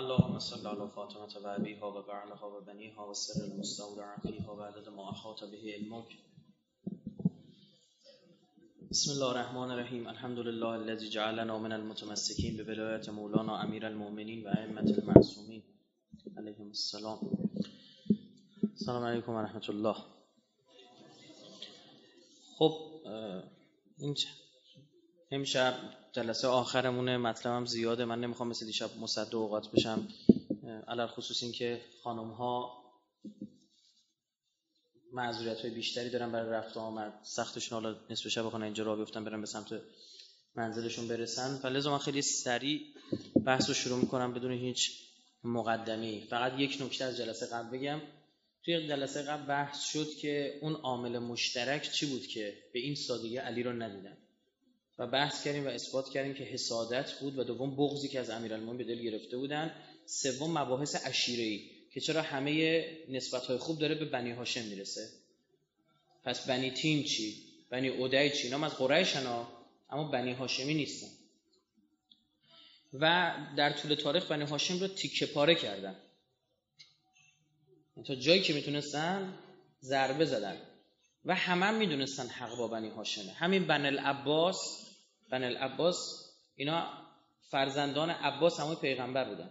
اللهم 0.00 0.38
صل 0.38 0.66
على 0.66 0.88
فاطمة 0.88 1.34
و 1.44 1.46
أبيها 1.48 1.86
و 1.86 2.02
بعلها 2.02 2.46
و 2.46 2.60
بنيها 2.60 3.02
و 3.08 3.12
سر 3.14 3.44
المستودع 3.44 4.16
فيها 4.22 4.52
و 4.54 4.60
عدد 4.62 4.88
ما 4.88 5.10
أحاط 5.10 5.44
به 5.44 5.72
علمك 5.74 6.08
بسم 8.90 9.10
الله 9.12 9.30
الرحمن 9.30 9.70
الرحيم 9.70 10.08
الحمد 10.08 10.38
لله 10.38 10.74
الذي 10.76 11.08
جعلنا 11.08 11.58
من 11.58 11.72
المتمسكين 11.72 12.56
بولاية 12.56 13.10
مولانا 13.10 13.64
أمير 13.64 13.86
المؤمنين 13.86 14.46
و 14.46 14.48
أئمة 14.48 14.80
المعصومين 14.98 15.62
عليهم 16.36 16.70
السلام. 16.70 17.18
السلام 18.74 19.02
عليكم 19.04 19.32
ورحمة 19.32 19.66
الله. 19.68 19.96
خب 22.58 22.72
این 23.98 24.14
امشب 25.30 25.74
جلسه 26.12 26.48
آخرمونه 26.48 27.16
مطلبم 27.16 27.66
زیاده 27.66 28.04
من 28.04 28.20
نمی‌خوام 28.20 28.48
مثل 28.48 28.66
دیشب 28.66 28.90
مصد 29.00 29.34
اوقات 29.34 29.70
بشم. 29.70 30.08
علال 30.88 31.06
خصوص 31.06 31.42
این 31.42 31.52
که 31.52 31.80
خانم 32.02 32.30
ها 32.30 32.84
معذوریت 35.12 35.60
های 35.60 35.70
بیشتری 35.70 36.10
دارن 36.10 36.32
برای 36.32 36.50
رفت 36.50 36.76
آمد. 36.76 37.20
سختشون 37.22 37.82
حالا 37.82 37.96
نصف 38.10 38.28
شب 38.28 38.42
بخونن 38.42 38.64
اینجا 38.64 38.84
را 38.84 38.96
بیفتن 38.96 39.24
برن 39.24 39.40
به 39.40 39.46
سمت 39.46 39.80
منزلشون 40.54 41.08
برسن. 41.08 41.58
فلزا 41.58 41.90
من 41.90 41.98
خیلی 41.98 42.22
سریع 42.22 42.80
بحث 43.44 43.68
رو 43.68 43.74
شروع 43.74 43.98
می‌کنم 43.98 44.34
بدون 44.34 44.52
هیچ 44.52 45.00
مقدمی 45.44 46.26
فقط 46.30 46.52
یک 46.58 46.78
نکته 46.82 47.04
از 47.04 47.16
جلسه 47.16 47.46
قبل 47.46 47.78
بگم. 47.78 48.00
توی 48.64 48.88
جلسه 48.88 49.22
قبل 49.22 49.46
بحث 49.46 49.84
شد 49.84 50.16
که 50.20 50.58
اون 50.62 50.72
عامل 50.72 51.18
مشترک 51.18 51.92
چی 51.92 52.06
بود 52.06 52.26
که 52.26 52.58
به 52.72 52.78
این 52.78 52.94
سادگی 52.94 53.36
علی 53.36 53.62
رو 53.62 53.72
ندیدن. 53.72 54.16
و 54.98 55.06
بحث 55.06 55.44
کردیم 55.44 55.64
و 55.64 55.68
اثبات 55.68 56.10
کردیم 56.10 56.34
که 56.34 56.44
حسادت 56.44 57.12
بود 57.12 57.38
و 57.38 57.44
دوم 57.44 57.76
بغضی 57.76 58.08
که 58.08 58.20
از 58.20 58.30
امیرالمومنین 58.30 58.78
به 58.78 58.84
دل 58.84 59.02
گرفته 59.02 59.36
بودن. 59.36 59.74
سوم 60.06 60.58
مباحث 60.58 61.06
ای 61.28 61.70
که 61.90 62.00
چرا 62.00 62.22
همه 62.22 62.86
نسبت 63.08 63.56
خوب 63.56 63.78
داره 63.78 63.94
به 63.94 64.04
بنی 64.04 64.30
هاشم 64.30 64.64
می‌رسه. 64.64 65.08
پس 66.24 66.46
بنی 66.46 66.70
تیم 66.70 67.02
چی؟ 67.02 67.44
بنی 67.70 67.88
اودای 67.88 68.30
چی؟ 68.30 68.42
اینا 68.42 68.66
از 68.66 68.72
قریشن 68.72 69.26
اما 69.90 70.10
بنی 70.10 70.32
هاشمی 70.32 70.74
نیستن. 70.74 71.08
و 72.92 73.34
در 73.56 73.72
طول 73.72 73.94
تاریخ 73.94 74.26
بنی 74.26 74.44
هاشم 74.44 74.80
رو 74.80 74.88
تیکه 74.88 75.26
پاره 75.26 75.54
کردن. 75.54 75.96
تا 78.06 78.14
جایی 78.14 78.42
که 78.42 78.52
می‌تونستن 78.52 79.38
ضربه 79.82 80.24
زدن. 80.24 80.56
و 81.24 81.34
همه 81.34 81.66
هم 81.66 81.74
می‌دونستن 81.74 82.26
حق 82.26 82.56
با 82.56 82.68
بنی 82.68 82.88
هاشمه. 82.88 83.32
همین 83.32 83.66
بن 83.66 83.86
العباس 83.86 84.58
بن 85.30 85.44
العباس 85.44 85.96
اینا 86.56 86.88
فرزندان 87.50 88.10
عباس 88.10 88.60
همون 88.60 88.74
پیغمبر 88.74 89.28
بودن. 89.28 89.50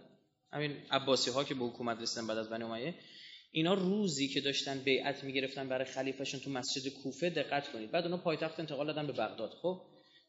همین 0.52 0.76
عباسی 0.90 1.30
ها 1.30 1.44
که 1.44 1.54
به 1.54 1.64
حکومت 1.64 2.00
رسیدن 2.00 2.26
بعد 2.26 2.38
از 2.38 2.50
بنی 2.50 2.64
امیه. 2.64 2.94
اینا 3.50 3.74
روزی 3.74 4.28
که 4.28 4.40
داشتن 4.40 4.78
بیعت 4.78 5.24
می‌گرفتن 5.24 5.68
برای 5.68 5.84
خلیفهشون 5.84 6.40
تو 6.40 6.50
مسجد 6.50 6.92
کوفه 7.02 7.30
دقت 7.30 7.72
کنید. 7.72 7.90
بعد 7.90 8.04
اونا 8.04 8.16
پایتخت 8.16 8.60
انتقال 8.60 8.86
دادن 8.86 9.06
به 9.06 9.12
بغداد. 9.12 9.50
خب 9.62 9.80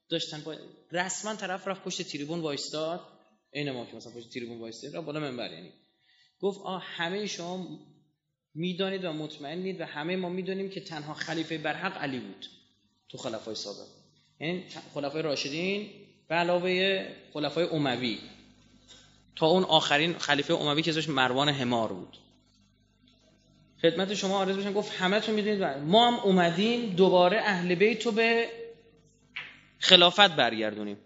داشتن 0.09 0.41
با... 0.41 0.55
رسما 0.91 1.35
طرف 1.35 1.67
رفت 1.67 1.83
پشت 1.83 2.01
تریبون 2.01 2.39
وایستاد. 2.39 2.99
عین 3.53 3.71
ما 3.71 3.85
که 3.85 3.95
مثلا 3.95 4.13
پشت 4.13 4.29
تریبون 4.29 4.59
وایستاد 4.59 4.93
را 4.93 5.01
بالا 5.01 5.19
منبر 5.19 5.51
یعنی. 5.51 5.71
گفت 6.39 6.59
آ 6.63 6.77
همه 6.77 7.27
شما 7.27 7.79
می‌دانید 8.55 9.05
و 9.05 9.13
مطمئنید 9.13 9.81
و 9.81 9.85
همه 9.85 10.15
ما 10.15 10.29
می‌دونیم 10.29 10.69
که 10.69 10.81
تنها 10.81 11.13
خلیفه 11.13 11.57
برحق 11.57 11.97
علی 11.97 12.19
بود 12.19 12.45
تو 13.09 13.17
خلفای 13.17 13.55
سابق. 13.55 13.87
یعنی 14.39 14.63
خلفای 14.93 15.21
راشدین 15.21 15.89
به 16.27 16.35
علاوه 16.35 17.05
خلفای 17.33 17.67
اموی 17.71 18.17
تا 19.35 19.47
اون 19.47 19.63
آخرین 19.63 20.17
خلیفه 20.17 20.53
اموی 20.53 20.81
که 20.81 20.91
ازش 20.91 21.09
مروان 21.09 21.49
همار 21.49 21.93
بود. 21.93 22.17
خدمت 23.81 24.13
شما 24.13 24.37
آرز 24.37 24.57
بشن 24.57 24.73
گفت 24.73 24.91
همه 24.91 25.19
تو 25.19 25.31
می‌دونید 25.31 25.63
ما 25.63 26.11
هم 26.11 26.19
اومدیم 26.19 26.89
دوباره 26.89 27.37
اهل 27.37 27.75
بیت 27.75 27.99
تو 27.99 28.11
به 28.11 28.47
خلافت 29.79 30.35
برگردونیم. 30.35 30.97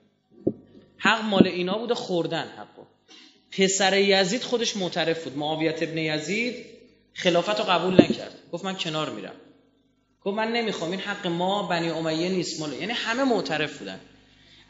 حق 0.97 1.23
مال 1.23 1.47
اینا 1.47 1.77
بوده 1.77 1.95
خوردن 1.95 2.47
حقو. 2.47 2.83
پسر 3.51 3.97
یزید 3.97 4.43
خودش 4.43 4.77
معترف 4.77 5.23
بود 5.23 5.37
معاویت 5.37 5.83
ابن 5.83 5.97
یزید. 5.97 6.78
خلافت 7.13 7.59
رو 7.59 7.65
قبول 7.65 7.93
نکرد. 7.93 8.35
گفت 8.51 8.65
من 8.65 8.77
کنار 8.77 9.09
میرم. 9.09 9.35
گفت 10.23 10.37
من 10.37 10.51
نمی‌خوام. 10.51 10.91
این 10.91 10.99
حق 10.99 11.27
ما 11.27 11.67
بنی 11.67 11.89
امیه 11.89 12.29
نیست 12.29 12.59
مال 12.59 12.73
یعنی 12.73 12.93
همه 12.93 13.23
معترف 13.23 13.79
بودن. 13.79 13.99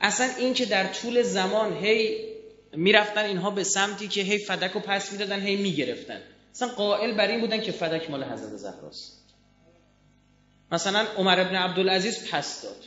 اصلا 0.01 0.29
این 0.37 0.53
که 0.53 0.65
در 0.65 0.87
طول 0.93 1.21
زمان 1.21 1.77
هی 1.77 2.29
می‌رفتن 2.73 3.25
اینها 3.25 3.51
به 3.51 3.63
سمتی 3.63 4.07
که 4.07 4.21
هی 4.21 4.37
فدک 4.37 4.71
رو 4.71 4.79
پس 4.79 5.11
می‌دادن 5.11 5.39
هی 5.41 5.55
می‌گرفتن. 5.55 6.21
اصلا 6.55 6.67
قائل 6.67 7.17
بر 7.17 7.27
این 7.27 7.41
بودن 7.41 7.61
که 7.61 7.71
فدک 7.71 8.09
مال 8.09 8.23
حضرت 8.23 8.55
زهراست. 8.55 9.23
مثلا 10.71 11.07
عمر 11.17 11.39
ابن 11.39 11.55
عبدالعزیز 11.55 12.31
پس 12.31 12.63
داد. 12.63 12.83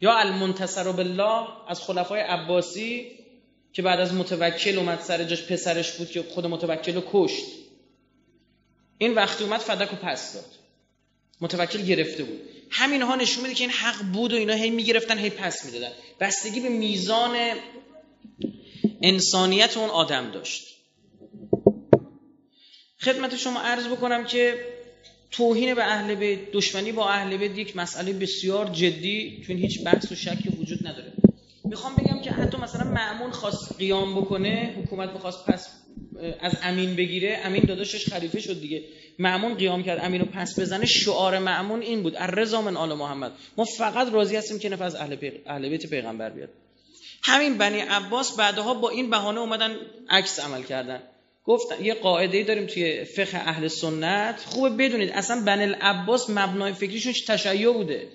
یا 0.00 0.18
المنتصر 0.18 0.92
بالله 0.92 1.46
از 1.68 1.80
خلفای 1.80 2.20
عباسی 2.20 3.18
که 3.72 3.82
بعد 3.82 4.00
از 4.00 4.14
متوکل 4.14 4.78
اومد 4.78 5.00
سر 5.00 5.24
جاش 5.24 5.42
پسرش 5.42 5.92
بود 5.92 6.10
که 6.10 6.22
خود 6.22 6.46
متوکل 6.46 6.94
رو 6.94 7.02
کشت. 7.12 7.44
این 8.98 9.14
وقتی 9.14 9.44
اومد 9.44 9.60
فدک 9.60 9.92
و 9.92 9.96
پس 9.96 10.34
داد. 10.34 10.44
متوکل 11.40 11.82
گرفته 11.82 12.24
بود. 12.24 12.40
همینها 12.70 13.16
نشون 13.16 13.42
میده 13.42 13.54
که 13.54 13.64
این 13.64 13.70
حق 13.70 14.02
بود 14.12 14.32
و 14.32 14.36
اینا 14.36 14.54
هی 14.54 14.70
می‌گرفتن 14.70 15.18
هی 15.18 15.30
پس 15.30 15.64
می‌دادن. 15.64 15.92
بستگی 16.20 16.60
به 16.60 16.68
میزان 16.68 17.36
انسانیت 19.02 19.76
اون 19.76 19.90
آدم 19.90 20.30
داشت. 20.30 20.66
خدمت 23.00 23.36
شما 23.36 23.60
عرض 23.60 23.86
بکنم 23.86 24.24
که 24.24 24.66
توهین 25.30 25.74
به 25.74 25.84
اهل 25.84 26.14
بیت 26.14 26.52
دشمنی 26.52 26.92
با 26.92 27.08
اهل 27.08 27.36
بیت 27.36 27.58
یک 27.58 27.76
مسئله 27.76 28.12
بسیار 28.12 28.68
جدی 28.68 29.44
چون 29.46 29.56
هیچ 29.56 29.84
بحث 29.84 30.12
و 30.12 30.14
شکی 30.14 30.48
وجود 30.48 30.86
نداره. 30.86 31.11
می‌خوام 31.72 31.96
بگم 31.96 32.20
که 32.20 32.30
حتی 32.30 32.56
مثلا 32.56 32.84
معمون 32.84 33.30
خواست 33.30 33.76
قیام 33.78 34.20
بکنه 34.20 34.74
حکومت 34.78 35.10
بخواست 35.10 35.46
پس 35.46 35.68
از 36.40 36.52
امین 36.62 36.96
بگیره 36.96 37.40
امین 37.44 37.62
داداشش 37.62 38.08
خلیفه 38.12 38.40
شد 38.40 38.60
دیگه. 38.60 38.84
معمون 39.18 39.54
قیام 39.54 39.82
کرد 39.82 40.04
امینو 40.04 40.24
پس 40.24 40.60
بزنه 40.60 40.86
شعار 40.86 41.38
معمون 41.38 41.80
این 41.80 42.02
بود. 42.02 42.14
الرضا 42.16 42.62
من 42.62 42.76
آل 42.76 42.92
محمد. 42.94 43.32
ما 43.56 43.64
فقط 43.64 44.12
راضی 44.12 44.36
هستیم 44.36 44.58
که 44.58 44.68
نفس 44.68 44.94
اهل, 44.94 45.16
پیغ... 45.16 45.32
اهل 45.46 45.68
بیت 45.68 45.86
پیغمبر 45.86 46.30
بیاد. 46.30 46.48
همین 47.22 47.58
بنی 47.58 47.80
عباس 47.80 48.36
بعدها 48.36 48.74
با 48.74 48.90
این 48.90 49.10
بهانه 49.10 49.40
اومدن 49.40 49.76
عکس 50.10 50.40
عمل 50.40 50.62
کردن. 50.62 51.02
گفتن 51.44 51.84
یه 51.84 51.94
قاعده 51.94 52.44
داریم 52.44 52.66
توی 52.66 53.04
فقه 53.04 53.38
اهل 53.38 53.68
سنت. 53.68 54.40
خوبه 54.46 54.70
بدونید 54.70 55.10
اصلا 55.10 55.42
بنی 55.46 55.62
العباس 55.62 56.30
مبنای 56.30 56.72
فکریشون 56.72 57.12
تشیع 57.12 57.72
بوده. 57.72 58.08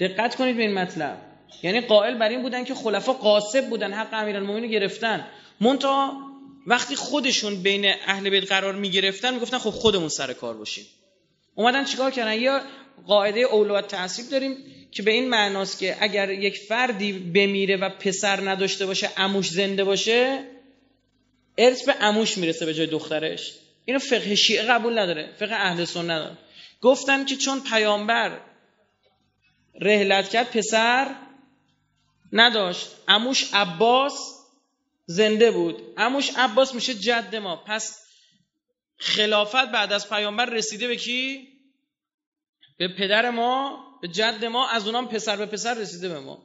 دقت 0.00 0.34
کنید 0.34 0.56
به 0.56 0.62
این 0.62 0.74
مطلب. 0.74 1.29
یعنی 1.62 1.80
قائل 1.80 2.14
بر 2.14 2.28
این 2.28 2.42
بودن 2.42 2.64
که 2.64 2.74
خلفا 2.74 3.12
قاسب 3.12 3.68
بودن 3.68 3.92
حق 3.92 4.08
امیرالمومنین 4.12 4.70
گرفتن. 4.70 5.26
مونتا 5.60 6.12
وقتی 6.66 6.96
خودشون 6.96 7.62
بین 7.62 7.92
اهل 8.06 8.30
بیت 8.30 8.48
قرار 8.48 8.74
می 8.74 8.90
گرفتن 8.90 9.34
می‌گفتن 9.34 9.58
خب 9.58 9.70
خودمون 9.70 10.08
سر 10.08 10.32
کار 10.32 10.56
باشیم. 10.56 10.86
اومدن 11.54 11.84
چیکار 11.84 12.10
کردن؟ 12.10 12.40
یا 12.40 12.60
قاعده 13.06 13.40
اولویت 13.40 13.88
تعصیب 13.88 14.28
داریم 14.28 14.56
که 14.90 15.02
به 15.02 15.10
این 15.10 15.28
معناست 15.28 15.78
که 15.78 15.96
اگر 16.00 16.30
یک 16.30 16.58
فردی 16.58 17.12
بمیره 17.12 17.76
و 17.76 17.88
پسر 17.88 18.50
نداشته 18.50 18.86
باشه 18.86 19.10
اموش 19.16 19.48
زنده 19.48 19.84
باشه 19.84 20.44
ارث 21.58 21.84
به 21.84 21.94
اموش 22.00 22.38
می‌رسه 22.38 22.66
به 22.66 22.74
جای 22.74 22.86
دخترش. 22.86 23.52
اینو 23.84 23.98
فقه 23.98 24.34
شیعه 24.34 24.62
قبول 24.62 24.98
نداره 24.98 25.30
فقه 25.38 25.54
اهل 25.54 25.84
سنت 25.84 26.04
نداره. 26.04 26.36
گفتن 26.80 27.24
که 27.24 27.36
چون 27.36 27.60
پیامبر 27.60 28.40
رهلت 29.80 30.28
کرد 30.28 30.50
پسر 30.50 31.14
نداشت. 32.32 32.96
اموش 33.08 33.54
عباس 33.54 34.44
زنده 35.06 35.50
بود. 35.50 35.82
اموش 35.96 36.30
عباس 36.36 36.74
میشه 36.74 36.94
جد 36.94 37.36
ما. 37.36 37.56
پس 37.56 38.00
خلافت 38.96 39.68
بعد 39.72 39.92
از 39.92 40.08
پیامبر 40.08 40.46
رسیده 40.46 40.88
به 40.88 40.96
کی؟ 40.96 41.48
به 42.78 42.88
پدر 42.88 43.30
ما 43.30 43.84
به 44.02 44.08
جد 44.08 44.44
ما 44.44 44.68
از 44.68 44.86
اونام 44.86 45.08
پسر 45.08 45.36
به 45.36 45.46
پسر 45.46 45.74
رسیده 45.74 46.08
به 46.08 46.20
ما. 46.20 46.42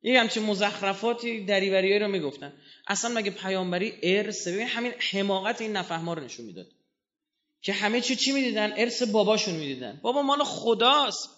این 0.00 0.16
همچین 0.16 0.42
مزخرفاتی 0.42 1.44
دریوریایی 1.44 1.98
رو 1.98 2.08
می‌گفتن. 2.08 2.52
اصلا 2.86 3.14
مگه 3.14 3.30
پیامبری 3.30 3.98
ارث 4.02 4.48
ببین 4.48 4.66
همین 4.66 4.92
حماقت 5.12 5.60
این 5.60 5.72
نفهما 5.76 6.14
رو 6.14 6.24
نشون 6.24 6.46
می‌داد. 6.46 6.66
که 7.62 7.72
همه 7.72 8.00
چی 8.00 8.16
چی 8.16 8.32
می‌دیدن؟ 8.32 8.72
ارث 8.76 9.02
باباشون 9.02 9.54
می‌دیدن. 9.54 10.00
بابا 10.02 10.22
مال 10.22 10.44
خداست. 10.44 11.37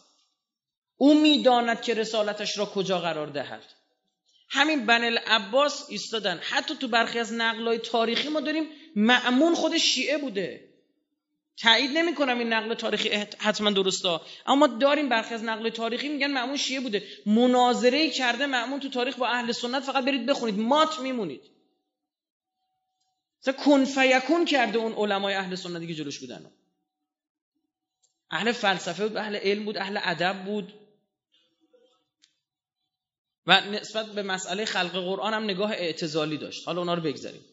او 1.02 1.20
می‌داند 1.20 1.82
که 1.82 1.94
رسالتش 1.94 2.58
را 2.58 2.66
کجا 2.66 2.98
قرار 2.98 3.26
دهد. 3.26 3.64
همین 4.50 4.86
بن 4.86 5.04
العباس 5.04 5.86
ایستادن. 5.88 6.38
حتی 6.42 6.74
تو 6.74 6.88
برخی 6.88 7.18
از 7.18 7.32
نقلای 7.32 7.78
تاریخی 7.78 8.28
ما 8.28 8.40
داریم 8.40 8.64
معمون 8.96 9.54
خود 9.54 9.78
شیعه 9.78 10.18
بوده. 10.18 10.68
تایید 11.56 11.90
نمی‌کنم 11.98 12.38
این 12.38 12.52
نقل 12.52 12.74
تاریخی 12.74 13.08
حتما 13.38 13.70
درسته 13.70 14.20
اما 14.46 14.66
داریم 14.66 15.08
برخی 15.08 15.34
از 15.34 15.44
نقل 15.44 15.68
تاریخی 15.68 16.08
میگن 16.08 16.30
معمون 16.30 16.56
شیعه 16.56 16.80
بوده. 16.80 17.02
مناظره 17.26 18.10
کرده 18.10 18.46
معمون 18.46 18.80
تو 18.80 18.88
تاریخ 18.88 19.16
با 19.16 19.28
اهل 19.28 19.52
سنت. 19.52 19.82
فقط 19.82 20.04
برید 20.04 20.26
بخونید. 20.26 20.58
مات 20.58 21.00
میمونید. 21.00 21.42
مثلا 23.42 23.54
کن 23.54 23.84
فیکون 23.84 24.44
کرده 24.44 24.78
اون 24.78 24.92
علمای 24.92 25.34
اهل 25.34 25.54
سنتی 25.54 25.86
که 25.86 25.94
جلوش 25.94 26.18
بودن. 26.18 26.50
اهل 28.30 28.52
فلسفه 28.52 29.08
بود 29.08 29.16
اهل 29.16 29.36
علم 29.36 29.64
بود 29.64 29.76
اهل 29.78 29.98
ادب 30.02 30.44
بود. 30.44 30.79
و 33.46 33.60
نسبت 33.60 34.06
به 34.06 34.22
مسئله 34.22 34.64
خلق 34.64 34.92
قرآن 34.92 35.34
هم 35.34 35.44
نگاه 35.44 35.72
اعتزالی 35.72 36.36
داشت. 36.36 36.66
حالا 36.66 36.78
اونا 36.80 36.94
رو 36.94 37.02
بگذاریم. 37.02 37.44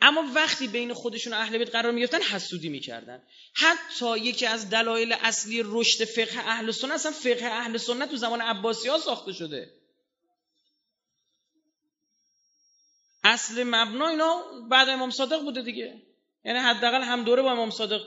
اما 0.00 0.24
وقتی 0.34 0.68
بین 0.68 0.94
خودشون 0.94 1.32
اهل 1.32 1.58
بیت 1.58 1.70
قرار 1.70 1.92
می‌گرفتن 1.92 2.22
حسودی 2.22 2.68
می‌کردن. 2.68 3.22
حتی 3.54 4.18
یکی 4.18 4.46
از 4.46 4.70
دلایل 4.70 5.12
اصلی 5.12 5.62
رشد 5.64 6.04
فقه 6.04 6.38
اهل 6.38 6.70
سنت 6.70 6.90
اصلا 6.90 7.12
فقه 7.12 7.46
اهل 7.46 7.76
سنت 7.76 8.10
تو 8.10 8.16
زمان 8.16 8.40
عباسی 8.40 8.88
ها 8.88 8.98
ساخته 8.98 9.32
شده. 9.32 9.70
اصل 13.24 13.64
مبنا 13.64 14.08
اینا 14.08 14.42
بعد 14.70 14.88
امام 14.88 15.10
صادق 15.10 15.42
بوده 15.42 15.62
دیگه. 15.62 16.02
یعنی 16.44 16.58
حداقل 16.58 17.02
هم 17.02 17.24
دوره 17.24 17.42
با 17.42 17.52
امام 17.52 17.70
صادق. 17.70 18.00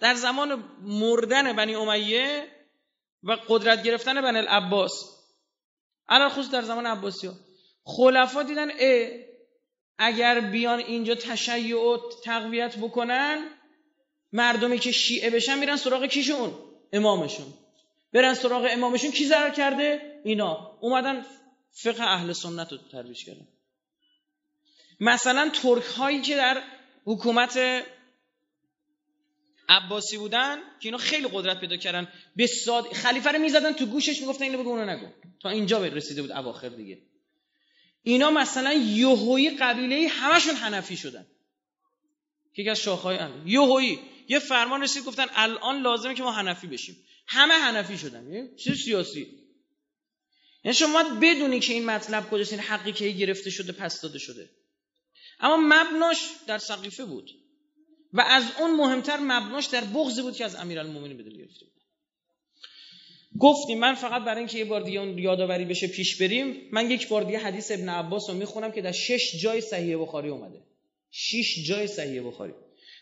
در 0.00 0.14
زمان 0.14 0.64
مردن 0.80 1.52
بنی 1.52 1.74
امیه 1.74 2.48
و 3.22 3.36
قدرت 3.48 3.82
گرفتن 3.82 4.20
بنی 4.20 4.38
العباس 4.38 5.15
الان 6.08 6.28
خصوص 6.28 6.50
در 6.50 6.62
زمان 6.62 6.86
عباسی 6.86 7.26
ها 7.26 7.34
خلفا 7.84 8.42
دیدن 8.42 8.70
ا 8.70 9.26
اگر 9.98 10.40
بیان 10.40 10.78
اینجا 10.78 11.14
تشیع 11.14 11.76
و 11.76 11.98
تقویت 12.24 12.76
بکنن 12.76 13.44
مردمی 14.32 14.78
که 14.78 14.92
شیعه 14.92 15.30
بشن 15.30 15.58
میرن 15.58 15.76
سراغ 15.76 16.06
کیشون؟ 16.06 16.54
امامشون. 16.92 17.46
برن 18.12 18.34
سراغ 18.34 18.68
امامشون 18.70 19.10
کی 19.10 19.26
ضرر 19.26 19.50
کرده؟ 19.50 20.20
اینا. 20.24 20.78
اومدن 20.80 21.26
فقه 21.72 22.04
اهل 22.04 22.32
سنت 22.32 22.72
رو 22.72 22.78
ترویج 22.92 23.24
کردن. 23.24 23.48
مثلا 25.00 25.50
ترک 25.62 25.84
هایی 25.84 26.20
که 26.20 26.36
در 26.36 26.62
حکومت 27.04 27.58
عباسی 29.68 30.18
بودن 30.18 30.56
که 30.56 30.88
اینا 30.88 30.98
خیلی 30.98 31.28
قدرت 31.32 31.60
پیدا 31.60 31.76
کردن. 31.76 32.08
به 32.36 32.46
ساد 32.46 32.92
خلیفه 32.92 33.30
رو 33.30 33.38
می‌زدن 33.38 33.72
تو 33.72 33.86
گوشش 33.86 34.20
می‌گفتن 34.20 34.44
اینو 34.44 34.58
بگو 34.58 34.68
اونو 34.70 34.90
نگو. 34.90 35.06
تا 35.42 35.48
اینجا 35.48 35.80
به 35.80 35.90
رسیده 35.90 36.22
بود 36.22 36.32
اواخر 36.32 36.68
دیگه. 36.68 36.98
اینا 38.02 38.30
مثلا 38.30 38.72
یهویی 38.72 39.50
قبیله 39.50 40.08
همشون 40.08 40.54
حنفی 40.54 40.96
شدن. 40.96 41.26
که 42.54 42.62
یکی 42.62 42.70
از 42.70 42.80
شاخهای 42.80 43.18
یهویی 43.46 43.98
یه 44.28 44.38
فرمان 44.38 44.82
رسید 44.82 45.04
گفتن 45.04 45.26
الان 45.34 45.82
لازمه 45.82 46.14
که 46.14 46.22
ما 46.22 46.32
حنفی 46.32 46.66
بشیم. 46.66 46.96
همه 47.26 47.54
حنفی 47.54 47.98
شدن. 47.98 48.32
یعنی 48.32 48.56
چه 48.56 48.74
سیاسی؟ 48.74 49.26
یعنی 50.64 50.74
شما 50.74 51.18
بدونی 51.22 51.60
که 51.60 51.72
این 51.72 51.86
مطلب 51.86 52.30
کجاست 52.30 52.52
این 52.52 52.60
حقی 52.60 52.92
که 52.92 53.08
گرفته 53.08 53.50
شده 53.50 53.72
پس 53.72 54.00
داده 54.00 54.18
شده. 54.18 54.50
اما 55.40 55.56
مبناش 55.56 56.18
در 56.46 56.58
سقیفه 56.58 57.04
بود. 57.04 57.30
و 58.16 58.20
از 58.20 58.44
اون 58.60 58.76
مهمتر 58.76 59.16
مبناش 59.20 59.66
در 59.66 59.84
بغضی 59.84 60.22
بود 60.22 60.36
که 60.36 60.44
از 60.44 60.54
امیرالمومنین 60.54 61.16
به 61.16 61.22
دل 61.22 61.36
گرفته 61.36 61.64
بود 61.64 61.72
گفتیم 63.38 63.78
من 63.78 63.94
فقط 63.94 64.24
برای 64.24 64.38
اینکه 64.38 64.58
یه 64.58 64.64
بار 64.64 64.80
دیگه 64.80 65.00
اون 65.00 65.18
یادآوری 65.18 65.64
بشه 65.64 65.86
پیش 65.86 66.22
بریم 66.22 66.68
من 66.72 66.90
یک 66.90 67.08
بار 67.08 67.22
دیگه 67.22 67.38
حدیث 67.38 67.70
ابن 67.70 67.88
عباس 67.88 68.30
رو 68.30 68.36
می‌خونم 68.36 68.72
که 68.72 68.82
در 68.82 68.92
شش 68.92 69.40
جای 69.42 69.60
صحیح 69.60 69.96
بخاری 69.96 70.28
اومده. 70.28 70.62
شش 71.10 71.64
جای 71.66 71.86
صحیح 71.86 72.26
بخاری. 72.26 72.52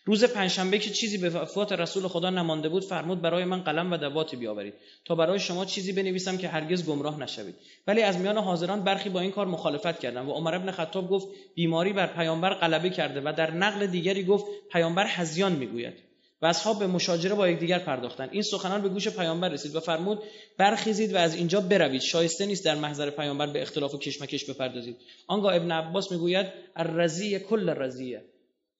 روز 0.07 0.25
پنجشنبه 0.25 0.79
که 0.79 0.91
چیزی 0.91 1.19
به 1.19 1.31
وفات 1.31 1.73
رسول 1.73 2.09
خدا 2.09 2.31
نمانده 2.31 2.69
بود 2.69 2.85
فرمود 2.85 3.23
برای 3.23 3.45
من 3.45 3.61
قلم 3.61 3.93
و 3.93 3.97
دوات 3.97 4.35
بیاورید 4.35 4.75
تا 5.05 5.15
برای 5.15 5.39
شما 5.39 5.65
چیزی 5.65 5.93
بنویسم 5.93 6.39
که 6.39 6.49
هرگز 6.49 6.87
گمراه 6.87 7.21
نشوید. 7.21 7.55
ولی 7.87 8.03
از 8.03 8.19
میان 8.19 8.39
حاضران 8.39 8.85
برخی 8.85 9.09
با 9.09 9.21
این 9.21 9.31
کار 9.31 9.47
مخالفت 9.47 9.99
کردند 9.99 10.29
و 10.29 10.33
عمر 10.33 10.55
ابن 10.55 10.71
خطاب 10.71 11.11
گفت 11.11 11.29
بیماری 11.55 11.93
بر 11.93 12.07
پیامبر 12.07 12.55
غلبه 12.55 12.91
کرده 12.91 13.21
و 13.25 13.33
در 13.37 13.51
نقل 13.51 13.87
دیگری 13.87 14.25
گفت 14.25 14.45
پیامبر 14.73 15.07
هزیان 15.07 15.53
می‌گوید. 15.53 15.95
و 16.43 16.47
اصحاب 16.47 16.79
به 16.79 16.87
مشاجره 16.87 17.35
با 17.35 17.49
یکدیگر 17.49 17.79
پرداختند. 17.79 18.29
این 18.33 18.43
سخنان 18.43 18.83
به 18.83 18.89
گوش 18.89 19.09
پیامبر 19.09 19.49
رسید 19.49 19.77
و 19.77 19.81
فرمود 19.81 20.23
برخیزید 20.59 21.15
و 21.15 21.17
از 21.17 21.35
اینجا 21.35 21.61
بروید. 21.61 22.01
شایسته 22.01 22.47
نیست 22.47 22.65
در 22.65 22.75
محضر 22.75 23.11
پیامبر 23.11 23.47
به 23.47 23.63
اختلاف 23.63 23.95
و 23.95 23.99
کشمکش 23.99 24.51
بپردازید. 24.51 24.97
آنگاه 25.27 25.57
ابن 25.57 25.73
عباس 25.73 26.13
می‌گوید 26.13 26.47
الرزیه 26.77 27.39
کل 27.39 27.69
رزیه 27.69 28.23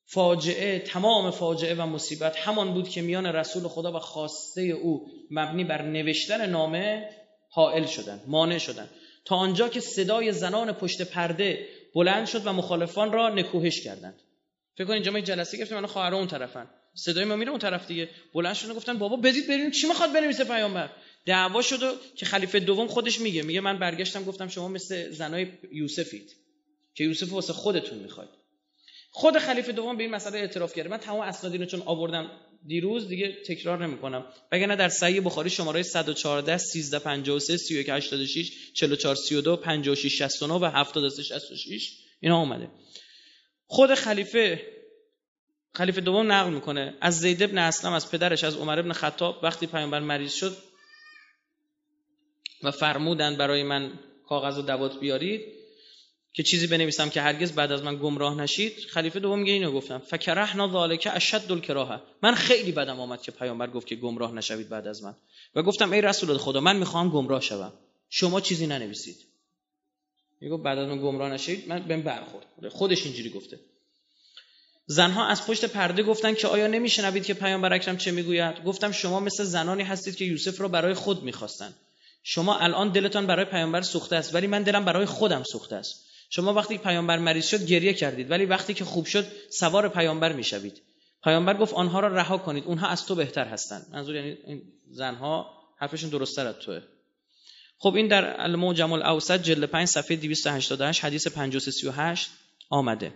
فاجعه 0.05 0.79
تمام 0.79 1.31
فاجعه 1.31 1.75
و 1.75 1.85
مصیبت 1.85 2.37
همان 2.37 2.73
بود 2.73 2.89
که 2.89 3.01
میان 3.01 3.25
رسول 3.25 3.63
خدا 3.63 3.91
و 3.91 3.99
خواسته 3.99 4.61
او 4.61 5.07
مبنی 5.31 5.63
بر 5.63 5.81
نوشتن 5.81 6.49
نامه 6.49 7.09
حائل 7.49 7.85
شدند 7.85 8.21
مانع 8.27 8.57
شدند 8.57 8.89
تا 9.25 9.35
آنجا 9.35 9.69
که 9.69 9.79
صدای 9.79 10.31
زنان 10.31 10.71
پشت 10.71 11.01
پرده 11.01 11.67
بلند 11.95 12.27
شد 12.27 12.47
و 12.47 12.53
مخالفان 12.53 13.11
را 13.11 13.29
نکوهش 13.29 13.81
کردند. 13.81 14.21
فکر 14.75 14.87
کنید 14.87 15.07
اینجا 15.07 15.35
جلسه 15.35 15.57
گرفتیم 15.57 15.79
من 15.79 15.85
خواهر 15.85 16.15
اون 16.15 16.27
طرفن. 16.27 16.67
صدای 16.93 17.25
ما 17.25 17.35
میره 17.35 17.49
اون 17.49 17.59
طرف 17.59 17.87
دیگه. 17.87 18.09
بلند 18.33 18.55
شدن 18.55 18.73
گفتن 18.73 18.97
بابا 18.97 19.15
بدید 19.15 19.47
بریم 19.47 19.71
چی 19.71 19.87
می‌خواد 19.87 20.13
بنویسه 20.13 20.43
پیامبر؟ 20.43 20.89
دعوا 21.25 21.61
شد 21.61 21.83
و 21.83 21.91
که 22.15 22.25
خلیفه 22.25 22.59
دوم 22.59 22.87
خودش 22.87 23.19
میگه. 23.19 23.43
میگه 23.43 23.61
من 23.61 23.79
برگشتم 23.79 24.23
گفتم 24.23 24.47
شما 24.47 24.67
مثل 24.67 25.11
زنای 25.11 25.47
یوسفید 25.71 26.35
که 26.95 27.03
یوسف 27.03 27.31
واسه 27.33 27.53
خودتون 27.53 27.97
می‌خواید. 27.97 28.44
خود 29.17 29.37
خلیفه 29.37 29.71
دوم 29.71 29.97
به 29.97 30.03
این 30.03 30.11
مسئله 30.11 30.39
اعتراف 30.39 30.73
کرده. 30.73 30.89
من 30.89 30.97
تمام 30.97 31.19
اسناد 31.19 31.65
چون 31.65 31.81
آوردم 31.85 32.31
دیروز 32.67 33.07
دیگه 33.07 33.37
تکرار 33.47 33.87
نمی‌کنم. 33.87 34.25
وگرنه 34.51 34.75
در 34.75 34.89
صحیح 34.89 35.21
بخاری 35.25 35.49
شماره 35.49 35.83
114 35.83 36.53
1353 36.53 37.57
3186 37.57 38.51
44 38.73 39.15
32 39.15 39.57
56 39.57 40.21
69 40.21 40.53
و 40.53 40.65
73 40.65 41.23
66 41.23 41.97
اینا 42.19 42.39
اومده. 42.39 42.69
خود 43.67 43.93
خلیفه 43.93 44.61
خلیفه 45.73 46.01
دوم 46.01 46.31
نقل 46.31 46.53
می‌کنه. 46.53 46.93
از 47.01 47.19
زید 47.19 47.43
ابن 47.43 47.57
اسلم 47.57 47.93
از 47.93 48.11
پدرش 48.11 48.43
از 48.43 48.55
عمر 48.55 48.79
ابن 48.79 48.91
خطاب 48.91 49.39
وقتی 49.43 49.67
پیامبر 49.67 49.99
مریض 49.99 50.33
شد 50.33 50.57
و 52.63 52.71
فرمودن 52.71 53.37
برای 53.37 53.63
من 53.63 53.99
کاغذ 54.27 54.57
و 54.57 54.61
دوات 54.61 54.99
بیارید 54.99 55.64
که 56.35 56.43
چیزی 56.43 56.67
بنویسم 56.67 57.09
که 57.09 57.21
هرگز 57.21 57.51
بعد 57.51 57.71
از 57.71 57.83
من 57.83 57.95
گمراه 57.95 58.35
نشید 58.35 58.73
خلیفه 58.89 59.19
دوم 59.19 59.39
میگه 59.39 59.53
اینو 59.53 59.71
گفتم. 59.71 59.97
فکرهنا 59.97 60.71
ذالک 60.71 61.07
اشد 61.13 61.51
الکراهه. 61.51 62.01
من 62.23 62.35
خیلی 62.35 62.71
بدم 62.71 62.99
آمد 62.99 63.21
که 63.21 63.31
پیامبر 63.31 63.67
گفت 63.67 63.87
که 63.87 63.95
گمراه 63.95 64.31
نشوید 64.31 64.69
بعد 64.69 64.87
از 64.87 65.03
من. 65.03 65.15
و 65.55 65.63
گفتم 65.63 65.91
ای 65.91 66.01
رسول 66.01 66.37
خدا 66.37 66.59
من 66.59 66.75
می‌خوام 66.75 67.09
گمراه 67.09 67.41
شوم. 67.41 67.73
شما 68.09 68.41
چیزی 68.41 68.67
ننویسید. 68.67 69.17
میگه 70.41 70.57
بعد 70.57 70.77
از 70.77 70.87
من 70.87 70.97
گمراه 70.97 71.29
نشید 71.29 71.67
من 71.67 71.79
بهم 71.79 72.01
برخورد. 72.01 72.45
خودش 72.69 73.05
اینجوری 73.05 73.29
گفته. 73.29 73.59
زنها 74.85 75.27
از 75.27 75.47
پشت 75.47 75.65
پرده 75.65 76.03
گفتن 76.03 76.33
که 76.33 76.47
آیا 76.47 76.67
نمیشنوید 76.67 77.25
که 77.25 77.33
پیامبر 77.33 77.73
اکرم 77.73 77.97
چه 77.97 78.11
می‌گوید؟ 78.11 78.63
گفتم 78.63 78.91
شما 78.91 79.19
مثل 79.19 79.43
زنانی 79.43 79.83
هستید 79.83 80.15
که 80.15 80.25
یوسف 80.25 80.61
را 80.61 80.67
برای 80.67 80.93
خود 80.93 81.23
می‌خواستند 81.23 81.75
شما 82.23 82.57
الان 82.57 82.91
دلتان 82.91 83.27
برای 83.27 83.45
پیامبر 83.45 83.81
سوخته 83.81 84.15
است 84.15 84.35
ولی 84.35 84.47
من 84.47 84.63
دلم 84.63 84.85
برای 84.85 85.05
خودم 85.05 85.43
سوخته 85.43 85.75
است. 85.75 86.04
شما 86.29 86.53
وقتی 86.53 86.77
پیامبر 86.77 87.17
مریض 87.19 87.47
شد 87.47 87.65
گریه 87.65 87.93
کردید 87.93 88.31
ولی 88.31 88.45
وقتی 88.45 88.73
که 88.73 88.85
خوب 88.85 89.05
شد 89.05 89.25
سوار 89.49 89.89
پیامبر 89.89 90.33
می‌شوید. 90.33 90.81
پیامبر 91.23 91.57
گفت 91.57 91.73
آنها 91.73 91.99
را 91.99 92.07
رها 92.07 92.37
کنید 92.37 92.63
اونها 92.63 92.87
از 92.87 93.05
تو 93.05 93.15
بهتر 93.15 93.45
هستند. 93.45 93.87
منظور 93.91 94.15
یعنی 94.15 94.37
این 94.45 94.61
زنها 94.91 95.49
حرفشون 95.77 96.09
درستتر 96.09 96.47
از 96.47 96.55
توه. 96.55 96.81
خب 97.77 97.95
این 97.95 98.07
در 98.07 98.41
المعجم 98.41 98.91
الاوسط 98.91 99.41
جلد 99.41 99.65
5 99.65 99.87
صفحه 99.87 100.17
288 100.17 101.05
حدیث 101.05 101.27
5338 101.27 102.29
آمده. 102.69 103.13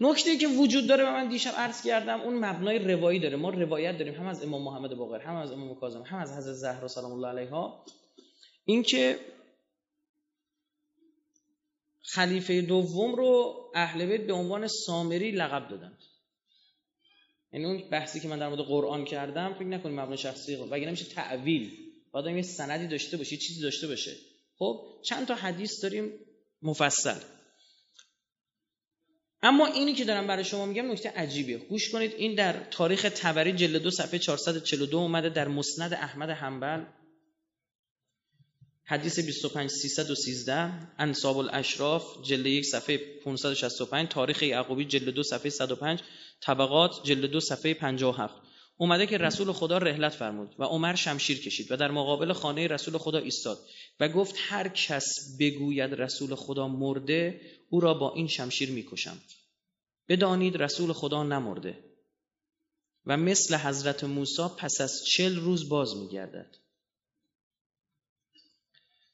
نکته 0.00 0.36
که 0.36 0.46
وجود 0.46 0.86
داره 0.86 1.04
و 1.04 1.12
من 1.12 1.28
دیشب 1.28 1.52
عرض 1.56 1.82
کردم 1.82 2.20
اون 2.20 2.44
مبنای 2.44 2.78
روایی 2.78 3.18
داره. 3.18 3.36
ما 3.36 3.50
روایت 3.50 3.98
داریم 3.98 4.14
هم 4.14 4.26
از 4.26 4.44
امام 4.44 4.62
محمد 4.62 4.94
باقر 4.94 5.20
هم 5.20 5.36
از 5.36 5.52
امام 5.52 5.74
کاظم 5.80 6.02
هم 6.02 6.18
از 6.18 6.32
حضرت 6.32 6.54
زهرا 6.54 6.88
سلام 6.88 7.12
الله 7.12 7.28
علیها. 7.28 7.84
اینکه 8.64 9.18
خلیفه 12.02 12.60
دوم 12.60 13.14
رو 13.14 13.56
اهل 13.74 14.06
بیت 14.06 14.26
به 14.26 14.32
عنوان 14.32 14.68
سامری 14.68 15.30
لقب 15.30 15.68
دادند 15.68 15.98
یعنی 17.52 17.66
اون 17.66 17.90
بحثی 17.90 18.20
که 18.20 18.28
من 18.28 18.38
در 18.38 18.48
مورد 18.48 18.60
قرآن 18.60 19.04
کردم 19.04 19.54
فکر 19.54 19.64
نکنید 19.64 20.00
مبنا 20.00 20.16
شخصی 20.16 20.56
وگرنه 20.56 20.86
نمیشه 20.86 21.04
تعویل. 21.04 21.70
باید 22.12 22.36
یه 22.36 22.42
سندی 22.42 22.86
داشته 22.86 23.16
باشه 23.16 23.36
چیزی 23.36 23.62
داشته 23.62 23.86
باشه. 23.86 24.16
خب 24.58 25.00
چند 25.04 25.26
تا 25.26 25.34
حدیث 25.34 25.82
داریم 25.82 26.12
مفصل. 26.62 27.20
اما 29.42 29.66
اینی 29.66 29.94
که 29.94 30.04
دارم 30.04 30.26
برای 30.26 30.44
شما 30.44 30.66
میگم 30.66 30.90
نکته 30.90 31.08
عجیبیه. 31.08 31.58
گوش 31.58 31.90
کنید 31.90 32.12
این 32.12 32.34
در 32.34 32.64
تاریخ 32.70 33.06
تبری 33.16 33.52
جلد 33.52 33.82
دو 33.82 33.90
صفحه 33.90 34.18
442 34.18 34.98
اومده 34.98 35.28
در 35.28 35.48
مسند 35.48 35.92
احمد 35.92 36.30
حنبل. 36.30 36.84
حدیث 38.90 39.18
25 39.18 39.70
313 39.70 40.72
انصاب 40.98 41.38
الاشراف 41.38 42.22
جلد 42.22 42.46
یک 42.46 42.64
صفحه 42.64 42.96
565 42.96 44.08
تاریخ 44.08 44.42
یعقوبی 44.42 44.84
جلد 44.84 45.08
دو 45.08 45.22
صفحه 45.22 45.50
105 45.50 46.00
طبقات 46.40 47.00
جلد 47.04 47.30
دو 47.30 47.40
صفحه 47.40 47.74
57 47.74 48.34
اومده 48.76 49.06
که 49.06 49.18
رسول 49.18 49.52
خدا 49.52 49.78
رحلت 49.78 50.12
فرمود 50.12 50.54
و 50.58 50.64
عمر 50.64 50.94
شمشیر 50.94 51.40
کشید 51.40 51.72
و 51.72 51.76
در 51.76 51.90
مقابل 51.90 52.32
خانه 52.32 52.66
رسول 52.66 52.98
خدا 52.98 53.18
ایستاد 53.18 53.58
و 54.00 54.08
گفت 54.08 54.34
هر 54.38 54.68
کس 54.68 55.36
بگوید 55.40 55.94
رسول 55.94 56.34
خدا 56.34 56.68
مرده 56.68 57.40
او 57.68 57.80
را 57.80 57.94
با 57.94 58.14
این 58.14 58.28
شمشیر 58.28 58.70
می‌کشم 58.70 59.20
بدانید 60.08 60.62
رسول 60.62 60.92
خدا 60.92 61.22
نمرده 61.22 61.78
و 63.06 63.16
مثل 63.16 63.56
حضرت 63.56 64.04
موسی 64.04 64.42
پس 64.58 64.80
از 64.80 65.04
چل 65.04 65.36
روز 65.36 65.68
باز 65.68 65.96
میگردد. 65.96 66.56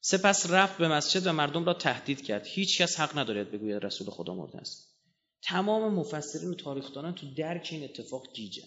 سپس 0.08 0.50
رفت 0.50 0.78
به 0.78 0.88
مسجد 0.88 1.26
و 1.26 1.32
مردم 1.32 1.64
را 1.64 1.74
تهدید 1.74 2.24
کرد. 2.24 2.46
هیچ 2.46 2.80
کس 2.80 3.00
حق 3.00 3.18
ندارد 3.18 3.50
بگوید 3.50 3.84
رسول 3.84 4.10
خدا 4.10 4.34
مرده 4.34 4.58
است. 4.58 4.94
تمام 5.42 5.94
مفسرین 5.94 6.50
و 6.50 6.54
تاریخدانان 6.54 7.14
تو 7.14 7.34
درک 7.34 7.68
این 7.70 7.84
اتفاق 7.84 8.32
گیجه 8.32 8.62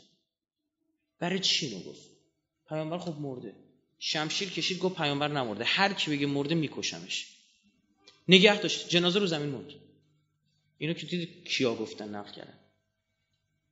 برای 1.19 1.39
چی 1.39 1.69
رو 1.69 1.79
گفت؟ 1.79 2.10
پیامبر 2.69 2.98
خب 2.98 3.15
مرده. 3.19 3.55
شمشیر 4.00 4.50
کشید 4.50 4.79
گفت 4.79 4.96
پیامبر 4.96 5.27
نمرده. 5.27 5.63
هر 5.63 5.93
کی 5.93 6.12
بگه 6.12 6.25
مرده 6.27 6.55
میکشمش. 6.55 7.27
نگه 8.27 8.62
داشت. 8.62 8.89
جنازه 8.89 9.19
رو 9.19 9.27
زمین 9.27 9.50
مرد 9.50 9.74
اینو 10.77 10.93
که 10.93 11.05
دید 11.05 11.48
کیا 11.48 11.75
گفتن 11.75 12.10
نقل 12.15 12.31
کردن. 12.31 12.60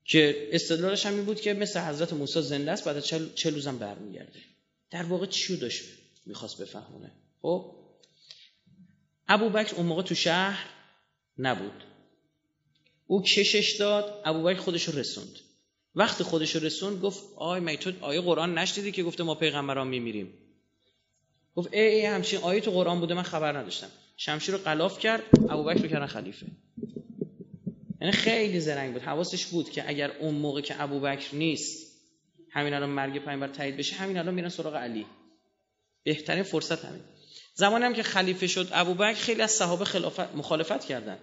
که 0.05 0.49
استدلالش 0.51 1.05
هم 1.05 1.13
این 1.13 1.25
بود 1.25 1.41
که 1.41 1.53
مثل 1.53 1.79
حضرت 1.79 2.13
موسی 2.13 2.41
زنده 2.41 2.71
است 2.71 2.85
بعد 2.85 2.99
چل, 2.99 3.33
چل 3.33 3.53
روزم 3.53 3.77
برمیگرده. 3.77 4.39
در 4.91 5.03
واقع 5.03 5.25
چی 5.25 5.57
داشت 5.57 5.83
می‌خواست 6.25 6.61
بفهمونه؟ 6.61 7.11
خب؟ 7.41 7.75
ابو 9.27 9.49
بکر 9.49 9.75
اون 9.75 9.85
موقع 9.85 10.01
تو 10.01 10.15
شهر 10.15 10.65
نبود. 11.37 11.83
او 13.07 13.23
کشش 13.23 13.75
داد 13.79 14.21
ابو 14.25 14.43
بکر 14.43 14.59
خودش 14.59 14.83
رو 14.83 14.99
رسوند. 14.99 15.39
وقتی 15.95 16.23
خودش 16.23 16.55
رو 16.55 16.65
رسوند 16.65 17.01
گفت 17.01 17.23
آی 17.35 17.59
می 17.59 17.77
تو 17.77 17.91
آیه 18.01 18.21
قرآن 18.21 18.57
نشدیدی 18.57 18.91
که 18.91 19.03
گفته 19.03 19.23
ما 19.23 19.35
پیغمبران 19.35 19.87
میمیریم؟ 19.87 20.33
گفت 21.55 21.73
ای 21.73 21.79
ای 21.79 22.05
همچین 22.05 22.39
آیه 22.39 22.61
تو 22.61 22.71
قرآن 22.71 22.99
بوده 22.99 23.13
من 23.13 23.23
خبر 23.23 23.57
نداشتم. 23.57 23.87
شمشیر 24.17 24.55
رو 24.55 24.61
قلاف 24.61 24.99
کرد 24.99 25.23
ابوبکر 25.49 25.81
رو 25.81 25.87
کردن 25.87 26.05
خلیفه. 26.05 26.45
یعنی 28.01 28.13
خیلی 28.13 28.59
زرنگ 28.59 28.93
بود 28.93 29.01
حواسش 29.01 29.45
بود 29.45 29.69
که 29.69 29.89
اگر 29.89 30.11
اون 30.11 30.35
موقع 30.35 30.61
که 30.61 30.81
ابوبکر 30.81 31.35
نیست 31.35 31.87
همین 32.51 32.73
الان 32.73 32.89
مرگ 32.89 33.25
پیامبر 33.25 33.47
تایید 33.47 33.77
بشه 33.77 33.95
همین 33.95 34.17
الان 34.17 34.33
میرن 34.33 34.49
سراغ 34.49 34.75
علی. 34.75 35.05
بهترین 36.03 36.43
فرصت 36.43 36.85
همین. 36.85 37.01
زمانی 37.57 37.85
هم 37.85 37.93
که 37.93 38.03
خلیفه 38.03 38.47
شد 38.47 38.69
ابوبکر 38.71 39.13
خیلی 39.13 39.41
از 39.41 39.51
صحابه 39.51 39.85
خلافت 39.85 40.35
مخالفت 40.35 40.85
کردن. 40.85 41.19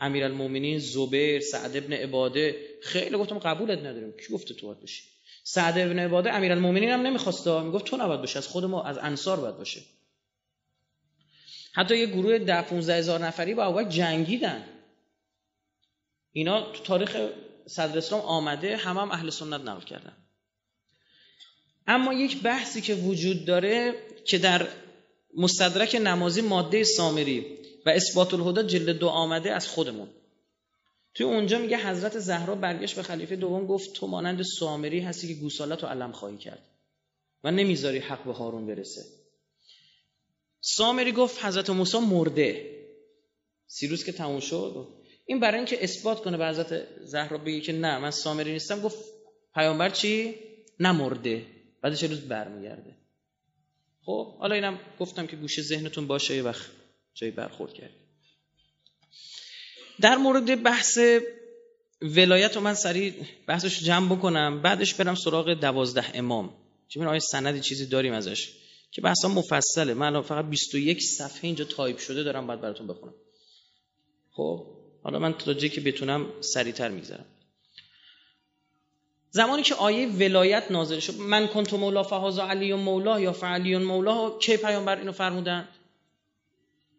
امیرالمومنین 0.00 0.78
زبیر 0.78 1.40
سعد 1.40 1.76
ابن 1.76 1.92
عباده 1.92 2.56
خیلی 2.82 3.16
گفتم 3.16 3.38
قبولت 3.38 3.78
نداریم. 3.78 4.12
کی 4.12 4.32
گفته 4.32 4.54
تو 4.54 4.66
باید 4.66 4.80
باشی 4.80 5.02
سعد 5.44 5.78
ابن 5.78 5.98
عباده 5.98 6.32
امیرالمومنین 6.32 6.90
هم 6.90 7.00
نمی‌خواست 7.00 7.48
می‌گفت 7.48 7.84
تو 7.84 7.96
نباید 7.96 8.20
باشه 8.20 8.38
از 8.38 8.46
خود 8.46 8.64
ما 8.64 8.82
از 8.82 8.98
انصار 8.98 9.40
باید 9.40 9.56
باشه. 9.56 9.80
حتی 11.72 11.98
یه 11.98 12.06
گروه 12.06 12.38
ده 12.38 12.62
15 12.62 12.94
هزار 12.94 13.20
نفری 13.20 13.54
با 13.54 13.64
ابوبکر 13.64 13.88
جنگیدن. 13.88 14.64
اینا 16.32 16.72
تو 16.72 16.82
تاریخ 16.82 17.16
صدر 17.66 17.98
اسلام 17.98 18.20
آمده 18.20 18.76
همه 18.76 19.00
هم 19.00 19.10
اهل 19.10 19.30
سنت 19.30 19.60
نقل 19.60 19.84
کردن. 19.84 20.16
اما 21.86 22.12
یک 22.14 22.42
بحثی 22.42 22.80
که 22.80 22.94
وجود 22.94 23.44
داره 23.44 23.94
که 24.24 24.38
در 24.38 24.68
مستدرک 25.36 25.94
نمازی 25.94 26.40
ماده 26.40 26.84
سامری 26.84 27.58
و 27.86 27.90
اثبات 27.90 28.34
الهدا 28.34 28.62
جلد 28.62 28.98
دو 28.98 29.08
آمده 29.08 29.52
از 29.52 29.68
خودمون. 29.68 30.08
توی 31.14 31.26
اونجا 31.26 31.58
میگه 31.58 31.76
حضرت 31.76 32.18
زهرا 32.18 32.54
برگشت 32.54 32.96
به 32.96 33.02
خلیفه 33.02 33.36
دوم 33.36 33.66
گفت 33.66 33.92
تو 33.92 34.06
مانند 34.06 34.42
سامری 34.42 35.00
هستی 35.00 35.28
که 35.28 35.34
گوسالت 35.34 35.84
و 35.84 35.86
علم 35.86 36.12
خواهی 36.12 36.38
کرد 36.38 36.62
و 37.44 37.50
نمی‌ذاری 37.50 37.98
حق 37.98 38.24
به 38.24 38.32
هارون 38.32 38.66
برسه. 38.66 39.02
سامری 40.60 41.12
گفت 41.12 41.44
حضرت 41.44 41.70
موسی 41.70 41.98
مرده. 41.98 42.70
سیروس 43.66 44.04
که 44.04 44.12
تموم 44.12 44.40
شد 44.40 44.88
این 45.26 45.40
برای 45.40 45.56
اینکه 45.56 45.84
اثبات 45.84 46.22
کنه 46.22 46.36
به 46.36 46.46
حضرت 46.46 46.86
زهرا 47.04 47.38
بگه 47.38 47.60
که 47.60 47.72
نه 47.72 47.98
من 47.98 48.10
سامری 48.10 48.52
نیستم 48.52 48.80
گفت 48.80 48.98
پیامبر 49.54 49.90
چی؟ 49.90 50.34
نمرده 50.80 51.46
بعد 51.82 51.94
چه 51.94 52.06
روز 52.06 52.20
برمیگرده. 52.20 53.03
خب 54.04 54.34
حالا 54.38 54.54
اینم 54.54 54.78
گفتم 55.00 55.26
که 55.26 55.36
گوشه 55.36 55.62
ذهنتون 55.62 56.06
باشه 56.06 56.36
یه 56.36 56.42
وقت 56.42 56.70
جایی 57.14 57.32
برخورد 57.32 57.72
کرد 57.72 57.90
در 60.00 60.16
مورد 60.16 60.62
بحث 60.62 60.98
ولایت 62.02 62.56
رو 62.56 62.62
من 62.62 62.74
سریع 62.74 63.14
بحثش 63.46 63.82
جمع 63.82 64.16
بکنم. 64.16 64.62
بعدش 64.62 64.94
برم 64.94 65.14
سراغ 65.14 65.54
دوازده 65.54 66.04
امام. 66.14 66.54
چون 66.88 67.06
آیه 67.06 67.18
سندی 67.18 67.60
چیزی 67.60 67.86
داریم 67.86 68.12
ازش؟ 68.12 68.52
که 68.90 69.00
بحثا 69.00 69.28
مفصله. 69.28 69.94
من 69.94 70.22
فقط 70.22 70.44
21 70.44 71.02
صفحه 71.02 71.44
اینجا 71.44 71.64
تایپ 71.64 71.98
شده 71.98 72.22
دارم 72.22 72.46
بعد 72.46 72.60
براتون 72.60 72.86
بخونم. 72.86 73.14
خب 74.30 74.66
حالا 75.02 75.18
من 75.18 75.32
تا 75.32 75.54
که 75.54 75.80
بتونم 75.80 76.26
سریعتر 76.40 76.88
میگذرم. 76.88 77.26
زمانی 79.34 79.62
که 79.62 79.74
آیه 79.74 80.08
ولایت 80.08 80.70
نازل 80.70 80.98
شد 80.98 81.16
من 81.16 81.46
کنت 81.46 81.74
مولا 81.74 82.02
فهازا 82.02 82.48
علی 82.48 82.72
و 82.72 82.76
مولا 82.76 83.20
یا 83.20 83.32
فعلی 83.32 83.76
مولا 83.76 84.38
کی 84.38 84.56
پیامبر 84.56 84.98
اینو 84.98 85.12
فرمودن 85.12 85.68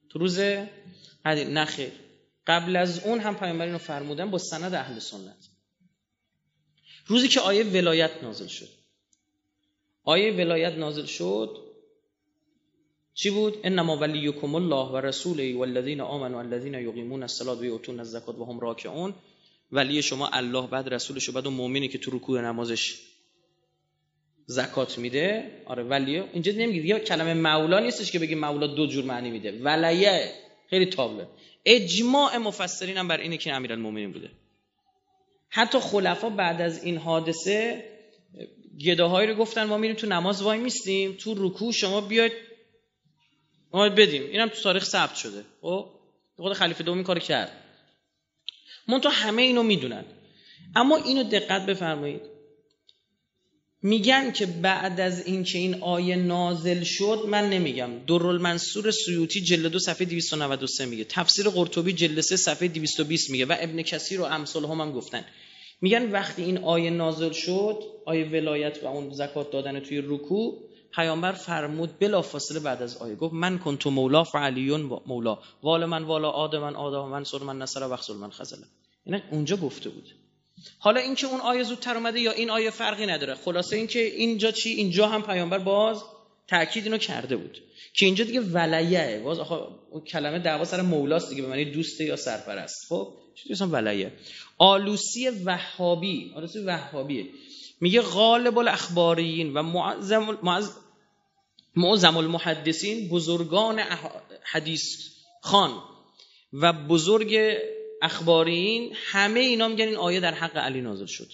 تو 0.10 0.20
روز 0.20 0.40
نخیر 1.26 1.92
قبل 2.48 2.76
از 2.76 3.06
اون 3.06 3.20
هم 3.20 3.36
پیامبر 3.36 3.66
اینو 3.66 3.78
فرمودن 3.78 4.32
با 4.32 4.38
سند 4.38 4.74
اهل 4.74 5.00
سنت. 5.00 5.50
روزی 7.08 7.28
که 7.28 7.40
آیه 7.40 7.64
ولایت 7.64 8.24
نازل 8.24 8.48
شد. 8.48 8.70
آیه 10.04 10.34
ولایت 10.34 10.74
نازل 10.74 11.06
شد 11.06 11.58
چی 13.14 13.30
بود؟ 13.30 13.58
انما 13.64 13.98
ولیکم 13.98 14.56
الله 14.56 14.92
و 14.92 14.98
رسوله 14.98 15.58
والذین 15.58 16.02
آمنوا 16.02 16.38
والذین 16.38 16.74
یقیمون 16.74 17.22
الصلاة 17.22 17.58
و 17.58 17.66
یؤتون 17.66 18.00
الزکات 18.00 18.36
و 18.40 18.46
هم 18.46 18.60
راکعون. 18.60 19.14
ولی 19.72 20.02
شما 20.02 20.30
الله 20.34 20.68
بعد 20.68 20.94
رسولش 20.94 21.30
بعد 21.30 21.48
اون 21.48 21.56
مؤمنی 21.56 21.88
که 21.88 21.98
تو 21.98 22.12
رکوع 22.12 22.42
نمازش 22.42 23.02
زکات 24.46 24.98
میده 24.98 25.52
آره 25.66 25.84
ولیه 25.84 26.24
اینجا 26.34 26.52
نمیگه 26.52 26.86
یا 26.86 27.00
کلمه 27.00 27.34
مولا 27.34 27.80
نیستش 27.80 28.12
که 28.12 28.20
بگی 28.20 28.36
مولا 28.36 28.68
دو 28.68 28.88
جور 28.88 29.06
معنی 29.06 29.32
میده. 29.32 29.62
ولیه 29.62 30.32
خیلی 30.70 30.86
تابله 30.86 31.28
اجماع 31.66 32.38
مفسرین 32.38 32.98
هم 32.98 33.08
بر 33.08 33.18
اینه 33.18 33.38
که 33.38 33.54
امیرالمومنین 33.54 34.12
بوده. 34.12 34.30
حتی 35.50 35.80
خلفا 35.80 36.30
بعد 36.30 36.62
از 36.62 36.84
این 36.84 36.98
حادثه 36.98 37.84
گداهایی 38.86 39.28
رو 39.28 39.36
گفتن 39.36 39.64
ما 39.64 39.78
میریم 39.78 39.96
تو 39.96 40.08
نماز 40.08 40.42
وای 40.42 40.60
میستیم 40.60 41.14
تو 41.20 41.48
رکوع 41.48 41.72
شما 41.72 42.02
بیاید 42.02 42.32
ما 43.74 43.90
بدیم. 43.90 44.24
اینم 44.24 44.48
تو 44.48 44.62
تاریخ 44.62 44.86
ثبت 44.86 45.16
شده. 45.16 45.44
خب؟ 45.62 45.90
خود 46.36 46.54
خلیفه 46.54 46.84
دوم 46.84 47.04
کار 47.04 47.20
کرد. 47.20 47.65
تو 49.00 49.10
همه 49.10 49.42
اینو 49.42 49.64
می‌دونن 49.64 50.06
اما 50.76 50.98
اینو 50.98 51.24
دقت 51.24 51.66
بفرمایید. 51.66 52.22
میگن 53.82 54.32
که 54.32 54.46
بعد 54.46 55.00
از 55.00 55.28
اینکه 55.28 55.58
این 55.58 55.76
آیه 55.76 56.16
نازل 56.16 56.84
شد 56.84 57.26
من 57.28 57.50
نمیگم. 57.50 57.90
منصور 58.38 58.92
سیوطی 58.92 59.42
جلد 59.42 59.72
دو 59.72 59.80
صفحه 59.80 60.06
293 60.06 60.86
میگه. 60.86 61.04
تفسیر 61.04 61.50
قرطبی 61.50 61.94
جلد 61.94 62.22
3 62.22 62.36
صفحه 62.36 62.68
220 62.68 63.30
میگه 63.30 63.46
و 63.46 63.56
ابن 63.60 63.82
کثیر 63.82 64.22
و 64.22 64.24
امثال 64.24 64.66
هم, 64.66 64.82
هم 64.82 64.92
گفتن. 64.92 65.26
میگن 65.82 66.12
وقتی 66.12 66.44
این 66.44 66.58
آیه 66.58 66.90
نازل 66.90 67.32
شد 67.32 67.84
آیه 68.06 68.30
ولایت 68.30 68.84
و 68.84 68.88
اون 68.88 69.14
زکات 69.14 69.52
دادن 69.52 69.80
توی 69.80 70.02
رکوع 70.06 70.65
پیامبر 70.96 71.32
فرمود 71.32 72.00
بلا 72.00 72.22
فاصله 72.22 72.60
بعد 72.60 72.82
از 72.82 72.98
آیه 72.98 73.16
گفت 73.16 73.34
من 73.34 73.60
کنتو 73.60 73.90
مولا 73.90 74.24
فعلیون 74.24 75.02
مولا 75.06 75.40
وال 75.64 75.86
من 75.86 76.04
والا 76.04 76.30
آدم 76.30 76.60
من 76.60 76.76
آدم 76.76 77.10
من 77.10 77.24
سر 77.24 77.38
من 77.38 77.58
نصر 77.58 77.84
و 77.84 78.14
من 78.14 78.30
خزله 78.30 78.66
این 79.06 79.22
اونجا 79.32 79.58
گفته 79.58 79.90
بود. 79.90 80.16
حالا 80.80 81.02
اینکه 81.02 81.28
اون 81.28 81.42
آیه 81.42 81.64
زودتر 81.64 81.98
اومده 81.98 82.20
یا 82.20 82.32
این 82.32 82.50
آیه 82.50 82.70
فرقی 82.70 83.06
نداره. 83.06 83.36
خلاصه 83.36 83.76
اینکه 83.76 84.00
اینجا 84.00 84.52
چی؟ 84.52 84.70
اینجا 84.70 85.08
هم 85.08 85.22
پیامبر 85.24 85.58
باز 85.58 86.04
تاکید 86.48 86.84
اینو 86.84 86.98
کرده 86.98 87.38
بود. 87.38 87.62
که 87.94 88.06
اینجا 88.06 88.24
دیگه 88.24 88.42
ولیه 88.42 89.22
باز 89.24 89.40
آخه 89.40 89.56
اون 89.92 90.04
کلمه 90.04 90.40
دعوا 90.40 90.66
سر 90.66 90.82
مولاست 90.82 91.30
دیگه 91.30 91.42
به 91.42 91.48
معنی 91.48 91.66
دوسته 91.66 92.06
یا 92.06 92.16
سرپرست. 92.16 92.86
خب؟ 92.90 93.14
چی 93.36 93.54
اصلا 93.54 93.68
ولیه 93.68 94.12
آلوسی 94.58 95.30
وهابی 95.30 96.32
آلوسی 96.36 96.60
وهابیه. 96.60 97.26
میگه 97.82 98.02
غالب 98.02 98.58
الاخبارین 98.58 99.54
و 99.54 99.64
معظم 99.64 100.38
معظم 100.44 100.72
المحدثین 101.78 103.10
بزرگان 103.10 103.80
حدیث 104.44 104.98
خان 105.42 105.82
و 106.54 106.74
بزرگ 106.74 107.58
اخبارین 108.02 108.94
همه 108.96 109.40
اینا 109.40 109.68
میگن 109.68 109.88
این 109.88 109.96
آیه 109.96 110.20
در 110.20 110.34
حق 110.34 110.58
علی 110.58 110.82
نازل 110.82 111.06
شد. 111.06 111.32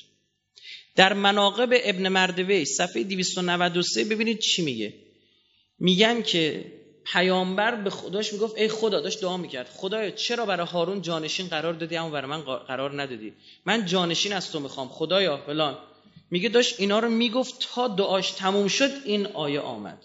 در 0.95 1.13
مناقب 1.13 1.69
ابن 1.83 2.07
مردوی 2.07 2.65
صفحه 2.65 3.03
293 3.03 4.03
ببینید 4.03 4.39
چی 4.39 4.61
میگه. 4.61 4.93
میگن 5.79 6.21
که 6.21 6.65
پیامبر 7.05 7.75
به 7.75 7.89
خداش 7.89 8.33
می‌گفت 8.33 8.57
ای 8.57 8.67
خدا 8.67 9.01
داشت 9.01 9.21
دعا 9.21 9.37
می‌کرد. 9.37 9.69
خدایا 9.69 10.11
چرا 10.11 10.45
برای 10.45 10.67
هارون 10.67 11.01
جانشین 11.01 11.47
قرار 11.47 11.73
دادی 11.73 11.97
اما 11.97 12.09
برای 12.09 12.29
من 12.29 12.41
قرار 12.41 13.01
ندادی؟ 13.01 13.33
من 13.65 13.85
جانشین 13.85 14.33
از 14.33 14.51
تو 14.51 14.59
می‌خوام. 14.59 14.89
خدایا 14.89 15.37
فلان. 15.37 15.77
میگه 16.31 16.49
داشت 16.49 16.79
اینا 16.79 16.99
رو 16.99 17.09
می‌گفت 17.09 17.67
تا 17.73 17.87
دعاش 17.87 18.31
تموم 18.31 18.67
شد 18.67 18.91
این 19.05 19.25
آیه 19.27 19.59
آمد. 19.59 19.99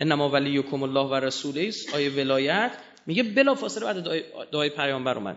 انما 0.00 0.30
ولیکم 0.30 0.82
الله 0.82 1.06
و 1.06 1.14
رسوله 1.14 1.72
آیه 1.94 2.10
ولایت 2.10 2.72
میگه 3.06 3.22
بلافاصله 3.22 3.84
بعد 3.84 4.04
دعای, 4.50 4.70
پیامبر 4.70 5.16
اومد. 5.18 5.36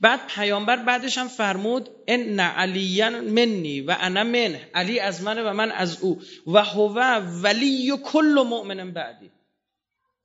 بعد 0.00 0.20
پیامبر 0.26 0.76
بعدش 0.76 1.18
هم 1.18 1.28
فرمود 1.28 1.88
ان 2.08 2.40
علی 2.40 3.08
منی 3.08 3.80
و 3.80 3.96
انا 4.00 4.24
من 4.24 4.60
علی 4.74 5.00
از 5.00 5.22
منه 5.22 5.42
و 5.42 5.52
من 5.52 5.70
از 5.70 6.02
او. 6.02 6.22
و 6.46 6.64
هو 6.64 7.00
ولی 7.42 7.92
کل 8.04 8.44
مؤمن 8.46 8.90
بعدی. 8.90 9.30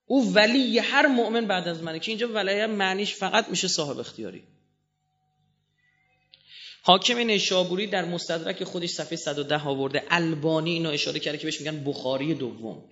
او 0.05 0.33
ولی 0.33 0.79
هر 0.79 1.07
مؤمن 1.07 1.45
بعد 1.45 1.67
از 1.67 1.83
منه 1.83 1.99
که 1.99 2.11
اینجا 2.11 2.27
ولایت 2.27 2.69
معنیش 2.69 3.15
فقط 3.15 3.49
میشه 3.49 3.67
صاحب 3.67 3.99
اختیاری. 3.99 4.43
حاکم 6.81 7.17
نیشابوری 7.17 7.87
در 7.87 8.05
مستدرک 8.05 8.63
خودش 8.63 8.89
صفحه 8.89 9.15
110 9.15 9.63
آورده 9.63 10.03
البانی 10.09 10.71
اینو 10.71 10.89
اشاره 10.89 11.19
کرده 11.19 11.37
که 11.37 11.43
بهش 11.43 11.61
میگن 11.61 11.83
بخاری 11.83 12.33
دوم. 12.33 12.83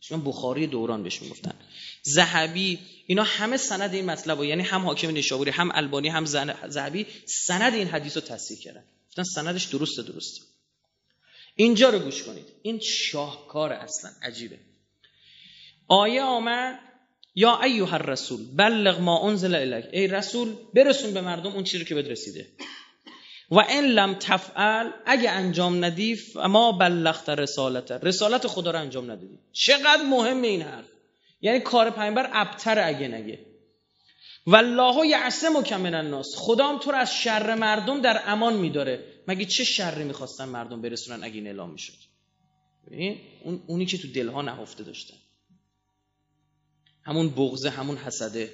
شما 0.00 0.18
بخاری 0.18 0.66
دوران 0.66 1.02
بهش 1.02 1.22
می‌گفتن 1.22 1.54
زهبی 2.02 2.78
اینا 3.06 3.22
همه 3.22 3.56
سند 3.56 3.94
این 3.94 4.04
مطلب 4.04 4.44
یعنی 4.44 4.62
هم 4.62 4.82
حاکم 4.82 5.10
نیشابوری 5.10 5.50
هم 5.50 5.70
البانی 5.74 6.08
هم 6.08 6.24
زهبی 6.68 7.06
سند 7.26 7.74
این 7.74 7.88
حدیث 7.88 8.16
رو 8.16 8.20
تصحیح 8.20 8.58
کردن. 8.58 8.84
گفتن 9.08 9.22
سندش 9.22 9.64
درسته 9.64 10.02
درسته. 10.02 10.40
اینجا 11.54 11.90
رو 11.90 11.98
گوش 11.98 12.22
کنید. 12.22 12.44
این 12.62 12.80
شاهکار 12.80 13.72
اصلا 13.72 14.10
عجیبه. 14.22 14.58
آیه 15.88 16.22
آمد 16.22 16.78
یا 17.34 17.62
ایها 17.62 17.96
الرسول 17.96 18.46
بلغ 18.56 19.00
ما 19.00 19.28
انزل 19.28 19.54
الیک. 19.54 19.84
ای 19.92 20.06
رسول 20.06 20.54
برسون 20.74 21.14
به 21.14 21.20
مردم 21.20 21.52
اون 21.52 21.64
چیزی 21.64 21.84
که 21.84 21.94
بهت 21.94 22.06
رسیده. 22.06 22.46
و 23.50 23.58
این 23.58 23.84
لم 23.84 24.14
تفعل 24.14 24.90
اگه 25.06 25.30
انجام 25.30 25.84
ندی 25.84 26.18
ما 26.48 26.72
بلغت 26.72 27.28
رسالت 27.28 27.90
رسالت 27.90 28.46
خدا 28.46 28.70
رو 28.70 28.78
انجام 28.78 29.04
ندادی. 29.04 29.38
چقدر 29.52 30.02
مهم 30.02 30.42
این 30.42 30.62
حرف. 30.62 30.86
یعنی 31.40 31.60
کار 31.60 31.90
پیامبر 31.90 32.30
ابتر 32.32 32.78
اگه 32.88 33.08
نگه. 33.08 33.38
والله 34.46 35.06
یعصمک 35.06 35.72
من 35.72 35.94
الناس. 35.94 36.26
خدا 36.36 36.68
هم 36.68 36.78
تو 36.78 36.90
رو 36.90 36.98
از 36.98 37.14
شر 37.14 37.54
مردم 37.54 38.00
در 38.00 38.22
امان 38.26 38.54
میداره. 38.54 39.04
مگه 39.28 39.44
چه 39.44 39.64
شری 39.64 40.04
می‌خواستن 40.04 40.44
مردم 40.44 40.82
برسونن 40.82 41.24
اگه 41.24 41.34
این 41.34 41.46
اعلام 41.46 41.70
می‌شد؟ 41.70 41.92
اون 43.44 43.62
اونی 43.66 43.86
که 43.86 43.98
تو 43.98 44.08
دلها 44.08 44.42
نهفته 44.42 44.84
داشتن. 44.84 45.16
همون 47.02 47.30
بغضه 47.30 47.70
همون 47.70 47.96
حسده. 47.96 48.50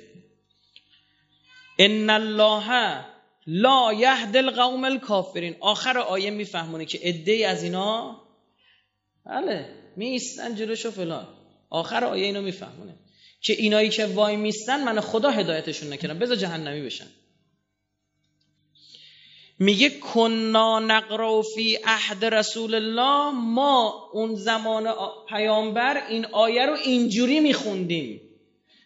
ان 1.79 2.11
الله 2.11 3.05
لا 3.47 3.93
یهد 3.93 4.37
القوم 4.37 4.85
الکافرین. 4.85 5.57
آخر 5.61 5.99
آیه 5.99 6.31
میفهمونه 6.31 6.85
که 6.85 6.99
عده 7.03 7.49
از 7.49 7.63
اینا 7.63 8.21
بله 9.27 9.67
میستن 9.97 10.55
جلوشو 10.55 10.91
فلان. 10.91 11.29
آخر 11.71 12.05
آیه 12.05 12.25
اینو 12.25 12.43
میفهمونه 12.43 12.95
که 13.41 13.53
اینایی 13.53 13.89
که 13.89 14.07
وای 14.07 14.37
میستن 14.37 14.85
من 14.85 15.01
خدا 15.01 15.31
هدایتشون 15.31 15.93
نکردم. 15.93 16.19
بذار 16.19 16.37
جهنمی 16.37 16.83
بشن. 16.83 17.07
میگه 19.59 19.91
کنا 19.91 20.79
نقرا 20.79 21.43
فی 21.43 21.79
عهد 21.85 22.25
رسول 22.25 22.75
الله. 22.75 23.31
ما 23.31 24.11
اون 24.13 24.35
زمان 24.35 24.95
پیامبر 25.29 26.07
این 26.09 26.27
آیه 26.27 26.67
رو 26.67 26.75
اینجوری 26.75 27.41
میخوندیم. 27.41 28.21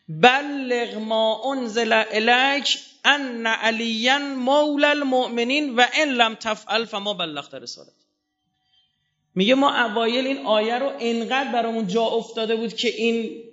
بلغ 0.08 0.94
ما 0.94 1.52
انزل 1.52 2.02
الیک 2.10 2.78
ان 3.05 3.47
علیا 3.47 4.19
مولا 4.19 4.88
المؤمنین 4.88 5.76
و 5.76 5.85
ان 5.95 6.09
لم 6.09 6.35
تفعل 6.35 6.85
فما 6.85 7.14
بلغت 7.14 7.55
رسالت 7.55 7.93
میگه 9.35 9.55
ما 9.55 9.85
اوایل 9.85 10.26
این 10.26 10.47
آیه 10.47 10.78
رو 10.78 10.93
انقدر 11.00 11.52
برامون 11.52 11.87
جا 11.87 12.02
افتاده 12.02 12.57
بود 12.57 12.75
که 12.75 12.88
این 12.88 13.45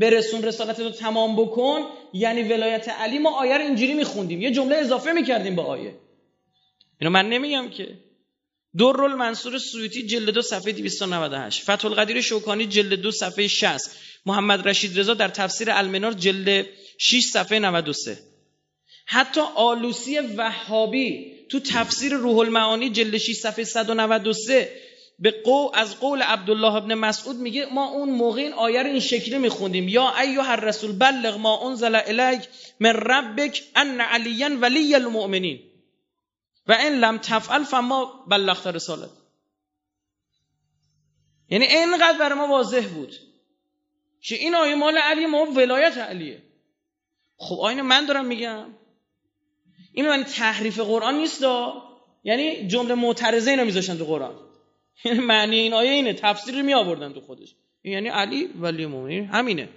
برسون 0.00 0.42
رسالت 0.42 0.80
رو 0.80 0.90
تمام 0.90 1.36
بکن. 1.36 1.80
یعنی 2.12 2.42
ولایت 2.42 2.88
علی 2.88 3.18
ما 3.18 3.30
آیه 3.30 3.58
رو 3.58 3.64
اینجوری 3.64 3.94
میخوندیم. 3.94 4.42
یه 4.42 4.50
جمله 4.50 4.76
اضافه 4.76 5.12
می‌کردیم 5.12 5.56
به 5.56 5.62
آیه. 5.62 5.94
اینو 7.00 7.10
من 7.10 7.28
نمیگم 7.28 7.70
که. 7.70 7.98
در 8.78 9.00
المنصور 9.00 9.58
سویتی 9.58 10.06
جلد 10.06 10.30
دو 10.30 10.42
صفحه 10.42 10.72
298 10.72 11.62
فتح 11.62 11.86
القدیر 11.86 12.20
شوکانی 12.20 12.66
جلد 12.66 12.94
دو 12.94 13.10
صفحه 13.10 13.48
60 13.48 13.96
محمد 14.26 14.68
رشید 14.68 14.98
رضا 14.98 15.14
در 15.14 15.28
تفسیر 15.28 15.70
المنار 15.70 16.12
جلد 16.12 16.66
6 16.98 17.24
صفحه 17.24 17.58
93 17.58 18.18
حتی 19.06 19.40
آلوسی 19.54 20.18
وهابی 20.18 21.32
تو 21.48 21.60
تفسیر 21.60 22.14
روح 22.14 22.38
المعانی 22.38 22.90
جلد 22.90 23.16
6 23.16 23.36
صفحه 23.36 23.64
193 23.64 24.82
به 25.18 25.30
قو 25.30 25.70
از 25.74 26.00
قول 26.00 26.22
عبدالله 26.22 26.74
ابن 26.74 26.94
مسعود 26.94 27.36
میگه 27.36 27.66
ما 27.66 27.88
اون 27.88 28.10
موقع 28.10 28.40
این 28.40 28.52
آیه 28.52 28.82
رو 28.82 28.88
این 28.88 29.00
شکلی 29.00 29.38
میخوندیم. 29.38 29.88
یا 29.88 30.18
ایها 30.18 30.52
الرسول 30.52 30.92
بلغ 30.92 31.38
ما 31.38 31.68
انزل 31.68 31.94
الیک 31.94 32.48
من 32.80 32.90
ربک 32.90 33.62
ان 33.76 34.00
علیا 34.00 34.58
ولی 34.60 34.94
المؤمنین. 34.94 35.60
و 36.66 36.72
این 36.72 36.92
لم 36.92 37.18
تفعل 37.18 37.64
فما 37.64 38.24
بلغت 38.28 38.66
رسالت. 38.66 39.10
یعنی 41.48 41.66
اینقدر 41.66 42.18
برای 42.18 42.38
ما 42.38 42.46
واضح 42.46 42.88
بود 42.88 43.14
که 44.20 44.34
این 44.34 44.54
آیه 44.54 44.74
مال 44.74 44.98
علی 44.98 45.26
ما 45.26 45.44
ولایت 45.44 45.98
علیه. 45.98 46.42
خب 47.36 47.60
آینه 47.60 47.82
من 47.82 48.06
دارم 48.06 48.24
میگم. 48.24 48.66
این 49.92 50.08
من 50.08 50.24
تحریف 50.24 50.80
قرآن 50.80 51.14
نیست 51.14 51.42
یعنی 52.24 52.66
جمله 52.66 52.94
معترضه 52.94 53.50
اینو 53.50 53.64
میذاشتن 53.64 53.98
تو 53.98 54.04
قرآن. 54.04 54.34
یعنی 55.04 55.18
معنی 55.18 55.56
این 55.56 55.74
آیه 55.74 55.90
اینه 55.90 56.12
تفسیر 56.12 56.54
رو 56.54 56.62
می 56.62 57.12
تو 57.14 57.20
خودش. 57.20 57.54
یعنی 57.84 58.08
علی 58.08 58.44
ولی 58.44 58.86
مومنین 58.86 59.26
همینه. 59.26 59.68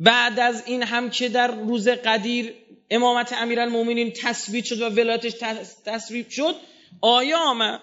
بعد 0.00 0.40
از 0.40 0.62
این 0.66 0.82
هم 0.82 1.10
که 1.10 1.28
در 1.28 1.54
روز 1.54 1.88
قدیر 1.88 2.54
امامت 2.90 3.32
امیرالمومنین 3.32 4.12
تثبیت 4.12 4.64
شد 4.64 4.80
و 4.80 4.88
ولایتش 4.88 5.32
تصویب 5.84 6.28
شد 6.28 6.54
آیه 7.00 7.36
آمد. 7.36 7.80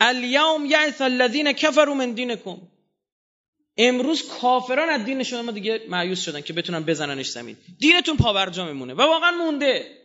الیوم 0.00 0.66
یعث 0.66 1.00
الذین 1.00 1.52
کفروا 1.52 1.94
من 1.94 2.12
دینکم. 2.12 2.58
امروز 3.78 4.28
کافران 4.28 4.88
از 4.88 5.04
دین 5.04 5.22
شما 5.22 5.52
دیگه 5.52 5.82
معیوس 5.88 6.20
شدن 6.20 6.40
که 6.40 6.52
بتونن 6.52 6.82
بزننش 6.84 7.30
زمین. 7.30 7.56
دینتون 7.78 8.16
پاورجا 8.16 8.66
میمونه 8.66 8.94
و 8.94 9.00
واقعا 9.00 9.30
مونده. 9.30 9.98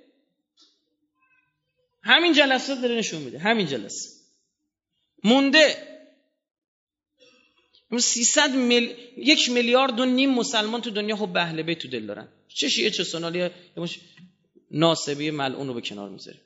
همین 2.03 2.33
جلسات 2.33 2.81
داره 2.81 2.95
نشون 2.95 3.21
میده. 3.21 3.39
همین 3.39 3.67
جلسه. 3.67 4.09
مونده. 5.23 5.93
300 7.99 8.49
مل... 8.49 8.93
یک 9.17 9.49
میلیارد 9.49 9.99
و 9.99 10.05
نیم 10.05 10.29
مسلمان 10.29 10.81
تو 10.81 10.89
دنیا 10.89 11.15
خب 11.15 11.37
اهل 11.37 11.61
بیت 11.61 11.79
تو 11.79 11.87
دل 11.87 12.05
دارن. 12.05 12.27
چه 12.47 12.69
شیعه 12.69 12.89
چه 12.89 13.03
سنالی؟ 13.03 13.49
ناسبی 14.71 15.31
ملعون 15.31 15.67
رو 15.67 15.73
به 15.73 15.81
کنار 15.81 16.09
می‌ذاره. 16.09 16.37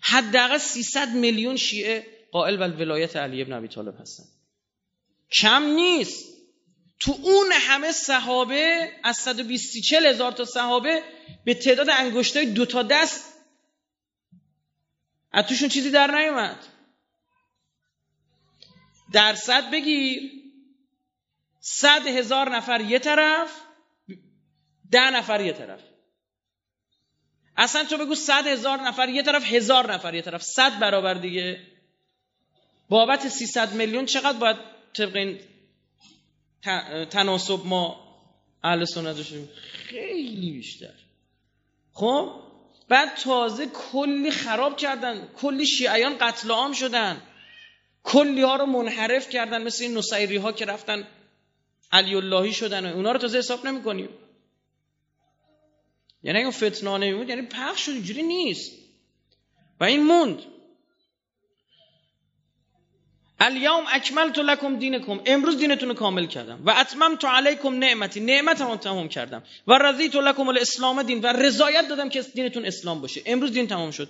حداقل 0.00 0.58
300 0.58 1.14
میلیون 1.14 1.56
شیعه 1.56 2.06
قائل 2.32 2.56
بر 2.56 2.70
ولایت 2.70 3.16
علی 3.16 3.42
ابن 3.42 3.52
ابی 3.52 3.68
طالب 3.68 4.00
هستن. 4.00 4.24
کم 5.32 5.62
نیست. 5.62 6.28
تو 7.00 7.18
اون 7.22 7.52
همه 7.52 7.92
صحابه 7.92 8.92
از 9.04 9.16
120 9.16 9.92
هزار 9.92 10.32
تا 10.32 10.44
صحابه 10.44 11.02
به 11.44 11.54
تعداد 11.54 11.90
انگشتای 11.90 12.46
دو 12.46 12.66
تا 12.66 12.82
دست. 12.82 13.34
از 15.32 15.46
توشون 15.46 15.68
چیزی 15.68 15.90
در 15.90 16.18
نیومد. 16.18 16.66
درصد 19.12 19.70
بگیر. 19.70 20.32
صد 21.60 22.06
هزار 22.06 22.56
نفر 22.56 22.80
یه 22.80 22.98
طرف 22.98 23.60
ده 24.90 25.10
نفر 25.10 25.40
یه 25.40 25.52
طرف. 25.52 25.80
اصلا 27.56 27.84
تو 27.84 27.96
بگو 27.96 28.14
صد 28.14 28.46
هزار 28.46 28.80
نفر 28.80 29.08
یه 29.08 29.22
طرف 29.22 29.52
هزار 29.52 29.92
نفر 29.92 30.14
یه 30.14 30.22
طرف. 30.22 30.42
صد 30.42 30.78
برابر 30.78 31.14
دیگه. 31.14 31.66
بابت 32.88 33.28
300 33.28 33.72
میلیون 33.72 34.06
چقدر 34.06 34.38
باید 34.38 34.77
طبق 34.94 35.16
این 35.16 35.38
تناسب 37.10 37.66
ما 37.66 38.08
اهل 38.64 38.84
سنت 38.84 39.16
داشتیم 39.16 39.48
خیلی 39.72 40.52
بیشتر. 40.52 40.94
خب؟ 41.92 42.32
بعد 42.88 43.16
تازه 43.16 43.66
کلی 43.66 44.30
خراب 44.30 44.76
کردن. 44.76 45.28
کلی 45.36 45.66
شیعیان 45.66 46.18
قتل 46.20 46.50
عام 46.50 46.72
شدن. 46.72 47.22
کلی 48.02 48.42
ها 48.42 48.56
رو 48.56 48.66
منحرف 48.66 49.30
کردن. 49.30 49.62
مثل 49.62 49.84
این 49.84 49.98
نصیری 49.98 50.36
ها 50.36 50.52
که 50.52 50.64
رفتن 50.64 51.06
علی 51.92 52.14
اللهی 52.14 52.52
شدن 52.52 52.92
و 52.92 52.96
اونا 52.96 53.12
رو 53.12 53.18
تازه 53.18 53.38
حساب 53.38 53.66
نمی 53.66 53.82
کنیم 53.82 54.08
یعنی 56.22 56.38
اگه 56.38 56.50
فتنانه 56.50 57.14
بود 57.14 57.28
یعنی 57.28 57.42
پخش 57.42 57.86
شد. 57.86 57.92
اینجوری 57.92 58.22
نیست. 58.22 58.72
و 59.80 59.84
این 59.84 60.02
موند. 60.02 60.42
الیوم 63.40 63.84
اکملت 63.92 64.38
لکم 64.38 64.78
دینکم. 64.78 65.20
امروز 65.26 65.58
دینتون 65.58 65.88
رو 65.88 65.94
کامل 65.94 66.26
کردم. 66.26 66.60
و 66.64 66.70
اتممت 66.70 67.24
علیکم 67.24 67.78
نعمتی. 67.78 68.20
نعمتمو 68.20 68.76
تمام 68.76 69.08
کردم. 69.08 69.42
و 69.66 69.78
رضیت 69.78 70.14
لکم 70.14 70.48
الاسلام 70.48 71.02
دین. 71.02 71.20
و 71.20 71.26
رضایت 71.26 71.88
دادم 71.88 72.08
که 72.08 72.22
دینتون 72.22 72.64
اسلام 72.64 73.00
باشه. 73.00 73.22
امروز 73.26 73.52
دین 73.52 73.66
تمام 73.66 73.90
شد. 73.90 74.08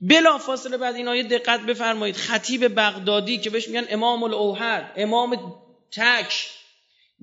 بلا 0.00 0.38
فاصله 0.38 0.76
بعد 0.76 0.94
این 0.94 1.08
آیه 1.08 1.22
دقت 1.22 1.60
بفرمایید. 1.60 2.16
خطیب 2.16 2.76
بغدادی 2.76 3.38
که 3.38 3.50
بهش 3.50 3.68
میگن 3.68 3.86
امام 3.90 4.22
الاوهر. 4.22 4.92
امام 4.96 5.54
تک. 5.92 6.50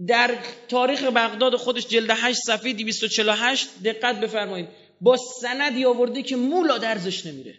در 0.08 0.36
تاریخ 0.70 1.04
بغداد 1.04 1.56
خودش 1.56 1.88
جلد 1.88 2.10
8 2.10 2.40
صفحه 2.40 2.74
248 2.74 3.70
دقت 3.84 4.20
بفرمایید. 4.20 4.68
با 5.02 5.18
سندی 5.42 5.86
آورده 5.86 6.24
که 6.24 6.36
مولا 6.36 6.78
درزش 6.78 7.26
نمیره. 7.26 7.56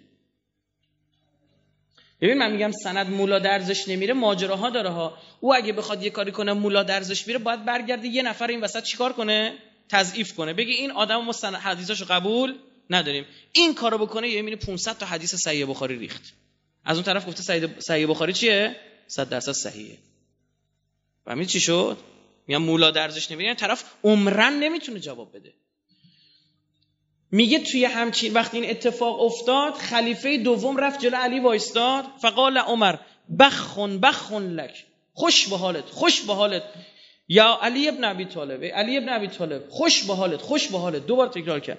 ببین 2.20 2.38
من 2.38 2.53
میگم 2.53 2.70
سند 2.72 3.11
مولا 3.11 3.38
درزش 3.38 3.88
نمیره 3.88 4.14
ماجراها 4.14 4.70
داره 4.70 4.90
ها. 4.90 5.18
او 5.40 5.55
اگه 5.55 5.72
بخواد 5.72 6.03
یه 6.03 6.11
کاری 6.11 6.33
کنه 6.33 6.53
مولا 6.53 6.83
درزش 6.83 7.27
میره 7.27 7.38
باید 7.38 7.64
برگرده 7.64 8.09
یه 8.09 8.22
نفر 8.22 8.46
این 8.46 8.61
وسط 8.61 8.83
چیکار 8.83 9.12
کنه؟ 9.12 9.55
تضعیف 9.88 10.35
کنه. 10.35 10.53
بگی 10.53 10.72
این 10.72 10.90
آدم 10.90 11.16
ما 11.16 11.33
سند 11.33 11.55
حدیثاشو 11.55 12.05
قبول 12.05 12.55
نداریم. 12.90 13.27
این 13.53 13.74
کارو 13.74 13.98
بکنه 13.98 14.29
یه 14.29 14.42
می‌بینی 14.42 14.57
500 14.57 14.98
تا 14.98 15.07
حدیث 15.07 15.35
صحیح 15.35 15.66
بخاری 15.66 15.98
ریخت. 15.98 16.35
از 16.85 16.96
اون 16.96 17.05
طرف 17.05 17.29
گفته 17.29 17.42
صحیح 17.79 18.07
بخاری 18.11 18.33
چیه؟ 18.33 18.77
100 19.07 19.29
درصد 19.29 19.53
صحیحه. 19.53 19.98
فهمید 21.24 21.48
چی 21.48 21.61
شد؟ 21.61 21.98
میگم 22.46 22.62
مولا 22.62 22.90
درزش 22.90 23.31
نمیره 23.31 23.46
یعنی 23.46 23.59
طرف 23.61 23.85
عمرن 24.05 24.53
نمی‌تونه 24.53 25.00
جواب 25.00 25.37
بده. 25.37 25.53
میگه 27.35 27.59
توی 27.59 27.85
همچین 27.85 28.33
وقتی 28.33 28.61
این 28.61 28.70
اتفاق 28.70 29.23
افتاد 29.23 29.73
خلیفه 29.73 30.38
دوم 30.38 30.77
رفت 30.77 31.01
جلو 31.01 31.16
علی 31.16 31.40
وایستاد. 31.40 32.05
فقال 32.23 32.59
عمر 32.59 32.97
بخون 33.38 34.01
بخون 34.01 34.51
لک. 34.51 34.85
خوش 35.12 35.49
به 35.49 35.57
حالت 35.57 35.85
خوش 35.85 36.20
به 36.20 36.35
حالت. 36.35 36.62
یا 37.29 37.59
علی 37.62 37.88
ابن 37.88 38.05
ابی 38.05 38.25
طالب 38.25 38.64
علی 38.64 38.97
ابن 38.97 39.09
ابی 39.09 39.29
طالب 39.29 39.68
خوش 39.68 40.05
به 40.05 40.14
حالت 40.14 40.42
خوش 40.42 40.68
به 40.68 40.79
حالت. 40.79 41.07
دوبار 41.07 41.29
تکرار 41.29 41.61
کرد. 41.61 41.79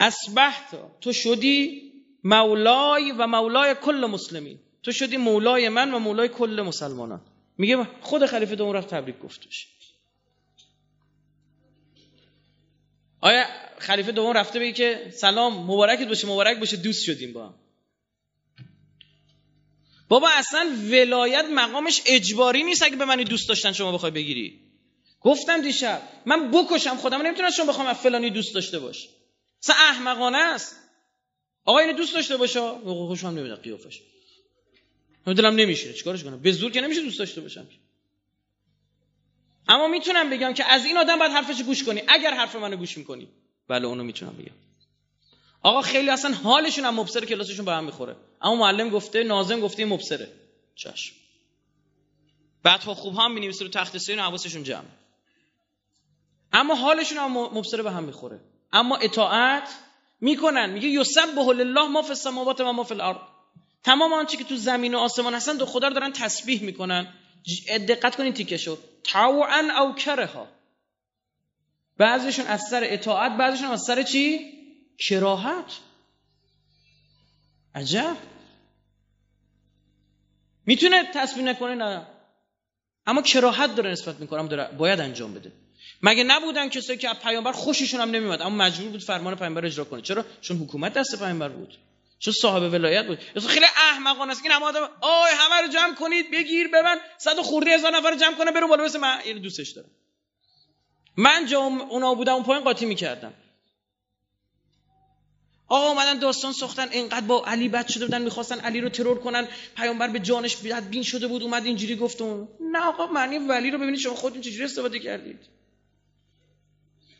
اسبحت 0.00 0.78
تو 1.00 1.12
شدی 1.12 1.82
مولای 2.24 3.12
و 3.12 3.26
مولای 3.26 3.74
کل 3.74 4.06
مسلمین. 4.06 4.58
تو 4.82 4.92
شدی 4.92 5.16
مولای 5.16 5.68
من 5.68 5.94
و 5.94 5.98
مولای 5.98 6.28
کل 6.28 6.62
مسلمانان. 6.66 7.20
میگه 7.58 7.86
خود 8.00 8.26
خلیفه 8.26 8.56
دوم 8.56 8.72
رفت 8.72 8.88
تبریک 8.88 9.18
گفتش. 9.18 9.68
آیا 13.20 13.46
خلیفه 13.78 14.12
دوم 14.12 14.32
رفته 14.32 14.58
بگه 14.58 14.72
که 14.72 15.10
سلام 15.14 15.52
مبارکت 15.52 16.08
باشه 16.08 16.26
مبارک 16.26 16.58
باشه 16.58 16.76
دوست 16.76 17.04
شدیم 17.04 17.32
با 17.32 17.46
هم؟ 17.46 17.54
بابا 20.08 20.28
اصلا 20.28 20.68
ولایت 20.90 21.44
مقامش 21.44 22.02
اجباری 22.06 22.62
نیست 22.62 22.82
اگه 22.82 22.96
به 22.96 23.04
منی 23.04 23.24
دوست 23.24 23.48
داشتن 23.48 23.72
شما 23.72 23.92
بخوای 23.92 24.10
بگیری. 24.10 24.60
گفتم 25.20 25.62
دیشب 25.62 26.02
من 26.26 26.50
بکشم 26.50 26.96
خودم 26.96 27.22
نمی‌تونم 27.22 27.50
شما 27.50 27.66
بخوام 27.66 27.92
فلانی 27.92 28.30
دوست 28.30 28.54
داشته 28.54 28.78
باش. 28.78 29.08
اصلا 29.62 29.76
احمقانه 29.78 30.38
است. 30.38 30.76
آقا 31.64 31.78
اینو 31.78 31.92
دوست 31.92 32.14
داشته 32.14 32.36
باشه 32.36 32.60
خوشم 32.84 33.28
نمیاد 33.28 33.62
قیافش. 33.62 34.00
دلم 35.26 35.54
نمیشه 35.54 35.92
چیکارش 35.92 36.24
کنم؟ 36.24 36.40
به 36.40 36.52
زور 36.52 36.72
که 36.72 36.80
نمیشه 36.80 37.02
دوست 37.02 37.18
داشته 37.18 37.40
باشم 37.40 37.66
اما 39.70 39.88
می‌تونم 39.88 40.30
بگم 40.30 40.54
که 40.54 40.64
از 40.64 40.84
این 40.84 40.96
آدم 40.96 41.18
باید 41.18 41.32
حرفش 41.32 41.62
گوش 41.62 41.84
کنی. 41.84 42.02
اگر 42.08 42.34
حرف 42.34 42.56
منو 42.56 42.76
گوش 42.76 42.98
می‌کنی. 42.98 43.28
بله 43.68 43.86
اونو 43.86 44.04
می‌تونم 44.04 44.32
بگم. 44.32 44.54
آقا 45.62 45.82
خیلی 45.82 46.10
اصلا 46.10 46.34
حالشون 46.34 46.84
هم 46.84 47.00
مبصر 47.00 47.24
کلاسشون 47.24 47.64
به 47.64 47.72
هم 47.72 47.84
می‌خوره. 47.84 48.16
اما 48.42 48.56
معلم 48.56 48.90
گفته 48.90 49.22
ناظم 49.22 49.60
گفته 49.60 49.84
مبصره. 49.84 50.28
چشم. 50.74 51.14
بعد 52.62 52.80
خوب 52.80 53.18
هم 53.18 53.32
می‌نویسه 53.32 53.64
رو 53.64 53.70
تخت 53.70 53.98
سین 53.98 54.18
حواسشون 54.18 54.62
جمع. 54.62 54.84
اما 56.52 56.74
حالشون 56.74 57.18
هم 57.18 57.32
مبصره 57.32 57.82
به 57.82 57.90
هم 57.90 58.04
می‌خوره. 58.04 58.40
اما 58.72 58.96
اطاعت 58.96 59.68
می‌کنن. 60.20 60.70
میگه 60.70 60.88
یسبح 60.88 61.48
لله 61.48 61.88
ما 61.88 62.02
فی 62.02 62.08
السماوات 62.08 62.60
و 62.60 62.72
ما 62.72 62.84
فی 62.84 62.94
الارض. 62.94 63.16
تمام 63.84 64.12
آنچه 64.12 64.36
که 64.36 64.44
تو 64.44 64.56
زمین 64.56 64.94
و 64.94 64.98
آسمان 64.98 65.34
هستن 65.34 65.56
دو 65.56 65.66
خدا 65.66 65.88
رو 65.88 65.94
دارن 65.94 66.12
تسبیح 66.12 66.62
می‌کنن. 66.62 67.14
دقت 67.88 68.16
کنین 68.16 68.32
تیکه 68.32 68.56
شد 68.56 68.78
طوعا 69.04 69.80
او 69.80 69.94
کرها. 69.94 70.48
بعضیشون 71.98 72.46
از 72.46 72.60
سر 72.70 72.80
اطاعت 72.84 73.32
بعضیشون 73.32 73.68
از 73.68 73.82
سر 73.82 74.02
چی؟ 74.02 74.52
کراهت. 74.98 75.78
عجب. 77.74 78.16
می‌تونه 80.66 81.10
تسبیح 81.14 81.44
نکنه؟ 81.44 81.74
نه. 81.74 82.06
اما 83.06 83.22
کراهت 83.22 83.74
داره 83.74 83.90
نسبت 83.90 84.20
می‌کنه 84.20 84.48
داره 84.48 84.76
باید 84.78 85.00
انجام 85.00 85.34
بده. 85.34 85.52
مگه 86.02 86.24
نبودن 86.24 86.68
کسایی 86.68 86.98
که 86.98 87.08
پیامبر 87.22 87.52
خوششون 87.52 88.00
هم 88.00 88.10
نمیومد 88.10 88.42
اما 88.42 88.56
مجبور 88.64 88.90
بود 88.90 89.02
فرمان 89.02 89.36
پیامبر 89.36 89.66
اجرا 89.66 89.84
کنه؟ 89.84 90.02
چرا؟ 90.02 90.24
چون 90.40 90.56
حکومت 90.56 90.92
دست 90.92 91.18
پیامبر 91.18 91.48
بود. 91.48 91.78
چون 92.20 92.34
صاحب 92.34 92.62
ولایت 92.72 93.06
بود؟ 93.06 93.18
خیلی 93.48 93.66
احمقانه 93.76 94.32
است. 94.32 94.46
همه 94.46 94.64
آدم 94.64 94.88
آی 95.00 95.32
همه 95.38 95.66
رو 95.66 95.68
جمع 95.68 95.94
کنید 95.94 96.30
بگیر 96.30 96.68
ببن 96.68 96.96
صد 97.18 97.40
خورده 97.40 97.70
هزار 97.70 97.96
نفر 97.96 98.10
رو 98.10 98.16
جمع 98.16 98.34
کنه 98.34 98.50
برو 98.50 98.68
بالا. 98.68 98.88
من 99.00 99.18
اینو 99.24 99.38
دوستش 99.38 99.70
دارم. 99.70 99.90
من 101.16 101.46
جا 101.46 101.60
اونا 101.60 102.14
بودم 102.14 102.34
اون 102.34 102.42
پایین 102.42 102.64
قاطی 102.64 102.86
می‌کردم 102.86 103.34
آقا 105.68 105.88
اومدن 105.88 106.18
داستان 106.18 106.52
ساختن. 106.52 106.88
اینقدر 106.88 107.26
با 107.26 107.44
علی 107.46 107.68
بد 107.68 107.88
شده 107.88 108.04
بودن 108.04 108.22
می‌خواستن 108.22 108.60
علی 108.60 108.80
رو 108.80 108.88
ترور 108.88 109.18
کنن. 109.18 109.48
پیامبر 109.76 110.08
به 110.08 110.18
جانش 110.18 110.56
بین 110.90 111.02
شده 111.02 111.26
بود 111.26 111.42
اومد 111.42 111.64
اینجوری 111.64 111.96
گفتم 111.96 112.48
نه 112.60 112.86
آقا 112.86 113.06
معنی 113.06 113.38
ولی 113.38 113.70
رو 113.70 113.78
ببینید 113.78 114.00
شما 114.00 114.14
خودتون 114.14 114.40
چجوری 114.40 114.64
استفاده 114.64 114.98
کردید. 114.98 115.40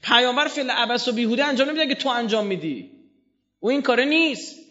پیامبر 0.02 0.48
فعل 0.48 0.70
عبس 0.70 1.08
و 1.08 1.12
بیهوده 1.12 1.44
انجام 1.44 1.68
نمیده 1.68 1.86
که 1.86 1.94
تو 1.94 2.08
انجام 2.08 2.46
میدی. 2.46 2.90
او 3.60 3.70
این 3.70 3.82
کاره 3.82 4.04
نیست. 4.04 4.69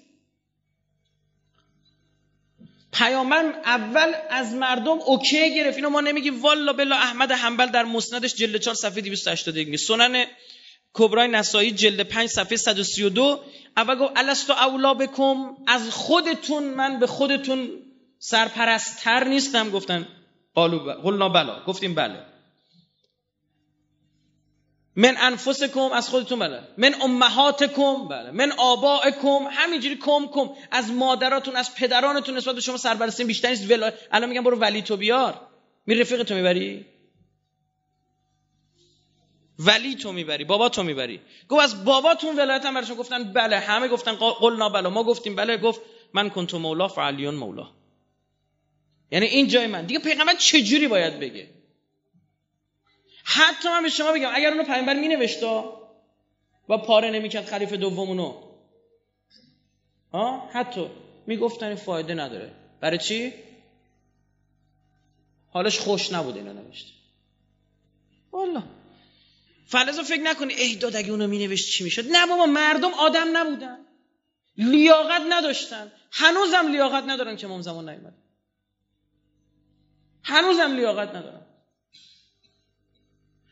پیامبر 2.94 3.54
اول 3.66 4.14
از 4.30 4.54
مردم 4.54 5.00
اوکی 5.06 5.56
گرفت. 5.56 5.78
اینو 5.78 5.90
ما 5.90 6.02
نمیگیم 6.02 6.42
والا 6.42 6.74
بلا 6.74 6.96
احمد 6.96 7.32
حنبل 7.32 7.66
در 7.66 7.84
مسندش 7.84 8.36
جلد 8.36 8.58
4 8.58 8.74
صفحه 8.74 9.02
281 9.02 9.68
میگه 9.68 9.78
سنن 9.78 10.26
کبرای 10.94 11.28
نسایی 11.28 11.72
جلد 11.72 12.02
5 12.02 12.30
صفحه 12.30 12.58
132 12.58 13.40
اول 13.78 13.96
گفت 13.96 14.12
الستو 14.16 14.54
اولا 14.54 14.94
بکم. 14.94 15.56
از 15.68 15.90
خودتون 15.90 16.64
من 16.64 17.00
به 17.00 17.08
خودتون 17.08 17.70
سرپرستتر 18.20 19.24
نیستم 19.24 19.70
گفتن. 19.70 20.08
قالو 20.56 20.94
قلنا 20.94 21.30
بلا. 21.30 21.64
گفتیم 21.68 21.96
بله. 21.96 22.26
من 25.00 25.16
انفسکم 25.18 25.80
از 25.80 26.10
خودتون 26.10 26.40
بله. 26.40 26.62
من 26.78 26.96
امهاتکم 27.02 28.08
بله. 28.08 28.32
من 28.32 28.52
آبائکم 28.52 29.48
همینجوری 29.52 29.96
کم 29.96 30.28
کم. 30.28 30.50
از 30.72 30.92
مادراتون 30.92 31.56
از 31.56 31.76
پدرانتون 31.76 32.38
نسبت 32.38 32.56
به 32.56 32.62
شما 32.62 32.78
سربرستی 32.78 33.24
بیشتر 33.24 33.50
نیست. 33.50 33.72
ولا 33.72 33.92
الان 34.12 34.30
میگم 34.30 34.44
برو 34.44 34.58
ولی 34.58 34.82
تو 34.82 34.98
بیار. 34.98 35.42
می 35.86 35.96
رفیق 35.96 36.24
تو 36.24 36.36
می‌بری؟ 36.36 36.86
ولی 39.60 39.96
تو 39.96 40.12
می‌بری 40.12 40.44
بابا 40.44 40.70
تو 40.70 40.84
می‌بری. 40.84 41.22
گفت 41.50 41.64
از 41.64 41.86
باباتون 41.86 42.36
ولایت 42.36 42.66
هم 42.66 42.74
برشون 42.74 42.96
گفتن 42.96 43.34
بله 43.34 43.60
همه 43.60 43.88
گفتن 43.88 44.16
قلنا 44.16 44.70
بله. 44.70 44.90
ما 44.90 45.04
گفتیم 45.04 45.36
بله 45.36 45.58
گفت 45.58 45.82
من 46.14 46.30
کنتو 46.30 46.60
مولا 46.60 46.88
فعلیون 46.88 47.36
مولا. 47.36 47.68
یعنی 49.12 49.26
این 49.26 49.48
جای 49.48 49.68
من. 49.68 49.86
دیگه 49.86 50.00
پیغمبر 50.00 50.36
چجوری 50.36 50.88
باید 50.88 51.20
بگه؟ 51.20 51.59
حتی 53.32 53.70
من 53.70 53.84
به 53.84 53.90
شما 53.90 54.12
بگم 54.12 54.32
اگر 54.34 54.52
اونو 54.52 54.64
پیامبر 54.64 54.94
می 54.94 55.08
نوشتا 55.08 55.82
و 56.70 56.78
پاره 56.78 57.10
نمی‌کرد 57.12 57.46
خلیفه 57.46 57.78
دومونو. 57.78 58.44
ها؟ 60.14 60.50
حتی 60.54 60.90
می‌گفتن 61.28 61.76
فایده 61.76 62.14
نداره. 62.14 62.52
برای 62.82 62.98
چی؟ 62.98 63.34
حالش 65.52 65.80
خوش 65.80 66.14
نبود 66.14 66.38
اینو 66.38 66.54
نوشته 66.54 66.92
والا 68.32 68.64
فلزا 69.68 70.04
فکر 70.04 70.22
نکنی 70.22 70.54
ای 70.54 70.76
داد 70.76 70.96
اگه 70.96 71.12
اونو 71.12 71.28
مینوشت 71.28 71.70
چی 71.70 71.84
می‌شد؟ 71.84 72.12
نه 72.12 72.28
بابا 72.28 72.46
مردم 72.46 72.94
آدم 72.94 73.38
نبودن. 73.38 73.78
لیاقت 74.58 75.22
نداشتن. 75.30 75.92
هنوزم 76.12 76.68
لیاقت 76.72 77.04
ندارن 77.04 77.36
که 77.36 77.48
امام 77.48 77.62
زمان 77.62 77.90
نیومد. 77.90 78.14
هنوزم 80.24 80.74
لیاقت 80.76 81.16
ندارن. 81.16 81.39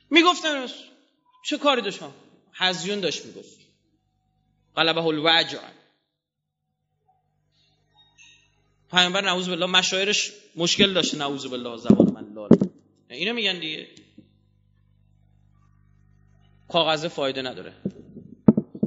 می‌گفتن 0.10 0.68
چه 1.46 1.58
کاری 1.58 1.82
داشتم 1.82 2.14
حزیون 2.54 3.00
داشت 3.00 3.26
می‌گفت. 3.26 3.58
قلبه 4.76 5.06
الوجع 5.06 5.60
پیامبر 8.92 9.22
نعوذ 9.22 9.50
بالله 9.50 9.66
مشاعرش 9.66 10.32
مشکل 10.56 10.94
داشته 10.94 11.18
نعوذ 11.18 11.46
بالله 11.46 11.78
زبان 11.78 12.14
من 12.14 12.34
لال. 12.34 12.50
اینو 13.10 13.34
میگن 13.34 13.60
دیگه. 13.60 13.88
کاغذ 16.68 17.06
فایده 17.06 17.42
نداره. 17.42 17.74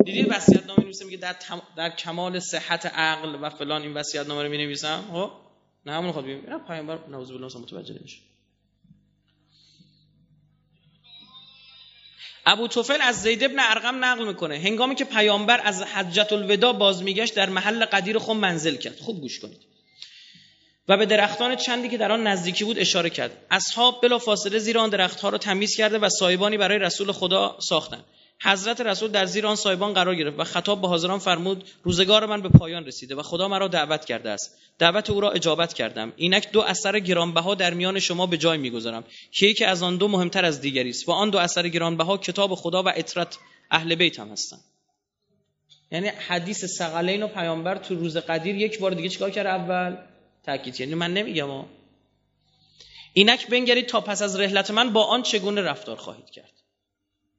دیدی 0.05 0.23
وصیت 0.23 0.67
نامه 0.67 0.83
نویسه 0.83 1.05
میگه 1.05 1.17
در, 1.17 1.37
در 1.77 1.91
کمال 1.91 2.39
صحت 2.39 2.87
عقل 2.87 3.39
و 3.43 3.51
فلان 3.51 3.83
این 3.83 3.95
وصیت 3.95 4.27
نامه 4.27 4.43
رو 4.43 4.49
می 4.49 4.59
نویسم 4.59 5.05
خب؟ 5.13 5.31
نه 5.87 5.93
همون 5.93 6.13
خود 6.13 6.25
ببین 6.25 6.59
پیامبر 6.59 6.99
نوز 7.09 7.33
بالله 7.33 7.59
متوجه 7.59 7.95
نمیشه. 7.95 8.19
ابو 12.47 12.69
توفل 12.69 12.99
از 13.01 13.23
زید 13.23 13.45
ابن 13.45 13.59
ارقم 13.59 14.05
نقل 14.05 14.27
می‌کنه. 14.27 14.59
هنگامی 14.59 14.95
که 14.95 15.05
پیامبر 15.05 15.61
از 15.65 15.83
حجت 15.83 16.33
الوداع 16.33 16.73
باز 16.73 17.03
میگشت 17.03 17.35
در 17.35 17.49
محل 17.49 17.85
قدیر 17.85 18.19
خود 18.19 18.37
منزل 18.37 18.77
کرد. 18.77 18.99
خوب 18.99 19.21
گوش 19.21 19.41
کنید. 19.41 19.61
و 20.89 20.97
به 20.97 21.07
درختان 21.07 21.57
چندی 21.57 21.89
که 21.89 21.99
در 21.99 22.13
آن 22.13 22.27
نزدیکی 22.27 22.65
بود 22.65 22.79
اشاره 22.79 23.11
کرد. 23.11 23.47
اصحاب 23.51 24.03
بلا 24.03 24.19
فاصله 24.19 24.59
زیر 24.59 24.79
آن 24.79 24.91
درختها 24.91 25.29
را 25.29 25.39
تمیز 25.39 25.77
کرده 25.77 25.99
و 25.99 26.09
سایبانی 26.09 26.57
برای 26.57 26.79
رسول 26.79 27.13
خدا 27.13 27.57
ساختند 27.61 28.05
حضرت 28.43 28.81
رسول 28.81 29.11
در 29.11 29.27
زیر 29.27 29.47
آن 29.47 29.57
سایبان 29.57 29.95
قرار 29.95 30.15
گرفت 30.15 30.39
و 30.39 30.45
خطاب 30.45 30.81
به 30.81 30.89
حاضران 30.89 31.19
فرمود 31.19 31.65
روزگار 31.83 32.27
من 32.27 32.43
به 32.43 32.49
پایان 32.49 32.87
رسیده 32.87 33.15
و 33.15 33.23
خدا 33.23 33.49
مرا 33.49 33.69
دعوت 33.69 34.05
کرده 34.05 34.31
است. 34.31 34.59
دعوت 34.79 35.11
او 35.11 35.21
را 35.21 35.31
اجابت 35.31 35.73
کردم. 35.73 36.13
اینک 36.17 36.53
دو 36.53 36.61
اثر 36.61 36.99
گرانبها 36.99 37.55
در 37.55 37.75
میان 37.75 37.99
شما 37.99 38.27
به 38.27 38.37
جای 38.37 38.59
می‌گذارم. 38.59 39.05
که 39.33 39.47
یکی 39.47 39.65
از 39.65 39.83
آن 39.83 39.97
دو 39.97 40.09
مهمتر 40.09 40.45
از 40.45 40.61
دیگری 40.61 40.91
است 40.91 41.09
و 41.09 41.13
آن 41.13 41.31
دو 41.31 41.39
اثر 41.39 41.69
گرانبها 41.69 42.19
کتاب 42.19 42.55
خدا 42.55 42.83
و 42.83 42.89
اطرت 42.89 43.39
اهل 43.71 43.95
بیت 43.95 44.21
هم 44.21 44.29
هستند. 44.29 44.61
یعنی 45.93 46.09
حدیث 46.09 46.65
ثقلین 46.65 47.23
و 47.23 47.29
پیامبر 47.29 47.79
تو 47.79 47.95
روز 47.95 48.17
قدیر 48.17 48.57
یک 48.57 48.79
بار 48.79 48.91
دیگه 48.91 49.09
چیکار 49.09 49.31
کرد 49.31 49.47
اول؟ 49.47 49.97
تاکید 50.47 50.81
یعنی 50.81 50.95
من 50.95 51.15
نمیگم 51.15 51.65
اینک 53.13 53.47
بنگرید 53.49 53.87
تا 53.87 54.01
پس 54.01 54.23
از 54.23 54.41
رحلت 54.41 54.71
من 54.71 54.93
با 54.93 55.05
آن 55.05 55.23
چگونه 55.23 55.61
رفتار 55.61 55.97
خواهید 55.97 56.31
کرد. 56.31 56.60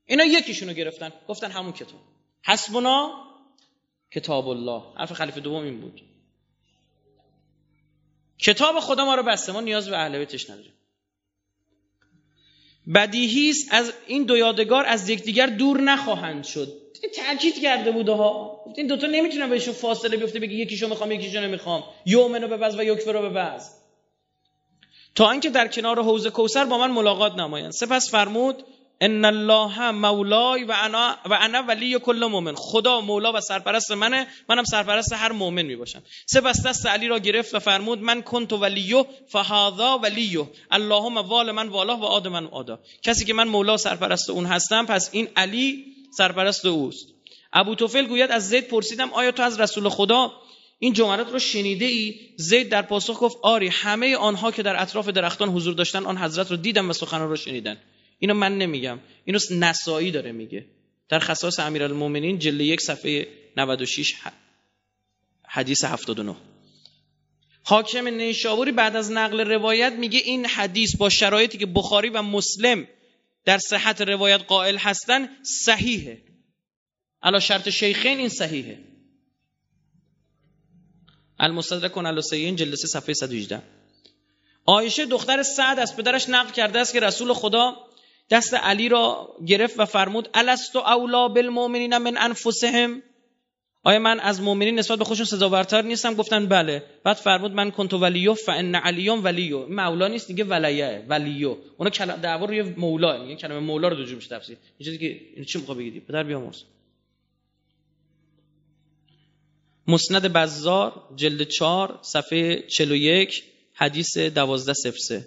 اینا 0.06 0.24
یکیشونو 0.24 0.74
گرفتن. 0.74 1.12
گفتن 1.28 1.52
همون 1.52 1.74
کتاب. 1.74 2.00
حسبنا 2.44 3.12
کتاب 4.12 4.48
الله 4.48 4.82
حرف 4.98 5.14
خلیفه 5.14 5.40
دوم 5.40 5.64
این 5.64 5.82
بود. 5.82 6.02
کتاب 8.40 8.80
خدا 8.80 9.06
ما 9.06 9.16
رو 9.16 9.24
بسته. 9.24 9.52
ما 9.52 9.62
نیاز 9.62 9.90
به 9.90 9.98
اهل 9.98 10.18
بیتش 10.18 10.50
نداریم. 10.50 10.74
بدیهی 12.96 13.54
از 13.72 13.94
این 14.08 14.24
دو 14.24 14.38
یادگار 14.38 14.86
از 14.86 15.10
یکدیگر 15.10 15.48
دور 15.48 15.82
نخواهند 15.82 16.44
شد. 16.44 16.82
تاکید 17.16 17.62
کرده 17.62 17.92
بوده 17.92 18.12
ها. 18.12 18.66
این 18.78 18.88
دوتا 18.88 19.08
نمی‌تونن 19.08 19.50
بهشون 19.50 19.74
فاصله 19.74 20.18
بیفته 20.18 20.40
بگی 20.40 20.56
یکیشو 20.56 20.88
می‌خوام 20.88 21.12
یکیشو 21.12 21.42
نمی‌خوام. 21.42 21.84
یومنو 22.06 22.48
به 22.48 22.78
و 22.78 22.84
یکفر 22.84 23.12
رو 23.12 23.30
به 23.30 23.60
تا 25.16 25.32
اینکه 25.32 25.50
در 25.50 25.68
کنار 25.68 26.04
حوض 26.04 26.28
کوسر 26.28 26.66
با 26.66 26.78
من 26.78 26.92
ملاقات 26.92 27.36
نمایند. 27.36 27.72
سپس 27.72 28.12
فرمود 28.12 28.64
ان 29.02 29.26
الله 29.26 29.92
مولای 29.92 30.64
و 30.64 30.76
انا 30.84 31.18
و 31.26 31.38
انا 31.42 31.64
ولی 31.68 32.00
کل 32.00 32.26
مؤمن. 32.26 32.56
خدا 32.56 33.02
مولا 33.02 33.34
و 33.34 33.42
سرپرست 33.42 33.92
منه. 33.92 34.28
منم 34.50 34.64
سرپرست 34.64 35.14
هر 35.14 35.32
مؤمن 35.32 35.62
می 35.62 35.76
باشم 35.76 36.04
سپس 36.26 36.66
دست 36.66 36.86
علی 36.86 37.08
را 37.08 37.20
گرفت 37.20 37.56
و 37.56 37.60
فرمود 37.60 38.00
من 38.00 38.22
کنت 38.22 38.54
ولیو 38.54 39.04
فهذا 39.28 40.00
ولیو 40.04 40.46
اللهم 40.72 41.18
وال 41.18 41.52
من 41.52 41.68
والا 41.68 41.98
و 41.98 42.04
آد 42.04 42.28
من 42.28 42.48
آدا. 42.48 42.80
کسی 43.04 43.26
که 43.26 43.34
من 43.34 43.48
مولا 43.48 43.74
و 43.74 43.78
سرپرست 43.78 44.30
اون 44.30 44.46
هستم 44.46 44.86
پس 44.86 45.10
این 45.12 45.28
علی 45.36 45.86
سرپرست 46.18 46.66
اوست. 46.66 47.08
ابو 47.54 47.76
توفل 47.76 48.08
گوید 48.08 48.32
از 48.32 48.50
زید 48.50 48.68
پرسیدم 48.68 49.14
آیا 49.14 49.32
تو 49.32 49.44
از 49.44 49.60
رسول 49.60 49.90
خدا 49.90 50.32
این 50.80 50.94
جملات 50.94 51.32
رو 51.32 51.40
شنیده 51.40 51.86
ای 51.86 52.16
زید 52.38 52.70
در 52.70 52.82
پاسخ 52.82 53.24
گفت 53.24 53.38
آری 53.42 53.68
همه 53.68 54.16
آنها 54.16 54.52
که 54.52 54.64
در 54.64 54.82
اطراف 54.82 55.10
درختان 55.10 55.50
حضور 55.50 55.74
داشتن 55.74 56.06
آن 56.06 56.18
حضرت 56.18 56.52
رو 56.52 56.58
دیدم 56.58 56.90
و 56.90 56.94
سخنان 56.94 57.30
رو 57.30 57.36
شنیدن. 57.36 57.78
اینو 58.22 58.34
من 58.34 58.58
نمیگم. 58.58 59.00
اینو 59.26 59.40
نسایی 59.52 60.12
داره 60.12 60.32
میگه. 60.32 60.66
در 61.10 61.20
خصاص 61.20 61.60
امیرالمومنین 61.60 62.40
جلد 62.40 62.62
یک 62.62 62.82
صفحه 62.82 63.28
96 63.58 64.16
حدیث 65.48 65.84
79 65.84 66.36
حاکم 67.64 68.08
نیشابوری 68.08 68.72
بعد 68.72 68.96
از 68.96 69.12
نقل 69.12 69.40
روایت 69.40 69.94
میگه 69.94 70.20
این 70.20 70.46
حدیث 70.46 70.96
با 70.96 71.10
شرایطی 71.10 71.58
که 71.58 71.66
بخاری 71.66 72.10
و 72.10 72.22
مسلم 72.22 72.88
در 73.46 73.58
صحت 73.58 74.02
روایت 74.02 74.42
قائل 74.42 74.78
هستن 74.78 75.30
صحیحه. 75.44 76.22
علا 77.24 77.40
شرط 77.40 77.70
شیخین 77.70 78.18
این 78.18 78.30
صحیحه. 78.30 78.80
المستدرک 81.40 82.20
سیین 82.20 82.56
جلد 82.56 82.76
صفحه 82.76 83.14
118 83.14 83.62
عایشه 84.68 85.06
دختر 85.06 85.44
سعد 85.44 85.80
از 85.80 85.96
پدرش 85.96 86.30
نقل 86.30 86.52
کرده 86.52 86.80
است 86.80 86.94
که 86.94 87.00
رسول 87.00 87.34
خدا 87.34 87.91
دست 88.32 88.54
علی 88.54 88.90
را 88.90 89.36
گرفت 89.48 89.80
و 89.80 89.86
فرمود 89.86 90.30
الستو 90.34 90.80
اولا 90.80 91.28
بالمؤمنین 91.28 91.98
من 91.98 92.18
انفسهم؟ 92.18 93.04
آیا 93.84 94.00
من 94.00 94.20
از 94.20 94.42
مؤمنین 94.42 94.80
نسبت 94.80 95.00
به 95.00 95.06
خودشون 95.06 95.26
سزاورتر 95.26 95.82
نیستم؟ 95.82 96.14
گفتن 96.14 96.46
بله. 96.46 96.84
بعد 97.04 97.18
فرمود 97.18 97.52
من 97.52 97.72
کنتو 97.72 97.98
ولیو 97.98 98.34
فان 98.34 98.76
علیون 98.76 99.20
ولیو. 99.24 99.68
مولا 99.68 100.08
نیست 100.08 100.28
دیگه 100.28 100.44
ولیه 100.44 101.06
ولیو. 101.10 101.58
اونا 101.78 101.90
دعوا 102.16 102.46
روی 102.46 102.62
مولا 102.62 103.24
میگه 103.24 103.36
کلمه 103.36 103.60
مولا 103.60 103.88
رو 103.88 103.96
دو 103.96 104.16
میشه 104.16 104.30
تفسیر. 104.30 104.58
این 104.78 104.86
چیزی 104.86 104.98
که 104.98 105.22
این 105.36 105.46
چی 105.46 105.60
می‌خواد 105.60 105.78
بگید 105.78 106.06
پدر 106.06 106.24
بیامرز 106.24 106.64
مسند 109.88 110.34
بزار 110.34 111.04
جلد 111.16 111.44
4 111.44 112.00
صفحه 112.02 112.62
41 112.68 113.44
حدیث 113.74 114.18
1203 114.18 115.26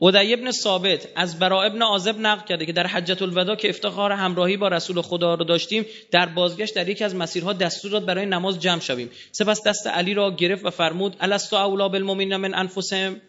ودعی 0.00 0.34
ابن 0.34 0.50
ثابت 0.50 1.08
از 1.16 1.38
برا 1.38 1.62
ابن 1.62 1.82
عازب 1.82 2.18
نقل 2.18 2.46
کرده 2.46 2.66
که 2.66 2.72
در 2.72 2.86
حجت 2.86 3.22
الوداع 3.22 3.56
که 3.56 3.68
افتخار 3.68 4.12
همراهی 4.12 4.56
با 4.56 4.68
رسول 4.68 5.02
خدا 5.02 5.34
رو 5.34 5.44
داشتیم 5.44 5.86
در 6.10 6.26
بازگشت 6.26 6.74
در 6.74 6.88
یکی 6.88 7.04
از 7.04 7.14
مسیرها 7.14 7.52
دستور 7.52 7.90
داد 7.90 8.04
برای 8.04 8.26
نماز 8.26 8.60
جمع 8.60 8.80
شویم. 8.80 9.10
سپس 9.32 9.62
دست 9.66 9.86
علی 9.86 10.14
را 10.14 10.30
گرفت 10.30 10.64
و 10.64 10.70
فرمود 10.70 11.16
الستو 11.20 11.56
اولا 11.56 11.88
بالمؤمنین 11.88 12.36
من 12.36 12.54
انفسهم؟ 12.54 13.20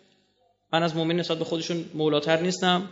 من 0.73 0.83
از 0.83 0.95
مؤمن 0.95 1.15
نسبت 1.15 1.37
به 1.37 1.45
خودشون 1.45 1.85
مولاتر 1.93 2.39
نیستم. 2.39 2.89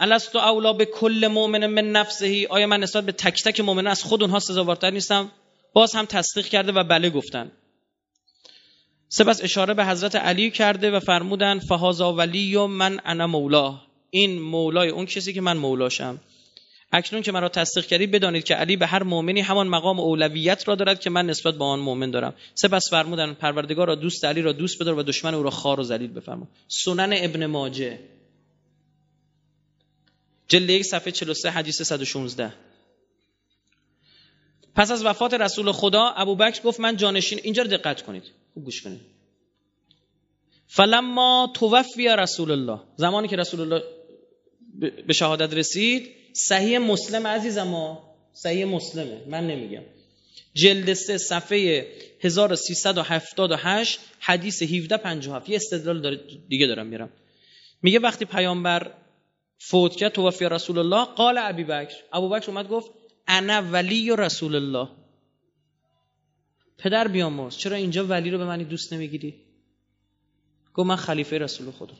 الستو 0.00 0.38
اولا 0.38 0.72
به 0.72 0.84
کل 0.84 1.28
مؤمن 1.30 1.66
من 1.66 1.92
نفسهی؟ 1.92 2.46
آیا 2.46 2.66
من 2.66 2.80
نسبت 2.80 3.04
به 3.04 3.12
تک 3.12 3.44
تک 3.44 3.60
مؤمن 3.60 3.86
از 3.86 4.02
خود 4.02 4.22
اونها 4.22 4.38
سزاوارتر 4.38 4.90
نیستم؟ 4.90 5.30
باز 5.72 5.94
هم 5.94 6.06
تصدیق 6.06 6.46
کرده 6.46 6.72
و 6.72 6.84
بله 6.84 7.10
گفتن. 7.10 7.50
سپس 9.14 9.42
اشاره 9.42 9.74
به 9.74 9.86
حضرت 9.86 10.16
علی 10.16 10.50
کرده 10.50 10.90
و 10.90 11.00
فرمودن 11.00 11.58
فهازا 11.58 12.12
ولی 12.12 12.54
و 12.54 12.66
من 12.66 13.00
انا 13.04 13.26
مولا. 13.26 13.80
این 14.10 14.40
مولای 14.40 14.88
اون 14.88 15.06
کسی 15.06 15.32
که 15.32 15.40
من 15.40 15.56
مولاشم. 15.56 16.20
اکنون 16.92 17.22
که 17.22 17.32
مرا 17.32 17.48
تصدیق 17.48 17.86
کردید 17.86 18.10
بدانید 18.10 18.44
که 18.44 18.54
علی 18.54 18.76
به 18.76 18.86
هر 18.86 19.02
مؤمنی 19.02 19.40
همان 19.40 19.68
مقام 19.68 20.00
اولویت 20.00 20.68
را 20.68 20.74
دارد 20.74 21.00
که 21.00 21.10
من 21.10 21.26
نسبت 21.26 21.54
به 21.54 21.64
آن 21.64 21.80
مؤمن 21.80 22.10
دارم. 22.10 22.34
سپس 22.54 22.90
فرمودن 22.90 23.34
پروردگار 23.34 23.86
را 23.86 23.94
دوست 23.94 24.24
علی 24.24 24.42
را 24.42 24.52
دوست 24.52 24.82
بدار 24.82 24.98
و 24.98 25.02
دشمن 25.02 25.34
او 25.34 25.42
را 25.42 25.50
خار 25.50 25.80
و 25.80 25.82
ذلیل 25.82 26.12
بفرما. 26.12 26.48
سنن 26.68 27.12
ابن 27.16 27.46
ماجه. 27.46 27.98
جلد 30.48 30.70
یک 30.70 30.82
صفحه 30.82 31.12
43 31.12 31.50
حدیث 31.50 31.82
116 31.82 32.52
پس 34.74 34.90
از 34.90 35.04
وفات 35.04 35.34
رسول 35.34 35.72
خدا 35.72 36.04
ابوبکر 36.16 36.62
گفت 36.62 36.80
من 36.80 36.96
جانشین. 36.96 37.40
اینجا 37.42 37.64
دقت 37.64 38.02
کنید. 38.02 38.41
خوب 38.54 38.64
گوش 38.64 38.82
کنید. 38.82 39.00
فلما 40.66 41.52
توفی 41.54 42.08
رسول 42.08 42.50
الله 42.50 42.80
زمانی 42.96 43.28
که 43.28 43.36
رسول 43.36 43.60
الله 43.60 43.82
به 45.06 45.12
شهادت 45.12 45.54
رسید 45.54 46.10
صحیح 46.32 46.78
مسلم 46.78 47.26
عزیزم 47.26 47.62
ما 47.62 48.14
صحیح 48.32 48.64
مسلمه 48.64 49.20
من 49.26 49.46
نمیگم. 49.46 49.82
جلد 50.54 50.92
سه 50.92 51.18
صفحه 51.18 51.86
1378 52.20 54.00
حدیث 54.20 54.62
1757 54.62 55.48
یه 55.48 55.56
استدلال 55.56 56.18
دیگه 56.48 56.66
دارم 56.66 56.86
میرم. 56.86 57.10
میگه 57.82 57.98
وقتی 57.98 58.24
پیامبر 58.24 58.94
فوت 59.58 59.96
کرد 59.96 60.12
توفی 60.12 60.44
رسول 60.44 60.78
الله 60.78 61.04
قال 61.04 61.38
ابی 61.38 61.64
بکر. 61.64 61.94
ابو 62.12 62.28
بکر 62.28 62.50
اومد 62.50 62.68
گفت 62.68 62.90
انا 63.28 63.62
ولی 63.72 64.16
رسول 64.16 64.54
الله 64.54 64.88
پدر 66.78 67.08
بیامرز 67.08 67.56
چرا 67.56 67.76
اینجا 67.76 68.06
ولی 68.06 68.30
رو 68.30 68.38
به 68.38 68.44
معنی 68.44 68.64
دوست 68.64 68.92
نمی‌گیری؟ 68.92 69.34
گفت 70.74 70.86
من 70.86 70.96
خلیفه 70.96 71.38
رسول 71.38 71.70
خدا 71.70 71.94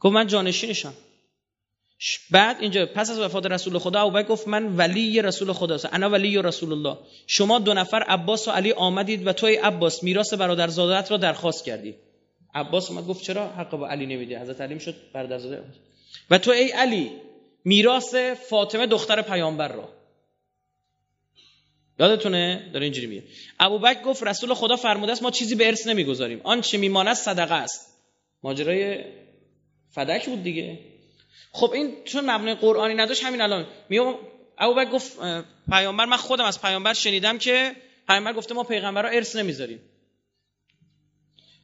گفت 0.00 0.14
من 0.14 0.26
جانشینشم 0.26 0.94
بعد 2.30 2.56
اینجا 2.60 2.86
پس 2.86 3.10
از 3.10 3.18
وفات 3.18 3.46
رسول 3.46 3.78
خدا 3.78 4.00
ابوبکر 4.00 4.28
گفت 4.28 4.48
من 4.48 4.76
ولی 4.76 5.22
رسول 5.22 5.52
خدا 5.52 5.78
انا 5.92 6.10
ولی 6.10 6.42
رسول 6.42 6.72
الله. 6.72 6.98
شما 7.26 7.58
دو 7.58 7.74
نفر 7.74 8.02
عباس 8.02 8.48
و 8.48 8.50
علی 8.50 8.72
آمدید 8.72 9.26
و 9.26 9.32
توی 9.32 9.54
عباس 9.54 10.02
میراث 10.02 10.34
برادرزادت 10.34 11.10
را 11.10 11.16
درخواست 11.16 11.64
کردی. 11.64 11.94
عباس 12.54 12.90
اومد 12.90 13.06
گفت 13.06 13.22
چرا 13.22 13.48
حق 13.48 13.70
با 13.70 13.88
علی 13.88 14.06
نمیده 14.06 14.40
حضرت 14.40 14.60
علی 14.60 14.80
شد 14.80 14.94
برادرزاده 15.12 15.64
و 16.30 16.38
تو 16.38 16.50
ای 16.50 16.68
علی 16.68 17.10
میراث 17.64 18.14
فاطمه 18.48 18.86
دختر 18.86 19.22
پیامبر 19.22 19.68
را. 19.68 19.88
یادتونه؟ 21.98 22.70
داره 22.72 22.84
اینجوری 22.84 23.06
میگه. 23.06 23.22
ابوبکر 23.60 24.02
گفت 24.02 24.22
رسول 24.22 24.54
خدا 24.54 24.76
فرموده 24.76 25.12
است 25.12 25.22
ما 25.22 25.30
چیزی 25.30 25.54
به 25.54 25.66
ارث 25.66 25.86
نمی‌گذاریم. 25.86 26.40
آن 26.44 26.60
چه 26.60 26.78
میماند 26.78 27.14
صدقه 27.14 27.54
است. 27.54 27.98
ماجرای 28.42 29.04
فدک 29.90 30.26
بود 30.26 30.42
دیگه. 30.42 30.78
خب 31.52 31.70
این 31.74 32.04
چون 32.04 32.30
مبنای 32.30 32.54
قرآنی 32.54 32.94
نداشت 32.94 33.24
همین 33.24 33.40
الان. 33.40 33.66
میو 33.88 34.14
ابوبکر 34.58 34.90
گفت 34.90 35.18
پیامبر 35.70 36.04
من 36.04 36.16
خودم 36.16 36.44
از 36.44 36.62
پیامبر 36.62 36.92
شنیدم 36.92 37.38
که 37.38 37.76
پیامبر 38.08 38.32
گفته 38.32 38.54
ما 38.54 38.64
پیغمبرا 38.64 39.08
ارث 39.08 39.36
نمی‌ذاریم. 39.36 39.80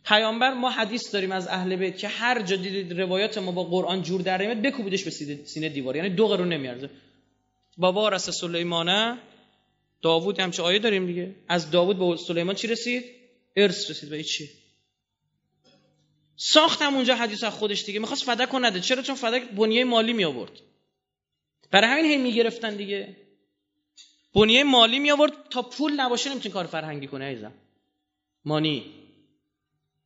پیامبر 0.04 0.54
ما 0.54 0.70
حدیث 0.70 1.12
داریم 1.14 1.32
از 1.32 1.48
اهل 1.48 1.76
بیت 1.76 1.98
که 1.98 2.08
هر 2.08 2.42
جا 2.42 2.56
دیدید 2.56 3.00
روایات 3.00 3.38
ما 3.38 3.52
با 3.52 3.64
قرآن 3.64 4.02
جور 4.02 4.20
در 4.20 4.38
میاد 4.38 4.62
بکوبیدش 4.62 5.04
به 5.04 5.10
سینه 5.44 5.68
دیوار. 5.68 5.96
یعنی 5.96 6.08
دو 6.08 6.28
قرون 6.28 6.48
نمیارزه. 6.48 6.90
بابا 7.76 8.08
رس 8.08 8.30
سلیمانه 8.30 9.18
داوود 10.04 10.40
همچه 10.40 10.62
آیه 10.62 10.78
داریم 10.78 11.06
دیگه؟ 11.06 11.34
از 11.48 11.70
داوود 11.70 11.98
به 11.98 12.16
سلیمان 12.16 12.54
چی 12.54 12.66
رسید؟ 12.66 13.04
ارث 13.56 13.90
رسید. 13.90 14.10
به 14.10 14.22
چی؟ 14.22 14.50
ساختم 16.36 16.94
اونجا 16.94 17.16
حدیث 17.16 17.44
از 17.44 17.52
خودش 17.52 17.84
دیگه. 17.84 17.98
می‌خواست 17.98 18.24
فدک 18.24 18.54
نده. 18.54 18.80
چرا؟ 18.80 19.02
چون 19.02 19.14
فدک 19.14 19.50
بنیه 19.50 19.84
مالی 19.84 20.12
می 20.12 20.24
آورد 20.24 20.52
برای 21.70 21.90
همین 21.90 22.04
هی 22.04 22.16
می‌گرفتن 22.16 22.76
دیگه. 22.76 23.16
بنیه 24.34 24.64
مالی 24.64 24.98
می 24.98 25.10
آورد 25.10 25.32
تا 25.50 25.62
پول 25.62 25.92
نباشه 25.92 26.30
نمی‌تونه 26.30 26.52
کار 26.52 26.66
فرهنگی 26.66 27.06
کنه 27.06 27.24
ایزم 27.24 27.52
مانی. 28.44 28.94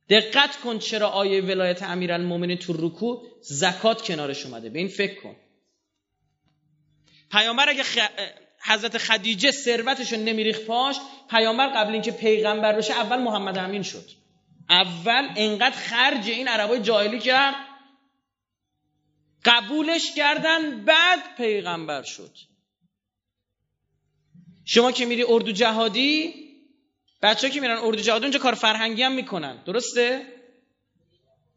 دقت 0.09 0.55
کن 0.55 0.79
چرا 0.79 1.09
آیه 1.09 1.41
ولایت 1.41 1.83
امیرالمومنین 1.83 2.57
تو 2.57 2.87
رکوع 2.87 3.27
زکات 3.41 4.01
کنارش 4.01 4.45
اومده. 4.45 4.69
به 4.69 4.79
این 4.79 4.87
فکر 4.87 5.21
کن. 5.21 5.35
پیامبر 7.31 7.69
اگه 7.69 7.83
حضرت 8.63 8.97
خدیجه 8.97 9.51
ثروتش 9.51 10.13
رو 10.13 10.19
نمیریخ 10.19 10.59
پاش 10.59 10.95
پیامبر 11.29 11.67
قبل 11.67 11.93
اینکه 11.93 12.11
پیغمبر 12.11 12.77
بشه 12.77 12.93
اول 12.93 13.19
محمد 13.19 13.57
امین 13.57 13.83
شد. 13.83 14.09
اول 14.69 15.29
انقدر 15.35 15.75
خرج 15.75 16.29
این 16.29 16.47
عربای 16.47 16.81
جاهلی 16.81 17.19
کرد 17.19 17.55
قبولش 19.45 20.13
کردن 20.15 20.85
بعد 20.85 21.35
پیغمبر 21.37 22.03
شد. 22.03 22.31
شما 24.65 24.91
که 24.91 25.05
میری 25.05 25.23
اردو 25.27 25.51
جهادی 25.51 26.33
بچه 27.21 27.49
که 27.49 27.61
میرن 27.61 27.77
اردو 27.77 28.01
جهادی 28.01 28.25
اونجا 28.25 28.39
کار 28.39 28.53
فرهنگی 28.53 29.03
هم 29.03 29.11
می‌کنن. 29.11 29.63
درسته؟ 29.63 30.25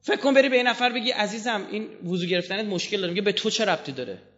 فکر 0.02 0.16
کن 0.16 0.34
بری 0.34 0.48
به 0.48 0.56
این 0.56 0.66
نفر 0.66 0.92
بگی 0.92 1.10
عزیزم 1.10 1.68
این 1.70 1.88
وضو 1.96 2.26
گرفتنت 2.26 2.64
مشکل 2.64 2.96
داره. 3.00 3.10
میگه 3.10 3.22
به 3.22 3.32
تو 3.32 3.50
چه 3.50 3.64
ربطی 3.64 3.92
داره؟ 3.92 4.31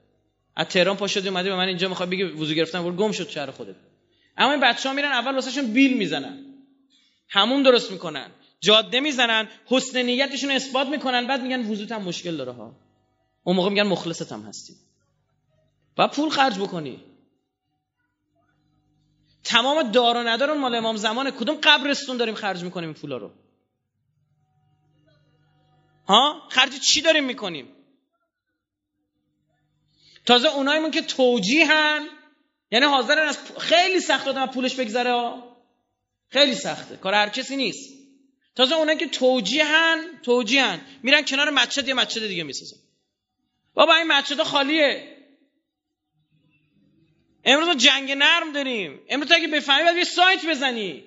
از 0.56 0.66
تهران 0.66 0.96
پا 0.96 1.06
شدی 1.06 1.28
اومدی 1.28 1.48
به 1.48 1.56
من 1.56 1.68
اینجا 1.68 1.88
می‌خواد 1.88 2.10
بگی 2.10 2.22
وضو 2.22 2.54
گرفتن 2.54 2.82
برو 2.82 2.92
گم 2.92 3.12
شد 3.12 3.28
شهر 3.28 3.50
خودت. 3.50 3.76
اما 4.36 4.50
این 4.52 4.60
بچه 4.60 4.88
ها 4.88 4.94
میرن 4.94 5.12
اول 5.12 5.34
واسهشون 5.34 5.72
بیل 5.72 5.98
می‌زنن. 5.98 6.44
همون 7.28 7.62
درست 7.62 7.90
می‌کنن. 7.90 8.30
جاده 8.60 9.00
می‌زنن 9.00 9.48
حسن 9.66 10.02
نیتشون 10.02 10.50
اثبات 10.50 10.86
می‌کنن 10.86 11.26
بعد 11.26 11.42
میگن 11.42 11.70
وضوت 11.70 11.92
هم 11.92 12.02
مشکل 12.02 12.36
داره 12.36 12.52
ها. 12.52 12.76
اون 13.44 13.56
موقع 13.56 13.68
میگن 13.68 13.82
مخلصت 13.82 14.32
هم 14.32 14.42
هستی 14.42 14.74
و 15.98 16.08
پول 16.08 16.28
خرج 16.28 16.58
بکنی. 16.58 17.04
تمام 19.44 19.90
دار 19.90 20.16
و 20.16 20.22
ندار 20.22 20.54
مال 20.54 20.74
امام 20.74 20.96
زمان 20.96 21.30
کدوم 21.30 21.56
قبرستون 21.62 22.16
داریم 22.16 22.34
خرج 22.34 22.64
می‌کنیم 22.64 22.88
این 22.88 22.98
پولا 22.98 23.16
رو؟ 23.16 23.30
ها؟ 26.08 26.48
خرج 26.50 26.80
چی 26.80 27.02
داریم 27.02 27.24
می‌کنیم؟ 27.24 27.68
تازه 30.26 30.48
اونایمون 30.48 30.90
که 30.90 31.02
توجیهن. 31.02 32.08
یعنی 32.70 32.86
حاضرن 32.86 33.28
از 33.28 33.38
خیلی 33.58 34.00
سخت 34.00 34.28
آدم 34.28 34.46
پولش 34.46 34.74
بگذره 34.74 35.42
خیلی 36.28 36.54
سخته. 36.54 36.96
کار 36.96 37.14
هر 37.14 37.28
کسی 37.28 37.56
نیست. 37.56 37.94
تازه 38.54 38.74
اونایی 38.74 38.98
که 38.98 39.08
توجیهن 39.08 40.20
توجیهن. 40.22 40.80
میرن 41.02 41.24
کنار 41.24 41.50
مسجد 41.50 41.88
یه 41.88 41.94
مسجد 41.94 42.26
دیگه 42.26 42.42
می‌سازن. 42.42 42.76
بابا 43.74 43.94
این 43.94 44.06
مسجد 44.06 44.42
خالیه. 44.42 45.16
امروز 47.44 47.76
جنگ 47.76 48.12
نرم 48.12 48.52
داریم. 48.52 49.00
امروز 49.08 49.32
اگه 49.32 49.48
بفهمی 49.48 49.84
باید 49.84 49.96
یه 49.96 50.04
سایت 50.04 50.46
بزنی. 50.46 51.04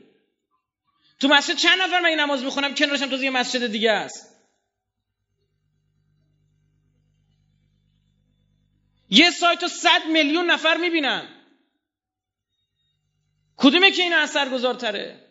تو 1.20 1.28
مسجد 1.28 1.56
چند 1.56 1.82
نفر 1.82 2.00
من 2.00 2.10
نماز 2.10 2.44
می‌خونم؟ 2.44 2.76
کنارش 2.76 3.02
هم 3.02 3.10
تازه 3.10 3.24
یه 3.24 3.30
مسجد 3.30 3.68
دیگه 3.68 3.92
است. 3.92 4.27
یه 9.10 9.32
سایت 9.32 9.62
رو 9.64 9.68
صد 9.68 10.06
میلیون 10.06 10.52
نفر 10.52 10.78
می‌بینن. 10.78 11.34
کدومه 13.58 13.92
که 13.92 14.02
این 14.02 14.14
اثر 14.14 14.50
گذارتره؟ 14.50 15.28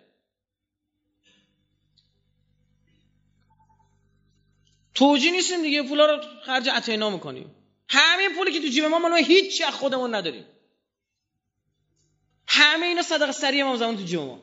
توجی 4.94 5.30
نیستیم 5.30 5.62
دیگه 5.62 5.82
پولا 5.82 6.06
رو 6.06 6.22
خرج 6.44 6.68
عطینا 6.68 7.10
می‌کنیم. 7.10 7.54
همه 7.88 8.28
پولی 8.28 8.52
که 8.52 8.60
تو 8.60 8.66
جیب 8.66 8.84
ما 8.84 8.98
ما 8.98 9.16
هیچ 9.16 9.62
از 9.62 9.74
خودمون 9.74 10.14
نداریم. 10.14 10.46
همه 12.48 12.86
اینا 12.86 13.02
صدقه 13.02 13.32
سریع 13.32 13.64
ما 13.64 13.76
زمان 13.76 13.96
تو 13.96 14.02
جیب 14.02 14.20
ما. 14.20 14.42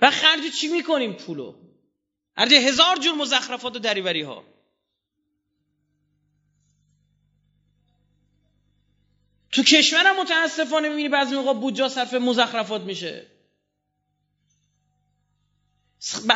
و 0.00 0.10
خرج 0.10 0.52
چی 0.60 0.68
می‌کنیم 0.68 1.12
پولو؟ 1.12 1.54
خرج 2.36 2.54
هزار 2.54 2.96
جور 2.96 3.14
مزخرفات 3.14 3.76
و 3.76 3.78
دریوری 3.78 4.22
ها 4.22 4.44
تو 9.52 9.62
کشورم 9.62 10.20
متاسفانه 10.20 10.88
می‌بینی 10.88 11.08
بعضی 11.08 11.34
موقع 11.34 11.52
بودجا 11.52 11.88
صرف 11.88 12.14
مزخرفات 12.14 12.80
میشه. 12.82 13.26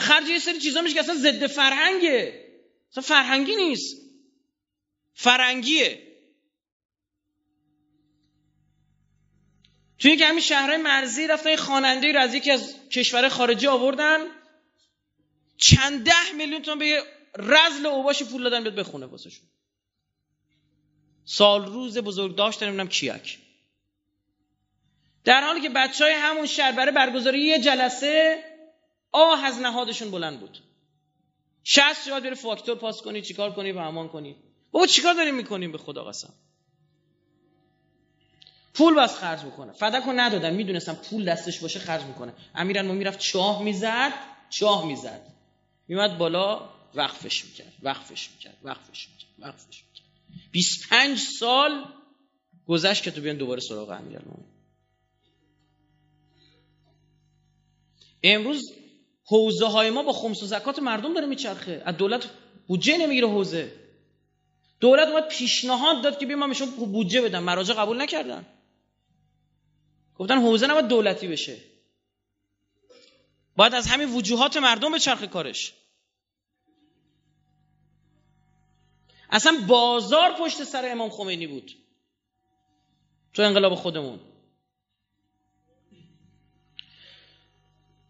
خرج 0.01 0.29
یه 0.29 0.39
سری 0.39 0.59
چیزا 0.59 0.83
میشه 0.83 0.95
که 0.95 1.01
اصلا 1.01 1.15
ضد 1.15 1.47
فرهنگه. 1.47 2.45
اصلا 2.91 3.03
فرهنگی 3.03 3.57
نیست. 3.57 3.97
فرنگیه 5.15 6.15
توی 9.99 10.17
که 10.17 10.27
همین 10.27 10.41
شهرهای 10.41 10.77
مرزی 10.77 11.27
رفتن 11.27 11.51
یه 11.51 11.57
خواننده 11.57 12.13
رو 12.13 12.21
از 12.21 12.35
یکی 12.35 12.51
از 12.51 12.75
کشور 12.89 13.29
خارجی 13.29 13.67
آوردن 13.67 14.19
چند 15.57 16.05
ده 16.05 16.33
میلیون 16.37 16.63
تومن 16.63 16.79
به 16.79 17.03
رزل 17.39 17.87
اوباشی 17.87 18.25
پول 18.25 18.43
دادن 18.43 18.63
بیاد 18.63 18.75
بخونه 18.75 19.07
واسهشون. 19.07 19.47
سال 21.25 21.67
روز 21.67 21.99
بزرگ 21.99 22.37
داشت 22.37 22.63
نمی‌دونم 22.63 22.89
کیک 22.89 23.39
در 25.25 25.41
حالی 25.41 25.61
که 25.61 25.69
بچه 25.69 26.05
های 26.05 26.13
همون 26.15 26.47
شهر 26.47 26.73
برای 26.73 26.93
برگزاری 26.93 27.41
یه 27.41 27.59
جلسه 27.59 28.45
آه 29.13 29.45
از 29.45 29.59
نهادشون 29.59 30.11
بلند 30.11 30.41
بود. 30.41 30.59
شست 31.65 32.09
باید 32.09 32.23
بره 32.23 32.35
فاکتور 32.35 32.77
پاس 32.77 33.03
کنی 33.03 33.23
چیکار 33.23 33.53
کنی 33.53 33.73
و 33.73 33.79
امان 33.79 34.09
کنی. 34.09 34.37
بابا 34.73 34.87
چیکار 34.87 35.15
داریم 35.15 35.35
می‌کنیم 35.35 35.73
به 35.73 35.79
خدا 35.79 36.05
قسم. 36.05 36.33
پول 38.75 38.95
بس 38.95 39.17
خرج 39.17 39.45
می‌کنه. 39.45 39.73
فدکو 39.73 40.13
ندادن. 40.13 40.55
می‌دونستم 40.55 40.95
پول 40.95 41.25
دستش 41.25 41.61
باشه 41.61 41.79
خرج 41.79 42.03
می‌کنه. 42.03 42.35
امیرن 42.55 42.87
ما 42.87 42.93
می‌رفت 42.93 43.19
چاه 43.19 43.63
می‌زد 43.63 44.13
چاه 44.51 44.87
می‌زد. 44.87 45.21
میمد 45.89 46.19
بالا 46.19 46.69
وقفش 46.95 47.45
می‌کرد 47.45 47.73
وقفش 47.83 48.31
می‌کرد 48.31 48.57
وقفش 48.63 49.09
می‌کرد 49.09 49.31
وقفش 49.39 49.85
می‌کرد. 49.85 49.94
25 50.53 51.19
سال 51.19 51.85
گذشت 52.67 53.03
که 53.03 53.11
تو 53.11 53.21
بیان 53.21 53.37
دوباره 53.37 53.61
سراغ 53.61 53.91
امیرالمومنین 53.91 54.55
امروز 58.23 58.73
حوزه 59.25 59.67
های 59.67 59.91
ما 59.91 60.03
با 60.03 60.13
خمس 60.13 60.43
و 60.43 60.47
زکات 60.47 60.79
مردم 60.79 61.15
داره 61.15 61.27
میچرخه. 61.27 61.83
از 61.85 61.97
دولت 61.97 62.31
بودجه 62.67 62.99
نمی‌گیره 62.99 63.29
حوزه. 63.29 63.73
دولت 64.81 65.09
اومد 65.09 65.29
پیشنهاد 65.29 66.03
داد 66.03 66.19
که 66.19 66.27
بیا 66.27 66.37
ما 66.37 66.47
میشون 66.47 66.71
بودجه 66.71 67.21
بدن 67.23 67.39
مراجع 67.39 67.75
قبول 67.75 68.03
نکردن. 68.03 68.47
گفتن 70.15 70.39
حوزه 70.39 70.67
نباید 70.67 70.89
دولتی 70.89 71.29
بشه. 71.29 71.57
باید 73.57 73.75
از 73.75 73.87
همین 73.87 74.15
وجوهات 74.15 74.57
مردم 74.57 74.93
به 74.93 74.99
چرخ 74.99 75.25
کارش. 75.25 75.73
اصلا 79.31 79.57
بازار 79.69 80.33
پشت 80.41 80.65
سر 80.65 80.89
امام 80.93 81.11
خمینی 81.11 81.47
بود. 81.47 81.73
تو 83.35 83.43
انقلاب 83.43 83.75
خودمون. 83.75 84.21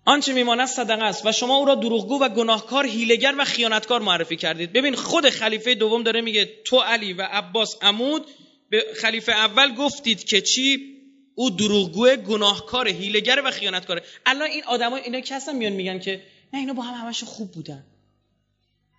آنچه 0.05 0.33
میماند 0.33 0.69
صدقه 0.69 1.03
است 1.03 1.27
و 1.27 1.33
شما 1.33 1.57
او 1.57 1.65
را 1.65 1.75
دروغگو 1.75 2.19
و 2.21 2.29
گناهکار 2.29 2.87
هیلگر 2.87 3.35
و 3.39 3.45
خیانتکار 3.45 4.01
معرفی 4.01 4.37
کردید. 4.37 4.73
ببین 4.73 4.95
خود 4.95 5.31
خلیفه 5.31 5.75
دوم 5.75 6.03
داره 6.03 6.21
میگه 6.21 6.63
تو 6.65 6.81
علی 6.81 7.13
و 7.13 7.23
عباس 7.23 7.77
عمود. 7.83 8.27
به 8.71 8.85
خلیفه 8.97 9.33
اول 9.33 9.75
گفتید 9.75 10.25
که 10.25 10.41
چی؟ 10.41 10.95
او 11.35 11.51
دروغگو 11.51 12.17
گناهکار 12.17 12.89
هیلگر 12.89 13.43
و 13.45 13.51
خیانتکاره 13.51 14.03
الان 14.27 14.51
این 14.51 14.65
آدما 14.65 14.97
اینا 14.97 15.21
که 15.21 15.35
هستن؟ 15.35 15.57
میان 15.57 15.73
میگن 15.73 15.99
که 15.99 16.23
نه 16.53 16.61
اینا 16.61 16.73
با 16.73 16.83
هم 16.83 17.07
همش 17.07 17.25
خوب 17.25 17.53
بودن. 17.53 17.85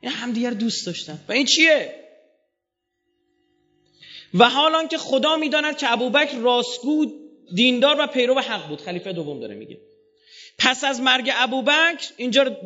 اینا 0.02 0.16
همدیگر 0.16 0.50
دوست 0.50 0.86
داشتن. 0.86 1.20
و 1.28 1.32
این 1.32 1.46
چیه؟ 1.46 2.05
و 4.40 4.50
حالان 4.50 4.88
که 4.88 4.98
خدا 4.98 5.36
می‌داند 5.36 5.78
که 5.78 5.92
ابوبکر 5.92 6.38
راستگو 6.38 7.06
دیندار 7.56 7.96
و 8.00 8.08
پیرو 8.08 8.40
حق 8.40 8.68
بود. 8.68 8.82
خلیفه 8.82 9.14
دوم 9.14 9.40
داره 9.40 9.56
میگه. 9.56 9.78
پس 10.58 10.84
از 10.84 11.02
مرگ 11.02 11.32
ابوبکر 11.34 12.14
اینجا 12.18 12.58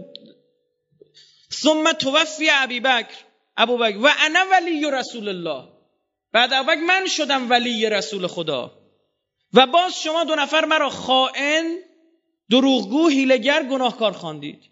ثم 1.54 1.92
توفی 1.92 2.50
ابی 2.52 2.80
بکر 2.80 3.16
ابوبکر 3.58 3.98
و 3.98 4.10
انا 4.20 4.40
ولی 4.52 4.92
رسول 4.92 5.28
الله. 5.28 5.64
بعد 6.32 6.54
ابوبکر 6.54 6.82
من 6.82 7.08
شدم 7.08 7.50
ولی 7.50 7.90
رسول 7.90 8.28
خدا. 8.28 8.72
و 9.54 9.68
باز 9.68 10.02
شما 10.02 10.24
دو 10.24 10.36
نفر 10.36 10.66
مرا 10.66 10.90
خائن 10.90 11.78
دروغگو 12.50 13.08
هیلگر 13.08 13.64
گناهکار 13.64 14.12
خواندید. 14.12 14.64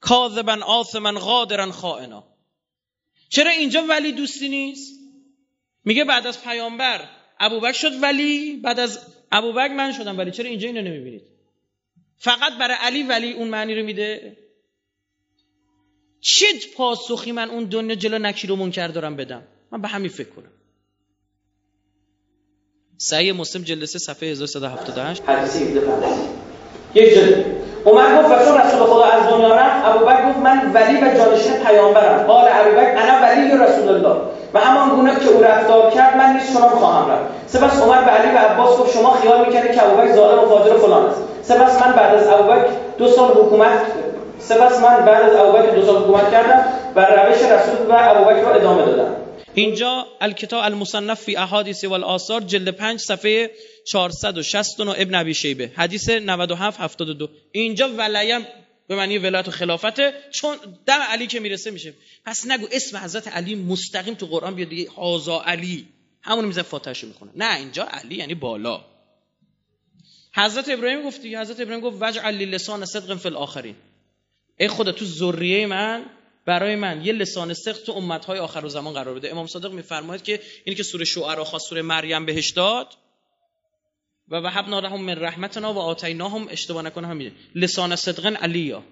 کاذبا 0.00 0.58
آثما 0.66 1.12
قادرا 1.12 1.72
خائنا. 1.72 2.24
چرا 3.28 3.50
اینجا 3.50 3.82
ولی 3.82 4.12
دوستی 4.12 4.48
نیست؟ 4.48 4.99
میگه 5.84 6.04
بعد 6.04 6.26
از 6.26 6.44
پیامبر 6.44 7.00
ابوبکر 7.40 7.72
شد 7.72 8.02
ولی 8.02 8.56
بعد 8.56 8.80
از 8.80 8.98
ابوبکر 9.32 9.74
من 9.74 9.92
شدم 9.92 10.18
ولی. 10.18 10.30
چرا 10.30 10.46
اینجا 10.46 10.68
اینو 10.68 10.82
نمی‌بینید؟ 10.82 11.22
فقط 12.18 12.52
برای 12.60 12.76
علی 12.80 13.02
ولی 13.02 13.32
اون 13.32 13.48
معنی 13.48 13.74
رو 13.74 13.84
میده؟ 13.86 14.36
چه 16.20 16.46
پاسخی 16.76 17.32
من 17.32 17.50
اون 17.50 17.64
دنیا 17.64 17.94
جلو 17.94 18.18
نکیر 18.18 18.52
و 18.52 18.56
منکر 18.56 18.88
دارم 18.88 19.16
بدم؟ 19.16 19.42
من 19.72 19.80
به 19.80 19.88
همین 19.88 20.10
فکر 20.10 20.28
کنم. 20.28 20.52
سعی 22.96 23.32
مسلم 23.32 23.62
جلسه 23.62 23.98
صفحه 23.98 24.28
1178 24.28 25.22
حدیث 25.22 25.60
یک 26.94 27.14
جلد. 27.14 27.44
عمر 27.86 28.22
گفت 28.22 28.30
و 28.30 28.34
رسول 28.34 28.84
خدا 28.86 29.04
از 29.04 29.28
دنیا 29.28 29.56
رفت. 29.56 29.86
ابوبکر 29.86 30.28
گفت 30.28 30.38
من 30.38 30.72
ولی 30.72 30.96
و 30.96 31.14
جانشین 31.16 31.52
پیامبرم. 31.52 32.26
قال 32.26 32.48
ابوبکر 32.52 32.96
انا 32.96 33.26
ولی 33.26 33.64
رسول 33.64 33.88
الله. 33.88 34.39
و 34.54 34.60
همان 34.60 34.88
گونه 34.88 35.14
که 35.14 35.28
او 35.28 35.42
رفتار 35.42 35.90
کرد 35.90 36.16
من 36.16 36.32
نیز 36.32 36.52
شما 36.52 36.68
خواهم 36.68 37.10
رفت. 37.10 37.24
سپس 37.46 37.82
عمر 37.82 38.04
به 38.04 38.10
علی 38.10 38.36
و 38.36 38.38
عباس 38.38 38.78
گفت 38.78 38.94
شما 38.94 39.10
خیال 39.10 39.46
می‌کنید 39.46 39.74
که 39.74 39.86
ابوبکر 39.86 40.14
ظالم 40.14 40.44
و 40.44 40.46
فاجر 40.48 40.78
فلان 40.78 41.06
است؟ 41.06 41.22
سپس 41.42 41.82
من 41.82 41.92
بعد 41.92 42.14
از 42.14 42.28
ابوبکر 42.28 42.70
دو 42.98 43.08
سال 43.08 43.30
حکومت 43.30 43.80
سپس 44.38 44.80
من 44.80 45.04
بعد 45.04 45.22
از 45.22 45.36
ابوبکر 45.36 45.70
دو 45.70 45.86
سال 45.86 45.96
حکومت 45.96 46.30
کردم 46.30 46.64
و 46.96 47.00
روش 47.00 47.36
رسول 47.36 47.86
و 47.88 47.92
ابوبکر 47.92 48.40
را 48.40 48.54
ادامه 48.54 48.82
دادم. 48.82 49.16
اینجا 49.54 50.06
الکتاب 50.20 50.64
المصنف 50.64 51.20
فی 51.20 51.36
احادیث 51.36 51.84
و 51.84 51.92
الاثار 51.92 52.40
جلد 52.40 52.68
5 52.68 53.00
صفحه 53.00 53.50
469 53.86 54.94
ابن 54.98 55.14
ابی 55.14 55.34
شیبه. 55.34 55.70
حدیث 55.76 56.10
97 56.10 56.80
72 56.80 57.28
اینجا 57.52 57.88
ولیم 57.98 58.46
به 58.90 58.96
معنی 58.96 59.18
ولایت 59.18 59.48
و 59.48 59.50
خلافته 59.50 60.14
چون 60.30 60.56
دم 60.86 61.00
علی 61.00 61.26
که 61.26 61.40
می‌رسه 61.40 61.70
میشه. 61.70 61.94
پس 62.24 62.46
نگو 62.46 62.68
اسم 62.72 62.96
حضرت 62.96 63.28
علی 63.28 63.54
مستقیم 63.54 64.14
تو 64.14 64.26
قرآن 64.26 64.54
بیاد 64.54 64.68
دیگه 64.68 64.90
هازا 64.90 65.42
علی. 65.42 65.88
همون 66.22 66.44
میزه 66.44 66.62
فاتحه 66.62 67.04
می‌خونه. 67.04 67.32
نه 67.36 67.56
اینجا 67.56 67.84
علی 67.84 68.14
یعنی 68.14 68.34
بالا. 68.34 68.84
حضرت 70.34 70.68
ابراهیم 70.68 71.02
گفت 71.02 71.22
دیگه 71.22 71.40
حضرت 71.40 71.60
ابراهیم 71.60 71.84
گفت 71.84 72.02
علی 72.02 72.44
لسان 72.44 72.84
صدق 72.84 73.16
فی 73.16 73.28
الاخرین. 73.28 73.76
ای 74.58 74.68
خدا 74.68 74.92
تو 74.92 75.04
ذریه 75.04 75.66
من 75.66 76.04
برای 76.46 76.76
من 76.76 77.04
یه 77.04 77.12
لسان 77.12 77.54
صدق 77.54 77.82
تو 77.82 77.92
امتهای 77.92 78.38
آخر 78.38 78.64
و 78.64 78.68
زمان 78.68 78.94
قرار 78.94 79.14
بده. 79.14 79.30
امام 79.30 79.46
صادق 79.46 79.72
میفرماید 79.72 80.22
که 80.22 80.40
اینی 80.64 80.76
که 80.76 80.82
سوره 80.82 81.04
شعرا 81.04 81.44
خواست 81.44 81.68
سوره 81.68 81.82
مریم 81.82 82.26
بهش 82.26 82.50
داد 82.50 82.94
و 84.30 84.36
وهبنا 84.36 84.80
لهم 84.80 85.00
من 85.00 85.14
رحمتنا 85.14 85.74
و 85.74 85.78
آتیناهم 85.78 86.48
اشتباه 86.48 86.82
نکنه 86.82 87.06
همین. 87.06 87.32
لسان 87.54 87.96
صدقن 87.96 88.36
علیا. 88.36 88.82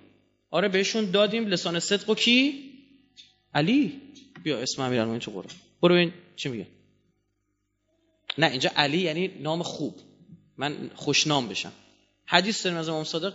آره 0.51 0.69
بهشون 0.69 1.11
دادیم 1.11 1.47
لسان 1.47 1.81
صدق 1.81 2.15
کی؟ 2.15 2.71
علی. 3.55 4.01
بیا 4.43 4.59
اسم 4.59 4.83
امیرالمومنین 4.83 5.21
تو 5.21 5.31
قرآن. 5.31 5.51
برو 5.83 5.95
ببین 5.95 6.13
چی 6.37 6.49
میگه. 6.49 6.67
نه 8.39 8.47
اینجا 8.47 8.71
علی 8.77 8.99
یعنی 8.99 9.29
نام 9.29 9.63
خوب. 9.63 9.95
من 10.57 10.91
خوشنام 10.95 11.49
بشم. 11.49 11.73
حدیث 12.27 12.65
داریم 12.65 12.79
از 12.79 12.89
امام 12.89 13.05
صادق 13.05 13.35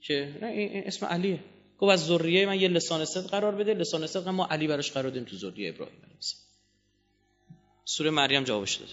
که 0.00 0.38
نه 0.42 0.46
این 0.46 0.86
اسم 0.86 1.06
علیه. 1.06 1.38
گفت 1.78 1.92
از 1.92 2.06
ذریه 2.06 2.46
من 2.46 2.60
یه 2.60 2.68
لسان 2.68 3.04
صدق 3.04 3.30
قرار 3.30 3.54
بده 3.54 3.74
لسان 3.74 4.06
صدق 4.06 4.28
ما 4.28 4.46
علی 4.46 4.66
براش 4.66 4.92
قرار 4.92 5.08
دادیم 5.08 5.24
تو 5.24 5.36
ذریه 5.36 5.68
ابراهیم 5.68 5.96
علیه 6.04 6.16
سوره 7.84 8.10
مریم 8.10 8.44
جوابش 8.44 8.74
داده. 8.74 8.92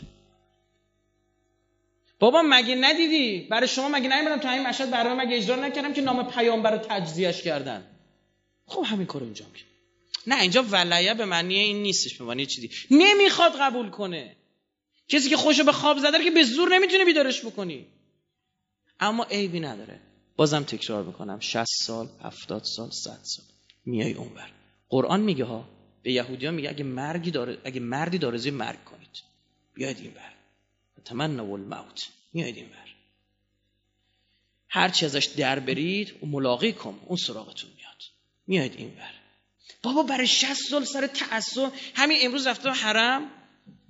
بابا 2.20 2.42
مگه 2.46 2.76
ندیدی؟ 2.76 3.48
برای 3.52 3.68
شما 3.68 3.90
مگه 3.90 4.10
نمی‌دونم 4.10 4.40
تا 4.40 4.50
این 4.50 4.68
مشهد 4.68 4.92
برای 4.92 5.14
مگه 5.14 5.38
اجرا 5.38 5.56
نکردم 5.56 5.94
که 5.94 6.02
نام 6.02 6.32
پیامبر 6.32 6.72
رو 6.72 6.78
تجزیهش 6.78 7.42
کردن؟ 7.42 7.86
خب 8.66 8.84
همین 8.86 9.06
کارو 9.06 9.26
انجام 9.26 9.52
کرد. 9.54 9.66
نه 10.28 10.42
اینجا 10.42 10.64
ولایه 10.64 11.14
به 11.14 11.26
معنی 11.26 11.56
این 11.56 11.84
نیستش 11.84 12.18
به 12.18 12.26
معنی 12.26 12.46
چیزی. 12.46 12.70
نمی‌خواد 12.92 13.52
قبول 13.60 13.90
کنه. 13.90 14.36
کسی 15.08 15.30
که 15.30 15.38
خوشو 15.38 15.64
به 15.64 15.72
خواب 15.72 16.00
زده 16.00 16.24
که 16.24 16.32
به 16.32 16.44
زور 16.44 16.70
نمی‌تونه 16.76 17.06
بیدارش 17.06 17.46
بکنی. 17.46 17.86
اما 19.00 19.24
عیبی 19.24 19.60
نداره. 19.60 20.00
بازم 20.36 20.64
تکرار 20.64 21.04
می‌کنم 21.04 21.40
60 21.40 21.66
سال 21.86 22.10
70 22.24 22.64
سال 22.64 22.90
100 22.90 23.20
سال. 23.24 23.46
میای 23.86 24.14
اونور. 24.14 24.52
قرآن 24.90 25.20
میگه 25.22 25.46
ها 25.46 25.70
به 26.04 26.12
یهودیان 26.12 26.54
میگه 26.54 26.70
اگه 26.70 26.84
مرگی 26.84 27.32
داره 27.32 27.58
اگه 27.64 27.80
مردی 27.80 28.18
دارزی 28.18 28.52
مرگ 28.52 28.84
کنید. 28.84 29.10
بیاید 29.74 29.98
اینور. 29.98 30.39
تمنا 31.10 31.44
الموت. 31.44 32.08
میاید 32.34 32.58
این 32.58 32.70
بر 32.70 32.90
هر 34.70 34.90
چی 34.90 35.06
ازش 35.06 35.26
در 35.26 35.60
برید 35.60 36.24
و 36.24 36.26
ملاقی 36.26 36.74
کن 36.74 37.00
اون 37.06 37.18
سراغتون 37.18 37.70
میاد. 37.78 38.04
میاید 38.48 38.76
این 38.78 38.90
بر 38.90 39.12
بابا 39.84 40.04
برای 40.04 40.28
60 40.28 40.54
سال 40.54 40.84
سر 40.84 41.08
تعصب. 41.08 41.72
همین 41.96 42.18
امروز 42.22 42.48
رفتم 42.48 42.70
حرم 42.70 43.32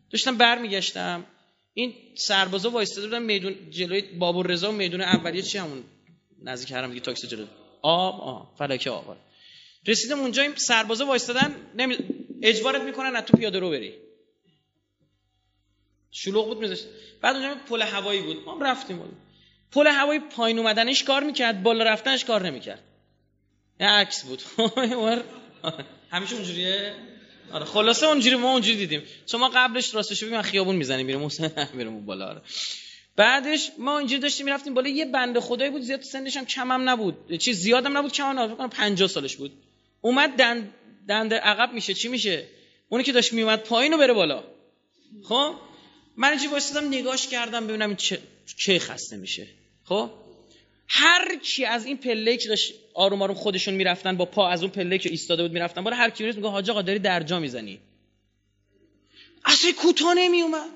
داشتم 0.09 0.37
برمیگشتم. 0.37 1.25
این 1.73 1.93
سربازا 2.15 2.69
وایستاده 2.69 3.07
بودن 3.07 3.23
میدون 3.23 3.71
جلوی 3.71 4.01
بابور 4.01 4.47
رضا 4.47 4.71
میدون 4.71 5.01
اولیه. 5.01 5.41
چی 5.41 5.57
همون 5.57 5.83
نزدیک 6.43 6.71
حرم 6.71 6.89
دیگه؟ 6.89 7.01
تاکسی 7.01 7.27
جلو. 7.27 7.45
آب 7.81 8.21
آ 8.21 8.55
فلکه 8.57 8.89
آب. 8.89 9.17
رسیدم 9.87 10.19
اونجا 10.19 10.41
این 10.41 10.55
سربازا 10.55 11.05
وایستادن 11.05 11.55
نمی... 11.75 11.97
اجبارت 12.41 12.81
می‌کنن 12.81 13.15
از 13.15 13.23
تو 13.23 13.37
پیاده 13.37 13.59
رو 13.59 13.69
بری. 13.69 13.93
شلوغ 16.11 16.47
بود 16.47 16.59
میذاشت. 16.59 16.85
بعد 17.21 17.35
اونجا 17.35 17.55
پل 17.69 17.81
هوایی 17.81 18.21
بود. 18.21 18.45
ما 18.45 18.57
رفتیم 18.61 18.97
بود 18.97 19.17
پل 19.71 19.87
هوایی 19.87 20.19
پایین 20.19 20.59
اومدنش 20.59 21.03
کار 21.03 21.23
می‌کرد 21.23 21.63
بالا 21.63 21.83
رفتنش 21.83 22.25
کار 22.25 22.45
نمی‌کرد. 22.45 22.83
یه 23.79 23.87
عکس 23.87 24.23
بود. 24.23 24.41
همیشه 26.11 26.35
اونجوریه؟ 26.35 26.95
آره 27.51 27.65
خلاصه 27.65 28.07
اونجوری 28.07 28.35
ما 28.35 28.51
اونجوری 28.51 28.77
دیدیم. 28.77 29.03
چون 29.25 29.39
ما 29.39 29.49
قبلش 29.49 29.95
راستش 29.95 30.23
من 30.23 30.41
خیابون 30.41 30.75
می‌زنیم 30.75 31.05
میرم 31.05 31.27
میرم 31.73 32.05
بالا 32.05 32.27
آره. 32.27 32.41
بعدش 33.15 33.71
ما 33.77 33.97
اینجوری 33.97 34.21
داشتیم 34.21 34.45
می‌رفتیم 34.45 34.73
بالا. 34.73 34.89
یه 34.89 35.05
بنده 35.05 35.39
خدایی 35.39 35.71
بود 35.71 35.81
زیاد 35.81 36.01
سنش 36.01 36.37
هم 36.37 36.45
کمم 36.45 36.89
نبود. 36.89 37.35
چیز 37.37 37.57
زیادم 37.57 37.97
نبود 37.97 38.11
کم 38.11 38.39
نبود. 38.39 38.69
50 38.69 39.07
سالش 39.07 39.35
بود. 39.35 39.51
اومد 40.01 40.35
دند 40.35 40.73
دنده 41.07 41.35
عقب 41.35 41.73
میشه. 41.73 41.93
چی 41.93 42.07
میشه؟ 42.07 42.47
اونی 42.89 43.03
که 43.03 43.11
داشت 43.11 43.33
میومد 43.33 43.63
پایین 43.63 43.93
و 43.93 43.97
بره 43.97 44.13
بالا. 44.13 44.43
خب؟ 45.23 45.55
من 46.19 46.29
اینجا 46.29 46.49
وایسادم 46.49 46.87
نگاش 46.87 47.27
کردم 47.27 47.67
ببینم 47.67 47.95
چه 47.95 48.19
چه 48.57 48.79
خسته 48.79 49.17
میشه. 49.17 49.47
خب؟ 49.85 50.09
هر 50.87 51.35
کی 51.35 51.65
از 51.65 51.85
این 51.85 51.97
پله 51.97 52.37
که 52.37 52.49
داشت 52.49 52.73
آروم 52.93 53.21
آروم 53.21 53.35
خودشون 53.35 53.73
می‌رفتن 53.73 54.17
با 54.17 54.25
پا 54.25 54.49
از 54.49 54.63
اون 54.63 54.71
پله 54.71 54.97
که 54.97 55.09
ایستاده 55.09 55.43
بود 55.43 55.51
می‌رفتن 55.51 55.83
بالا 55.83 55.95
هر 55.95 56.09
کی 56.09 56.23
میگه 56.23 56.47
حاج 56.47 56.69
آقا 56.69 56.81
داری 56.81 56.99
درجا 56.99 57.39
می‌زنی. 57.39 57.79
اصلا 59.45 59.71
کوتاه 59.71 60.13
نمی 60.13 60.41
اومد 60.41 60.69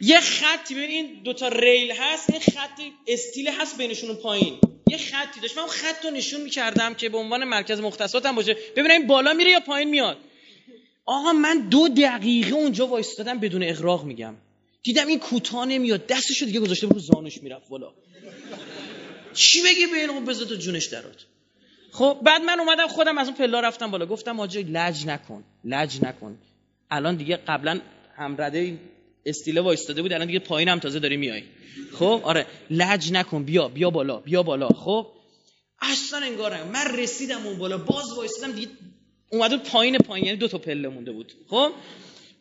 یه 0.00 0.20
خطی 0.20 0.74
ببین 0.74 0.90
این 0.90 1.22
دوتا 1.24 1.48
ریل 1.48 1.92
هست 1.92 2.30
این 2.30 2.40
خط 2.40 2.80
استیل 3.06 3.48
هست 3.48 3.78
بینشون 3.78 4.14
پایین. 4.14 4.58
یه 4.90 4.98
خطی 4.98 5.40
داشت. 5.40 5.58
من 5.58 5.66
خط 5.66 6.04
رو 6.04 6.10
نشون 6.10 6.40
می‌کردم 6.40 6.94
که 6.94 7.08
به 7.08 7.18
عنوان 7.18 7.44
مرکز 7.44 7.80
مختصاتم 7.80 8.34
باشه. 8.34 8.56
ببینم 8.76 8.90
این 8.90 9.06
بالا 9.06 9.32
میره 9.32 9.50
یا 9.50 9.60
پایین 9.60 9.88
میاد؟ 9.88 10.18
آقا 11.06 11.32
من 11.32 11.68
دو 11.68 11.88
دقیقه 11.88 12.50
اونجا 12.50 12.86
وایستادم 12.86 13.38
بدون 13.38 13.62
اغراق 13.62 14.04
میگم. 14.04 14.34
دیدم 14.82 15.06
این 15.06 15.18
کوتاه 15.18 15.64
نمیاد. 15.64 16.06
دستشو 16.06 16.46
دیگه 16.46 16.60
گذاشته 16.60 16.86
رو 16.86 16.98
زانوش 16.98 17.42
می‌رفت 17.42 17.68
بالا. 17.68 17.92
چی 19.34 19.62
بگی 19.62 19.86
به 19.86 20.00
اینو 20.00 20.20
بذار 20.20 20.46
تو 20.46 20.54
جونش 20.54 20.86
درات. 20.86 21.24
خب 21.92 22.18
بعد 22.22 22.42
من 22.42 22.60
اومدم 22.60 22.88
خودم 22.88 23.18
از 23.18 23.28
اون 23.28 23.36
پلا 23.36 23.60
رفتم 23.60 23.90
بالا. 23.90 24.06
گفتم 24.06 24.40
آجا 24.40 24.60
لج 24.60 25.06
نکن 25.06 25.44
لج 25.64 25.98
نکن. 26.02 26.38
الان 26.90 27.16
دیگه 27.16 27.36
قبلا 27.36 27.80
همرده 28.16 28.78
استیله 29.26 29.60
وایستاده 29.60 30.02
بود 30.02 30.12
الان 30.12 30.26
دیگه 30.26 30.38
پایین 30.38 30.68
هم 30.68 30.78
تازه 30.78 30.98
داری 30.98 31.16
میای. 31.16 31.42
خب 31.92 32.20
آره. 32.24 32.46
لج 32.70 33.12
نکن 33.12 33.44
بیا 33.44 33.68
بیا 33.68 33.90
بالا 33.90 34.16
بیا 34.16 34.42
بالا. 34.42 34.68
خب 34.68 35.06
اصلا 35.80 36.18
انگار 36.18 36.64
من 36.64 36.96
رسیدم 36.98 37.46
اون 37.46 37.58
بالا. 37.58 37.78
باز 37.78 38.12
وایستادم 38.16 38.52
دیگه 38.52 38.68
اومد 39.30 39.62
پایین 39.62 39.98
پایین 39.98 40.26
یعنی 40.26 40.38
دو 40.38 40.48
تا 40.48 40.58
پله 40.58 40.88
مونده 40.88 41.12
بود. 41.12 41.32
خب؟ 41.48 41.72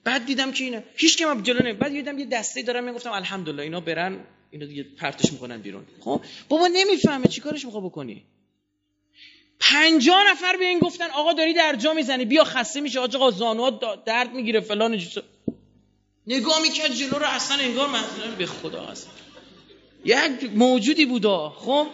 بعد 0.04 0.26
دیدم 0.26 0.52
که 0.52 0.64
اینا 0.64 0.82
هیچ 0.96 1.18
که 1.18 1.26
جلو 1.44 1.60
نمی 1.60 1.74
بعد 1.74 1.92
دیدم 1.92 2.20
یه 2.20 2.26
دسته 2.26 2.62
دارم 2.62 2.84
می‌گفتم 2.84 3.12
الحمدلله 3.12 3.64
اینا 3.64 3.80
برن 3.80 4.20
اینا 4.52 4.66
دیگه 4.66 4.84
پرتش 4.84 5.34
می‌کنن 5.34 5.58
بیرون. 5.58 5.86
خب؟ 6.00 6.22
بابا 6.50 6.68
نمی‌فهمه 6.68 7.28
چیکارش 7.28 7.66
می‌خواد 7.66 7.84
بکنی. 7.84 8.24
پنجاه 9.60 10.32
نفر 10.32 10.58
به 10.58 10.66
این 10.66 10.80
گفتن 10.80 11.10
آقا 11.10 11.34
داری 11.34 11.54
در 11.54 11.76
جا 11.76 11.94
می‌زنی 11.94 12.26
بیا 12.26 12.44
خسته 12.44 12.82
میشه 12.82 13.00
آقا 13.00 13.32
زانوات 13.32 14.04
درد 14.06 14.34
می‌گیره 14.34 14.60
فلان 14.60 14.98
چیزا. 14.98 15.24
نگاه 16.28 16.62
می‌کرد 16.62 16.94
جلو 16.94 17.20
رو 17.20 17.26
اصلا 17.26 17.58
انگار 17.58 17.90
مثلا 17.90 18.36
به 18.38 18.46
خدا 18.46 18.86
هست. 18.86 19.10
یک 20.06 20.52
موجودی 20.56 21.06
بودا 21.06 21.50
خب؟ 21.50 21.88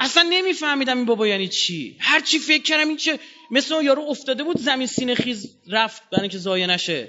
اصلا 0.00 0.22
نمیفهمیدم 0.30 0.96
این 0.96 1.06
بابا 1.06 1.26
یعنی 1.26 1.48
چی. 1.48 1.96
هر 1.98 2.20
چی 2.20 2.38
فکر 2.38 2.62
کردم 2.62 2.88
این 2.88 2.96
چه 2.96 3.18
مثل 3.50 3.74
اون 3.74 3.84
یارو 3.84 4.02
افتاده 4.02 4.44
بود 4.44 4.58
زمین 4.58 4.86
سینه 4.86 5.14
خیز 5.14 5.54
رفت 5.68 6.02
برای 6.10 6.22
اینکه 6.22 6.38
زایه 6.38 6.66
نشه. 6.66 7.08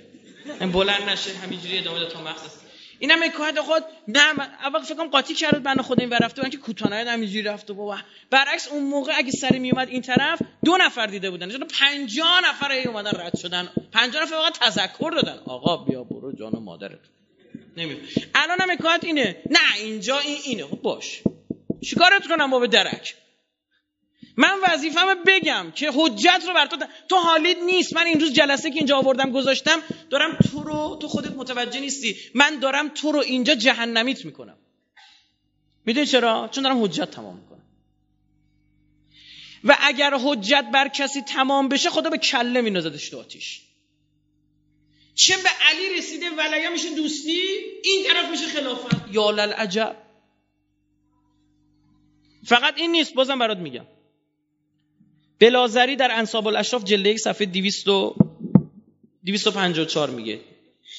بلند 0.73 1.09
نشه 1.09 1.31
همینجوری 1.37 1.77
ادامه 1.77 1.99
داد 1.99 2.11
تا 2.11 2.21
مقصد 2.21 2.59
اینم 2.99 3.23
حکایت 3.23 3.59
خود 3.59 3.83
نه 4.07 4.33
من 4.33 4.47
اول 4.63 4.81
فکر 4.81 4.95
کنم 4.95 5.07
قاطی 5.07 5.33
کرد 5.33 5.63
بنده 5.63 5.83
خدا 5.83 6.03
این 6.03 6.11
رفته 6.11 6.43
من 6.43 6.49
که 6.49 6.57
کوتانه 6.57 7.11
همینجوری 7.11 7.41
رفت 7.41 7.69
و 7.69 7.73
بابا 7.73 7.97
برعکس 8.29 8.67
اون 8.67 8.83
موقع 8.83 9.13
اگه 9.17 9.31
سری 9.31 9.59
می 9.59 9.71
اومد 9.71 9.89
این 9.89 10.01
طرف 10.01 10.41
دو 10.65 10.77
نفر 10.77 11.07
دیده 11.07 11.31
بودن. 11.31 11.51
چون 11.51 11.67
50 11.79 12.41
نفر 12.49 12.71
ای 12.71 12.83
اومدن 12.83 13.11
رد 13.19 13.37
شدن. 13.37 13.69
50 13.91 14.23
نفر 14.23 14.35
فقط 14.35 14.59
تذکر 14.59 15.11
دادن. 15.11 15.39
آقا 15.45 15.77
بیا 15.77 16.03
برو 16.03 16.31
جان 16.31 16.63
مادرت. 16.63 16.99
نمی‌دونم. 17.77 18.07
الان 18.35 18.61
هم 18.61 18.71
حکایت 18.71 19.03
اینه. 19.03 19.35
نه 19.49 19.75
اینجا 19.77 20.19
این 20.19 20.37
اینه. 20.45 20.63
خب 20.63 20.81
باش. 20.81 21.21
چیکارت 21.81 22.27
کنم 22.27 22.51
با 22.51 22.59
به 22.59 22.67
درک؟ 22.67 23.15
من 24.37 24.59
وظیفه‌مو 24.67 25.15
بگم 25.25 25.71
که 25.75 25.91
حجت 25.93 26.43
رو 26.47 26.53
بر 26.53 26.65
تو 26.65 26.77
تو 27.09 27.15
حالیت 27.15 27.57
نیست. 27.57 27.95
من 27.95 28.05
این 28.05 28.19
روز 28.19 28.33
جلسه 28.33 28.69
که 28.71 28.77
اینجا 28.77 28.97
آوردم 28.97 29.31
گذاشتم 29.31 29.81
دارم 30.09 30.37
تو 30.51 30.63
رو 30.63 30.97
تو 31.01 31.07
خودت 31.07 31.31
متوجه 31.31 31.79
نیستی. 31.79 32.15
من 32.35 32.59
دارم 32.59 32.87
تو 32.89 33.11
رو 33.11 33.19
اینجا 33.19 33.55
جهنمیت 33.55 34.25
می‌کنم. 34.25 34.57
می‌دونی 35.85 36.05
چرا؟ 36.05 36.49
چون 36.51 36.63
دارم 36.63 36.83
حجت 36.83 37.11
تمام 37.11 37.35
می‌کنم. 37.35 37.49
و 39.63 39.77
اگر 39.79 40.13
حجت 40.23 40.65
بر 40.73 40.87
کسی 40.87 41.21
تمام 41.21 41.69
بشه 41.69 41.89
خدا 41.89 42.09
به 42.09 42.17
کله 42.17 42.61
مینازدش 42.61 43.09
تو 43.09 43.19
آتیش. 43.19 43.61
چه 45.15 45.37
به 45.37 45.49
علی 45.69 45.97
رسیده 45.97 46.29
ولیا 46.29 46.69
میشه 46.69 46.95
دوستی؟ 46.95 47.41
این 47.83 48.05
طرف 48.07 48.29
میشه 48.29 48.47
خلافت. 48.47 48.95
یا 49.11 49.29
عجب 49.29 49.95
فقط 52.45 52.77
این 52.77 52.91
نیست 52.91 53.13
بازم 53.13 53.39
برات 53.39 53.57
میگم. 53.57 53.85
بلازری 55.39 55.95
در 55.95 56.11
انصاب 56.11 56.47
الاشراف 56.47 56.83
جلد 56.83 57.05
یک 57.05 57.19
صفحه 57.19 57.45
254 57.45 60.09
میگه. 60.09 60.39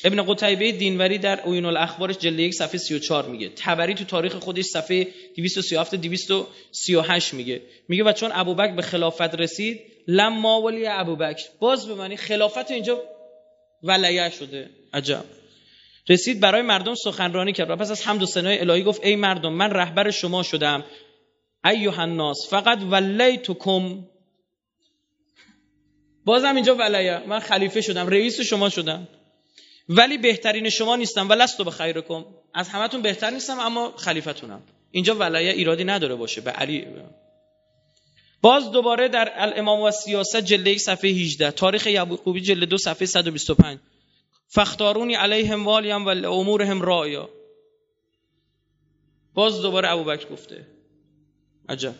ابن 0.05 0.23
قتیبه 0.23 0.73
دینوری 0.73 1.19
در 1.19 1.41
اوین 1.41 1.65
الاخبارش 1.65 2.19
جلد 2.19 2.39
یک 2.39 2.55
صفحه 2.55 2.79
34 2.79 3.29
میگه. 3.29 3.51
تبری 3.57 3.95
تو 3.95 4.05
تاریخ 4.05 4.37
خودش 4.37 4.65
صفحه 4.65 5.09
237 5.37 5.95
238 5.95 7.35
میگه. 7.35 7.63
میگه 7.89 8.05
و 8.05 8.13
چون 8.13 8.31
ابوبکر 8.35 8.75
به 8.75 8.83
خلافت 8.83 9.35
رسید 9.35 9.81
لما 10.07 10.63
ولی 10.63 10.87
ابوبکر. 10.87 11.45
باز 11.59 11.87
به 11.87 11.95
معنی 11.95 12.17
خلافت 12.17 12.71
اینجا 12.71 13.03
ولیه 13.83 14.31
شده. 14.31 14.71
عجب. 14.93 15.25
رسید 16.09 16.41
برای 16.41 16.63
مردم 16.63 16.95
سخنرانی 16.95 17.53
کرد 17.53 17.71
و 17.71 17.77
پس 17.77 17.91
از 17.91 18.07
حمد 18.07 18.23
و 18.23 18.27
ثنای 18.27 18.59
الهی 18.59 18.83
گفت 18.83 19.05
ای 19.05 19.17
مردم 19.17 19.53
من 19.53 19.71
رهبر 19.71 20.11
شما 20.11 20.43
شدم. 20.43 20.85
ایها 21.65 22.03
الناس 22.03 22.49
فقط 22.51 22.79
ولیتکم 22.91 24.05
بازم 26.31 26.55
اینجا 26.55 26.75
ولیه 26.75 27.23
من 27.27 27.41
خلیفه 27.41 27.81
شدم 27.81 28.07
رئیس 28.07 28.41
شما 28.41 28.69
شدم. 28.69 29.09
ولی 29.89 30.19
بهترین 30.19 30.69
شما 30.69 30.97
نیستم 30.97 31.29
و 31.29 31.33
لستو 31.33 31.65
به 31.65 31.71
خیرکم 31.71 32.25
از 32.55 32.69
همتون 32.69 33.03
بهتر 33.03 33.31
نیستم 33.31 33.61
اما 33.61 33.93
خلیفتونم. 33.97 34.63
اینجا 34.91 35.15
ولیه 35.15 35.53
ایرادی 35.53 35.85
نداره 35.85 36.15
باشه 36.15 36.41
به 36.41 36.51
علی. 36.51 36.87
باز 38.43 38.71
دوباره 38.71 39.09
در 39.09 39.33
الامام 39.35 39.81
و 39.81 39.91
سیاست 39.91 40.37
جلد 40.37 40.67
یک 40.67 40.81
صفحه 40.81 41.11
18 41.11 41.51
تاریخ 41.51 41.87
یعقوبی 41.87 42.41
جلد 42.41 42.69
دو 42.69 42.79
صفحه 42.79 43.07
125 43.07 43.79
فختارونی 44.49 45.15
علیهم 45.15 45.65
والیم 45.65 46.07
و 46.07 46.09
امورهم 46.09 46.83
رایا 46.83 47.29
باز 49.35 49.63
دوباره 49.63 49.91
ابوبکر 49.91 50.29
گفته. 50.29 50.67
عجب. 51.69 51.95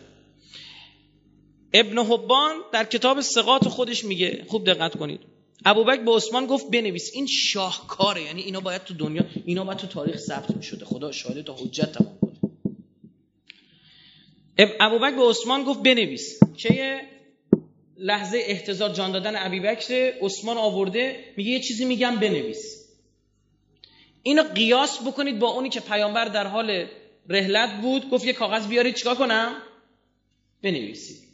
ابن 1.73 1.97
حبان 1.97 2.55
در 2.73 2.83
کتاب 2.83 3.21
سقاط 3.21 3.67
خودش 3.67 4.05
میگه 4.05 4.45
خوب 4.47 4.65
دقت 4.65 4.97
کنید. 4.97 5.19
ابوبکر 5.65 6.03
به 6.03 6.11
عثمان 6.11 6.45
گفت 6.45 6.71
بنویس 6.71 7.11
این 7.13 7.27
شاهکاره 7.27 8.23
یعنی 8.23 8.41
اینا 8.41 8.59
باید 8.59 8.83
تو 8.83 8.93
دنیا 8.93 9.25
اینا 9.45 9.63
باید 9.63 9.77
تو 9.77 9.87
تاریخ 9.87 10.17
ثبت 10.17 10.51
می‌شده. 10.51 10.85
خدا 10.85 11.11
شاهد 11.11 11.41
تا 11.41 11.55
حجت 11.55 11.91
تمام 11.91 12.17
کنه. 12.21 12.31
ابوبکر 14.79 15.15
به 15.15 15.29
عثمان 15.29 15.63
گفت 15.63 15.83
بنویس. 15.83 16.39
که 16.57 17.01
لحظه 17.97 18.37
احتضار 18.45 18.89
جان 18.89 19.11
دادن 19.11 19.35
ابوبکر 19.35 20.13
عثمان 20.21 20.57
آورده 20.57 21.33
میگه 21.37 21.51
یه 21.51 21.59
چیزی 21.59 21.85
میگم 21.85 22.15
بنویس. 22.15 22.87
اینو 24.23 24.43
قیاس 24.43 24.99
بکنید 25.07 25.39
با 25.39 25.49
اونی 25.49 25.69
که 25.69 25.79
پیامبر 25.79 26.25
در 26.25 26.47
حال 26.47 26.87
رحلت 27.29 27.81
بود. 27.81 28.09
گفت 28.09 28.25
یه 28.25 28.33
کاغذ 28.33 28.67
بیارید 28.67 28.95
چیکار 28.95 29.15
کنم؟ 29.15 29.55
بنویسید. 30.63 31.30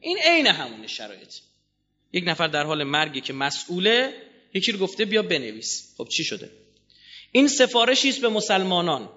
این 0.00 0.18
عین 0.18 0.46
همون 0.46 0.86
شرایط. 0.86 1.34
یک 2.12 2.24
نفر 2.26 2.46
در 2.46 2.64
حال 2.64 2.84
مرگی 2.84 3.20
که 3.20 3.32
مسئوله 3.32 4.14
یکی 4.54 4.72
رو 4.72 4.78
گفته 4.78 5.04
بیا 5.04 5.22
بنویس. 5.22 5.94
خب 5.98 6.08
چی 6.08 6.24
شده؟ 6.24 6.50
این 7.32 7.48
سفارشی 7.48 8.08
است 8.08 8.20
به 8.20 8.28
مسلمانان. 8.28 9.08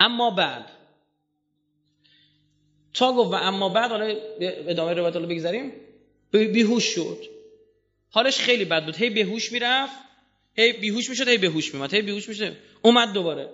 اما 0.00 0.30
بعد 0.30 0.70
تا 2.94 3.12
گفت 3.12 3.32
و 3.32 3.34
اما 3.34 3.68
بعد 3.68 3.90
حالا 3.90 4.16
ادامه 4.40 4.92
روایت 4.92 5.16
رو 5.16 5.26
بگذاریم. 5.26 5.72
بیهوش 6.30 6.84
شد. 6.84 7.24
حالش 8.10 8.38
خیلی 8.38 8.64
بد 8.64 8.84
بود. 8.84 8.96
هی 8.96 9.10
بیهوش 9.10 9.52
می‌رفت. 9.52 9.96
هی 10.56 10.72
بیهوش 10.72 11.10
می‌شد 11.10 11.28
هی 11.28 11.38
بیهوش 11.38 11.74
میمد 11.74 11.94
هی 11.94 12.02
بیهوش 12.02 12.28
می‌شد. 12.28 12.56
اومد 12.82 13.12
دوباره. 13.12 13.50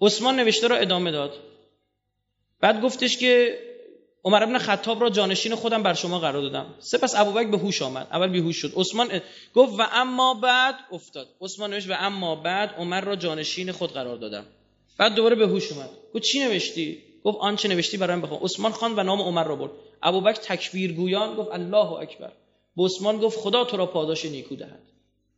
عثمان 0.00 0.36
نوشته 0.36 0.68
رو 0.68 0.76
ادامه 0.76 1.10
داد. 1.10 1.53
بعد 2.64 2.80
گفتش 2.80 3.16
که 3.16 3.58
عمر 4.24 4.42
ابن 4.42 4.58
خطاب 4.58 5.00
را 5.00 5.10
جانشین 5.10 5.54
خودم 5.54 5.82
بر 5.82 5.94
شما 5.94 6.18
قرار 6.18 6.42
دادم. 6.42 6.66
سپس 6.78 7.14
ابوبکر 7.14 7.50
به 7.50 7.58
هوش 7.58 7.82
آمد. 7.82 8.06
اول 8.12 8.28
بیهوش 8.28 8.56
شد. 8.56 8.72
عثمان 8.76 9.20
گفت 9.54 9.80
و 9.80 9.82
اما 9.92 10.34
بعد 10.34 10.74
افتاد. 10.92 11.28
عثمان 11.40 11.70
نوشت 11.70 11.90
و 11.90 11.94
اما 11.98 12.36
بعد 12.36 12.74
عمر 12.78 13.00
را 13.00 13.16
جانشین 13.16 13.72
خود 13.72 13.92
قرار 13.92 14.16
دادم. 14.16 14.44
بعد 14.98 15.14
دوباره 15.14 15.36
به 15.36 15.46
هوش 15.46 15.72
اومد. 15.72 15.90
گفت 16.14 16.24
چی 16.24 16.40
نوشتی؟ 16.40 16.98
گفت 17.24 17.38
آنچه 17.40 17.68
نوشتی 17.68 17.96
برایم 17.96 18.20
بخوان 18.20 18.40
عثمان 18.42 18.72
خان 18.72 18.94
و 18.98 19.02
نام 19.02 19.22
عمر 19.22 19.44
را 19.44 19.56
برد. 19.56 19.70
ابوبکر 20.02 20.40
تکبیر 20.40 20.92
گویان 20.92 21.34
گفت 21.34 21.50
الله 21.52 21.92
اکبر. 21.92 22.32
به 22.76 22.84
عثمان 22.84 23.18
گفت 23.18 23.38
خدا 23.38 23.64
تو 23.64 23.76
را 23.76 23.86
پاداش 23.86 24.24
نیکو 24.24 24.56
دهد. 24.56 24.82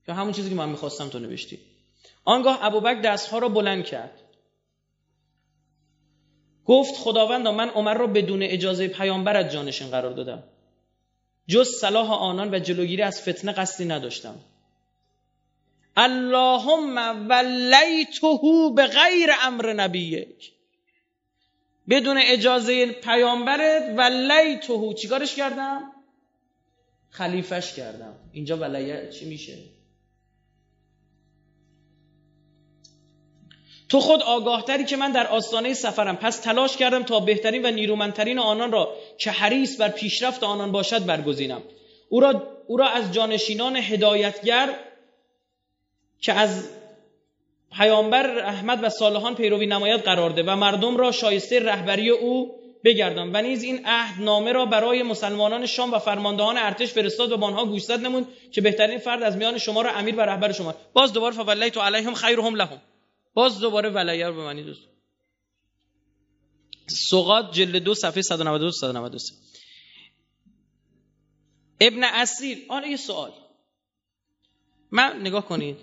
که 0.07 0.13
همون 0.13 0.33
چیزی 0.33 0.49
که 0.49 0.55
من 0.55 0.69
می‌خواستم 0.69 1.09
تو 1.09 1.19
نوشتی. 1.19 1.59
آنگاه 2.25 2.59
ابوبکر 2.63 3.01
دستها 3.01 3.39
را 3.39 3.49
بلند 3.49 3.85
کرد. 3.85 4.21
گفت 6.67 6.95
خداوندا 6.95 7.53
من 7.53 7.69
عمر 7.69 7.95
را 7.95 8.07
بدون 8.07 8.43
اجازه 8.43 8.89
پیامبرت 8.89 9.51
جانشین 9.51 9.91
قرار 9.91 10.13
دادم. 10.13 10.43
جز 11.49 11.69
صلاح 11.81 12.13
آنان 12.13 12.55
و 12.55 12.59
جلوگیری 12.59 13.03
از 13.03 13.23
فتنه 13.23 13.53
قصدی 13.53 13.85
نداشتم. 13.85 14.35
اللهم 15.97 17.29
ولیته 17.29 18.39
به 18.77 18.87
غیر 18.87 19.31
امر 19.43 19.73
نبیک. 19.73 20.53
بدون 21.89 22.19
اجازه 22.21 22.87
پیامبرت 22.87 23.95
ولیته 23.97 24.95
چیکارش 24.95 25.35
کردم؟ 25.35 25.93
خلیفش 27.11 27.73
کردم. 27.73 28.15
اینجا 28.33 28.57
ولیت 28.57 29.11
چی 29.11 29.25
میشه؟ 29.25 29.76
تو 33.89 34.01
خود 34.01 34.23
آگاهتری 34.23 34.85
که 34.85 34.97
من 34.97 35.13
در 35.13 35.27
آستانه 35.27 35.75
سفرم. 35.75 36.17
پس 36.17 36.39
تلاش 36.39 36.77
کردم 36.77 37.03
تا 37.03 37.21
بهترین 37.21 37.67
و 37.67 37.71
نیرومندترین 37.71 38.39
آنان 38.39 38.73
را 38.73 38.93
که 39.19 39.31
حریص 39.31 39.81
بر 39.81 39.89
پیشرفت 39.89 40.43
آنان 40.43 40.73
باشد 40.73 41.07
برگزینم. 41.07 41.63
او 42.09 42.21
را, 42.21 42.43
او 42.67 42.77
را 42.77 42.89
از 42.89 43.13
جانشینان 43.13 43.77
هدایتگر 43.77 44.75
که 46.21 46.33
از 46.33 46.69
پیامبر 47.73 48.39
احمد 48.39 48.85
و 48.85 48.89
صالحان 48.89 49.35
پیروی 49.35 49.67
نماید 49.67 50.01
قرار 50.01 50.31
ده 50.31 50.43
و 50.43 50.57
مردم 50.57 50.97
را 50.97 51.13
شایسته 51.13 51.61
رهبری 51.61 52.11
او 52.11 52.61
بگردان 52.85 53.37
و 53.37 53.43
نیز 53.43 53.63
این 53.63 53.81
عهد 53.85 54.23
نامه 54.23 54.53
را 54.53 54.67
برای 54.67 55.03
مسلمانان 55.03 55.67
شام 55.67 55.93
و 55.93 55.99
فرماندهان 55.99 56.57
ارتش 56.59 56.93
فرستاد 56.93 57.33
و 57.33 57.37
بانها 57.37 57.65
گوشزد 57.65 58.01
نمود 58.01 58.29
که 58.53 58.61
بهترین 58.61 58.99
فرد 58.99 59.23
از 59.23 59.37
میان 59.37 59.59
شما 59.59 59.83
را 59.83 59.91
امیر 59.91 60.17
و 60.17 60.21
رهبر 60.21 60.53
شما 60.53 60.75
باز 60.93 61.13
دوباره 61.13 61.35
فولیت 61.35 61.79
علیهم 61.79 62.15
خیرهم 62.15 62.55
لهم. 62.55 62.81
باز 63.37 63.61
دوباره 63.61 63.91
ولیه 63.91 64.27
رو 64.27 64.35
به 64.35 64.45
معنی 64.45 64.63
دوست 64.63 64.81
سقات 66.87 67.53
جلد 67.53 67.77
دو 67.77 67.95
صفحه 67.95 68.23
192 68.23 68.73
193 68.73 69.35
ابن 71.81 72.05
اسیر 72.05 72.59
حالا 72.69 72.87
یه 72.87 72.97
سوال. 72.97 73.33
من 74.91 75.21
نگاه 75.21 75.49
کنید 75.49 75.77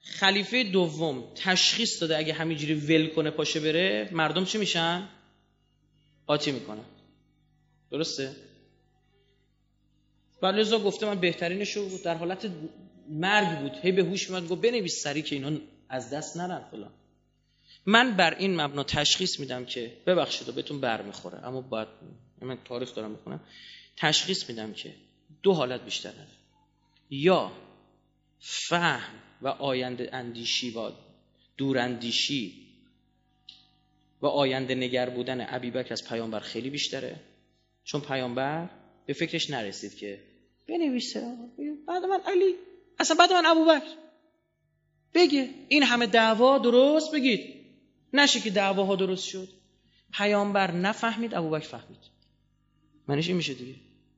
خلیفه 0.00 0.64
دوم 0.64 1.32
تشخیص 1.34 2.00
داده 2.00 2.18
اگه 2.18 2.32
همینجوری 2.32 2.74
ول 2.74 3.06
کنه 3.06 3.30
پاشه 3.30 3.60
بره 3.60 4.10
مردم 4.12 4.44
چی 4.44 4.58
میشن؟ 4.58 5.08
قاطی 6.26 6.52
می‌کنن. 6.52 6.84
درسته؟ 7.90 8.36
و 10.42 10.46
لذا 10.46 10.78
گفته 10.78 11.06
من 11.06 11.20
بهترینشو 11.20 11.88
در 12.04 12.14
حالت 12.14 12.50
مرگ 13.08 13.58
بود. 13.58 13.72
هی 13.82 13.92
به 13.92 14.02
هوش 14.02 14.30
میاد 14.30 14.48
گفت 14.48 14.62
بنویس 14.62 15.02
سری 15.02 15.22
که 15.22 15.36
اینا 15.36 15.58
از 15.90 16.10
دست 16.10 16.36
نرن 16.36 16.64
فلان. 16.70 16.92
من 17.86 18.16
بر 18.16 18.34
این 18.34 18.60
مبنا 18.60 18.84
تشخیص 18.84 19.40
میدم 19.40 19.64
که 19.64 19.96
ببخشید 20.06 20.48
و 20.48 20.52
بهتون 20.52 20.80
بر 20.80 21.02
می‌خوره 21.02 21.46
اما 21.46 21.60
باید 21.60 21.88
من 22.42 22.58
تاریخ 22.64 22.94
دارم 22.94 23.10
می‌کنم 23.10 23.40
تشخیص 23.96 24.50
میدم 24.50 24.72
که 24.72 24.94
دو 25.42 25.52
حالت 25.52 25.84
بیشتر 25.84 26.10
نداره. 26.10 26.28
یا 27.10 27.52
فهم 28.40 29.14
و 29.42 29.48
آینده 29.48 30.10
اندیشی 30.12 30.70
و 30.70 30.90
دوراندیشی 31.56 32.66
و 34.22 34.26
آینده 34.26 34.74
نگر 34.74 35.10
بودن 35.10 35.46
ابیبکر 35.48 35.92
از 35.92 36.08
پیامبر 36.08 36.40
خیلی 36.40 36.70
بیشتره. 36.70 37.20
چون 37.84 38.00
پیامبر 38.00 38.68
به 39.06 39.12
فکرش 39.12 39.50
نرسید 39.50 39.96
که 39.96 40.20
بنویسه. 40.68 41.36
بعد 41.88 42.04
من 42.04 42.20
علی 42.26 42.54
اصلا 42.98 43.16
بعد 43.16 43.32
من 43.32 43.46
ابوبکر. 43.46 43.94
بگه 45.14 45.50
این 45.68 45.82
همه 45.82 46.06
دعوا 46.06 46.58
درست 46.58 47.12
بگید. 47.12 47.54
نشه 48.12 48.40
که 48.40 48.50
دعواها 48.50 48.96
درست 48.96 49.28
شد. 49.28 49.48
پیامبر 50.12 50.70
نفهمید 50.70 51.34
ابوبکر 51.34 51.66
فهمید. 51.66 51.98
منش 53.08 53.28
این 53.28 53.36
میشه 53.36 53.54
دیگه. 53.54 53.74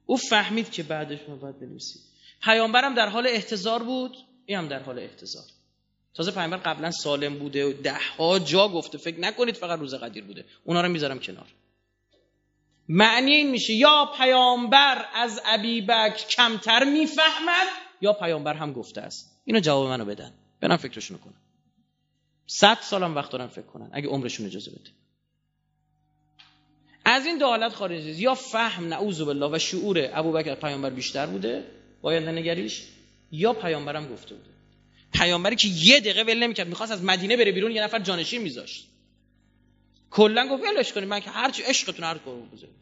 او 0.07 0.17
فهمید 0.17 0.71
که 0.71 0.83
بعدش 0.83 1.19
ما 1.29 1.37
باید 1.37 1.61
بنویسید 1.61 2.03
پیامبرم 2.43 2.95
در 2.95 3.09
حال 3.09 3.27
احتضار 3.27 3.83
بود 3.83 4.17
این 4.47 4.59
هم 4.59 4.69
در 4.69 4.83
حال 4.83 4.99
احتضار. 4.99 5.45
تازه 6.15 6.31
پیامبر 6.31 6.57
قبلا 6.57 6.91
سالم 6.91 7.39
بوده 7.39 7.67
و 7.67 7.73
ده 7.73 7.99
ها 8.19 8.39
جا 8.39 8.69
گفته 8.69 8.99
فکر 8.99 9.21
نکنید 9.21 9.57
فقط 9.57 9.79
روز 9.79 9.95
قدیر 9.95 10.25
بوده. 10.25 10.45
اونا 10.65 10.81
رو 10.81 10.89
می‌ذارم 10.89 11.19
کنار. 11.19 11.47
معنی 12.89 13.33
این 13.33 13.51
میشه 13.51 13.73
یا 13.73 14.13
پیامبر 14.19 15.07
از 15.15 15.41
ابیبک 15.45 16.29
کمتر 16.29 16.85
می‌فهمد 16.85 17.67
یا 18.01 18.13
پیامبر 18.13 18.55
هم 18.55 18.73
گفته 18.73 19.01
است. 19.01 19.41
اینو 19.45 19.61
جواب 19.61 19.89
منو 19.89 20.05
بدن. 20.05 20.33
برن 20.63 20.77
فکرشونو 20.77 21.21
کنن. 21.21 21.35
صد 22.47 22.79
سالم 22.81 23.15
وقت 23.15 23.31
دارن 23.31 23.47
فکر 23.47 23.67
کنن 23.67 23.91
اگه 23.93 24.09
عمرشون 24.09 24.47
اجازه 24.47 24.71
بده. 24.71 24.91
از 27.05 27.27
این 27.27 27.39
دو 27.39 27.47
حالت 27.47 27.73
خارج 27.73 28.05
یا 28.21 28.35
فهم 28.35 28.89
نعوذ 28.89 29.21
بالله 29.21 29.51
و 29.53 29.59
شعور 29.59 30.11
ابوبکر 30.13 30.55
پیامبر 30.55 30.91
بیشتر 30.91 31.27
بوده 31.27 31.65
باید 32.03 32.29
نگریش 32.29 32.83
یا 33.33 33.53
پیامبرم 33.53 34.13
گفته 34.13 34.35
بوده. 34.35 34.51
پیامبری 35.13 35.57
که 35.57 35.69
یه 35.69 36.01
دقیقه 36.01 36.23
ول 36.23 36.43
نمی‌کرد 36.43 36.69
می‌خواست 36.69 36.93
از 36.93 37.05
مدینه 37.05 37.37
بره 37.37 37.53
بیرون 37.53 37.73
یه 37.73 37.83
نفر 37.83 37.99
جانشین 37.99 38.43
میذاشت. 38.43 38.89
کلا 40.11 40.49
گفت 40.49 40.63
ولش 40.63 40.93
کنید 40.93 41.09
من 41.09 41.21
که 41.21 41.31
هرچی 41.31 41.63
عشقتون 41.63 42.05
هر 42.05 42.19
کارو 42.19 42.47
بزنید 42.47 42.82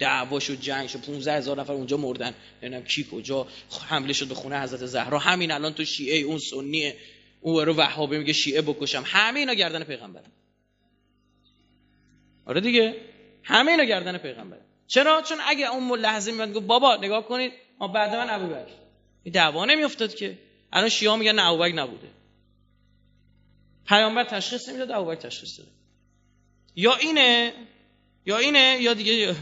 دعواش 0.00 0.50
و 0.50 0.54
جنگش 0.54 0.96
و 0.96 0.98
15 0.98 1.32
هزار 1.32 1.60
نفر 1.60 1.72
اونجا 1.72 1.96
مردن. 1.96 2.34
نمی‌دونم 2.62 2.84
کی 2.84 3.06
کجا. 3.12 3.46
حمله 3.88 4.12
شد 4.12 4.28
به 4.28 4.34
خونه 4.34 4.60
حضرت 4.60 4.86
زهرا. 4.86 5.18
همین 5.18 5.50
الان 5.50 5.74
تو 5.74 5.84
شیعه 5.84 6.18
اون 6.18 6.38
سنیه. 6.38 6.96
اون 7.40 7.66
رو 7.66 7.74
وهابی 7.76 8.18
میگه 8.18 8.32
شیعه 8.32 8.62
بکشم. 8.62 9.02
همه 9.06 9.40
اینا 9.40 9.54
گردن 9.54 9.84
پیغمبر. 9.84 10.22
آره 12.46 12.60
دیگه. 12.60 12.96
همه 13.42 13.70
اینا 13.70 13.84
گردن 13.84 14.18
پیغمبر. 14.18 14.58
چرا؟ 14.86 15.22
چون 15.22 15.38
اگه 15.46 15.70
اون 15.70 15.98
لحظه 15.98 16.32
میاد 16.32 16.52
گفت 16.52 16.66
بابا 16.66 16.96
نگاه 16.96 17.28
کنید 17.28 17.52
ما 17.78 17.88
بعد 17.88 18.14
من 18.14 18.30
ابوبکر. 18.30 18.74
این 19.22 19.32
دعوا 19.32 19.64
نمیافتاد 19.64 20.14
که. 20.14 20.38
الان 20.72 20.88
شیعه 20.88 21.16
میگن 21.16 21.34
نه 21.34 21.46
ابوبکر 21.46 21.74
نبوده. 21.74 22.08
پیامبر 23.86 24.24
تشخیص 24.24 24.68
نمی‌داد 24.68 24.90
ابوبکر 24.90 25.20
تشخیص 25.20 25.58
داد. 25.58 25.68
یا 26.76 26.96
اینه 26.96 27.52
یا 28.26 28.38
اینه 28.38 28.78
یا 28.80 28.94
دیگه 28.94 29.36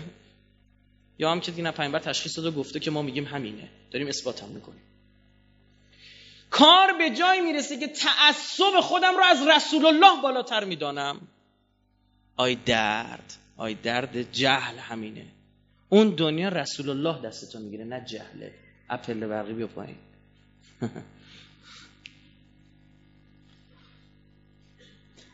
یا 1.19 1.33
هم 1.33 1.41
که 1.41 1.53
دیگه 1.53 1.71
پیامبر 1.71 1.99
تشخیص 1.99 2.39
داد 2.39 2.47
و 2.47 2.53
گفته 2.53 2.81
که 2.81 2.91
ما 2.91 3.03
میگیم 3.03 3.25
همینه. 3.25 3.69
داریم 3.91 4.09
اثبات 4.09 4.43
هم 4.43 4.49
می‌کنیم. 4.49 4.83
کار 6.51 6.93
به 6.99 7.11
جای 7.11 7.41
می‌رسه 7.41 7.79
که 7.79 7.89
تعصب 7.89 8.81
خودم 8.83 9.17
رو 9.17 9.25
از 9.25 9.47
رسول 9.47 9.87
الله 9.87 10.23
بالاتر 10.23 10.65
می‌دانم. 10.65 11.21
آی 12.37 12.55
درد 12.55 13.35
آی 13.57 13.75
درد 13.75 14.33
جهل 14.33 14.79
همینه. 14.79 15.27
اون 15.89 16.11
دنیا 16.11 16.49
رسول 16.49 16.91
الله 16.91 17.23
دستتون 17.23 17.63
می‌گیره 17.63 17.85
نه 17.85 18.05
جهله. 18.05 18.55
اپل 18.91 19.27
برقی 19.27 19.53
بیا 19.53 19.67
پایین. 19.67 19.97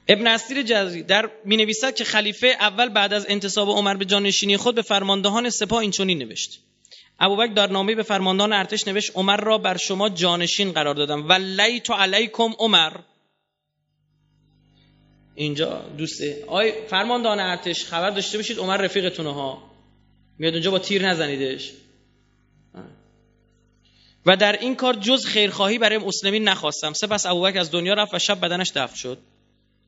ابن 0.09 0.27
اسیر 0.27 0.63
جزری 0.63 1.03
در 1.03 1.31
می 1.45 1.57
نویسد 1.57 1.95
که 1.95 2.05
خلیفه 2.05 2.47
اول 2.47 2.89
بعد 2.89 3.13
از 3.13 3.27
انتصاب 3.29 3.69
عمر 3.69 3.95
به 3.95 4.05
جانشینی 4.05 4.57
خود 4.57 4.75
به 4.75 4.83
فرماندهان 4.83 5.51
سپاه 5.51 5.79
اینچنین 5.79 6.19
نوشت. 6.19 6.61
ابوبکر 7.21 7.53
در 7.53 7.67
نامه 7.67 7.95
به 7.95 8.03
فرماندهان 8.03 8.53
ارتش 8.53 8.89
نوشت 8.89 9.13
عمر 9.15 9.37
را 9.37 9.59
بر 9.59 9.77
شما 9.77 10.09
جانشین 10.09 10.73
قرار 10.73 10.95
دادم. 10.95 11.29
ولیت 11.29 11.91
علیکم 11.91 12.53
عمر. 12.59 12.93
اینجا 15.35 15.85
دوسته 15.99 16.45
آی 16.47 16.73
فرماندهان 16.89 17.41
ارتش 17.41 17.85
خبر 17.85 18.11
داشته 18.11 18.39
باشید 18.39 18.59
عمر 18.59 18.77
رفیقتونه 18.77 19.35
ها. 19.35 19.71
میاد 20.39 20.53
اونجا 20.53 20.71
با 20.71 20.79
تیر 20.79 21.09
نزنیدش. 21.09 21.73
و 24.27 24.37
در 24.37 24.59
این 24.59 24.77
کار 24.77 24.95
جز 24.95 25.27
خیرخواهی 25.27 25.79
برای 25.79 25.99
مسلمین 25.99 26.49
نخواستم. 26.49 26.93
سپس 26.93 27.27
ابوبکر 27.27 27.59
از 27.59 27.71
دنیا 27.71 27.95
رفت 27.95 28.15
و 28.15 28.19
شب 28.19 28.41
بدنش 28.41 28.73
دفن 28.75 28.97
شد. 28.97 29.19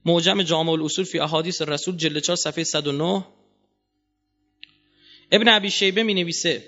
معجم 0.06 0.42
جامع 0.42 0.72
الاصول 0.72 1.04
فی 1.04 1.18
احادیث 1.18 1.62
رسول 1.62 1.96
جلد 1.96 2.18
4 2.18 2.36
صفحه 2.36 2.64
109 2.64 3.24
ابن 5.32 5.48
ابی 5.48 5.70
شیبه 5.70 6.02
می 6.02 6.14
نویسه 6.14 6.64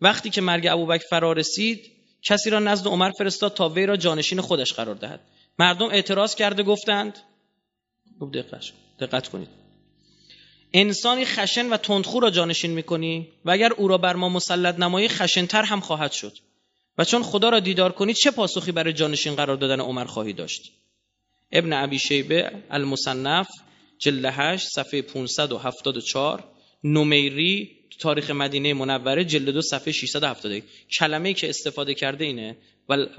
وقتی 0.00 0.30
که 0.30 0.40
مرگ 0.40 0.66
ابوبکر 0.66 1.04
فرا 1.10 1.32
رسید 1.32 1.90
کسی 2.22 2.50
را 2.50 2.58
نزد 2.58 2.86
عمر 2.86 3.10
فرستاد 3.10 3.54
تا 3.54 3.68
وی 3.68 3.86
را 3.86 3.96
جانشین 3.96 4.40
خودش 4.40 4.72
قرار 4.72 4.94
دهد. 4.94 5.20
مردم 5.58 5.86
اعتراض 5.86 6.34
کرده 6.34 6.62
گفتند 6.62 7.18
خوب 8.18 8.34
دقت 8.34 8.64
دقت 9.00 9.28
کنید. 9.28 9.48
انسانی 10.72 11.24
خشن 11.24 11.68
و 11.68 11.76
تندخو 11.76 12.20
را 12.20 12.30
جانشین 12.30 12.70
می‌کنی 12.70 13.28
و 13.44 13.50
اگر 13.50 13.72
او 13.72 13.88
را 13.88 13.98
بر 13.98 14.16
ما 14.16 14.28
مسلط 14.28 14.78
نمایی 14.78 15.08
خشنتر 15.08 15.62
هم 15.62 15.80
خواهد 15.80 16.12
شد. 16.12 16.38
و 16.98 17.04
چون 17.04 17.22
خدا 17.22 17.48
را 17.48 17.60
دیدار 17.60 17.92
کنید 17.92 18.16
چه 18.16 18.30
پاسخی 18.30 18.72
برای 18.72 18.92
جانشین 18.92 19.34
قرار 19.34 19.56
دادن 19.56 19.80
عمر 19.80 20.04
خواهی 20.04 20.32
داشت؟ 20.32 20.72
ابن 21.52 21.72
ابی 21.72 21.98
شیبه 21.98 22.50
المصنف 22.70 23.48
جلد 23.98 24.24
8 24.24 24.68
صفحه 24.68 25.02
574 25.02 26.44
نمیری 26.84 27.76
تاریخ 28.00 28.30
مدینه 28.30 28.74
منوره 28.74 29.24
جلد 29.24 29.50
دو 29.50 29.62
صفحه 29.62 29.92
671 29.92 30.64
کلمه 30.98 31.34
که 31.34 31.48
استفاده 31.48 31.94
کرده 31.94 32.24
اینه 32.24 32.56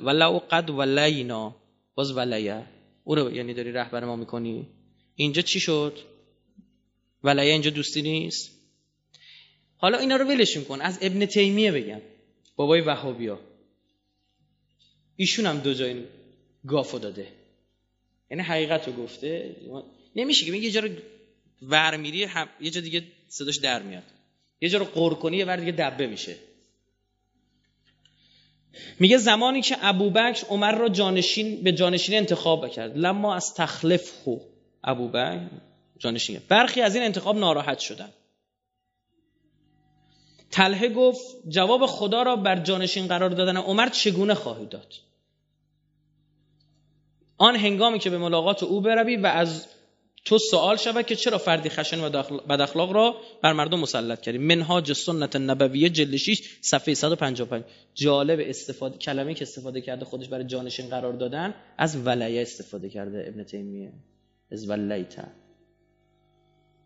ولو 0.04 0.40
قد 0.52 0.70
ولینا. 0.70 1.56
باز 1.96 2.18
ولیه 2.18 2.66
او 3.04 3.16
رو 3.16 3.36
یعنی 3.36 3.54
داری 3.54 3.72
رهبر 3.72 4.06
ما 4.06 4.16
می‌کنی. 4.16 4.68
اینجا 5.16 5.42
چی 5.42 5.60
شد؟ 5.60 6.00
ولیه 7.24 7.52
اینجا 7.52 7.70
دوستی 7.70 8.02
نیست؟ 8.02 8.52
حالا 9.78 9.98
اینا 9.98 10.16
رو 10.16 10.26
ولشون 10.26 10.64
کن 10.64 10.82
از 10.82 11.00
ابن 11.02 11.26
تیمیه 11.26 11.72
بگم. 11.72 12.02
بابای 12.56 12.82
وهابیا. 12.82 13.40
ایشون 15.16 15.46
هم 15.46 15.58
دو 15.60 15.74
جای 15.74 16.04
گافو 16.68 17.00
داده. 17.00 17.37
یعنی 18.32 18.44
حقیقت 18.44 18.88
رو 18.88 18.94
گفته. 18.94 19.56
نمیشه 20.16 20.46
که 20.46 20.52
یه 20.52 20.72
جا 20.72 20.80
رو 20.80 20.90
ور 21.62 21.98
میری 21.98 22.28
یه 22.62 22.72
جا 22.72 22.82
دیگه 22.82 23.04
صداش 23.28 23.56
در 23.56 23.82
میاد. 23.82 24.04
یه 24.62 24.70
جا 24.70 24.78
رو 24.78 24.86
قر 24.86 25.14
کنی 25.14 25.38
یه 25.38 25.46
ور 25.46 25.56
دیگه 25.56 25.72
دبه 25.72 26.08
میشه. 26.08 26.36
میگه 29.00 29.18
زمانی 29.18 29.62
که 29.62 29.78
ابوبکر 29.82 30.46
عمر 30.48 30.76
را 30.76 30.90
جانشین 30.90 31.64
به 31.64 31.72
جانشین 31.72 32.16
انتخاب 32.16 32.70
کرد. 32.70 32.98
لما 32.98 33.36
از 33.36 33.54
تخلف 33.54 34.12
خو 34.12 34.38
ابوبکر 34.84 35.50
جانشین 35.98 36.40
برخی 36.50 36.82
از 36.82 36.96
این 36.96 37.04
انتخاب 37.04 37.38
ناراحت 37.38 37.80
شدن. 37.80 38.10
تله 40.52 40.90
گفت 40.90 41.26
جواب 41.50 41.86
خدا 41.86 42.24
را 42.24 42.36
بر 42.36 42.60
جانشین 42.60 43.08
قرار 43.08 43.30
دادن. 43.30 43.58
عمر 43.58 43.90
چگونه 43.90 44.34
خواهی 44.34 44.66
داد؟ 44.66 44.94
آن 47.38 47.56
هنگامی 47.56 48.00
که 48.00 48.10
به 48.10 48.18
ملاقات 48.18 48.64
او 48.64 48.82
بروی 48.82 49.16
و 49.16 49.26
از 49.26 49.68
تو 50.26 50.38
سوال 50.38 50.78
شود 50.78 51.06
که 51.06 51.16
چرا 51.16 51.38
فردی 51.38 51.70
خشن 51.70 52.04
و 52.04 52.10
بد 52.50 52.62
اخلاق 52.62 52.92
را 52.92 53.16
بر 53.42 53.54
مردم 53.54 53.80
مسلط 53.80 54.22
کردی. 54.22 54.38
منهاج 54.38 54.94
سنت 54.94 55.36
نبویه 55.36 55.90
جلد 55.90 56.16
6 56.16 56.42
صفحه 56.62 56.94
155 56.94 57.64
جالب 57.94 58.40
استفاده 58.42 58.98
کلمه 58.98 59.34
که 59.34 59.42
استفاده 59.42 59.82
کرده 59.82 60.06
خودش 60.06 60.28
برای 60.28 60.44
جانشین 60.46 60.90
قرار 60.90 61.14
دادن 61.14 61.56
از 61.78 62.06
ولیه 62.06 62.42
استفاده 62.42 62.90
کرده 62.90 63.26
ابن 63.28 63.44
تیمیه. 63.44 63.94
از 64.52 64.70
ولیتا 64.70 65.24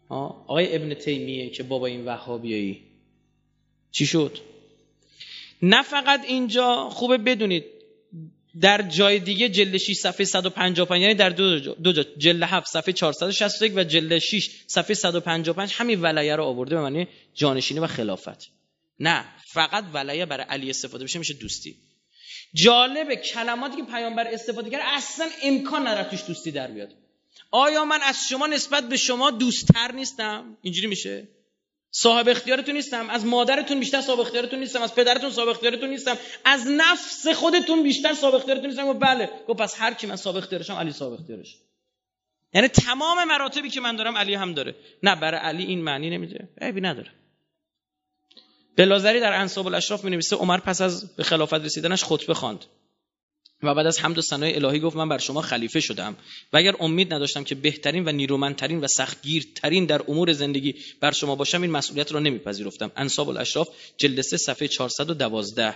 آقای 0.10 0.76
ابن 0.76 0.94
تیمیه 0.94 1.50
که 1.50 1.64
بابا 1.64 1.86
این 1.86 2.06
وهابیایی. 2.06 2.82
چی 3.92 4.06
شد؟ 4.06 4.38
نه 5.62 5.82
فقط 5.82 6.26
اینجا 6.28 6.90
خوبه 6.90 7.18
بدونید. 7.18 7.81
در 8.60 8.82
جای 8.82 9.20
دیگه 9.20 9.50
جلد 9.50 9.78
6 9.78 9.94
صفحه 9.94 10.26
155 10.26 11.02
یعنی 11.02 11.14
در 11.14 11.30
دو, 11.30 11.60
دو 11.60 11.94
جا 11.94 12.04
جلد 12.18 12.44
7 12.44 12.68
صفحه 12.68 12.94
461 12.94 13.74
و 13.76 13.84
جلد 13.84 14.20
6 14.20 14.50
صفحه 14.68 14.94
155 14.94 15.74
همین 15.74 16.02
ولیه 16.02 16.36
رو 16.36 16.44
آورده 16.44 16.76
به 16.76 16.82
معنی 16.82 17.08
جانشینی 17.34 17.80
و 17.80 17.88
خلافت. 17.88 18.50
نه 19.00 19.26
فقط 19.48 19.84
ولیه 19.94 20.26
برای 20.26 20.46
علی 20.50 20.70
استفاده 20.70 21.04
بشه 21.04 21.20
میشه 21.20 21.34
دوستی. 21.34 21.76
جالب 22.54 23.16
کلماتی 23.16 23.76
که 23.76 23.84
پیامبر 23.84 24.28
استفاده 24.28 24.70
کرد 24.70 24.82
اصلا 24.86 25.28
امکان 25.44 25.88
نداره 25.88 26.10
توش 26.10 26.24
دوستی 26.28 26.52
در 26.52 26.68
بیاد. 26.68 26.90
آیا 27.52 27.86
من 27.86 28.00
از 28.04 28.16
شما 28.30 28.48
نسبت 28.48 28.90
به 28.90 28.98
شما 28.98 29.32
دوستتر 29.32 29.92
نیستم؟ 29.92 30.58
اینجوری 30.62 30.88
میشه؟ 30.88 31.28
صاحب 31.92 32.30
اختیارتون 32.30 32.76
نیستم. 32.76 33.10
از 33.10 33.26
مادرتون 33.26 33.80
بیشتر 33.80 34.02
صاحب 34.02 34.20
اختیارتون 34.20 34.60
نیستم. 34.60 34.82
از 34.82 34.96
پدرتون 34.96 35.32
صاحب 35.32 35.50
اختیارتون 35.50 35.90
نیستم. 35.90 36.18
از 36.46 36.68
نفس 36.68 37.28
خودتون 37.28 37.84
بیشتر 37.84 38.14
صاحب 38.14 38.36
اختیارتون 38.36 38.70
نیستم. 38.70 38.88
و 38.88 38.94
بله. 38.94 39.30
گفت 39.48 39.60
پس 39.60 39.76
هر 39.78 39.94
کی 39.94 40.08
من 40.08 40.16
صاحب 40.16 40.38
اختیارشم 40.38 40.74
علی 40.74 40.92
صاحب 40.92 41.14
اختیارش 41.14 41.58
یعنی 42.54 42.68
تمام 42.68 43.24
مراتبی 43.24 43.70
که 43.70 43.82
من 43.82 43.96
دارم 43.96 44.18
علی 44.18 44.34
هم 44.34 44.54
داره. 44.54 44.76
نه 45.04 45.16
برای 45.16 45.40
علی 45.40 45.64
این 45.64 45.82
معنی 45.82 46.10
نمیده. 46.10 46.50
عیبی 46.62 46.82
نداره. 46.82 47.12
بلازری 48.78 49.20
در 49.20 49.34
انصاب 49.34 49.68
الاشراف 49.68 50.04
می 50.04 50.12
نویسه 50.12 50.36
عمر 50.36 50.58
پس 50.58 50.82
از 50.82 51.16
به 51.16 51.24
خلافت 51.24 51.54
رسیدنش 51.54 52.04
خطبه 52.04 52.34
خواند. 52.34 52.66
و 53.64 53.76
بعد 53.76 53.86
از 53.86 54.00
حمد 54.00 54.18
و 54.18 54.22
ثنای 54.22 54.56
الهی 54.56 54.80
گفت 54.80 54.96
من 54.96 55.10
بر 55.10 55.18
شما 55.18 55.42
خلیفه 55.42 55.80
شدم 55.80 56.16
و 56.54 56.58
اگر 56.58 56.76
امید 56.80 57.14
نداشتم 57.14 57.44
که 57.44 57.56
بهترین 57.56 58.08
و 58.08 58.12
نیرومندترین 58.12 58.80
و 58.80 58.88
سختگیرترین 58.88 59.86
در 59.86 60.02
امور 60.08 60.32
زندگی 60.32 60.76
بر 61.00 61.12
شما 61.12 61.36
باشم 61.36 61.62
این 61.62 61.72
مسئولیت 61.72 62.12
را 62.12 62.20
نمیپذیرفتم. 62.20 62.92
انصاب 62.96 63.30
الاشراف 63.30 63.70
جلد 63.98 64.22
3 64.22 64.38
صفحه 64.38 64.68
412 64.68 65.76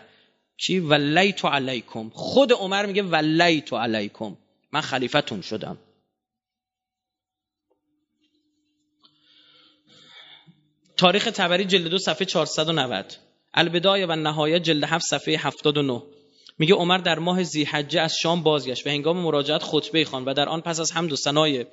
کی 0.57 0.79
ولیت 0.79 1.45
علیکم. 1.45 2.09
خود 2.09 2.53
عمر 2.53 2.85
میگه 2.85 3.03
ولیت 3.03 3.73
علیکم. 3.73 4.37
من 4.71 4.81
خلیفتون 4.81 5.41
شدم. 5.41 5.77
تاریخ 10.97 11.25
تبری 11.33 11.65
جلد 11.65 11.87
2 11.87 11.97
صفحه 11.97 12.25
490 12.25 13.17
البدایه 13.53 14.05
و 14.05 14.15
نهایت 14.15 14.63
جلد 14.63 14.83
7 14.83 15.05
صفحه 15.05 15.37
79 15.37 16.01
میگه 16.57 16.73
عمر 16.73 16.97
در 16.97 17.19
ماه 17.19 17.43
زیحجه 17.43 18.01
از 18.01 18.17
شام 18.17 18.43
بازگشت 18.43 18.87
و 18.87 18.89
هنگام 18.89 19.17
مراجعت 19.17 19.63
خطبه 19.63 20.05
خوان 20.05 20.25
و 20.25 20.33
در 20.33 20.49
آن 20.49 20.61
پس 20.61 20.79
از 20.79 20.91
حمد 20.91 21.11
و 21.11 21.15
ثنای 21.15 21.65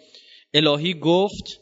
الهی 0.55 0.95
گفت 0.95 1.61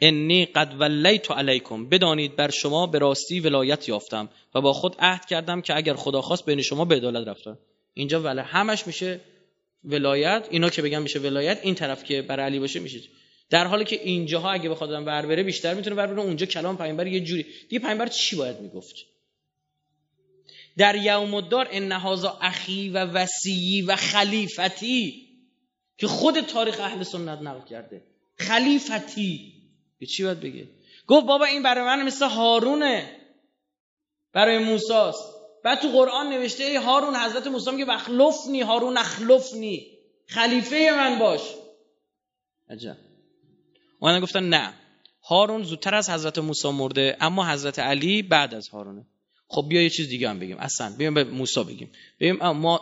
انی 0.00 0.46
قد 0.46 0.74
ولیت 0.78 1.30
علیکم 1.30 1.88
بدانید 1.88 2.36
بر 2.36 2.50
شما 2.50 2.86
به 2.86 2.98
راستی 2.98 3.40
ولایت 3.40 3.88
یافتم 3.88 4.28
و 4.54 4.60
با 4.60 4.72
خود 4.72 4.96
عهد 4.98 5.26
کردم 5.26 5.60
که 5.60 5.76
اگر 5.76 5.94
خدا 5.94 6.22
خواست 6.22 6.46
بین 6.46 6.62
شما 6.62 6.84
به 6.84 6.94
عدالت 6.94 7.28
رفتم. 7.28 7.58
اینجا 7.94 8.22
ولی 8.22 8.40
همش 8.40 8.86
میشه 8.86 9.20
ولایت 9.84 10.48
اینا 10.50 10.70
که 10.70 10.82
بگم 10.82 11.02
میشه 11.02 11.18
ولایت 11.18 11.60
این 11.62 11.74
طرف 11.74 12.04
که 12.04 12.22
بر 12.22 12.40
علی 12.40 12.58
باشه 12.58 12.80
میشه. 12.80 13.00
در 13.50 13.66
حالی 13.66 13.84
که 13.84 14.00
اینجاها 14.02 14.50
اگه 14.50 14.68
بخواد 14.68 15.04
بر 15.04 15.26
بره 15.26 15.42
بیشتر 15.42 15.74
می‌تونه 15.74 15.96
بر 15.96 16.06
بره 16.06 16.20
اونجا 16.20 16.46
کلام 16.46 16.76
پیامبر 16.76 17.06
یه 17.06 17.20
جوری. 17.20 17.46
دیگه 17.68 17.78
پیامبر 17.78 18.06
چی 18.06 18.36
باید 18.36 18.60
می‌گفت؟ 18.60 18.94
در 20.78 20.96
یوم 20.96 21.34
الدار 21.34 21.68
ان 21.70 21.92
هذا 21.92 22.38
اخی 22.42 22.88
و 22.88 23.04
وسیعی 23.04 23.82
و 23.82 23.96
خلیفتی 23.96 25.26
که 25.98 26.06
خود 26.06 26.40
تاریخ 26.40 26.80
اهل 26.80 27.02
سنت 27.02 27.38
نقل 27.38 27.68
کرده. 27.68 28.02
خلیفتی. 28.38 29.52
به 29.98 30.06
چی 30.06 30.24
باید 30.24 30.40
بگه؟ 30.40 30.68
گفت 31.06 31.26
بابا 31.26 31.44
این 31.44 31.62
برای 31.62 31.84
من 31.84 32.06
مثل 32.06 32.28
هارونه. 32.28 33.20
برای 34.32 34.58
موساست. 34.58 35.36
بعد 35.64 35.80
تو 35.80 35.88
قرآن 35.88 36.30
نوشته 36.30 36.64
ای 36.64 36.76
هارون 36.76 37.16
حضرت 37.16 37.46
موسی 37.46 37.70
میگه 37.70 37.84
بخلفنی 37.84 38.60
هارون 38.60 38.96
اخلفنی. 38.96 39.86
خلیفه 40.26 40.90
من 40.90 41.18
باش. 41.18 41.40
عجب. 42.70 42.96
اونا 44.00 44.20
گفتن 44.20 44.48
نه. 44.48 44.74
هارون 45.22 45.62
زودتر 45.62 45.94
از 45.94 46.10
حضرت 46.10 46.38
موسی 46.38 46.70
مرده 46.70 47.16
اما 47.20 47.46
حضرت 47.46 47.78
علی 47.78 48.22
بعد 48.22 48.54
از 48.54 48.68
هارونه. 48.68 49.06
خب 49.48 49.66
بیا 49.68 49.82
یه 49.82 49.90
چیز 49.90 50.08
دیگه 50.08 50.30
هم 50.30 50.38
بگیم. 50.38 50.56
اصلا 50.58 50.94
بیایم 50.98 51.14
به 51.14 51.24
موسی 51.24 51.64
بگیم. 51.64 51.90
بگیم 52.20 52.38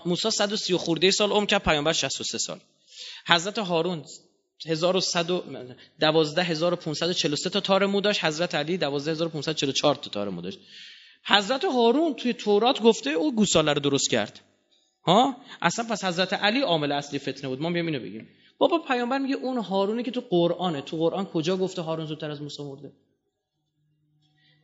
موسی 0.06 0.30
130 0.30 0.76
خورده 0.76 1.10
سال 1.10 1.30
عمر 1.30 1.46
کرد 1.46 1.62
پیامبر 1.62 1.92
63 1.92 2.38
سال. 2.38 2.60
حضرت 3.26 3.58
هارون 3.58 4.04
12543 4.66 7.50
تا 7.50 7.60
تار 7.60 7.86
مو 7.86 8.00
داشت. 8.00 8.24
حضرت 8.24 8.54
علی 8.54 8.76
12544 8.76 9.94
تا 9.94 10.10
تار 10.10 10.28
مو 10.28 10.40
داشت. 10.40 10.58
حضرت 11.26 11.64
هارون 11.64 12.14
توی 12.14 12.32
تورات 12.32 12.82
گفته 12.82 13.10
او 13.10 13.34
گوساله 13.34 13.72
رو 13.72 13.80
درست 13.80 14.10
کرد. 14.10 14.40
ها؟ 15.06 15.36
اصلا 15.62 15.84
پس 15.84 16.04
حضرت 16.04 16.32
علی 16.32 16.60
عامل 16.60 16.92
اصلی 16.92 17.18
فتنه 17.18 17.48
بود. 17.48 17.60
ما 17.60 17.70
بیام 17.70 17.86
اینو 17.86 18.00
بگیم. 18.00 18.28
بابا 18.58 18.78
پیامبر 18.78 19.18
میگه 19.18 19.34
اون 19.34 19.58
هارونه 19.58 20.02
که 20.02 20.10
تو 20.10 20.24
قرآنه. 20.30 20.80
تو 20.80 20.96
قرآن 20.96 21.24
کجا 21.24 21.56
گفته 21.56 21.82
هارون 21.82 22.06
زودتر 22.06 22.30
از 22.30 22.42
موسی 22.42 22.62
مرده؟ 22.62 22.92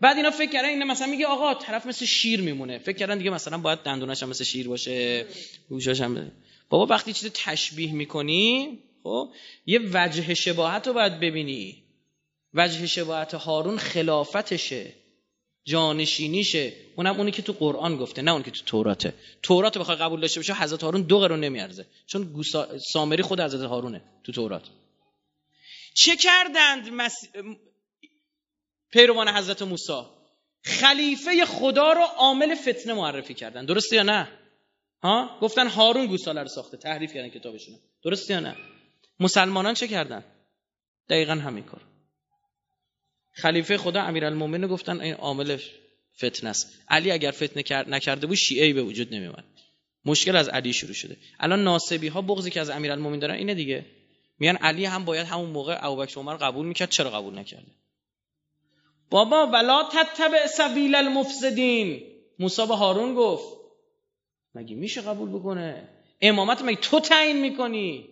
بعد 0.00 0.16
اینا 0.16 0.30
فکر 0.30 0.50
کردن 0.50 0.68
اینا 0.68 0.84
مثلا 0.84 1.06
میگه 1.06 1.26
آقا 1.26 1.54
طرف 1.54 1.86
مثل 1.86 2.06
شیر 2.06 2.40
میمونه. 2.40 2.78
فکر 2.78 2.96
کردن 2.96 3.18
دیگه 3.18 3.30
مثلا 3.30 3.58
باید 3.58 3.78
دندونش 3.78 4.22
هم 4.22 4.28
مثل 4.28 4.44
شیر 4.44 4.68
باشه 4.68 5.26
گوشاش 5.68 6.00
هم 6.00 6.32
بابا 6.68 6.86
وقتی 6.86 7.12
چیز 7.12 7.30
تشبیه 7.34 7.92
می‌کنی 7.92 8.78
خب 9.02 9.28
یه 9.66 9.80
وجه 9.92 10.34
شباهت 10.34 10.86
رو 10.86 10.92
باید 10.92 11.20
ببینی. 11.20 11.82
وجه 12.54 12.86
شباهت 12.86 13.34
هارون 13.34 13.78
خلافتشه 13.78 14.92
جانشینیشه. 15.64 16.72
اونم 16.96 17.16
اونی 17.16 17.30
که 17.30 17.42
تو 17.42 17.52
قرآن 17.52 17.96
گفته 17.96 18.22
نه 18.22 18.30
اونی 18.30 18.44
که 18.44 18.50
تو 18.50 18.64
توراته 18.66 19.14
تورات 19.42 19.78
بخوای 19.78 19.96
قبول 19.96 20.20
داشته 20.20 20.40
باشه 20.40 20.54
حضرت 20.54 20.82
هارون 20.82 21.02
دو 21.02 21.18
قرون 21.18 21.40
نمیارزه. 21.40 21.86
چون 22.06 22.42
سامری 22.92 23.22
خود 23.22 23.40
حضرت 23.40 23.60
هارونه 23.60 24.02
تو 24.24 24.32
تورات. 24.32 24.62
چه 25.94 26.16
کردند 26.16 26.88
مس... 26.88 27.14
پیروان 28.90 29.28
حضرت 29.28 29.62
موسی. 29.62 30.02
خلیفه 30.64 31.44
خدا 31.44 31.92
رو 31.92 32.00
عامل 32.00 32.54
فتنه 32.54 32.94
معرفی 32.94 33.34
کردن. 33.34 33.64
درسته 33.64 33.96
یا 33.96 34.02
نه؟ 34.02 34.28
ها؟ 35.02 35.38
گفتن 35.42 35.66
هارون 35.66 36.06
گوساله 36.06 36.42
رو 36.42 36.48
ساخته. 36.48 36.76
تحریف 36.76 37.14
کردن 37.14 37.28
کتابشون 37.28 37.74
درسته 38.04 38.34
یا 38.34 38.40
نه؟ 38.40 38.56
مسلمانان 39.20 39.74
چه 39.74 39.88
کردن؟ 39.88 40.24
دقیقا 41.08 41.32
همین 41.32 41.64
کار. 41.64 41.80
خلیفه 43.32 43.78
خدا 43.78 44.02
امیرالمومنین 44.02 44.66
گفتن 44.66 45.00
این 45.00 45.14
عامل 45.14 45.58
فتنه 46.16 46.50
است. 46.50 46.78
علی 46.88 47.10
اگر 47.10 47.30
فتنه 47.30 47.84
نکرده 47.88 48.26
بود 48.26 48.36
شیعه 48.36 48.72
به 48.72 48.82
وجود 48.82 49.14
نمیومد 49.14 49.44
مشکل 50.04 50.36
از 50.36 50.48
علی 50.48 50.72
شروع 50.72 50.92
شده. 50.92 51.16
الان 51.40 51.64
ناسبی 51.64 52.08
ها 52.08 52.22
بغضی 52.22 52.50
که 52.50 52.60
از 52.60 52.70
امیرالمومنین 52.70 53.20
دارن 53.20 53.34
اینه 53.34 53.54
دیگه. 53.54 53.86
میان 54.38 54.56
علی 54.56 54.84
هم 54.84 55.04
باید 55.04 55.26
همون 55.26 55.50
موقع 55.50 55.78
ابوبکر 55.80 56.20
عمر 56.20 56.36
قبول 56.36 56.66
می‌کرد 56.66 56.90
چرا 56.90 57.10
قبول 57.10 57.38
نکرده؟ 57.38 57.72
بابا 59.10 59.46
ولا 59.46 59.82
تتبع 59.82 60.46
سبیل 60.46 60.94
المفسدین. 60.94 62.02
موسی 62.38 62.66
به 62.66 62.76
هارون 62.76 63.14
گفت 63.14 63.60
مگه 64.54 64.76
میشه 64.76 65.00
قبول 65.00 65.30
بکنه؟ 65.30 65.88
امامت 66.20 66.62
مگه 66.62 66.76
تو 66.76 67.00
تعیین 67.00 67.36
می‌کنی؟ 67.36 68.08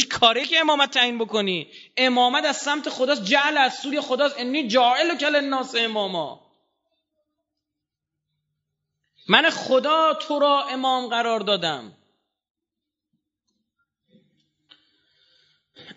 چی 0.00 0.06
کاری 0.06 0.44
که 0.44 0.58
امامت 0.58 0.90
تعیین 0.90 1.18
بکنی؟ 1.18 1.66
امامت 1.96 2.44
از 2.44 2.56
سمت 2.56 2.88
خداست 2.88 3.24
جعل 3.24 3.58
از 3.58 3.74
سوی 3.74 4.00
خداست. 4.00 4.34
انی 4.38 4.68
جاعل 4.68 5.16
کل 5.16 5.36
الناس 5.36 5.74
اماما. 5.78 6.40
من 9.28 9.50
خدا 9.50 10.14
تو 10.14 10.38
را 10.38 10.64
امام 10.64 11.08
قرار 11.08 11.40
دادم. 11.40 11.92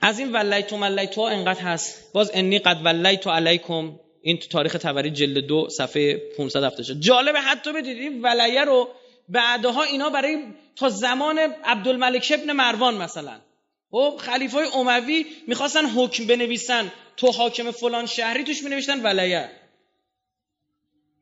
از 0.01 0.19
این 0.19 0.31
ولیتو 0.31 0.77
ملیتو 0.77 1.21
انقدر 1.21 1.61
هست. 1.61 2.13
باز 2.13 2.31
انی 2.33 2.59
قد 2.59 2.77
ولیتو 2.83 3.29
علیکم. 3.29 3.99
این 4.21 4.37
تو 4.37 4.47
تاریخ 4.47 4.73
تبری 4.73 5.11
جلد 5.11 5.45
دو 5.45 5.69
صفحه 5.69 6.17
570 6.37 6.99
جالبه 6.99 7.41
حتی 7.41 7.73
بدید 7.73 7.97
این 7.97 8.21
ولیه 8.21 8.63
رو 8.63 8.89
بعدها 9.29 9.83
اینا 9.83 10.09
برای 10.09 10.43
تا 10.75 10.89
زمان 10.89 11.39
عبدالملک 11.63 12.33
ابن 12.39 12.51
مروان 12.51 12.95
مثلا. 12.97 13.39
خب 13.91 14.17
خلیفه 14.19 14.57
اموی 14.75 15.25
می‌خواستن 15.47 15.85
حکم 15.85 16.27
بنویسن. 16.27 16.91
تو 17.17 17.31
حاکم 17.31 17.71
فلان 17.71 18.05
شهری 18.05 18.43
توش 18.43 18.63
مینوشتن 18.63 19.01
ولیه 19.03 19.49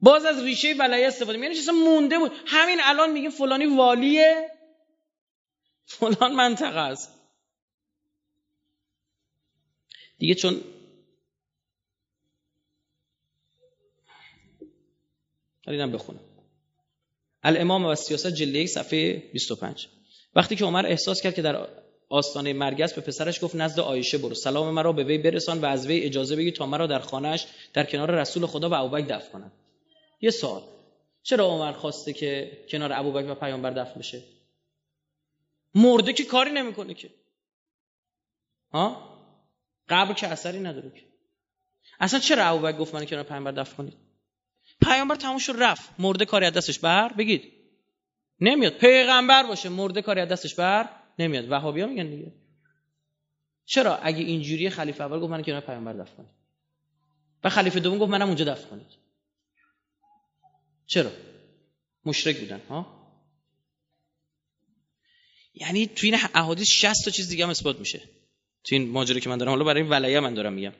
باز 0.01 0.25
از 0.25 0.43
ریشه 0.43 0.73
ولیه 0.73 1.07
استفاده 1.07 1.39
یعنی 1.39 1.55
چیزا 1.55 1.71
مونده 1.71 2.19
بود. 2.19 2.31
همین 2.45 2.79
الان 2.83 3.11
میگیم 3.11 3.29
فلانی 3.29 3.65
والیه. 3.65 4.49
فلان 5.85 6.33
منطقه 6.33 6.79
است. 6.79 7.14
دیگه 10.17 10.35
چون 10.35 10.61
اینم 15.67 15.91
بخونم. 15.91 16.19
الامام 17.43 17.85
و 17.85 17.95
سیاست 17.95 18.27
جلد 18.27 18.65
صفحه 18.65 19.17
25 19.33 19.87
وقتی 20.35 20.55
که 20.55 20.65
عمر 20.65 20.85
احساس 20.85 21.21
کرد 21.21 21.35
که 21.35 21.41
در 21.41 21.67
آستانه 22.09 22.53
مرگ 22.53 22.95
به 22.95 23.01
پسرش 23.01 23.43
گفت 23.43 23.55
نزد 23.55 23.79
آیشه 23.79 24.17
برو 24.17 24.33
سلام 24.33 24.73
مرا 24.73 24.91
به 24.91 25.03
وی 25.03 25.17
برسان 25.17 25.61
و 25.61 25.65
از 25.65 25.87
وی 25.87 25.99
اجازه 25.99 26.35
بگی 26.35 26.51
تا 26.51 26.65
مرا 26.65 26.87
در 26.87 26.99
خانهش 26.99 27.47
در 27.73 27.83
کنار 27.83 28.11
رسول 28.11 28.45
خدا 28.45 28.69
و 28.69 28.73
ابوبکر 28.73 29.17
دفن 29.17 29.31
کنند 29.31 29.51
یه 30.21 30.31
سوال. 30.31 30.61
چرا 31.23 31.45
عمر 31.45 31.71
خواسته 31.71 32.13
که 32.13 32.57
کنار 32.69 32.93
ابوبکر 32.93 33.31
و 33.31 33.35
پیامبر 33.35 33.71
دفن 33.71 33.99
بشه؟ 33.99 34.23
مرده 35.75 36.13
که 36.13 36.23
کاری 36.23 36.51
نمی‌کنه 36.51 36.93
که. 36.93 37.09
ها؟ 38.71 39.14
قبر 39.89 40.13
که 40.13 40.27
اثری 40.27 40.59
نداره 40.59 40.89
که. 40.89 41.01
اصلا 41.99 42.19
چرا 42.19 42.45
ابوبکر 42.45 42.77
گفت 42.77 42.95
من 42.95 43.05
کنار 43.05 43.23
پیامبر 43.23 43.51
دفن 43.51 43.75
کنید 43.75 43.93
پیامبر 44.81 45.15
تموم 45.15 45.37
شد 45.37 45.53
رفت. 45.57 45.89
مرده 45.99 46.25
کاری 46.25 46.45
از 46.45 46.53
دستش 46.53 46.79
بر؟ 46.79 47.13
بگید. 47.13 47.53
نمیاد. 48.39 48.77
پیغمبر 48.77 49.43
باشه. 49.43 49.69
مرده 49.69 50.01
کاری 50.01 50.21
از 50.21 50.29
دستش 50.29 50.55
بر؟ 50.55 50.89
نمیاد. 51.19 51.51
وهابی 51.51 51.81
ها 51.81 51.87
میگن 51.87 52.09
دیگه. 52.09 52.33
چرا؟ 53.65 53.97
اگه 53.97 54.19
اینجوری 54.23 54.69
خلیفه 54.69 55.03
اول 55.03 55.19
گفت 55.19 55.31
من 55.31 55.43
کنار 55.43 55.61
پیامبر 55.61 55.93
دفن 55.93 56.15
کنید 56.15 56.35
و 57.43 57.49
خلیفه 57.49 57.79
دوم 57.79 57.97
گفت 57.97 58.11
منم 58.11 58.27
اونجا 58.27 58.45
دفن 58.45 58.69
کنید. 58.69 58.87
چرا؟ 60.85 61.11
مشرک 62.05 62.39
بودن 62.39 62.61
ها؟ 62.69 63.05
یعنی 65.53 65.87
تو 65.87 66.05
این 66.05 66.15
احادیث 66.33 66.69
60 66.69 67.05
تا 67.05 67.11
چیز 67.11 67.29
دیگه 67.29 67.43
هم 67.43 67.49
اثبات 67.49 67.79
میشه. 67.79 68.01
تو 68.65 68.75
این 68.75 68.91
ماجرا 68.91 69.19
که 69.19 69.29
من 69.29 69.37
دارم 69.37 69.49
حالا 69.51 69.63
برای 69.63 69.81
این 69.81 69.91
ولایه 69.91 70.19
من 70.19 70.33
دارم 70.33 70.53
میگم. 70.53 70.73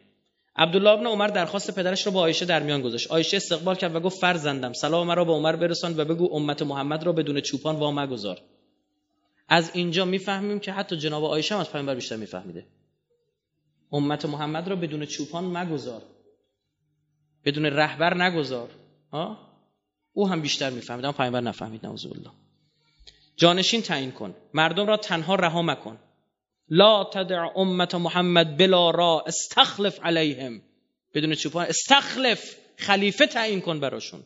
عبدالله 0.56 0.90
ابن 0.90 1.06
عمر 1.06 1.28
درخواست 1.28 1.76
پدرش 1.76 2.06
رو 2.06 2.12
با 2.12 2.20
عایشه 2.20 2.46
در 2.46 2.64
میان 2.64 2.82
گذاشت. 2.82 3.12
عایشه 3.12 3.38
استقبال 3.38 3.76
کرد 3.76 3.96
و 3.96 4.00
گفت 4.00 4.20
فرزندم 4.20 4.74
سلام 4.74 5.08
مرا 5.08 5.26
به 5.26 5.32
عمر 5.32 5.56
برسان 5.56 6.00
و 6.00 6.06
بگو 6.06 6.36
امت 6.36 6.62
محمد 6.62 7.04
را 7.04 7.12
بدون 7.12 7.42
چوپان 7.42 7.76
وا 7.76 7.92
مگذار. 7.92 8.42
از 9.50 9.72
اینجا 9.74 10.06
می‌فهمیم 10.06 10.60
که 10.60 10.72
حتی 10.72 10.98
جناب 10.98 11.24
عایشه 11.24 11.56
هم 11.56 11.62
از 11.62 11.72
پیامبر 11.72 11.96
بیشتر 11.96 12.16
میفهمیده. 12.16 12.66
امت 13.92 14.26
محمد 14.26 14.68
را 14.68 14.76
بدون 14.76 15.06
چوپان 15.06 15.44
مگذار. 15.44 16.02
بدون 17.46 17.66
رهبر 17.66 18.24
نگذار. 18.24 18.70
ها؟ 19.14 19.38
او 20.14 20.30
هم 20.30 20.42
بیشتر 20.42 20.70
می‌فهمید 20.70 21.06
اما 21.06 21.14
پیامبر 21.14 21.42
نفهمید 21.42 21.86
نعوذ 21.86 22.06
بالله. 22.06 22.32
جانشین 23.36 23.82
تعیین 23.82 24.12
کن. 24.12 24.36
مردم 24.54 24.88
را 24.88 24.98
تنها 24.98 25.36
رها 25.36 25.62
مکن. 25.62 25.98
لا 26.70 27.04
تدع 27.04 27.58
امت 27.58 27.96
محمد 27.96 28.58
بلا 28.58 28.90
را 28.90 29.24
استخلف 29.28 30.00
علیهم. 30.04 30.62
بدون 31.14 31.36
چوپان 31.36 31.66
استخلف 31.66 32.56
خلیفه 32.78 33.28
تعیین 33.28 33.62
کن 33.62 33.80
براشون. 33.80 34.24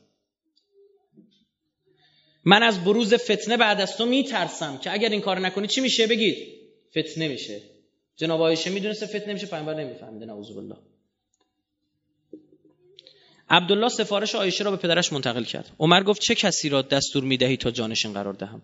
من 2.45 2.63
از 2.63 2.83
بروز 2.83 3.13
فتنه 3.13 3.57
بعد 3.57 3.81
از 3.81 3.97
تو 3.97 4.05
میترسم 4.05 4.77
که 4.77 4.93
اگر 4.93 5.09
این 5.09 5.21
کار 5.21 5.39
نکنی 5.39 5.67
چی 5.67 5.81
میشه؟ 5.81 6.07
بگید. 6.07 6.37
فتنه 6.89 7.27
میشه. 7.27 7.61
جناب 8.15 8.39
عایشه 8.39 8.69
می‌دونسته 8.69 9.05
فتنه 9.05 9.33
میشه 9.33 9.47
پیامبر 9.47 9.73
نمیفهمیده 9.73 10.25
نعوذ 10.25 10.49
بالله. 10.49 10.75
عبدالله 13.49 13.89
سفارش 13.89 14.35
عایشه 14.35 14.63
را 14.63 14.71
به 14.71 14.77
پدرش 14.77 15.13
منتقل 15.13 15.43
کرد. 15.43 15.71
عمر 15.79 16.03
گفت 16.03 16.21
چه 16.21 16.35
کسی 16.35 16.69
را 16.69 16.81
دستور 16.81 17.23
می‌دهی 17.23 17.57
تا 17.57 17.71
جانشین 17.71 18.13
قرار 18.13 18.33
دهم؟ 18.33 18.61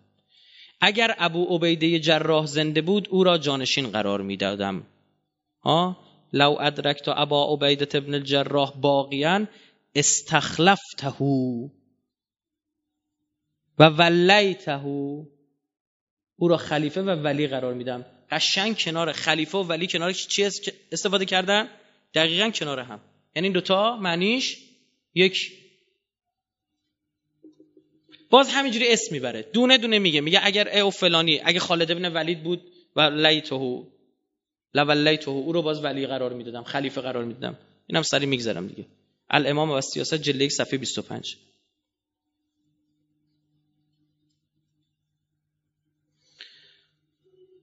اگر 0.81 1.15
ابو 1.17 1.55
عبیده 1.55 1.99
جراح 1.99 2.45
زنده 2.45 2.81
بود 2.81 3.07
او 3.09 3.23
را 3.23 3.37
جانشین 3.37 3.87
قرار 3.87 4.21
می‌دادم. 4.21 4.83
ها؟ 5.63 5.97
لو 6.33 6.57
ادرکت 6.59 7.07
ابا 7.07 7.53
عبیده 7.53 7.97
ابن 7.97 8.13
الجراح 8.13 8.73
باقیان 8.81 9.47
استخلفته 9.95 11.13
و 13.79 13.83
ولیته 13.83 14.85
او 14.85 16.47
را 16.47 16.57
خلیفه 16.57 17.01
و 17.01 17.09
ولی 17.09 17.47
قرار 17.47 17.73
میدم. 17.73 18.05
قشنگ 18.31 18.77
کنار 18.77 19.11
خلیفه 19.11 19.57
و 19.57 19.63
ولی 19.63 19.87
کنار 19.87 20.11
چی 20.11 20.43
استفاده 20.91 21.25
کردن؟ 21.25 21.67
دقیقا 22.13 22.49
کنار 22.49 22.79
هم. 22.79 22.99
یعنی 23.35 23.49
دوتا 23.49 23.97
معنیش 23.97 24.57
یک 25.13 25.51
باز 28.29 28.49
همینجوری 28.49 28.87
اسم 28.87 29.15
می‌بره. 29.15 29.41
دونه 29.41 29.77
دونه 29.77 29.99
میگه. 29.99 30.21
میگه 30.21 30.39
اگر 30.43 30.79
او 30.79 30.91
فلانی 30.91 31.41
اگه 31.43 31.59
خالد 31.59 31.91
ابن 31.91 32.13
ولید 32.13 32.43
بود 32.43 32.71
و 32.95 33.01
لیته 33.01 33.85
لولیته 34.73 35.29
او 35.29 35.51
رو 35.53 35.61
باز 35.61 35.83
ولی 35.83 36.07
قرار 36.07 36.33
می‌دادم. 36.33 36.63
خلیفه 36.63 37.01
قرار 37.01 37.23
می‌دادم. 37.23 37.57
اینم 37.87 38.01
سری 38.01 38.25
میگذرم 38.25 38.67
دیگه. 38.67 38.85
الامام 39.29 39.71
و 39.71 39.81
سیاست 39.81 40.15
جلد 40.15 40.47
صفحه 40.47 40.77
25 40.77 41.37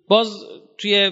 باز 0.09 0.45
توی 0.79 1.11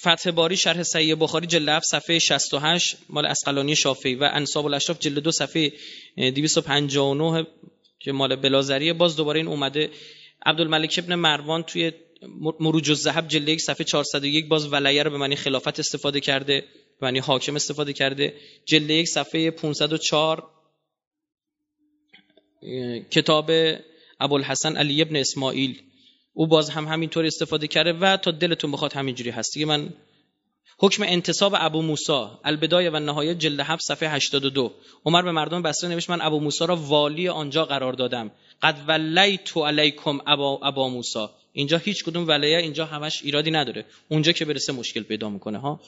فتح 0.00 0.30
باری 0.30 0.56
شرح 0.56 0.82
صحیح 0.82 1.14
بخاری 1.14 1.46
جلد 1.46 1.68
7 1.68 1.86
صفحه 1.86 2.18
68 2.18 2.96
مال 3.08 3.26
اسقلانی 3.26 3.76
شافعی 3.76 4.14
و 4.14 4.30
انصاب 4.32 4.66
الاشراف 4.66 4.98
جلد 4.98 5.18
2 5.18 5.32
صفحه 5.32 5.72
259 6.16 7.46
که 8.02 8.12
مال 8.12 8.36
بلازریه. 8.36 8.92
باز 8.92 9.16
دوباره 9.16 9.40
این 9.40 9.48
اومده. 9.48 9.90
عبدالملک 10.46 11.00
ابن 11.04 11.14
مروان 11.14 11.62
توی 11.62 11.92
مروج 12.60 12.90
الذهب 12.90 13.28
جلد 13.28 13.48
1 13.48 13.60
صفحه 13.60 13.84
401 13.84 14.48
باز 14.48 14.72
ولیه 14.72 15.02
رو 15.02 15.10
به 15.10 15.18
معنی 15.18 15.36
خلافت 15.36 15.78
استفاده 15.78 16.20
کرده 16.20 16.64
به 17.00 17.06
معنی 17.06 17.18
حاکم 17.18 17.56
استفاده 17.56 17.92
کرده. 17.92 18.34
جلد 18.66 18.90
1 18.90 19.08
صفحه 19.08 19.50
504 19.50 20.48
کتاب 23.10 23.50
ابوالحسن 24.20 24.76
علی 24.76 25.02
ابن 25.02 25.16
اسماعیل. 25.16 25.82
او 26.32 26.46
باز 26.46 26.70
هم 26.70 26.88
همینطور 26.88 27.26
استفاده 27.26 27.66
کرده 27.68 27.92
و 27.92 28.16
تا 28.16 28.30
دلتون 28.30 28.72
بخواد 28.72 28.92
همینجوری 28.92 29.30
هست. 29.30 29.54
دیگه 29.54 29.66
من 29.66 29.92
حکم 30.82 31.02
انتصاب 31.02 31.54
ابو 31.58 31.82
موسی 31.82 32.26
البدایه 32.44 32.90
و 32.90 32.96
نهایت 32.96 33.38
جلد 33.38 33.60
7 33.60 33.82
صفحه 33.82 34.08
82 34.08 34.74
عمر 35.04 35.22
به 35.22 35.32
مردم 35.32 35.62
بصره 35.62 35.90
نوشت 35.90 36.10
من 36.10 36.20
ابو 36.20 36.40
موسی 36.40 36.66
را 36.66 36.76
والی 36.76 37.28
آنجا 37.28 37.64
قرار 37.64 37.92
دادم. 37.92 38.30
قد 38.62 38.84
ولیت 38.88 39.56
علیکم 39.56 40.18
ابا 40.26 40.60
ابا 40.62 40.88
موسی. 40.88 41.26
اینجا 41.52 41.78
هیچ 41.78 42.04
کدوم 42.04 42.28
ولیه 42.28 42.58
اینجا 42.58 42.86
همش 42.86 43.22
ایرادی 43.22 43.50
نداره. 43.50 43.86
اونجا 44.08 44.32
که 44.32 44.44
برسه 44.44 44.72
مشکل 44.72 45.02
پیدا 45.02 45.28
می‌کنه 45.28 45.58
ها. 45.58 45.80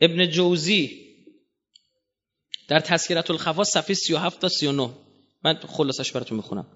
ابن 0.00 0.26
جوزی 0.26 1.04
در 2.68 2.80
تذکرت 2.80 3.30
الخواص 3.30 3.70
صفحه 3.70 3.94
37 3.94 4.40
تا 4.40 4.48
39 4.48 5.03
من 5.44 5.58
خلاصش 5.68 6.12
براتون 6.12 6.36
می‌خونم. 6.36 6.66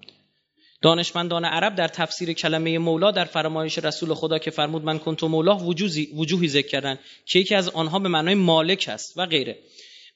دانشمندان 0.81 1.45
عرب 1.45 1.75
در 1.75 1.87
تفسیر 1.87 2.33
کلمه 2.33 2.77
مولا 2.77 3.11
در 3.11 3.25
فرمایش 3.25 3.77
رسول 3.77 4.13
خدا 4.13 4.39
که 4.39 4.51
فرمود 4.51 4.83
من 4.83 4.99
کنتو 4.99 5.27
مولا 5.27 5.57
وجوهی 6.15 6.47
ذکر 6.47 6.67
کردن 6.67 6.99
که 7.25 7.39
یکی 7.39 7.55
از 7.55 7.69
آنها 7.69 7.99
به 7.99 8.09
معنای 8.09 8.35
مالک 8.35 8.89
است 8.93 9.17
و 9.17 9.25
غیره. 9.25 9.57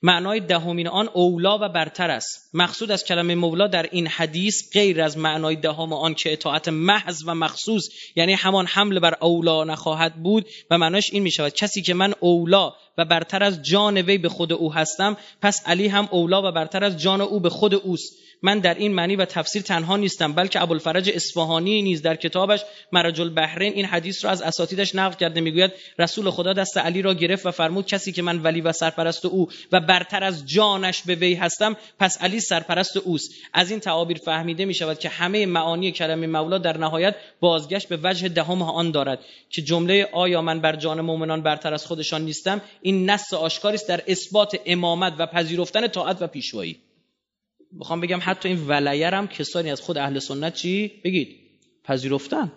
معنای 0.01 0.39
دهمین 0.39 0.88
آن 0.88 1.10
اولا 1.14 1.58
و 1.62 1.70
برتر 1.70 2.12
است. 2.12 2.49
مقصود 2.54 2.91
از 2.91 3.06
کلمه 3.06 3.36
مولا 3.36 3.68
در 3.68 3.89
این 3.91 4.08
حدیث 4.08 4.74
غیر 4.74 5.01
از 5.01 5.18
معنای 5.18 5.56
دهم 5.56 5.93
آن 5.93 6.14
که 6.14 6.34
اطاعت 6.34 6.68
محض 6.68 7.24
و 7.26 7.36
مخصوص 7.36 7.89
یعنی 8.16 8.34
همان 8.34 8.66
حمل 8.66 8.99
بر 8.99 9.14
اولا 9.22 9.64
نخواهد 9.64 10.24
بود 10.24 10.45
و 10.72 10.78
معنایش 10.78 11.14
این 11.14 11.24
می 11.24 11.32
شود 11.32 11.54
کسی 11.54 11.82
که 11.82 11.93
من 11.93 12.14
اولا 12.20 12.74
و 12.97 13.06
برتر 13.06 13.43
از 13.43 13.62
جان 13.62 13.97
وی 13.97 14.18
به 14.18 14.30
خود 14.30 14.54
او 14.54 14.74
هستم 14.74 15.18
پس 15.41 15.64
علی 15.66 15.88
هم 15.88 16.08
اولا 16.12 16.49
و 16.49 16.51
برتر 16.51 16.84
از 16.84 16.97
جان 16.97 17.22
او 17.22 17.39
به 17.39 17.49
خود 17.49 17.74
اوست. 17.74 18.14
من 18.43 18.59
در 18.59 18.73
این 18.73 18.93
معنی 18.93 19.15
و 19.15 19.25
تفسیر 19.25 19.61
تنها 19.61 19.97
نیستم 19.97 20.33
بلکه 20.33 20.61
ابوالفرج 20.61 21.09
اصفهانی 21.15 21.81
نیز 21.81 22.01
در 22.01 22.15
کتابش 22.15 22.63
مرج 22.91 23.21
البحرین 23.21 23.73
این 23.73 23.85
حدیث 23.85 24.25
را 24.25 24.31
از 24.31 24.41
اساتیدش 24.41 24.95
نقل 24.95 25.15
کرده 25.15 25.41
می‌گوید 25.41 25.71
رسول 25.99 26.29
خدا 26.29 26.53
دست 26.53 26.77
علی 26.77 27.01
را 27.01 27.13
گرفت 27.13 27.45
و 27.45 27.51
فرمود 27.51 27.85
کسی 27.85 28.11
که 28.11 28.21
من 28.21 28.41
ولی 28.41 28.61
و 28.61 28.71
سرپرست 28.71 29.25
او 29.25 29.49
و 29.71 29.79
برتر 29.79 30.23
از 30.23 30.45
جانش 30.45 31.01
به 31.01 31.15
وی 31.15 31.33
هستم 31.33 31.77
پس 31.99 32.21
علی 32.21 32.39
سرپرست 32.39 32.97
اوست. 32.97 33.31
از 33.53 33.71
این 33.71 33.79
تعابیر 33.79 34.17
فهمیده 34.17 34.65
می 34.65 34.73
شود 34.73 34.99
که 34.99 35.09
همه 35.09 35.45
معانی 35.45 35.91
کلمه 35.91 36.27
مولا 36.27 36.57
در 36.57 36.77
نهایت 36.77 37.15
بازگشت 37.39 37.89
به 37.89 37.99
وجه 38.03 38.29
دهم 38.29 38.61
آن 38.61 38.91
دارد 38.91 39.19
که 39.49 39.61
جمله 39.61 40.09
آیا 40.13 40.41
من 40.41 40.61
بر 40.61 40.75
جان 40.75 41.01
مؤمنان 41.01 41.41
برتر 41.41 41.73
از 41.73 41.85
خودشان 41.85 42.21
نیستم 42.21 42.61
این 42.81 43.09
نص 43.09 43.33
آشکاری 43.33 43.75
است 43.75 43.87
در 43.87 44.01
اثبات 44.07 44.59
امامت 44.65 45.13
و 45.17 45.25
پذیرفتن 45.25 45.87
طاعت 45.87 46.21
و 46.21 46.27
پیشوایی. 46.27 46.79
می‌خوام 47.78 48.01
بگم 48.01 48.19
حتی 48.21 48.49
این 48.49 48.67
ولیه 48.67 49.09
هم 49.09 49.28
کسانی 49.28 49.71
از 49.71 49.82
خود 49.82 49.97
اهل 49.97 50.19
سنت 50.19 50.53
چی؟ 50.55 51.01
بگید. 51.03 51.39
پذیرفتن. 51.84 52.51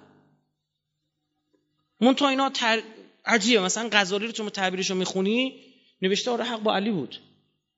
منتها 2.01 2.29
اینا 2.29 2.51
تر... 2.51 2.83
عجیبه. 3.25 3.63
مثلا 3.63 3.89
غزالی 3.93 4.27
رو 4.27 4.33
تو 4.33 4.51
تعبیرش 4.51 4.91
رو 4.91 4.97
می‌خونی 4.97 5.61
نوشته 6.03 6.31
آره 6.31 6.45
حق 6.45 6.63
با 6.63 6.75
علی 6.75 6.91
بود. 6.91 7.21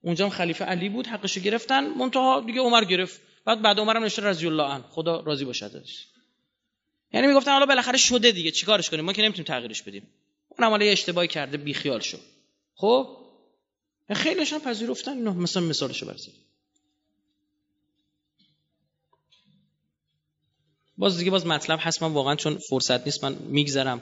اونجا 0.01 0.24
هم 0.24 0.30
خلیفه 0.30 0.64
علی 0.64 0.89
بود 0.89 1.07
حقش 1.07 1.39
گرفتن. 1.39 1.89
منتها 1.89 2.41
دیگه 2.41 2.61
عمر 2.61 2.84
گرفت. 2.84 3.20
بعد 3.45 3.62
بعد 3.62 3.78
عمرم 3.78 4.03
نوشته 4.03 4.22
رضی 4.22 4.47
الله 4.47 4.62
عنه. 4.62 4.84
خدا 4.91 5.20
راضی 5.20 5.45
باشد 5.45 5.84
یعنی 7.12 7.26
می‌گفتن 7.26 7.53
حالا 7.53 7.66
بالاخره 7.66 7.99
شده 7.99 8.32
دیگه. 8.32 8.51
چیکارش 8.51 8.91
کنیم؟ 8.91 9.05
ما 9.05 9.12
که 9.12 9.22
نمی‌تونیم 9.22 9.45
تغییرش 9.45 9.82
بدیم. 9.82 10.03
اون 10.49 10.68
عمله 10.68 10.86
اشتباهی 10.86 11.28
کرده 11.28 11.57
بیخیال 11.57 12.01
شد. 12.01 12.20
خب؟ 12.74 13.16
خیلیش 14.14 14.53
هم 14.53 14.61
پذیرفتن. 14.61 15.12
اینا 15.12 15.32
مثلا 15.32 15.62
مثالشو 15.62 16.07
برسید 16.07 16.47
باز 20.99 21.18
دیگه 21.18 21.30
باز 21.30 21.46
مطلب 21.46 21.78
هست. 21.82 22.03
من 22.03 22.12
واقعا 22.12 22.34
چون 22.34 22.59
فرصت 22.70 23.05
نیست 23.07 23.24
من 23.24 23.34
میگذرم. 23.34 24.01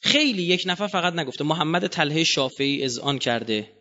خیلی 0.00 0.42
یک 0.42 0.62
نفر 0.66 0.86
فقط 0.86 1.12
نگفته 1.12 1.44
محمد 1.44 1.86
تله 1.86 2.24
شافعی 2.24 2.84
اذعان 2.84 3.18
کرده. 3.18 3.72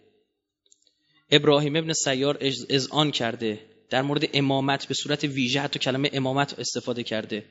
ابراهیم 1.32 1.76
ابن 1.76 1.94
سیار 1.94 2.38
اذعان 2.70 3.12
کرده. 3.12 3.60
در 3.90 4.02
مورد 4.02 4.30
امامت 4.34 4.88
به 4.88 4.94
صورت 4.94 5.24
ویژه 5.24 5.62
حتی 5.62 5.80
کلمه 5.80 6.10
امامت 6.14 6.60
استفاده 6.60 7.04
کرده. 7.04 7.46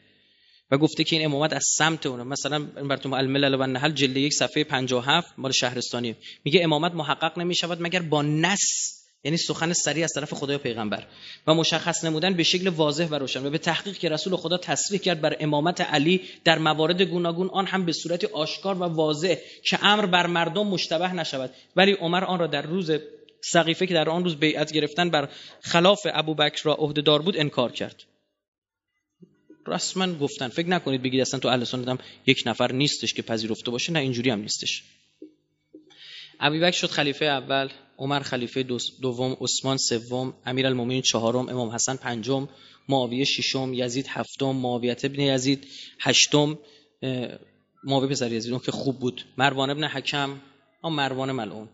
و 0.71 0.79
گفته 0.79 1.05
که 1.05 1.17
این 1.17 1.25
امامت 1.25 1.53
از 1.53 1.65
سمت 1.79 2.07
اونه. 2.07 2.23
مثلا 2.23 2.59
براتون 2.65 3.15
الملل 3.15 3.55
و 3.55 3.67
نحل 3.67 3.93
جلد 3.93 4.17
یک 4.17 4.35
صفحه 4.35 4.65
57 4.65 5.35
مال 5.39 5.53
شهرستانی 5.53 6.17
میگه 6.45 6.65
امامت 6.65 6.93
محقق 6.93 7.39
نمی 7.39 7.55
شود 7.55 7.83
مگر 7.83 8.03
با 8.03 8.23
نص 8.23 8.96
یعنی 9.27 9.37
سخن 9.37 9.73
سریع 9.73 10.05
از 10.05 10.13
طرف 10.13 10.35
خدای 10.35 10.59
پیغمبر. 10.59 11.07
و 11.47 11.55
مشخص 11.55 12.05
نمودن 12.05 12.35
به 12.35 12.43
شکل 12.43 12.69
واضح 12.69 13.07
و 13.07 13.15
روشن 13.15 13.47
و 13.47 13.51
به 13.51 13.59
تحقیق 13.59 13.99
که 13.99 14.09
رسول 14.09 14.37
خدا 14.37 14.59
تصریح 14.59 15.01
کرد 15.01 15.21
بر 15.21 15.37
امامت 15.41 15.81
علی 15.81 16.21
در 16.45 16.59
موارد 16.59 17.03
گوناگون 17.03 17.49
آن 17.49 17.67
هم 17.67 17.85
به 17.85 17.93
صورت 17.93 18.25
آشکار 18.25 18.75
و 18.75 18.85
واضح 18.85 19.37
که 19.65 19.85
امر 19.85 20.07
بر 20.07 20.27
مردم 20.27 20.67
مشتبه 20.67 21.13
نشود. 21.13 21.51
ولی 21.77 21.93
عمر 21.93 22.25
آن 22.25 22.39
را 22.39 22.47
در 22.47 22.63
روز 22.63 22.91
سقیفه 23.41 23.87
که 23.87 23.95
در 23.95 24.09
آن 24.09 24.25
روز 24.25 24.37
بیعت 24.37 24.73
گرفتن 24.73 25.11
بر 25.11 25.29
خلاف 25.61 26.07
ابوبکر 26.15 26.63
را 26.65 26.75
عهدهدار 26.75 27.23
بود 27.23 27.37
انکار 27.37 27.73
کرد. 27.73 28.03
رسما 29.67 30.13
گفتن 30.13 30.49
فکر 30.49 30.69
نکنید 30.69 31.03
بگید 31.03 31.21
اصلا 31.21 31.41
تو 31.41 31.49
اهل 31.49 31.65
سنت 31.65 31.89
هم 31.89 31.99
یک 32.27 32.43
نفر 32.47 32.73
نیستش 32.73 33.15
که 33.15 33.23
پذیرفته 33.23 33.71
باشه 33.71 33.93
نه 33.93 33.99
اینجوری 33.99 34.31
هم 34.31 34.41
نیستش. 34.41 34.83
ابوبکر 36.41 36.77
شد 36.77 36.87
خلیفه 36.87 37.25
اول 37.25 37.69
عمر 37.99 38.21
خلیفه 38.21 38.63
دوم 39.03 39.37
عثمان 39.41 39.77
سوم 39.77 40.35
امیرالمومنین 40.47 41.03
چهارم 41.03 41.49
امام 41.49 41.69
حسن 41.71 41.97
پنجم 41.97 42.49
معاویه 42.89 43.25
ششم 43.25 43.75
یزید 43.75 44.07
هفتم 44.09 44.51
معاویه 44.51 44.97
ابن 45.05 45.21
یزید 45.21 45.67
هشتم 46.01 46.59
معاویه 47.85 48.11
پسر 48.11 48.33
یزید 48.33 48.53
اون 48.53 48.63
که 48.67 48.73
خوب 48.73 48.99
بود. 48.99 49.25
مروان 49.39 49.71
ابن 49.71 49.85
حکم 49.85 50.41
آن 50.83 50.93
مروان 50.93 51.33
ملعون. 51.33 51.69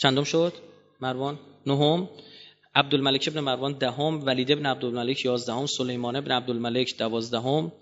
چندم 0.00 0.24
شد؟ 0.24 0.52
مروان 1.00 1.38
نهم. 1.66 2.08
عبدالملک 2.74 3.28
ابن 3.32 3.40
مروان 3.40 3.72
دهم 3.72 4.26
ولید 4.26 4.52
ابن 4.52 4.66
عبدالملک 4.66 5.24
یازدهم 5.24 5.66
سلیمان 5.66 6.16
ابن 6.16 6.32
عبدالملک 6.32 6.98
دوازدهم. 6.98 7.72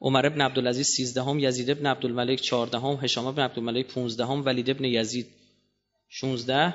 عمر 0.00 0.26
ابن 0.26 0.40
عبدالعزیز 0.40 0.86
سیزدهم 0.86 1.38
یزید 1.38 1.70
ابن 1.70 1.86
عبدالملک 1.86 2.40
چهاردهم 2.40 2.98
هشام 3.02 3.26
ابن 3.26 3.42
عبدالملک 3.42 3.86
پونزدهم 3.86 4.44
ولید 4.44 4.70
ابن 4.70 4.84
یزید 4.84 5.26
16 6.08 6.74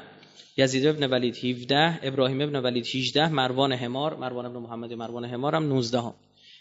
یزید 0.57 0.85
ابن 0.85 1.09
ولید 1.11 1.37
17 1.37 1.99
ابراهیم 2.03 2.41
ابن 2.41 2.55
ولید 2.55 2.85
18 2.95 3.27
مروان 3.27 3.71
همار 3.71 4.15
مروان 4.15 4.45
ابن 4.45 4.57
محمد 4.57 4.93
مروان 4.93 5.25
همار 5.25 5.55
هم 5.55 5.63
19 5.63 6.01
هم. 6.01 6.13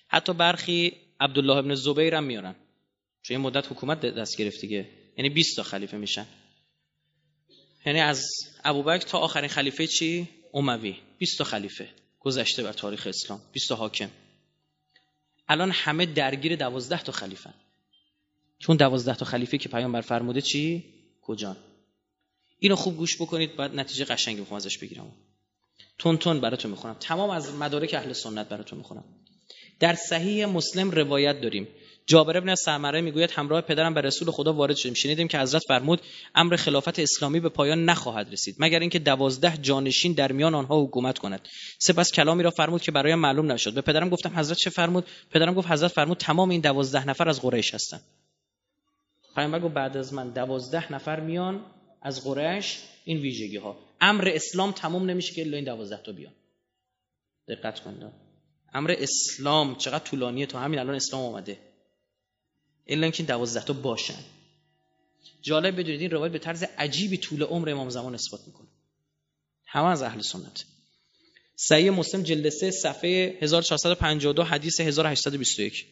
حتی 0.09 0.33
برخی 0.33 0.93
عبدالله 1.21 1.57
ابن 1.57 1.75
زبیر 1.75 2.15
هم 2.15 2.25
میارن. 2.25 2.55
چون 3.23 3.37
این 3.37 3.47
مدت 3.47 3.67
حکومت 3.67 4.01
دست 4.01 4.37
گرفت 4.37 4.61
دیگه. 4.61 4.89
یعنی 5.19 5.31
20 5.31 5.57
تا 5.57 5.63
خلیفه 5.63 5.97
میشن. 5.97 6.27
یعنی 7.87 8.01
از 8.01 8.25
ابوبکر 8.65 9.07
تا 9.07 9.19
آخرین 9.19 9.49
خلیفه 9.49 9.87
چی؟ 9.87 10.29
اموی 10.55 10.97
20 11.19 11.39
تا 11.39 11.45
خلیفه. 11.45 11.89
گذشته 12.21 12.63
بر 12.63 12.73
تاریخ 12.73 13.07
اسلام. 13.07 13.41
20 13.53 13.69
تا 13.69 13.75
حاکم. 13.75 14.09
الان 15.49 15.71
همه 15.71 16.07
درگیر 16.07 16.57
12 16.57 17.03
تا 17.03 17.13
خلیفه 17.13 17.51
چون 18.59 18.77
12 18.77 19.15
تا 19.15 19.25
خلیفه 19.25 19.59
که 19.59 19.69
پیامبر 19.69 20.01
فرموده 20.01 20.41
چی؟ 20.41 20.85
کجان؟ 21.23 21.57
اینو 22.59 22.77
خوب 22.77 22.97
گوش 22.97 23.17
بکنید 23.17 23.57
بعد 23.57 23.75
نتیجه 23.75 24.05
قشنگی 24.05 24.41
می‌خوام 24.41 24.57
ازش 24.57 24.79
بگیرم. 24.79 25.13
تون 25.99 26.17
تون 26.17 26.41
براتون 26.41 26.71
می‌خونم. 26.71 26.97
تمام 27.01 27.31
از 27.31 27.55
مدارک 27.55 27.95
اهل 27.95 28.13
سنت 28.13 28.49
براتون 28.49 28.79
می‌خونم. 28.79 29.05
در 29.81 29.95
صحیح 29.95 30.47
مسلم 30.47 30.91
روایت 30.91 31.41
داریم. 31.41 31.69
جابر 32.07 32.37
ابن 32.37 32.55
سمره 32.55 33.01
می‌گوید 33.01 33.31
همراه 33.31 33.61
پدرم 33.61 33.95
به 33.95 34.01
رسول 34.01 34.31
خدا 34.31 34.53
وارد 34.53 34.77
شدیم. 34.77 34.95
شنیدیم 34.95 35.29
که 35.29 35.39
حضرت 35.39 35.63
فرمود 35.69 36.01
امر 36.35 36.57
خلافت 36.57 36.99
اسلامی 36.99 37.41
به 37.41 37.49
پایان 37.49 37.85
نخواهد 37.85 38.33
رسید 38.33 38.57
مگر 38.59 38.81
اینکه 38.81 38.99
دوازده 38.99 39.57
جانشین 39.57 40.13
در 40.13 40.33
میان 40.33 40.55
آنها 40.55 40.83
حکومت 40.83 41.19
کند. 41.19 41.49
سپس 41.79 42.13
کلامی 42.13 42.43
را 42.43 42.51
فرمود 42.51 42.83
که 42.83 42.93
برایم 42.93 43.19
معلوم 43.19 43.53
نشد. 43.53 43.75
به 43.75 43.81
پدرم 43.81 44.09
گفتم 44.09 44.39
حضرت 44.39 44.57
چه 44.59 44.71
فرمود؟ 44.71 45.07
پدرم 45.31 45.55
گفت 45.55 45.71
حضرت 45.71 45.93
فرمود 45.93 46.17
تمام 46.19 46.51
این 46.51 46.61
دوازده 46.61 47.09
نفر 47.09 47.29
از 47.29 47.43
قریش 47.43 47.75
هستند. 47.75 48.03
پیامبر 49.35 49.61
گفت 49.61 49.75
بعد 49.75 49.97
از 49.97 50.15
من 50.15 50.31
دوازده 50.31 50.93
نفر 50.93 51.21
میان 51.21 51.65
از 52.03 52.25
قریش 52.25 52.79
این 53.05 53.19
ویژگی 53.19 53.57
ها 53.57 53.77
امر 54.01 54.29
اسلام 54.35 54.73
تموم 54.73 55.11
نمیشه 55.11 55.35
که 55.35 55.43
الا 55.43 55.57
این 55.57 55.65
دوازده 55.65 56.03
تا 56.03 56.13
بیان. 56.13 56.33
دقت 57.49 57.81
کنید. 57.81 58.03
امر 58.75 58.95
اسلام 58.99 59.75
چقدر 59.75 60.05
طولانیه 60.05 60.47
تا 60.47 60.61
همین 60.61 60.79
الان 60.79 60.95
اسلام 60.95 61.23
اومده. 61.23 61.59
الا 62.87 63.03
اینکه 63.03 63.23
دوازده 63.23 63.65
تا 63.65 63.73
باشن. 63.73 64.19
جالب 65.43 65.81
بدونید 65.81 66.01
این 66.01 66.11
روایت 66.11 66.33
به 66.33 66.39
طرز 66.39 66.63
عجیبی 66.79 67.17
طول 67.17 67.43
عمر 67.43 67.71
امام 67.71 67.91
زمان 67.91 68.15
اثبات 68.15 68.41
می‌کنه. 68.47 68.69
همه 69.67 69.87
از 69.87 70.03
اهل 70.03 70.21
سنت. 70.21 70.65
صحیح 71.57 71.91
مسلم 71.91 72.23
جلد 72.23 72.49
3 72.49 72.71
صفحه 72.71 73.39
1452 73.41 74.45
حدیث 74.45 74.81
1821 74.81 75.87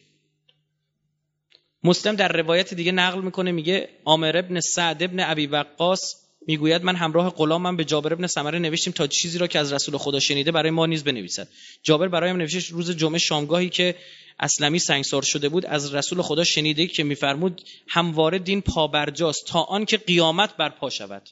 مسلم 1.83 2.15
در 2.15 2.27
روایت 2.27 2.73
دیگه 2.73 2.91
نقل 2.91 3.21
می‌کنه 3.21 3.51
میگه 3.51 3.89
عامر 4.05 4.37
ابن 4.37 4.59
سعد 4.59 5.03
ابن 5.03 5.19
ابی 5.19 5.47
وقاص 5.47 6.15
می‌گوید 6.47 6.83
من 6.83 6.95
همراه 6.95 7.29
غلامم 7.29 7.77
به 7.77 7.85
جابر 7.85 8.13
ابن 8.13 8.27
سمره 8.27 8.59
نوشتیم 8.59 8.93
تا 8.93 9.07
چیزی 9.07 9.37
را 9.37 9.47
که 9.47 9.59
از 9.59 9.73
رسول 9.73 9.97
خدا 9.97 10.19
شنیده 10.19 10.51
برای 10.51 10.71
ما 10.71 10.85
نیز 10.85 11.03
بنویسد. 11.03 11.47
جابر 11.83 12.07
برایم 12.07 12.37
نوشت 12.37 12.71
روز 12.71 12.91
جمعه 12.91 13.19
شامگاهی 13.19 13.69
که 13.69 13.95
اسلمی 14.39 14.79
سنگسار 14.79 15.21
شده 15.21 15.49
بود 15.49 15.65
از 15.65 15.95
رسول 15.95 16.21
خدا 16.21 16.43
شنیده 16.43 16.87
که 16.87 17.03
میفرمود 17.03 17.61
همواره 17.87 18.39
دین 18.39 18.61
پابرجاست 18.61 19.45
تا 19.47 19.61
آن 19.61 19.85
که 19.85 19.97
قیامت 19.97 20.57
برپا 20.57 20.89
شود. 20.89 21.29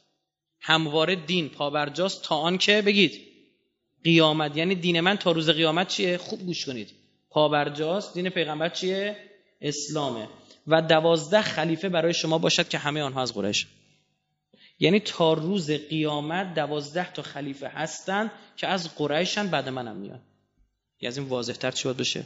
همواره 0.61 1.15
دین 1.15 1.49
پابرجاست 1.49 2.23
تا 2.23 2.35
آن 2.35 2.57
که 2.57 2.81
بگید 2.81 3.21
قیامت. 4.03 4.57
یعنی 4.57 4.75
دین 4.75 4.99
من 4.99 5.17
تا 5.17 5.31
روز 5.31 5.49
قیامت 5.49 5.87
چیه؟ 5.87 6.17
خوب 6.17 6.45
گوش 6.45 6.65
کنید. 6.65 6.91
پابرجاست 7.29 8.13
دین 8.13 8.29
پیغمبر 8.29 8.69
چیه؟ 8.69 9.17
اسلامه. 9.61 10.29
و 10.67 10.81
دوازده 10.81 11.41
خلیفه 11.41 11.89
برای 11.89 12.13
شما 12.13 12.37
باشد 12.37 12.67
که 12.67 12.77
همه 12.77 13.01
آنها 13.01 13.21
از 13.21 13.33
قریش. 13.33 13.67
یعنی 14.79 14.99
تا 14.99 15.33
روز 15.33 15.71
قیامت 15.71 16.53
دوازده 16.53 17.13
تا 17.13 17.21
خلیفه 17.21 17.67
هستند 17.67 18.31
که 18.57 18.67
از 18.67 18.95
قریشن 18.95 19.47
بعد 19.47 19.69
منم 19.69 19.95
میان. 19.95 20.21
یعنی 21.01 21.07
از 21.07 21.17
این 21.17 21.27
واضح 21.27 21.53
تر 21.53 21.71
چی 21.71 21.83
باید 21.83 21.97
بشه؟ 21.97 22.25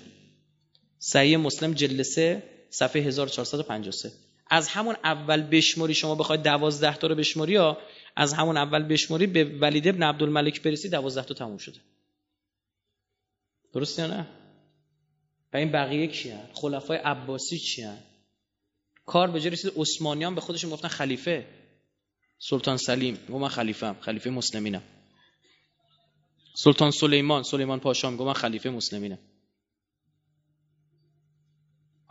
صحیح 1.05 1.37
مسلم 1.37 1.73
جلسه 1.73 2.43
صفحه 2.69 3.01
1453 3.01 4.11
از 4.47 4.67
همون 4.67 4.95
اول 5.03 5.41
بشموری 5.41 5.93
شما 5.93 6.15
بخواید 6.15 6.43
دوازده 6.43 6.97
تا 6.97 7.07
رو 7.07 7.15
بشموری 7.15 7.53
یا 7.53 7.77
از 8.15 8.33
همون 8.33 8.57
اول 8.57 8.83
بشموری 8.83 9.27
به 9.27 9.43
ولید 9.43 9.87
ابن 9.87 10.03
عبدالملک 10.03 10.61
برسی 10.61 10.89
دوازده 10.89 11.23
تا 11.23 11.33
تموم 11.33 11.57
شده 11.57 11.79
درسته 13.73 14.01
یا 14.01 14.07
نه؟ 14.07 14.27
و 15.53 15.57
این 15.57 15.71
بقیه 15.71 16.07
کی 16.07 16.29
هن؟ 16.29 16.47
خلفای 16.53 16.97
عباسی 16.97 17.59
چی 17.59 17.81
هن؟ 17.81 17.97
کار 19.05 19.31
به 19.31 19.39
جای 19.39 19.49
رسید 19.49 19.71
عثمانیان 19.75 20.35
به 20.35 20.41
خودشون 20.41 20.69
گفتن 20.69 20.87
خلیفه 20.87 21.45
سلطان 22.39 22.77
سلیم 22.77 23.15
گفت 23.15 23.41
من 23.41 23.47
خلیفه 23.47 23.87
هم. 23.87 23.95
خلیفه 23.99 24.29
مسلمینم 24.29 24.83
سلطان 26.55 26.91
سلیمان 26.91 27.43
سلیمان 27.43 27.79
پاشام 27.79 28.15
گفت 28.15 28.27
من 28.27 28.33
خلیفه 28.33 28.69
مسلمینم 28.69 29.19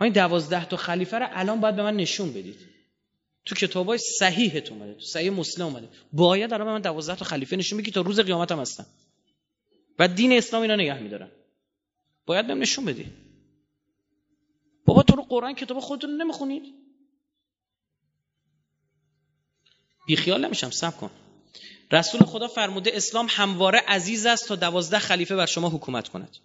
این 0.02 0.12
دوازده 0.12 0.64
تا 0.64 0.76
خلیفه 0.76 1.18
رو 1.18 1.26
الان 1.30 1.60
باید 1.60 1.76
به 1.76 1.82
من 1.82 1.96
نشون 1.96 2.32
بدید. 2.32 2.72
تو 3.44 3.54
کتابای 3.54 3.98
صحیحت 3.98 4.70
اومده 4.70 4.94
تو 4.94 5.00
صحیح 5.00 5.30
مسلم 5.30 5.66
اومده. 5.66 5.88
باید 6.12 6.52
الان 6.52 6.66
به 6.66 6.72
من 6.72 6.80
دوازده 6.80 7.16
تا 7.16 7.24
خلیفه 7.24 7.56
نشون 7.56 7.78
بدید 7.78 7.94
تا 7.94 8.00
روز 8.00 8.20
قیامت 8.20 8.52
هم 8.52 8.60
هستن 8.60 8.86
و 9.98 10.08
دین 10.08 10.32
اسلام 10.32 10.62
اینا 10.62 10.76
نگه 10.76 10.98
میدارن. 10.98 11.30
باید 12.26 12.46
بهم 12.46 12.58
نشون 12.58 12.84
بدی 12.84 13.12
بابا 14.86 15.02
تو 15.02 15.16
رو 15.16 15.22
قرآن 15.22 15.54
کتاب 15.54 15.80
خودتون 15.80 16.22
نمی‌خونید؟ 16.22 16.62
بیخیال 20.06 20.44
نمیشم 20.44 20.70
سب 20.70 20.96
کن. 20.96 21.10
رسول 21.92 22.20
خدا 22.20 22.48
فرموده 22.48 22.90
اسلام 22.94 23.26
همواره 23.30 23.78
عزیز 23.88 24.26
است 24.26 24.48
تا 24.48 24.56
دوازده 24.56 24.98
خلیفه 24.98 25.36
بر 25.36 25.46
شما 25.46 25.68
حکومت 25.68 26.08
کند. 26.08 26.36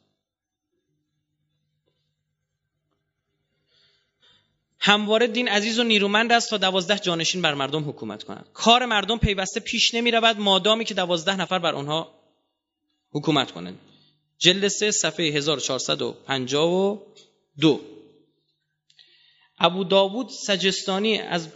همواره 4.87 5.27
دین 5.27 5.47
عزیز 5.47 5.79
و 5.79 5.83
نیرومند 5.83 6.31
است 6.31 6.49
تا 6.49 6.57
دوازده 6.57 6.99
جانشین 6.99 7.41
بر 7.41 7.53
مردم 7.53 7.89
حکومت 7.89 8.23
کند 8.23 8.45
کار 8.53 8.85
مردم 8.85 9.17
پیوسته 9.17 9.59
پیش 9.59 9.93
نمی 9.93 10.11
رود 10.11 10.39
مادامی 10.39 10.85
که 10.85 10.93
دوازده 10.93 11.35
نفر 11.35 11.59
بر 11.59 11.75
آنها 11.75 12.13
حکومت 13.11 13.51
کنند. 13.51 13.79
جلد 14.37 14.67
سه 14.67 14.91
صفحه 14.91 15.25
1452 15.25 17.81
ابو 19.59 19.83
داوود 19.83 20.29
سجستانی 20.29 21.17
از 21.17 21.47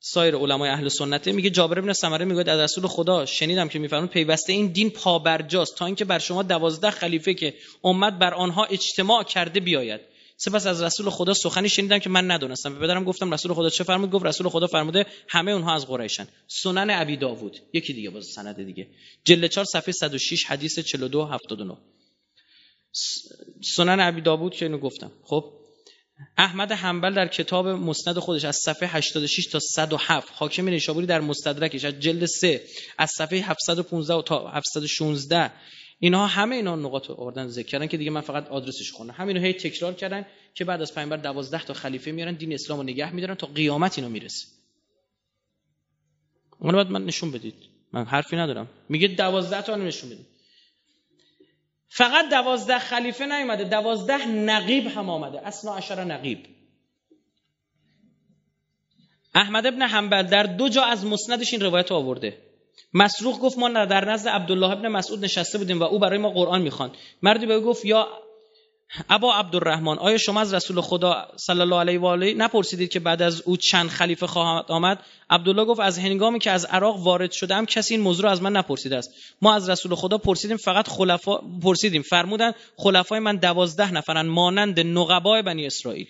سایر 0.00 0.36
علمای 0.36 0.70
اهل 0.70 0.88
سنته 0.88 1.32
میگه 1.32 1.50
جابر 1.50 1.78
ابن 1.78 1.92
سمره 1.92 2.24
میگه 2.24 2.50
از 2.50 2.60
رسول 2.60 2.86
خدا 2.86 3.26
شنیدم 3.26 3.68
که 3.68 3.78
میفرمون 3.78 4.08
پیوسته 4.08 4.52
این 4.52 4.66
دین 4.66 4.90
پابرجاست 4.90 5.76
تا 5.76 5.86
اینکه 5.86 6.04
بر 6.04 6.18
شما 6.18 6.42
دوازده 6.42 6.90
خلیفه 6.90 7.34
که 7.34 7.54
امت 7.84 8.12
بر 8.12 8.34
آنها 8.34 8.64
اجتماع 8.64 9.24
کرده 9.24 9.60
بیاید. 9.60 10.11
سپس 10.44 10.66
از 10.66 10.82
رسول 10.82 11.10
خدا 11.10 11.34
سخنی 11.34 11.68
شنیدم 11.68 11.98
که 11.98 12.10
من 12.10 12.30
ندونستم 12.30 12.74
به 12.74 12.80
پدرم 12.80 13.04
گفتم 13.04 13.34
رسول 13.34 13.54
خدا 13.54 13.70
چه 13.70 13.84
فرمود؟ 13.84 14.10
گفت 14.10 14.26
رسول 14.26 14.48
خدا 14.48 14.66
فرموده 14.66 15.06
همه 15.28 15.50
اونها 15.50 15.74
از 15.74 15.86
قریشن. 15.86 16.28
سنن 16.46 16.90
ابی 16.90 17.16
داوود 17.16 17.58
یکی 17.72 17.92
دیگه 17.92 18.10
باز 18.10 18.26
سند 18.26 18.64
دیگه. 18.64 18.88
جلد 19.24 19.46
4 19.46 19.64
صفحه 19.64 19.92
106 19.92 20.44
حدیث 20.44 20.78
42 20.78 21.24
79 21.24 21.76
سنن 23.76 24.00
ابی 24.00 24.20
داوود 24.20 24.54
که 24.54 24.64
اینو 24.64 24.78
گفتم. 24.78 25.12
خب؟ 25.24 25.52
احمد 26.38 26.72
حنبل 26.72 27.14
در 27.14 27.28
کتاب 27.28 27.68
مسند 27.68 28.18
خودش 28.18 28.44
از 28.44 28.56
صفحه 28.56 28.88
86 28.88 29.46
تا 29.46 29.58
107 29.58 30.28
حاکم 30.32 30.68
نیشابوری 30.68 31.06
در 31.06 31.20
مستدرکش. 31.20 31.84
از 31.84 32.00
جلد 32.00 32.26
3 32.26 32.62
از 32.98 33.10
صفحه 33.10 33.38
715 33.38 34.22
تا 34.22 34.48
716 34.48 35.52
اینها 36.02 36.26
همه 36.26 36.56
اینا 36.56 36.76
نقاط 36.76 37.10
آوردن 37.10 37.46
ذکر 37.46 37.66
کردن 37.66 37.86
که 37.86 37.96
دیگه 37.96 38.10
من 38.10 38.20
فقط 38.20 38.48
آدرسش 38.48 38.92
خوندم. 38.92 39.14
همینو 39.16 39.40
هی 39.40 39.52
تکرار 39.52 39.94
کردن 39.94 40.26
که 40.54 40.64
بعد 40.64 40.82
از 40.82 40.94
پیامبر 40.94 41.16
12 41.16 41.64
تا 41.64 41.74
خلیفه 41.74 42.12
میارن 42.12 42.34
دین 42.34 42.52
اسلام 42.52 42.78
رو 42.78 42.84
نگه 42.84 43.14
میدارن 43.14 43.34
تا 43.34 43.46
قیامت 43.46 43.98
اینو 43.98 44.10
می‌رسه. 44.10 44.46
اون 46.58 46.72
بعد 46.72 46.90
من 46.90 47.04
نشون 47.04 47.30
بدید. 47.30 47.54
من 47.92 48.04
حرفی 48.04 48.36
ندارم. 48.36 48.68
میگه 48.88 49.08
12 49.08 49.62
تا 49.62 49.76
نشون 49.76 50.10
بدید. 50.10 50.26
فقط 51.88 52.30
دوازده 52.30 52.78
خلیفه 52.78 53.26
نیومده 53.26 53.64
دوازده 53.64 54.26
نقیب 54.26 54.86
هم 54.86 55.10
آمده. 55.10 55.46
اصلا 55.46 55.74
عشر 55.74 56.04
نقیب. 56.04 56.46
احمد 59.34 59.66
ابن 59.66 59.82
حنبل 59.82 60.22
در 60.22 60.42
دو 60.42 60.68
جا 60.68 60.82
از 60.82 61.06
مسندش 61.06 61.52
این 61.52 61.62
روایت 61.62 61.92
آورده. 61.92 62.51
مسروق 62.94 63.38
گفت 63.38 63.58
ما 63.58 63.68
در 63.68 64.10
نزد 64.12 64.28
عبدالله 64.28 64.70
ابن 64.70 64.88
مسعود 64.88 65.24
نشسته 65.24 65.58
بودیم 65.58 65.80
و 65.80 65.82
او 65.82 65.98
برای 65.98 66.18
ما 66.18 66.30
قرآن 66.30 66.62
می‌خوان 66.62 66.90
مردی 67.22 67.46
به 67.46 67.60
گفت 67.60 67.84
یا 67.84 68.08
ابا 69.08 69.34
عبدالرحمن 69.34 69.98
آیا 69.98 70.18
شما 70.18 70.40
از 70.40 70.54
رسول 70.54 70.80
خدا 70.80 71.28
صلی 71.36 71.60
الله 71.60 71.76
علیه 71.76 71.98
و 71.98 72.06
آله 72.06 72.34
نپرسیدید 72.34 72.90
که 72.90 73.00
بعد 73.00 73.22
از 73.22 73.42
او 73.42 73.56
چند 73.56 73.88
خلیفه 73.88 74.26
خواهد 74.26 74.64
آمد؟ 74.68 74.98
عبدالله 75.30 75.64
گفت 75.64 75.80
از 75.80 75.98
هنگامی 75.98 76.38
که 76.38 76.50
از 76.50 76.64
عراق 76.64 77.00
وارد 77.00 77.32
شدم 77.32 77.66
کسی 77.66 77.94
این 77.94 78.02
موضوع 78.02 78.30
از 78.30 78.42
من 78.42 78.52
نپرسیده 78.52 78.96
است. 78.96 79.10
ما 79.42 79.54
از 79.54 79.70
رسول 79.70 79.94
خدا 79.94 80.18
پرسیدیم 80.18 80.56
فقط 80.56 80.88
خلفا 80.88 81.36
پرسیدیم 81.62 82.02
فرمودن 82.02 82.52
خلفای 82.76 83.18
من 83.18 83.36
دوازده 83.36 83.92
نفرن 83.92 84.26
مانند 84.26 84.80
نقبای 84.80 85.42
بنی 85.42 85.66
اسرائیل. 85.66 86.06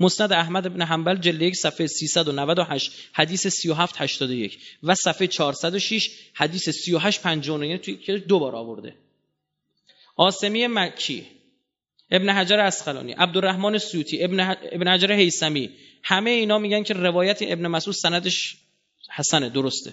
مسند 0.00 0.32
احمد 0.32 0.74
بن 0.74 0.82
حنبل 0.82 1.16
جلد 1.16 1.42
یک 1.42 1.56
صفحه 1.56 1.86
398 1.86 2.92
حدیث 3.12 3.46
37 3.46 3.94
81 3.98 4.58
و 4.82 4.94
صفحه 4.94 5.26
406 5.26 6.10
حدیث 6.34 6.68
38 6.68 7.22
59 7.22 7.66
یعنی 7.66 7.78
توی 7.78 8.18
دو 8.18 8.38
بار 8.38 8.56
آورده. 8.56 8.94
آسمی 10.16 10.66
مکی 10.66 11.26
ابن 12.10 12.30
حجر 12.30 12.60
اسقلانی 12.60 13.12
عبدالرحمن 13.12 13.78
سیوطی 13.78 14.24
ابن, 14.24 14.40
ابن 14.72 14.88
حجر 14.88 15.12
هیثمی 15.12 15.70
همه 16.02 16.30
اینا 16.30 16.58
میگن 16.58 16.82
که 16.82 16.94
روایت 16.94 17.38
ابن 17.42 17.66
مسعود 17.66 17.96
سندش 17.96 18.56
حسنه 19.10 19.48
درسته. 19.48 19.92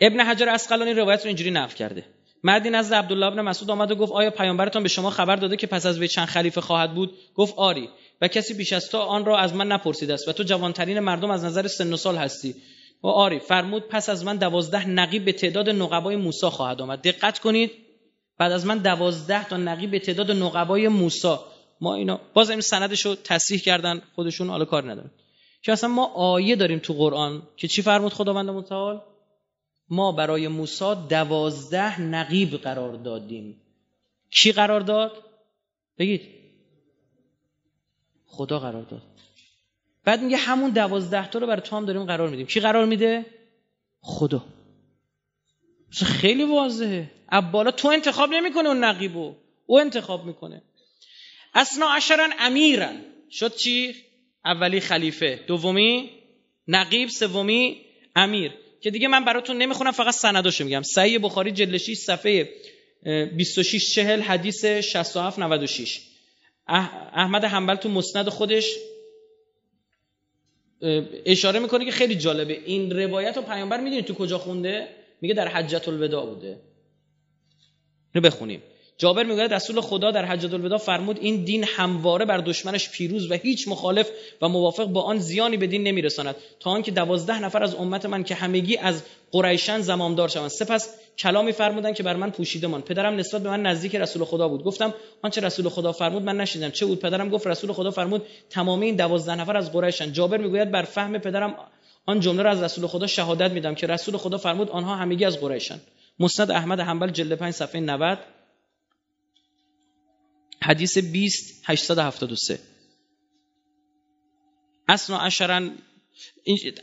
ابن 0.00 0.20
حجر 0.20 0.48
اسقلانی 0.48 0.94
روایت 0.94 1.20
رو 1.20 1.26
اینجوری 1.26 1.50
نقل 1.50 1.74
کرده. 1.74 2.04
مردی 2.42 2.70
نزد 2.70 2.94
عبدالله 2.94 3.26
ابن 3.26 3.40
مسعود 3.40 3.70
آمد 3.70 3.90
و 3.90 3.94
گفت 3.94 4.12
آیا 4.12 4.30
پیامبرتان 4.30 4.82
به 4.82 4.88
شما 4.88 5.10
خبر 5.10 5.36
داده 5.36 5.56
که 5.56 5.66
پس 5.66 5.86
از 5.86 5.98
وی 5.98 6.08
چند 6.08 6.28
خلیفه 6.28 6.60
خواهد 6.60 6.94
بود؟ 6.94 7.14
گفت 7.34 7.54
آری. 7.56 7.88
و 8.20 8.28
کسی 8.28 8.54
بیش 8.54 8.72
از 8.72 8.90
تو 8.90 8.98
آن 8.98 9.24
را 9.24 9.38
از 9.38 9.54
من 9.54 9.66
نپرسیده 9.66 10.14
است. 10.14 10.28
و 10.28 10.32
تو 10.32 10.42
جوانترین 10.42 10.98
مردم 10.98 11.30
از 11.30 11.44
نظر 11.44 11.68
سن 11.68 11.92
و 11.92 11.96
سال 11.96 12.16
هستی. 12.16 12.54
و 13.02 13.06
آری 13.06 13.38
فرمود 13.38 13.88
پس 13.88 14.08
از 14.08 14.24
من 14.24 14.36
دوازده 14.36 14.88
نقیب 14.88 15.24
به 15.24 15.32
تعداد 15.32 15.70
نقبای 15.70 16.16
موسی 16.16 16.46
خواهد 16.46 16.80
آمد. 16.80 17.02
دقت 17.02 17.38
کنید. 17.38 17.70
بعد 18.38 18.52
از 18.52 18.66
من 18.66 18.78
دوازده 18.78 19.44
تا 19.44 19.56
نقیب 19.56 19.90
به 19.90 19.98
تعداد 19.98 20.30
نقبای 20.30 20.88
موسا 20.88 21.44
ما 21.80 21.94
اینا 21.94 22.20
باز 22.34 22.50
این 22.50 22.60
سندش 22.60 23.06
رو 23.06 23.14
تصحیح 23.14 23.60
کردن 23.60 24.02
خودشون 24.14 24.48
حالا 24.48 24.64
کار 24.64 24.90
ندارن. 24.90 25.10
که 25.62 25.72
اصلا 25.72 25.90
ما 25.90 26.06
آیه 26.06 26.56
داریم 26.56 26.78
تو 26.78 26.94
قرآن. 26.94 27.42
که 27.56 27.68
چی 27.68 27.82
فرمود 27.82 28.12
خداوند 28.12 28.50
متعال؟ 28.50 29.00
ما 29.88 30.12
برای 30.12 30.48
موسی 30.48 30.94
دوازده 31.08 32.00
نقیب 32.00 32.56
قرار 32.56 32.92
دادیم. 32.92 33.60
کی 34.30 34.52
قرار 34.52 34.80
داد؟ 34.80 35.12
بگید. 35.98 36.39
خدا 38.30 38.58
قرار 38.58 38.82
داد. 38.82 39.02
بعد 40.04 40.22
میگه 40.22 40.36
همون 40.36 40.70
دوازده 40.70 41.30
تا 41.30 41.38
رو 41.38 41.46
برای 41.46 41.62
تو 41.62 41.76
هم 41.76 41.86
داریم 41.86 42.04
قرار 42.04 42.28
میدیم. 42.28 42.46
کی 42.46 42.60
قرار 42.60 42.86
میده؟ 42.86 43.26
خدا. 44.00 44.44
خیلی 45.92 46.44
واضحه. 46.44 47.10
ابالا 47.28 47.70
تو 47.70 47.88
انتخاب 47.88 48.30
نمی‌کنه 48.30 48.68
اون 48.68 48.84
نقیبو. 48.84 49.34
او 49.66 49.80
انتخاب 49.80 50.26
می‌کنه. 50.26 50.62
اسنا 51.54 51.94
عشرن 51.94 52.30
امیرن. 52.38 53.00
شد 53.30 53.56
چی؟ 53.56 53.94
اولی 54.44 54.80
خلیفه. 54.80 55.44
دومی 55.46 56.10
نقیب 56.68 57.08
سومی 57.08 57.80
امیر. 58.16 58.52
که 58.80 58.90
دیگه 58.90 59.08
من 59.08 59.24
براتون 59.24 59.58
نمی‌خونم 59.58 59.90
فقط 59.90 60.14
سنداشو 60.14 60.64
میگم. 60.64 60.82
صحیح 60.82 61.18
بخاری 61.22 61.52
جلد 61.52 61.76
6 61.76 61.94
صفحه 61.94 62.48
26 63.36 63.94
40 63.94 64.20
حدیث 64.20 64.64
67 64.64 65.38
96 65.38 66.09
احمد 66.70 67.44
حنبل 67.44 67.74
تو 67.74 67.88
مسند 67.88 68.28
خودش 68.28 68.76
اشاره 71.24 71.60
می‌کنه 71.60 71.84
که 71.84 71.90
خیلی 71.90 72.14
جالبه. 72.16 72.52
این 72.64 72.90
روایت 72.90 73.36
رو 73.36 73.42
پیامبر 73.42 73.80
می‌دونید 73.80 74.04
تو 74.04 74.14
کجا 74.14 74.38
خونده؟ 74.38 74.88
میگه 75.20 75.34
در 75.34 75.48
حجت 75.48 75.88
الوداع 75.88 76.26
بوده. 76.26 76.60
اینو 78.14 78.26
بخونیم. 78.26 78.62
جابر 79.00 79.24
می‌گوید 79.24 79.54
رسول 79.54 79.80
خدا 79.80 80.10
در 80.10 80.24
حجت 80.24 80.54
الوداع 80.54 80.78
فرمود 80.78 81.18
این 81.20 81.44
دین 81.44 81.64
همواره 81.64 82.24
بر 82.24 82.38
دشمنش 82.38 82.90
پیروز 82.90 83.30
و 83.30 83.34
هیچ 83.34 83.68
مخالف 83.68 84.10
و 84.42 84.48
موافق 84.48 84.84
با 84.84 85.02
آن 85.02 85.18
زیانی 85.18 85.56
به 85.56 85.66
دین 85.66 85.82
نمیرساند. 85.82 86.34
تا 86.60 86.70
آنکه 86.70 86.90
دوازده 86.90 87.42
نفر 87.42 87.62
از 87.62 87.74
امت 87.74 88.06
من 88.06 88.24
که 88.24 88.34
همگی 88.34 88.76
از 88.76 89.02
قریشن 89.32 89.80
زمامدار 89.80 90.28
شوند. 90.28 90.48
سپس 90.48 90.94
کلامی 91.18 91.52
فرمودن 91.52 91.92
که 91.92 92.02
بر 92.02 92.16
من 92.16 92.30
پوشیدمان 92.30 92.82
پدرم 92.82 93.16
نسبت 93.16 93.42
به 93.42 93.48
من 93.48 93.62
نزدیک 93.62 93.96
رسول 93.96 94.24
خدا 94.24 94.48
بود. 94.48 94.64
گفتم 94.64 94.94
آنچه 95.22 95.40
رسول 95.40 95.68
خدا 95.68 95.92
فرمود 95.92 96.22
من 96.22 96.36
نشیدم. 96.36 96.70
چه 96.70 96.86
بود؟ 96.86 97.00
پدرم 97.00 97.28
گفت 97.28 97.46
رسول 97.46 97.72
خدا 97.72 97.90
فرمود 97.90 98.22
تمامی 98.50 98.86
این 98.86 98.96
دوازده 98.96 99.34
نفر 99.34 99.56
از 99.56 99.72
قریشن 99.72 100.12
جابر 100.12 100.38
می‌گوید 100.38 100.70
بر 100.70 100.82
فهم 100.82 101.18
پدرم 101.18 101.54
آن 102.06 102.20
جمله 102.20 102.42
را 102.42 102.50
از 102.50 102.62
رسول 102.62 102.86
خدا 102.86 103.06
شهادت 103.06 103.50
میدم 103.50 103.74
که 103.74 103.86
رسول 103.86 104.16
خدا 104.16 104.38
فرمود 104.38 104.70
آنها 104.70 104.96
همگی 104.96 105.24
از 105.24 105.40
قریشن 105.40 105.80
مسند 106.18 106.50
احمد 106.50 106.80
حنبل 106.80 107.10
جلد 107.10 107.32
5 107.32 107.54
صفحه 107.54 107.80
90 107.80 108.18
حدیث 110.62 110.98
20 110.98 111.62
873 111.66 112.58
اصلا 114.88 115.18
عشرن. 115.18 115.72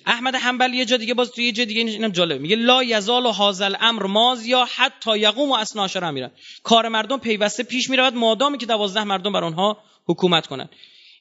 احمد 0.05 0.35
حنبل 0.35 0.73
یه 0.73 0.85
جا 0.85 0.97
دیگه 0.97 1.13
باز 1.13 1.31
توی 1.31 1.45
یه 1.45 1.51
جا 1.51 1.63
دیگه 1.65 1.81
اینم 1.81 2.09
جالب 2.09 2.41
میگه 2.41 2.55
لا 2.55 2.83
یزال 2.83 3.25
و 3.25 3.31
حاضل 3.31 3.75
امر 3.79 4.05
ماز 4.05 4.45
یا 4.45 4.67
حتی 4.75 5.19
یقوم 5.19 5.51
و 5.51 5.53
اصلا 5.53 5.83
عشر 5.83 6.11
میرن. 6.11 6.31
کار 6.63 6.87
مردم 6.87 7.17
پیوسته 7.17 7.63
پیش 7.63 7.89
می‌رود. 7.89 8.13
مادامی 8.13 8.57
که 8.57 8.65
دوازده 8.65 9.03
مردم 9.03 9.33
بر 9.33 9.43
آنها 9.43 9.77
حکومت 10.05 10.47
کنند 10.47 10.69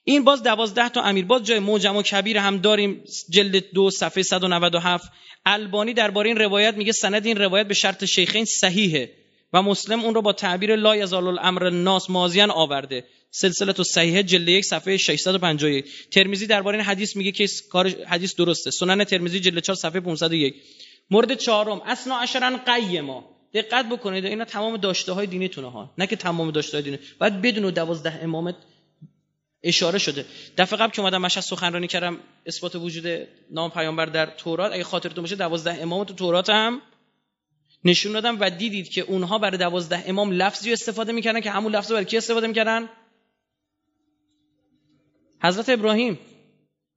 این 0.04 0.24
باز 0.24 0.42
دوازده 0.42 0.88
تا 0.88 1.02
امیر. 1.02 1.24
باز 1.24 1.44
جای 1.44 1.59
موجم 1.59 1.96
و 1.96 2.02
کبیر 2.02 2.38
هم 2.38 2.59
داریم. 2.59 3.04
جلد 3.30 3.70
دو 3.70 3.90
صفحه 3.90 4.22
197 4.22 5.12
البانی 5.46 5.94
درباره 5.94 6.28
این 6.28 6.38
روایت 6.38 6.74
میگه 6.74 6.92
سند 6.92 7.26
این 7.26 7.36
روایت 7.36 7.66
به 7.66 7.74
شرط 7.74 8.04
شیخین 8.04 8.44
صحیحه. 8.44 9.26
و 9.57 9.62
مسلم 9.62 10.04
اون 10.04 10.14
رو 10.14 10.22
با 10.22 10.32
تعبیر 10.32 10.76
لا 10.76 10.96
یزال 10.96 11.26
الامر 11.26 11.64
الناس 11.64 12.11
مازیان 12.11 12.50
آورده. 12.50 13.04
سلسله 13.30 13.72
تو 13.72 13.84
صحیحه 13.84 14.22
جلد 14.22 14.48
یک 14.48 14.64
صفحه 14.64 14.96
651 14.96 15.84
ترمیزی 16.11 16.46
درباره 16.46 16.78
این 16.78 16.86
حدیث 16.86 17.16
میگه 17.16 17.32
که 17.32 17.46
کار 17.70 17.88
حدیث 17.88 18.34
درسته. 18.34 18.70
سنن 18.70 19.04
ترمیزی 19.04 19.40
جلد 19.40 19.59
4 19.59 19.76
صفحه 19.76 20.00
501 20.00 20.54
مورد 21.11 21.34
چهارم 21.34 21.80
اسنا 21.80 22.18
عشرن 22.18 22.57
قیما. 22.57 23.24
دقت 23.54 23.88
بکنید 23.88 24.24
اینا 24.24 24.45
تمام 24.45 24.76
داشته 24.76 25.12
های 25.12 25.26
دینیتونه 25.26 25.70
ها. 25.70 25.95
نه 25.99 26.07
که 26.07 26.16
تمام 26.16 26.50
داشته 26.50 26.76
های 26.76 26.84
دینی. 26.84 26.99
باید 27.18 27.42
بدون 27.42 27.70
دوازده 27.70 28.22
امامت 28.22 28.54
اشاره 29.62 29.99
شده. 29.99 30.24
دفعه 30.58 30.78
قبل 30.78 30.92
که 30.92 31.00
اومدم 31.00 31.22
مشهد 31.22 31.42
سخنرانی 31.42 31.87
کردم 31.87 32.18
اثبات 32.46 32.76
وجود 32.76 33.28
نام 33.50 33.70
پیامبر 33.70 34.07
در 34.07 34.26
تورات. 34.26 34.72
اگه 34.72 34.84
خاطرتون 34.84 35.22
باشه 35.22 35.37
دوازده 35.37 35.83
امام 35.83 36.04
تو 36.04 36.14
تورات 36.14 36.50
هم 36.50 36.83
نشون 37.84 38.12
دادم 38.12 38.40
و 38.40 38.50
دیدید 38.50 38.88
که 38.88 39.00
اونها 39.00 39.38
برای 39.38 39.58
دوازده 39.58 40.04
امام 40.07 40.30
لفظی 40.30 40.72
استفاده 40.72 41.12
می‌کردن 41.12 41.40
که 41.40 41.50
همون 41.50 41.72
لفظ 41.74 41.92
برای 41.92 42.04
کی 42.04 42.16
استفاده 42.16 42.46
می‌کردن؟ 42.46 42.88
حضرت 45.42 45.68
ابراهیم. 45.68 46.18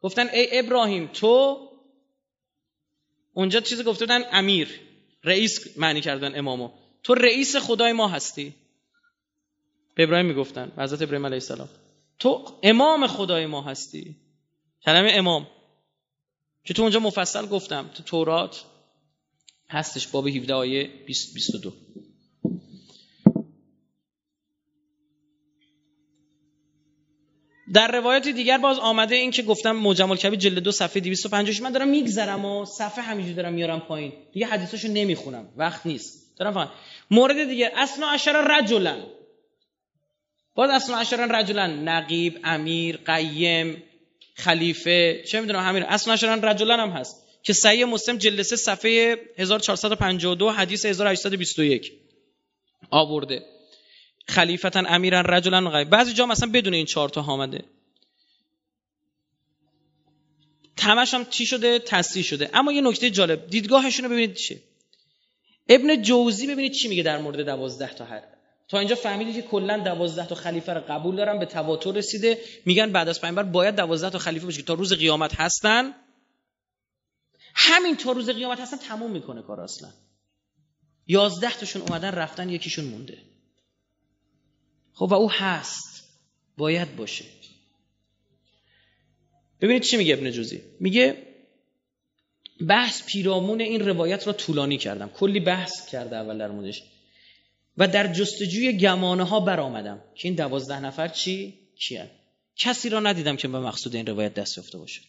گفتن 0.01 0.29
ای 0.29 0.59
ابراهیم 0.59 1.07
تو 1.13 1.65
اونجا 3.33 3.59
چیزی 3.59 3.83
گفته 3.83 4.05
بودن 4.05 4.21
امیر 4.31 4.79
رئیس 5.23 5.77
معنی 5.77 6.01
کردن 6.01 6.37
امامو. 6.37 6.71
تو 7.03 7.13
رئیس 7.13 7.55
خدای 7.55 7.93
ما 7.93 8.07
هستی. 8.07 8.53
به 9.95 10.03
ابراهیم 10.03 10.25
می‌گفتن 10.25 10.71
حضرت 10.77 11.01
ابراهیم 11.01 11.25
علیه 11.25 11.35
السلام. 11.35 11.69
تو 12.19 12.59
امام 12.63 13.07
خدای 13.07 13.45
ما 13.45 13.61
هستی. 13.61 14.15
کلمه 14.85 15.11
امام. 15.13 15.47
که 16.63 16.73
تو 16.73 16.81
اونجا 16.81 16.99
مفصل 16.99 17.45
گفتم 17.45 17.89
تو 17.95 18.03
تورات. 18.03 18.65
هستش 19.69 20.07
باب 20.07 20.27
17 20.27 20.53
آیه 20.53 20.89
22 21.05 21.73
در 27.73 27.91
روایت 27.91 28.27
دیگر 28.27 28.57
باز 28.57 28.79
آمده 28.79 29.15
این 29.15 29.31
که 29.31 29.43
گفتم 29.43 29.71
مجمل 29.71 30.15
کبی 30.15 30.37
جلد 30.37 30.59
دو 30.59 30.71
صفحه 30.71 31.01
256 31.01 31.61
من 31.61 31.71
دارم 31.71 31.87
میگذرم 31.87 32.45
و 32.45 32.65
صفحه 32.65 33.03
همینجوری 33.03 33.35
دارم 33.35 33.53
میارم 33.53 33.79
پایین. 33.79 34.13
دیگه 34.33 34.45
حدیثاشو 34.45 34.87
نمی‌خونم. 34.87 35.47
وقت 35.57 35.85
نیست. 35.85 36.37
دارم 36.37 36.53
فهم. 36.53 36.69
مورد 37.11 37.47
دیگه. 37.47 37.71
اسنا 37.75 38.07
عشر 38.07 38.59
رجلا 38.59 38.97
باز 40.55 40.69
اصلا 40.69 40.97
عشران 40.97 41.31
رجلن. 41.31 41.87
نقیب 41.87 42.39
امیر 42.43 42.97
قیم 42.97 43.83
خلیفه. 44.35 45.23
چه 45.31 45.41
می‌دونم 45.41 45.59
همین. 45.59 45.83
اصلا 45.83 46.13
عشران 46.13 46.41
رجلن 46.41 46.79
هم 46.79 46.89
هست. 46.89 47.28
که 47.43 47.53
صحیح 47.53 47.85
مسلم 47.85 48.17
جلسه 48.17 48.55
صفحه 48.55 49.17
1452 49.37 50.49
حدیث 50.49 50.85
1821 50.85 51.91
آورده. 52.89 53.45
خلیفتن 54.27 54.85
امیرن 54.87 55.23
رجلن 55.25 55.69
غیب 55.69 55.89
بعضی 55.89 56.13
جا 56.13 56.25
مثلا 56.25 56.51
بدون 56.51 56.73
این 56.73 56.85
چهار 56.85 57.09
تا 57.09 57.21
آمده. 57.21 57.63
تمش 60.77 61.13
هم 61.13 61.25
چی 61.25 61.45
شده؟ 61.45 61.79
تصدیح 61.79 62.23
شده. 62.23 62.49
اما 62.53 62.71
یه 62.71 62.81
نکته 62.81 63.09
جالب. 63.09 63.47
دیدگاهشون 63.47 64.05
رو 64.05 64.11
ببینید 64.11 64.35
چیه. 64.35 64.59
ابن 65.69 66.01
جوزی 66.01 66.47
ببینید 66.47 66.71
چی 66.71 66.87
میگه 66.87 67.03
در 67.03 67.17
مورد 67.17 67.45
دوازده 67.45 67.93
تا 67.93 68.05
هر. 68.05 68.21
تا 68.67 68.79
اینجا 68.79 68.95
فهمیدید 68.95 69.35
که 69.35 69.41
کلا 69.41 69.77
دوازده 69.77 70.27
تا 70.27 70.35
خلیفه 70.35 70.73
رو 70.73 70.81
قبول 70.81 71.15
دارن 71.15 71.39
به 71.39 71.45
تواتر 71.45 71.91
رسیده. 71.91 72.37
میگن 72.65 72.91
بعد 72.91 73.09
از 73.09 73.21
پیامبر 73.21 73.43
باید 73.43 73.75
دوازده 73.75 74.09
تا 74.09 74.19
خلیفه 74.19 74.45
باشه 74.45 74.57
که 74.57 74.63
تا 74.63 74.73
روز 74.73 74.93
قیامت 74.93 75.35
هستن. 75.35 75.93
همین 77.61 77.97
تا 77.97 78.11
روز 78.11 78.29
قیامت 78.29 78.59
هستن 78.59 78.77
تموم 78.77 79.11
می‌کنه 79.11 79.41
کار 79.41 79.61
اصلا. 79.61 79.89
یازده 81.07 81.51
تاشون 81.51 81.81
اومدن 81.81 82.11
رفتن 82.11 82.49
یکیشون 82.49 82.85
مونده. 82.85 83.17
خب 84.93 85.07
و 85.11 85.13
او 85.13 85.31
هست. 85.31 86.03
باید 86.57 86.95
باشه. 86.95 87.25
ببینید 89.61 89.83
چی 89.83 89.97
میگه 89.97 90.13
ابن 90.13 90.31
جوزی. 90.31 90.61
میگه 90.79 91.27
بحث 92.67 93.05
پیرامون 93.05 93.61
این 93.61 93.87
روایت 93.87 94.27
را 94.27 94.33
طولانی 94.33 94.77
کردم. 94.77 95.09
کلی 95.09 95.39
بحث 95.39 95.89
کرده 95.89 96.15
اول 96.15 96.37
در 96.37 96.51
موردش. 96.51 96.83
و 97.77 97.87
در 97.87 98.13
جستجوی 98.13 98.77
گمانه 98.77 99.23
ها 99.23 99.39
برآمدم. 99.39 100.03
که 100.15 100.27
این 100.27 100.35
دوازده 100.35 100.79
نفر 100.79 101.07
چی؟ 101.07 101.59
کیان. 101.79 102.09
کسی 102.55 102.89
را 102.89 102.99
ندیدم 102.99 103.35
که 103.35 103.47
به 103.47 103.59
مقصود 103.59 103.95
این 103.95 104.05
روایت 104.05 104.33
دست 104.33 104.57
یافته 104.57 104.77
باشه. 104.77 105.01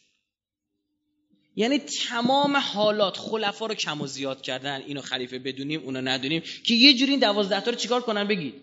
یعنی 1.60 1.78
تمام 1.78 2.56
حالات 2.56 3.16
خلفا 3.16 3.66
رو 3.66 3.74
کم 3.74 4.00
و 4.00 4.06
زیاد 4.06 4.42
کردن. 4.42 4.82
اینو 4.82 5.00
خلیفه 5.00 5.38
بدونیم 5.38 5.80
اونو 5.80 6.00
ندونیم 6.00 6.42
که 6.64 6.74
یه 6.74 6.94
جوری 6.94 7.10
این 7.10 7.20
دوازده 7.20 7.60
تا 7.60 7.70
رو 7.70 7.76
چیکار 7.76 8.00
کنن؟ 8.00 8.28
بگید. 8.28 8.54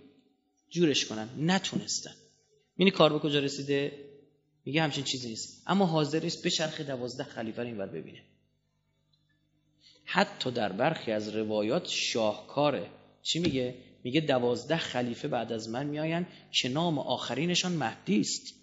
جورش 0.70 1.06
کنن. 1.06 1.30
نتونستن. 1.40 2.14
یعنی 2.78 2.92
کار 2.92 3.14
به 3.14 3.20
کجا 3.20 3.40
رسیده؟ 3.40 3.92
میگه 4.66 4.82
همچین 4.82 5.04
چیزی 5.04 5.30
نیست. 5.30 5.64
اما 5.68 5.86
حاضر 5.86 6.24
نیست 6.24 6.44
به 6.44 6.50
چرخ 6.50 6.82
دوازده 6.82 7.24
خلیفه 7.24 7.62
رو 7.62 7.68
اینور 7.68 7.86
ببینه. 7.86 8.22
حتی 10.06 10.52
در 10.52 10.72
برخی 10.72 11.12
از 11.12 11.36
روایات 11.36 11.88
شاهکاره 11.88 12.90
چی 13.24 13.40
میگه؟ 13.40 13.76
میگه 14.04 14.22
دوازده 14.22 14.78
خلیفه 14.78 15.28
بعد 15.28 15.52
از 15.52 15.70
من 15.70 15.86
میآیند 15.86 16.28
که 16.52 16.70
نام 16.70 17.00
آخرینشان 17.00 17.72
مهدی 17.72 18.20
است. 18.20 18.54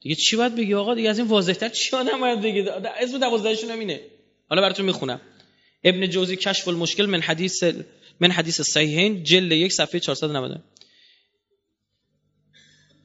دیگه 0.00 0.14
چی 0.14 0.36
باید 0.36 0.56
بگی 0.56 0.74
آقا؟ 0.74 0.94
دیگه 0.94 1.10
از 1.10 1.18
این 1.18 1.28
واضحتر 1.28 1.68
چی 1.68 1.96
آدم 1.96 2.20
باید 2.20 2.40
بگی؟ 2.40 2.60
اسم 3.00 3.18
دوازدهشون 3.18 3.70
همینه 3.70 4.00
حالا 4.48 4.62
براتون 4.62 4.86
می‌خونم. 4.86 5.20
ابن 5.84 6.06
جوزی 6.06 6.36
کشف 6.36 6.68
المشکل 6.68 7.06
من 7.06 7.20
حدیث 7.20 7.64
من 8.20 8.30
حدیث 8.30 8.60
صحیحین 8.60 9.22
جلد 9.24 9.52
یک 9.52 9.72
صفحه 9.72 10.00
490 10.00 10.62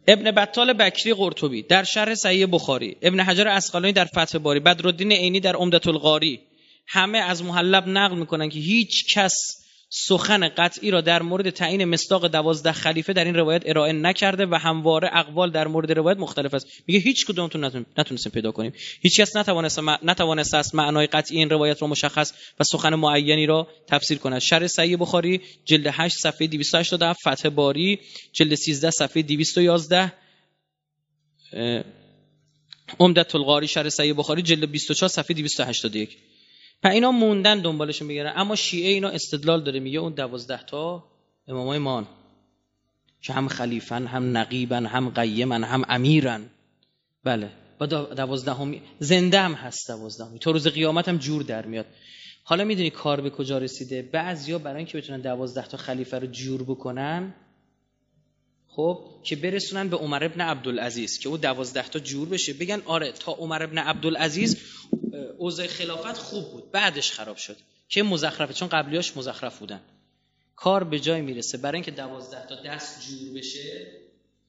ابن 0.07 0.31
بطال 0.31 0.73
بکری 0.73 1.13
قرطبی 1.13 1.61
در 1.61 1.83
شرح 1.83 2.15
صحیح 2.15 2.47
بخاری. 2.51 2.97
ابن 3.01 3.19
حجر 3.19 3.47
اسقلانی 3.47 3.93
در 3.93 4.05
فتح 4.05 4.37
باری. 4.37 4.59
بدرالدین 4.59 5.11
عینی 5.11 5.39
در 5.39 5.55
عمدت 5.55 5.87
القاری 5.87 6.39
همه 6.87 7.17
از 7.17 7.43
محلب 7.43 7.87
نقل 7.87 8.17
می‌کنن 8.17 8.49
که 8.49 8.59
هیچ 8.59 9.15
کس 9.15 9.62
سخن 9.95 10.47
قطعی 10.47 10.91
را 10.91 11.01
در 11.01 11.21
مورد 11.21 11.49
تعیین 11.49 11.85
مصداق 11.85 12.27
دوازده 12.27 12.71
خلیفه 12.71 13.13
در 13.13 13.25
این 13.25 13.35
روایت 13.35 13.61
ارائه 13.65 13.93
نکرده 13.93 14.45
و 14.45 14.55
همواره 14.55 15.09
اقوال 15.13 15.51
در 15.51 15.67
مورد 15.67 15.91
روایت 15.91 16.17
مختلف 16.17 16.53
است. 16.53 16.67
میگه 16.87 16.99
هیچ 16.99 17.25
کدومتون 17.25 17.85
نتونستیم 17.97 18.31
پیدا 18.31 18.51
کنیم. 18.51 18.73
هیچ 19.01 19.21
کس 19.21 19.35
نتوانست 19.35 19.79
نتوانست 20.03 20.53
است 20.53 20.75
معنای 20.75 21.07
قطعی 21.07 21.37
این 21.37 21.49
روایت 21.49 21.81
را 21.81 21.87
مشخص 21.87 22.33
و 22.59 22.63
سخن 22.63 22.95
معینی 22.95 23.45
را 23.45 23.67
تفسیر 23.87 24.17
کند. 24.17 24.39
شرح 24.39 24.67
صحیح 24.67 24.97
بخاری 24.97 25.41
جلد 25.65 25.87
8 25.87 26.15
صفحه 26.17 26.47
287 26.47 27.19
فتح 27.27 27.49
باری 27.49 27.99
جلد 28.31 28.55
13 28.55 28.91
صفحه 28.91 29.23
211 29.23 30.13
عمدت 32.99 33.35
القاری 33.35 33.67
شرح 33.67 33.89
صحیح 33.89 34.13
بخاری 34.13 34.41
جلد 34.41 34.71
24 34.71 35.09
صفحه 35.09 35.35
281 35.35 36.17
و 36.83 36.87
اینا 36.87 37.11
موندن 37.11 37.59
دنبالشون 37.59 38.07
بگیرن 38.07 38.33
اما 38.35 38.55
شیعه 38.55 38.91
اینا 38.91 39.09
استدلال 39.09 39.63
داره 39.63 39.79
میگه 39.79 39.99
اون 39.99 40.13
دوازده 40.13 40.63
تا 40.63 41.03
امامای 41.47 41.79
مان 41.79 42.07
که 43.21 43.33
هم 43.33 43.47
خلیفن 43.47 44.07
هم 44.07 44.37
نقیبن 44.37 44.85
هم 44.85 45.09
قیمن 45.09 45.63
هم 45.63 45.83
امیرن. 45.89 46.45
بله. 47.23 47.49
و 47.79 47.87
دوازدهمی 47.87 48.81
زنده 48.99 49.39
هم 49.39 49.53
هست 49.53 49.87
دوازدهمی. 49.87 50.39
تا 50.39 50.51
روز 50.51 50.67
قیامت 50.67 51.09
هم 51.09 51.17
جور 51.17 51.43
در 51.43 51.65
میاد. 51.65 51.85
حالا 52.43 52.63
می‌دونی 52.63 52.89
کار 52.89 53.21
به 53.21 53.29
کجا 53.29 53.57
رسیده؟ 53.57 54.01
بعضیا 54.01 54.57
برای 54.57 54.77
اینکه 54.77 54.97
بتونن 54.97 55.21
دوازده 55.21 55.67
تا 55.67 55.77
خلیفه 55.77 56.19
رو 56.19 56.27
جور 56.27 56.63
بکنن 56.63 57.33
خب 58.75 59.09
که 59.23 59.35
برسونن 59.35 59.89
به 59.89 59.97
عمر 59.97 60.23
ابن 60.23 60.41
عبدالعزیز 60.41 61.19
که 61.19 61.29
او 61.29 61.37
دوازده 61.37 61.87
تا 61.87 61.99
جور 61.99 62.29
بشه. 62.29 62.53
بگن 62.53 62.81
آره 62.85 63.11
تا 63.11 63.31
عمر 63.31 63.63
ابن 63.63 63.77
عبدالعزیز 63.77 64.57
اوضاع 65.37 65.67
خلافت 65.67 66.17
خوب 66.17 66.51
بود 66.51 66.71
بعدش 66.71 67.11
خراب 67.11 67.37
شد. 67.37 67.57
که 67.89 68.03
مزخرفه 68.03 68.53
چون 68.53 68.67
قبلیاش 68.67 69.17
مزخرف 69.17 69.59
بودن. 69.59 69.81
کار 70.55 70.83
به 70.83 70.99
جای 70.99 71.21
می‌رسه. 71.21 71.57
برای 71.57 71.75
اینکه 71.75 71.91
دوازده 71.91 72.47
تا 72.47 72.63
دست 72.63 73.07
جور 73.07 73.33
بشه 73.33 73.87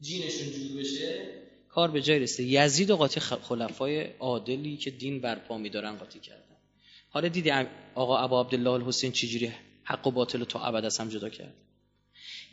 جینشون 0.00 0.50
جور 0.50 0.80
بشه 0.80 1.28
کار 1.68 1.90
به 1.90 2.02
جای 2.02 2.18
رسه 2.18 2.42
یزید 2.42 2.90
و 2.90 2.96
قاطی 2.96 3.20
خلفای 3.20 4.02
عادلی 4.18 4.76
که 4.76 4.90
دین 4.90 5.20
برپا 5.20 5.58
میدارن 5.58 5.96
قاطی 5.96 6.20
کردن. 6.20 6.56
حالا 7.10 7.28
دیدی 7.28 7.52
آقا 7.94 8.18
ابا 8.18 8.40
عبدالله 8.40 8.70
الحسین 8.70 9.12
چجوری 9.12 9.52
حق 9.84 10.06
و 10.06 10.10
باطل 10.10 10.38
رو 10.38 10.44
تا 10.44 10.60
ابد 10.60 10.84
از 10.84 10.98
هم 10.98 11.08
جدا 11.08 11.28
کرد؟ 11.28 11.54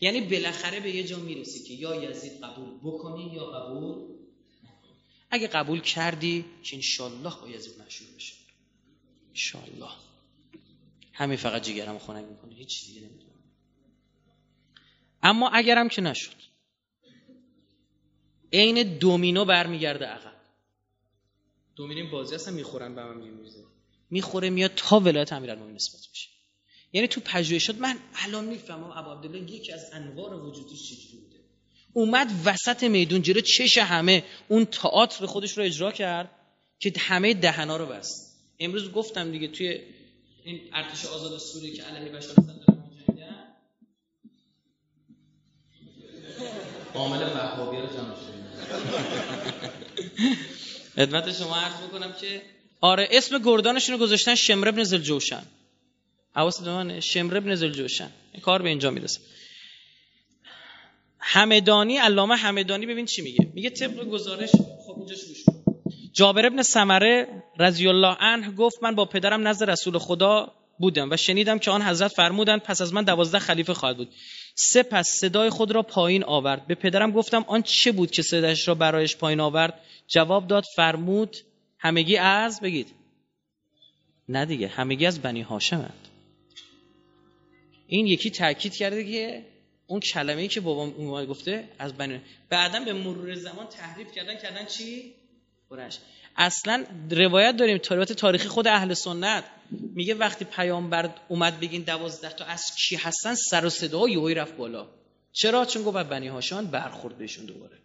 یعنی 0.02 0.22
بالاخره 0.22 0.80
به 0.80 0.96
یه 0.96 1.04
جا 1.04 1.20
می‌رسی 1.20 1.64
که 1.64 1.74
یا 1.74 2.04
یزید 2.04 2.42
قبول 2.44 2.80
بکنی 2.84 3.34
یا 3.34 3.46
قبول 3.46 4.12
اگه 5.32 5.48
قبول 5.48 5.82
کردی 5.82 6.46
که 6.64 6.76
انشالله 6.76 7.34
با 7.42 7.50
یزید 7.50 7.82
مشهور 7.82 8.16
بشه. 8.16 8.34
انشالله 9.30 9.92
همین 11.14 11.38
فقط 11.38 11.64
جگرم 11.64 12.00
خنک 12.00 12.26
می‌کنه 12.26 12.56
هیچ 12.56 12.86
دیگه 12.86 13.02
نمی‌دونم 13.02 13.32
اما 15.24 15.50
اگرم 15.50 15.90
که 15.90 16.02
نشد. 16.02 16.36
عین 18.54 18.98
دومینو 18.98 19.46
برمیگرده 19.46 20.06
عقب. 20.06 20.42
دومینو 21.76 22.12
بازی 22.12 22.36
هستن 22.36 22.54
می‌خورن 22.54 22.96
به 22.96 23.04
من 23.04 23.18
میمیزه 23.18 23.64
می‌خوره 24.10 24.50
میاد 24.50 24.72
تا 24.76 25.00
ولایت 25.00 25.34
امیرالمومنین 25.34 25.76
نسبت 25.76 26.02
بشه 26.12 26.31
یعنی 26.94 27.08
تو 27.08 27.22
پژوهشات 27.22 27.76
من 27.76 27.98
الان 28.16 28.46
می‌فهمم 28.46 28.92
ابو 28.92 29.12
عبدالله 29.12 29.52
یکی 29.52 29.74
از 29.74 29.86
انوار 29.94 30.34
وجودیش 30.34 30.90
چجوری 30.90 31.18
بوده. 31.24 31.40
اومد 31.94 32.32
وسط 32.46 32.84
میدون 32.84 33.22
جلو 33.22 33.42
چش 33.42 33.78
همه 33.78 34.24
اون 34.48 34.66
تئاتر 34.66 35.26
خودش 35.26 35.58
رو 35.58 35.64
اجرا 35.64 35.92
کرد 35.92 36.30
که 36.80 36.94
همه 36.98 37.34
دهنا 37.34 37.78
رو 37.78 37.86
بست. 37.86 38.40
امروز 38.60 38.92
گفتم 38.92 39.32
دیگه 39.32 39.48
توی 39.48 39.80
این 40.44 40.62
ارتش 40.74 41.06
آزاد 41.06 41.38
سوریه 41.38 41.74
که 41.74 41.84
علیه 41.84 42.12
بشار 42.12 42.36
عامل 46.94 47.24
وهابی 47.24 47.78
رو 47.78 47.88
جمع 47.88 48.16
خدمت 50.96 51.34
شما 51.34 51.56
عرض 51.56 51.82
می‌کنم 51.84 52.14
که 52.22 52.42
آره 52.82 53.08
اسم 53.12 53.40
گردانشون 53.40 53.96
رو 53.96 54.02
گذاشتن 54.02 54.36
شمر 54.36 54.68
ابن 54.68 54.84
زلجوشن 54.84 55.44
حواست 56.36 56.68
من 56.68 57.00
شمر 57.00 57.38
ابن 57.38 57.56
زلجوشن 57.56 58.10
کار 58.42 58.62
به 58.62 58.70
اینجا 58.70 58.92
می‌رسه. 58.92 59.20
همدانی 61.20 61.98
علامه 61.98 62.36
همدانی 62.36 62.86
ببین 62.86 63.06
چی 63.06 63.22
میگه. 63.22 63.52
میگه 63.54 63.70
طبق 63.70 64.04
گزارش 64.04 64.52
خب 64.86 64.96
اینجا 64.98 65.16
گوش 65.28 65.46
جابر 66.14 66.46
ابن 66.46 66.62
سمره 66.62 67.44
رضی 67.60 67.88
الله 67.88 68.18
عنه 68.20 68.52
گفت 68.52 68.84
من 68.84 68.96
با 68.96 69.06
پدرم 69.06 69.48
نزد 69.48 69.70
رسول 69.70 69.98
خدا 69.98 70.52
بودم 70.80 71.12
و 71.12 71.18
شنیدم 71.18 71.60
که 71.60 71.72
آن 71.72 71.82
حضرت 71.82 72.12
فرمودند 72.12 72.62
پس 72.62 72.82
از 72.82 72.94
من 72.94 73.04
دوازده 73.04 73.40
خلیفه 73.40 73.74
خواهد 73.74 73.98
بود. 73.98 74.10
سپس 74.56 75.08
صدای 75.08 75.50
خود 75.50 75.72
را 75.72 75.84
پایین 75.84 76.24
آورد. 76.24 76.68
به 76.68 76.76
پدرم 76.76 77.12
گفتم 77.12 77.46
آن 77.48 77.62
چه 77.62 77.92
بود 77.92 78.12
که 78.12 78.22
صدایش 78.22 78.68
را 78.68 78.76
برایش 78.76 79.18
پایین 79.18 79.40
آورد؟ 79.40 79.80
جواب 80.08 80.48
داد 80.48 80.64
فرمود 80.76 81.38
همگی 81.80 82.18
از 82.18 82.62
بگید. 82.62 82.88
نه 84.30 84.46
دیگه 84.46 84.68
همگی 84.68 85.06
از 85.06 85.22
بنی 85.22 85.42
هاشمند 85.42 86.08
این 87.92 88.08
یکی 88.08 88.30
تاکید 88.30 88.74
کرده 88.74 89.12
که 89.12 89.46
اون 89.88 90.00
کلمه‌ای 90.00 90.48
که 90.48 90.62
بابام 90.62 90.94
اون 90.98 91.26
گفته 91.26 91.68
از 91.80 91.94
بنی 91.94 92.22
بعدا 92.50 92.80
به 92.80 92.94
مرور 92.94 93.36
زمان 93.36 93.68
تحریف 93.68 94.12
کردن 94.12 94.38
کردن 94.38 94.66
چی؟ 94.66 95.14
قرش 95.70 96.00
اصلا 96.38 96.86
روایت 97.12 97.58
داریم 97.58 97.80
روایت 97.90 98.14
تاریخی 98.14 98.48
خود 98.48 98.68
اهل 98.68 98.94
سنت. 98.94 99.44
میگه 99.72 100.16
وقتی 100.16 100.46
پیامبر 100.46 101.10
اومد 101.28 101.60
بگین 101.60 101.82
دوازده 101.82 102.30
تا 102.30 102.46
از 102.46 102.76
کی 102.76 102.96
هستن 102.96 103.36
سر 103.36 103.66
و 103.66 103.70
صدا 103.70 104.10
یهویی 104.10 104.36
رفت 104.36 104.56
بالا. 104.56 104.88
چرا؟ 105.34 105.66
چون 105.66 105.84
گفت 105.84 105.98
بنی 105.98 106.28
هاشان 106.28 106.68
برخورد 106.68 107.18
بهشون 107.18 107.46
دوباره. 107.46 107.78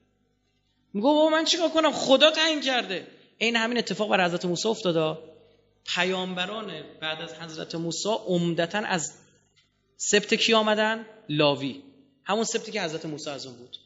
میگه 0.94 1.04
بابا 1.04 1.30
من 1.30 1.44
چیکار 1.44 1.68
کنم؟ 1.68 1.92
خدا 1.92 2.30
تعیین 2.30 2.60
کرده. 2.60 3.06
این 3.38 3.56
همین 3.56 3.78
اتفاق 3.78 4.10
بر 4.10 4.24
حضرت 4.24 4.44
موسی 4.44 4.68
افتاده. 4.68 5.18
پیامبران 5.94 6.72
بعد 7.00 7.22
از 7.22 7.34
حضرت 7.34 7.74
موسی 7.74 8.08
عمدتا 8.26 8.78
از 8.78 9.12
سبت 9.96 10.34
کی 10.34 10.54
آمدن؟ 10.54 11.06
لاوی. 11.28 11.82
همون 12.24 12.44
سبتی 12.44 12.72
که 12.72 12.82
حضرت 12.82 13.06
موسی 13.06 13.30
از 13.30 13.46
اون 13.46 13.56
بود. 13.56 13.76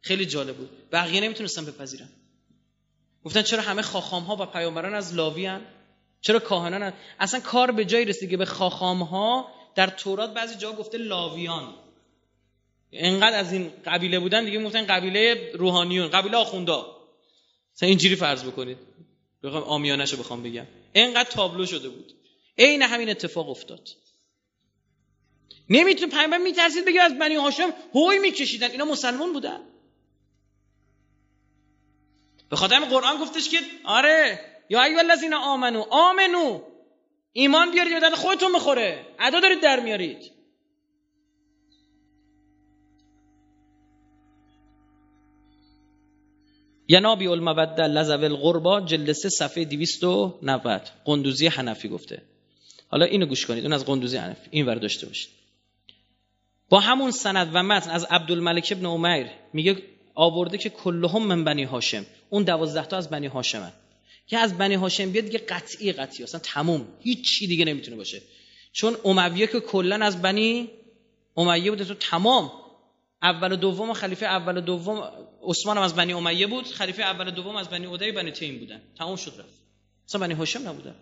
خیلی 0.00 0.26
جالب 0.26 0.56
بود. 0.56 0.70
بقیه 0.92 1.20
نمی‌تونستن 1.20 1.64
بپذیرن. 1.64 2.08
گفتن 3.24 3.42
چرا 3.42 3.62
همه 3.62 3.82
خاخام 3.82 4.22
ها 4.22 4.36
و 4.36 4.46
پیامبران 4.46 4.94
از 4.94 5.14
لاوی 5.14 5.46
هن؟ 5.46 5.60
چرا 6.20 6.38
کاهنان 6.38 6.82
هن؟ 6.82 6.92
اصلا 7.20 7.40
کار 7.40 7.70
به 7.70 7.84
جایی 7.84 8.04
رسید 8.04 8.30
که 8.30 8.36
به 8.36 8.44
خاخام 8.44 9.02
ها 9.02 9.48
در 9.74 9.86
تورات 9.86 10.34
بعضی 10.34 10.54
جا 10.54 10.72
گفته 10.72 10.98
لاویان. 10.98 11.74
انقدر 12.92 13.38
از 13.38 13.52
این 13.52 13.72
قبیله 13.86 14.18
بودن 14.18 14.44
دیگه 14.44 14.64
گفتن 14.64 14.86
قبیله 14.86 15.52
روحانیون 15.54 16.08
قبیله 16.08 16.36
آخوندا. 16.36 16.96
مثلا 17.76 17.88
اینجوری 17.88 18.16
فرض 18.16 18.44
بکنید. 18.44 18.78
بخوام 19.42 19.62
آمیانشو 19.62 20.16
بخوام 20.16 20.42
بگم. 20.42 20.66
انقدر 20.94 21.30
تابلو 21.30 21.66
شده 21.66 21.88
بود. 21.88 22.12
عین 22.58 22.82
همین 22.82 23.10
اتفاق 23.10 23.50
افتاد. 23.50 23.88
نمی‌تونه 25.70 26.12
پیامبر 26.12 26.38
میترسید 26.38 26.84
بگه 26.84 27.02
از 27.02 27.18
بنی 27.18 27.34
هاشم 27.34 27.72
هوی 27.94 28.18
میکشیدن. 28.18 28.70
اینا 28.70 28.84
مسلمان 28.84 29.32
بودن. 29.32 29.60
به 32.50 32.56
خاطر 32.56 32.80
قرآن 32.80 33.18
گفتش 33.18 33.48
که 33.48 33.58
آره 33.84 34.40
یا 34.68 34.82
ایو 34.82 34.98
الذین 34.98 35.34
آمنو 35.34 35.84
آمنو. 35.90 36.60
ایمان 37.32 37.70
بیارید 37.70 38.00
به 38.00 38.10
خودتون 38.10 38.52
می‌خوره 38.52 39.06
ادا 39.18 39.40
دارید 39.40 39.60
در 39.60 39.80
میارید. 39.80 40.30
ینابی 46.88 47.26
الموده 47.26 47.82
لذو 47.82 48.24
القربا 48.24 48.80
جلسه 48.80 49.28
صفحه 49.28 49.64
290 49.64 50.82
قندوزی 51.04 51.46
حنفی 51.46 51.88
گفته. 51.88 52.22
حالا 52.88 53.04
اینو 53.04 53.26
گوش 53.26 53.46
کنید. 53.46 53.64
اون 53.64 53.72
از 53.72 53.84
قندوزی 53.84 54.16
حنفی. 54.16 54.48
این 54.50 54.66
ور 54.66 54.74
داشته 54.74 55.06
باشید. 55.06 55.43
با 56.74 56.80
همون 56.80 57.10
سند 57.10 57.50
و 57.52 57.62
متن 57.62 57.90
از 57.90 58.04
عبدالملک 58.04 58.68
ابن 58.76 58.86
عمیر 58.86 59.26
میگه 59.52 59.82
آورده 60.14 60.58
که 60.58 60.70
کلهم 60.70 61.22
من 61.22 61.44
بنی 61.44 61.64
هاشم. 61.64 62.06
اون 62.30 62.42
دوازده 62.42 62.86
تا 62.86 62.96
از 62.96 63.10
بنی 63.10 63.26
هاشمن. 63.26 63.72
که 64.26 64.38
از 64.38 64.58
بنی 64.58 64.74
هاشم 64.74 65.10
بیاد 65.10 65.24
دیگه 65.24 65.38
قطعی 65.38 65.92
قطعی 65.92 66.24
اصلا 66.24 66.40
تموم. 66.40 66.86
هیچ 67.00 67.30
چی 67.30 67.46
دیگه 67.46 67.64
نمی‌تونه 67.64 67.96
باشه. 67.96 68.22
چون 68.72 68.96
امویه 69.04 69.46
که 69.46 69.60
کلا 69.60 70.06
از 70.06 70.22
بنی 70.22 70.70
امیه 71.36 71.70
بوده. 71.70 71.84
تو 71.84 71.94
تمام. 71.94 72.52
اول 73.22 73.52
و 73.52 73.56
دوم 73.56 73.92
خلیفه 73.92 74.26
اول 74.26 74.56
و 74.56 74.60
دوم 74.60 75.10
عثمان 75.42 75.76
هم 75.76 75.82
از 75.82 75.94
بنی 75.94 76.12
امیه 76.12 76.46
بود. 76.46 76.66
خلیفه 76.66 77.02
اول 77.02 77.28
و 77.28 77.30
دوم 77.30 77.56
از 77.56 77.68
بنی 77.68 77.86
عدی 77.86 78.12
بنی 78.12 78.30
تیم 78.30 78.58
بودن. 78.58 78.82
تمام 78.98 79.16
شد 79.16 79.32
رفت. 79.38 79.54
اصلا 80.08 80.20
بنی 80.20 80.34
هاشم 80.34 80.68
نبودن. 80.68 80.94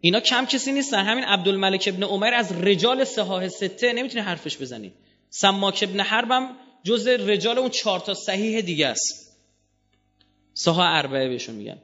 اینا 0.00 0.20
کم 0.20 0.46
کسی 0.46 0.72
نیستن. 0.72 1.04
همین 1.04 1.24
عبدالملک 1.24 1.88
ابن 1.92 2.02
عمر 2.02 2.34
از 2.34 2.52
رجال 2.62 3.04
سهاه 3.04 3.48
سته 3.48 3.92
نمی‌تونی 3.92 4.24
حرفش 4.24 4.58
بزنی. 4.58 4.92
سماک 5.30 5.84
ابن 5.88 6.00
حربم 6.00 6.50
جز 6.84 7.06
رجال 7.06 7.58
اون 7.58 7.70
چهار 7.70 8.00
تا 8.00 8.14
صحیح 8.14 8.60
دیگه 8.60 8.86
است. 8.86 9.38
سها 10.54 10.84
اربعه 10.84 11.28
بهشون 11.28 11.54
میگن. 11.54 11.78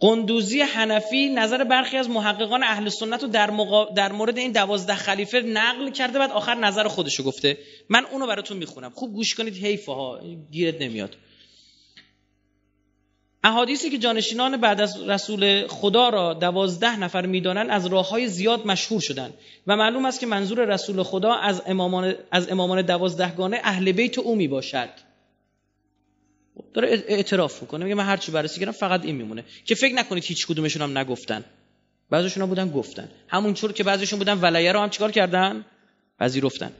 قندوزی 0.00 0.60
حنفی 0.60 1.28
نظر 1.28 1.64
برخی 1.64 1.96
از 1.96 2.10
محققان 2.10 2.62
اهل 2.62 2.88
سنت 2.88 3.22
رو 3.22 3.28
در, 3.28 3.50
در 3.96 4.12
مورد 4.12 4.38
این 4.38 4.52
دوازده 4.52 4.94
خلیفه 4.94 5.40
نقل 5.40 5.90
کرده 5.90 6.18
بعد 6.18 6.30
آخر 6.30 6.54
نظر 6.54 6.88
خودشو 6.88 7.22
گفته. 7.22 7.58
من 7.88 8.04
اونو 8.04 8.26
براتون 8.26 8.56
می‌خونم. 8.56 8.90
خوب 8.90 9.12
گوش 9.14 9.34
کنید 9.34 9.54
حیفه 9.56 9.92
ها 9.92 10.20
گیرت 10.50 10.82
نمیاد. 10.82 11.16
احادیثی 13.44 13.90
که 13.90 13.98
جانشینان 13.98 14.56
بعد 14.56 14.80
از 14.80 15.08
رسول 15.08 15.66
خدا 15.66 16.08
را 16.08 16.34
دوازده 16.34 16.98
نفر 16.98 17.26
می‌دانند 17.26 17.70
از 17.70 17.86
راه 17.86 18.08
های 18.08 18.28
زیاد 18.28 18.66
مشهور 18.66 19.00
شدند 19.00 19.34
و 19.66 19.76
معلوم 19.76 20.04
است 20.04 20.20
که 20.20 20.26
منظور 20.26 20.64
رسول 20.64 21.02
خدا 21.02 21.34
از 21.34 21.62
امامان, 21.66 22.14
از 22.30 22.50
امامان 22.50 22.82
دوازدهگانه 22.82 23.60
اهل 23.64 23.92
بیت 23.92 24.18
او 24.18 24.36
می 24.36 24.48
باشد 24.48 24.88
داره 26.74 27.04
اعتراف 27.08 27.62
می‌کنه 27.62 27.84
میگه 27.84 27.94
من 27.94 28.04
هر 28.04 28.16
چی 28.16 28.32
بررسی 28.32 28.60
کردم 28.60 28.72
فقط 28.72 29.04
این 29.04 29.16
میمونه 29.16 29.44
که 29.64 29.74
فکر 29.74 29.94
نکنید 29.94 30.24
هیچ 30.24 30.46
کدومشون 30.46 30.82
هم 30.82 30.98
نگفتن. 30.98 31.44
بعضیشون 32.10 32.46
بودن 32.46 32.70
گفتن. 32.70 33.08
همونطور 33.28 33.72
که 33.72 33.84
بعضیشون 33.84 34.18
بودن 34.18 34.40
ولیه 34.40 34.72
رو 34.72 34.80
هم 34.80 34.90
چیکار 34.90 35.10
کردن؟ 35.10 35.64
پذیرفتن. 36.20 36.72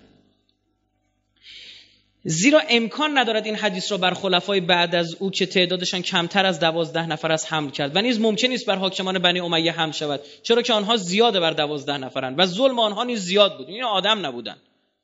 زیرا 2.24 2.60
امکان 2.68 3.18
ندارد 3.18 3.46
این 3.46 3.54
حدیث 3.54 3.92
را 3.92 3.98
بر 3.98 4.14
خلفای 4.14 4.60
بعد 4.60 4.94
از 4.94 5.14
او 5.18 5.30
که 5.30 5.46
تعدادشان 5.46 6.02
کمتر 6.02 6.46
از 6.46 6.60
دوازده 6.60 7.06
نفر 7.06 7.32
از 7.32 7.46
حمل 7.46 7.70
کرد 7.70 7.96
و 7.96 8.02
نیز 8.02 8.20
ممکن 8.20 8.48
نیست 8.48 8.66
بر 8.66 8.76
حاکمان 8.76 9.18
بنی 9.18 9.40
امیه 9.40 9.72
حمل 9.72 9.92
شود 9.92 10.20
چرا 10.42 10.62
که 10.62 10.72
آنها 10.72 10.96
زیاده 10.96 11.40
بر 11.40 11.50
دوازده 11.50 11.98
نفرند 11.98 12.34
و 12.38 12.46
ظلم 12.46 12.78
آنها 12.78 13.04
نیز 13.04 13.20
زیاد 13.20 13.58
بود. 13.58 13.68
این 13.68 13.84
آدم 13.84 14.26
نبودن 14.26 14.56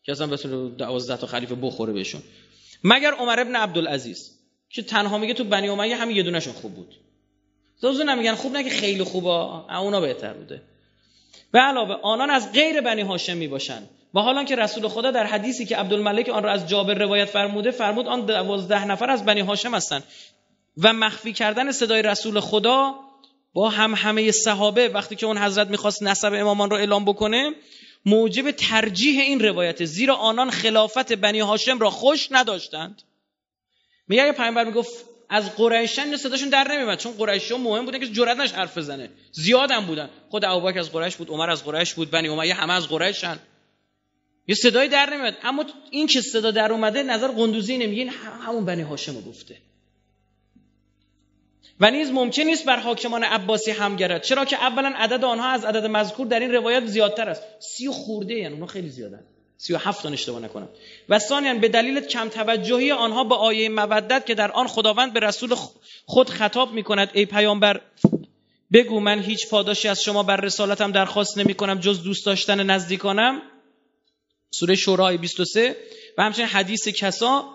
که 0.02 0.12
اصلا 0.12 0.26
بتونه 0.26 0.70
دوازده 0.70 1.16
تا 1.16 1.26
خلیفه 1.26 1.54
بخوره 1.54 1.92
بهشون. 1.92 2.22
مگر 2.84 3.12
عمر 3.12 3.40
ابن 3.40 3.56
عبدالعزیز 3.56 4.30
که 4.70 4.82
تنها 4.82 5.18
میگه 5.18 5.34
تو 5.34 5.44
بنی 5.44 5.68
امیه 5.68 5.96
همین 5.96 6.16
یه 6.16 6.22
دونشون 6.22 6.52
خوب 6.52 6.74
بود. 6.74 6.94
دوزو 7.82 8.04
نمیگن 8.04 8.34
خوب 8.34 8.52
نه 8.52 8.64
که 8.64 8.70
خیلی 8.70 9.02
خوبه 9.02 9.30
اونا 9.76 10.00
بهتر 10.00 10.32
بوده. 10.32 10.62
به 11.52 11.58
علاوه 11.58 11.94
آنان 12.02 12.30
از 12.30 12.52
غیر 12.52 12.80
بنی 12.80 13.02
هاشم 13.02 13.36
می‌باشند 13.36 13.88
و 14.14 14.20
حالا 14.20 14.44
که 14.44 14.56
رسول 14.56 14.88
خدا 14.88 15.10
در 15.10 15.26
حدیثی 15.26 15.66
که 15.66 15.76
عبدالملک 15.76 16.28
آن 16.28 16.42
را 16.42 16.52
از 16.52 16.68
جابر 16.68 16.94
روایت 16.94 17.24
فرموده 17.24 17.70
فرمود 17.70 18.06
آن 18.06 18.26
دوازده 18.26 18.84
نفر 18.84 19.10
از 19.10 19.24
بنی 19.24 19.40
هاشم 19.40 19.74
هستند. 19.74 20.04
و 20.82 20.92
مخفی 20.92 21.32
کردن 21.32 21.72
صدای 21.72 22.02
رسول 22.02 22.40
خدا 22.40 22.94
با 23.52 23.68
هم 23.68 23.94
همه 23.94 24.30
صحابه 24.30 24.88
وقتی 24.88 25.16
که 25.16 25.26
اون 25.26 25.38
حضرت 25.38 25.68
می‌خواست 25.68 26.02
نسب 26.02 26.32
امامان 26.34 26.70
را 26.70 26.76
اعلام 26.76 27.04
بکنه 27.04 27.50
موجب 28.04 28.50
ترجیح 28.50 29.20
این 29.20 29.40
روایت. 29.40 29.84
زیرا 29.84 30.14
آنان 30.14 30.50
خلافت 30.50 31.12
بنی 31.12 31.40
هاشم 31.40 31.78
را 31.78 31.90
خوش 31.90 32.28
نداشتند. 32.30 33.02
میگه 34.08 34.22
اگه 34.22 34.32
پیامبر 34.32 34.64
می‌گفت 34.64 35.04
از 35.28 35.56
قریشن 35.56 36.16
صداشون 36.16 36.48
در 36.48 36.68
نمیاد 36.72 36.98
چون 36.98 37.12
قریشی 37.12 37.54
مهم 37.54 37.84
بودن 37.84 37.98
که 37.98 38.06
جرأت 38.06 38.36
نش 38.36 38.52
حرف 38.52 38.78
بزنه. 38.78 39.10
زیادم 39.32 39.86
بودن. 39.86 40.10
خود 40.30 40.44
ابوبکر 40.44 40.78
از 40.78 40.92
قریش 40.92 41.16
بود 41.16 41.28
عمر 41.28 41.50
از 41.50 41.64
قریش 41.64 41.94
بود 41.94 42.10
بنی 42.10 42.28
امیه 42.28 42.54
همه 42.54 42.72
از 42.72 42.88
قریشن. 42.88 43.38
یه 44.48 44.54
صدایی 44.54 44.88
در 44.88 45.14
نمیاد. 45.14 45.34
اما 45.42 45.64
این 45.90 46.06
که 46.06 46.20
صدا 46.20 46.50
در 46.50 46.72
اومده 46.72 47.02
نظر 47.02 47.28
قندوزی 47.28 47.78
نمیگه. 47.78 48.10
همون 48.46 48.64
بنی 48.64 48.82
هاشم 48.82 49.20
گفته. 49.20 49.56
و 51.80 51.90
نیز 51.90 52.10
ممکن 52.10 52.42
نیست 52.42 52.64
بر 52.64 52.80
حاکمان 52.80 53.24
عباسی 53.24 53.70
هم 53.70 53.96
گرد. 53.96 54.22
چرا 54.22 54.44
که 54.44 54.56
اولا 54.56 54.92
عدد 54.96 55.24
آنها 55.24 55.48
از 55.48 55.64
عدد 55.64 55.86
مذکور 55.86 56.26
در 56.26 56.40
این 56.40 56.52
روایت 56.52 56.86
زیادتر 56.86 57.28
است. 57.28 57.42
سی 57.58 57.88
خورده 57.88 58.34
یعنی 58.34 58.52
اونها 58.52 58.66
خیلی 58.66 58.88
زیادن. 58.88 59.20
سی 59.58 59.72
و 59.72 59.76
هفت 59.76 60.06
اشتباه 60.06 60.40
نکنم. 60.40 60.68
و 61.08 61.18
ثانیا 61.18 61.54
به 61.54 61.68
دلیل 61.68 62.00
کم 62.00 62.28
توجهی 62.28 62.92
آنها 62.92 63.24
به 63.24 63.34
آیه 63.34 63.68
مودت 63.68 64.26
که 64.26 64.34
در 64.34 64.50
آن 64.52 64.66
خداوند 64.66 65.12
به 65.12 65.20
رسول 65.20 65.54
خود 66.06 66.30
خطاب 66.30 66.72
می 66.72 66.82
کند 66.82 67.10
ای 67.12 67.26
پیامبر 67.26 67.80
بگو 68.72 69.00
من 69.00 69.20
هیچ 69.20 69.48
پاداشی 69.48 69.88
از 69.88 70.02
شما 70.02 70.22
بر 70.22 70.36
رسالتم 70.36 70.92
درخواست 70.92 71.38
نمی 71.38 71.54
کنم 71.54 71.78
جز 71.80 72.02
دوست 72.02 72.26
داشتن 72.26 72.70
نزدیکانم. 72.70 73.42
سوره 74.50 74.74
شورای 74.74 75.16
23 75.16 75.76
و 76.18 76.22
همچنین 76.22 76.48
حدیث 76.48 76.88
کسا. 76.88 77.54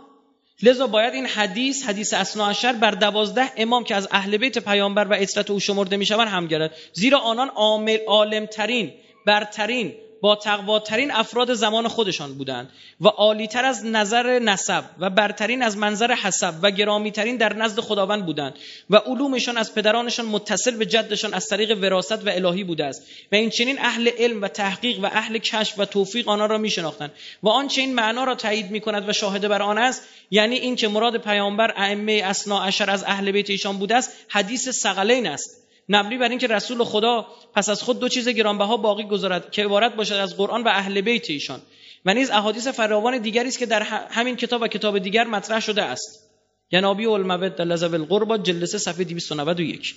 لذا 0.63 0.87
باید 0.87 1.13
این 1.13 1.25
حدیث 1.25 1.83
حدیث 1.83 2.13
اسنا 2.13 2.49
عشر 2.49 2.73
بر 2.73 2.91
دوازده 2.91 3.51
امام 3.57 3.83
که 3.83 3.95
از 3.95 4.07
اهل 4.11 4.37
بیت 4.37 4.57
پیامبر 4.57 5.05
و 5.05 5.13
اطرت 5.13 5.51
او 5.51 5.59
شمرده 5.59 5.97
می‌شوند 5.97 6.27
هم 6.27 6.47
گرد. 6.47 6.75
زیرا 6.93 7.19
آنان 7.19 7.49
عامل 7.49 7.97
عالمترین 8.07 8.93
برترین 9.25 9.93
با 10.23 10.35
تقواترین 10.35 11.11
افراد 11.11 11.53
زمان 11.53 11.87
خودشان 11.87 12.33
بودند 12.33 12.69
و 13.01 13.07
عالیتر 13.07 13.65
از 13.65 13.85
نظر 13.85 14.39
نسب 14.39 14.83
و 14.99 15.09
برترین 15.09 15.63
از 15.63 15.77
منظر 15.77 16.13
حسب 16.13 16.53
و 16.61 16.71
گرامیترین 16.71 17.37
در 17.37 17.53
نزد 17.53 17.79
خداوند 17.79 18.25
بودند 18.25 18.55
و 18.89 18.95
علومشان 18.95 19.57
از 19.57 19.75
پدرانشان 19.75 20.25
متصل 20.25 20.77
به 20.77 20.85
جدشان 20.85 21.33
از 21.33 21.47
طریق 21.47 21.77
وراست 21.81 22.27
و 22.27 22.29
الهی 22.29 22.63
بوده 22.63 22.85
است 22.85 23.01
و 23.31 23.35
این 23.35 23.49
چنین 23.49 23.79
اهل 23.79 24.09
علم 24.17 24.41
و 24.41 24.47
تحقیق 24.47 24.99
و 24.99 25.05
اهل 25.05 25.37
کشف 25.37 25.79
و 25.79 25.85
توفیق 25.85 26.29
آنها 26.29 26.45
را 26.45 26.57
میشناختند 26.57 27.11
و 27.43 27.49
آنچه 27.49 27.81
این 27.81 27.95
معنا 27.95 28.23
را 28.23 28.35
تایید 28.35 28.71
می 28.71 28.81
کند 28.81 29.09
و 29.09 29.13
شاهده 29.13 29.47
بر 29.47 29.61
آن 29.61 29.77
است 29.77 30.01
یعنی 30.31 30.55
این 30.55 30.75
که 30.75 30.87
مراد 30.87 31.17
پیامبر 31.17 31.73
ائمه 31.75 32.21
اسنا 32.25 32.63
عشر 32.63 32.89
از 32.89 33.03
اهل 33.03 33.31
بیت 33.31 33.49
ایشان 33.49 33.77
بوده 33.77 33.95
است 33.95 34.11
حدیث 34.27 34.69
ثقلین 34.69 35.27
است. 35.27 35.62
نبلی 35.89 36.17
بر 36.17 36.29
اینکه 36.29 36.47
رسول 36.47 36.83
خدا 36.83 37.27
پس 37.53 37.69
از 37.69 37.83
خود 37.83 37.99
دو 37.99 38.09
چیز 38.09 38.29
گرانبها 38.29 38.77
باقی 38.77 39.03
گذارد 39.03 39.51
که 39.51 39.65
عبارت 39.65 39.95
باشد 39.95 40.13
از 40.13 40.37
قرآن 40.37 40.63
و 40.63 40.67
اهل 40.67 41.01
بیت 41.01 41.29
ایشان. 41.29 41.61
و 42.05 42.13
نیز 42.13 42.29
احادیث 42.29 42.67
فراوان 42.67 43.17
دیگری 43.17 43.47
است 43.47 43.59
که 43.59 43.65
در 43.65 43.83
همین 43.83 44.35
کتاب 44.35 44.61
و 44.61 44.67
کتاب 44.67 44.99
دیگر 44.99 45.23
مطرح 45.23 45.59
شده 45.59 45.83
است. 45.83 46.29
جنابی 46.69 47.05
المود 47.05 47.61
لذب 47.61 47.93
القربا 47.93 48.37
جلسه 48.37 48.77
صفحه 48.77 49.03
291 49.03 49.95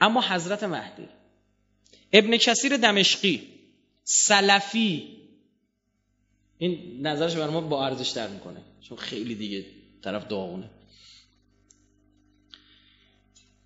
اما 0.00 0.22
حضرت 0.28 0.62
مهدی 0.62 1.08
ابن 2.12 2.36
کثیر 2.36 2.76
دمشقی 2.76 3.42
سلفی 4.04 5.08
این 6.58 7.06
نظرش 7.06 7.36
بر 7.36 7.50
ما 7.50 7.60
با 7.60 7.86
ارزش 7.86 8.08
در 8.08 8.28
می‌کنه 8.28 8.60
چون 8.88 8.98
خیلی 8.98 9.34
دیگه 9.34 9.64
طرف 10.02 10.28
داغونه. 10.28 10.70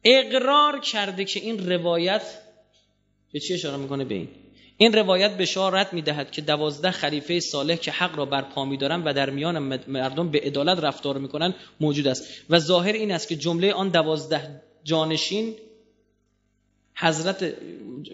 اقرار 0.04 0.80
کرده 0.80 1.24
که 1.24 1.40
این 1.40 1.70
روایت 1.70 2.22
به 3.32 3.40
چی 3.40 3.54
اشاره 3.54 3.76
می‌کنه 3.76 4.04
به 4.04 4.14
این؟ 4.14 4.28
این 4.76 4.92
روایت 4.92 5.36
بشارت 5.36 5.92
می‌دهد 5.92 6.30
که 6.30 6.42
دوازده 6.42 6.90
خلیفه 6.90 7.40
صالح 7.40 7.76
که 7.76 7.90
حق 7.90 8.18
را 8.18 8.24
بر 8.24 8.42
پا 8.42 8.64
میدارند 8.64 9.02
و 9.06 9.12
در 9.12 9.30
میان 9.30 9.58
مردم 9.88 10.30
به 10.30 10.40
عدالت 10.40 10.78
رفتار 10.78 11.18
می‌کنند 11.18 11.54
موجود 11.80 12.08
است. 12.08 12.24
و 12.50 12.58
ظاهر 12.58 12.92
این 12.92 13.12
است 13.12 13.28
که 13.28 13.36
جمله 13.36 13.72
آن 13.72 13.88
دوازده 13.88 14.62
جانشین 14.84 15.54
حضرت 17.00 17.54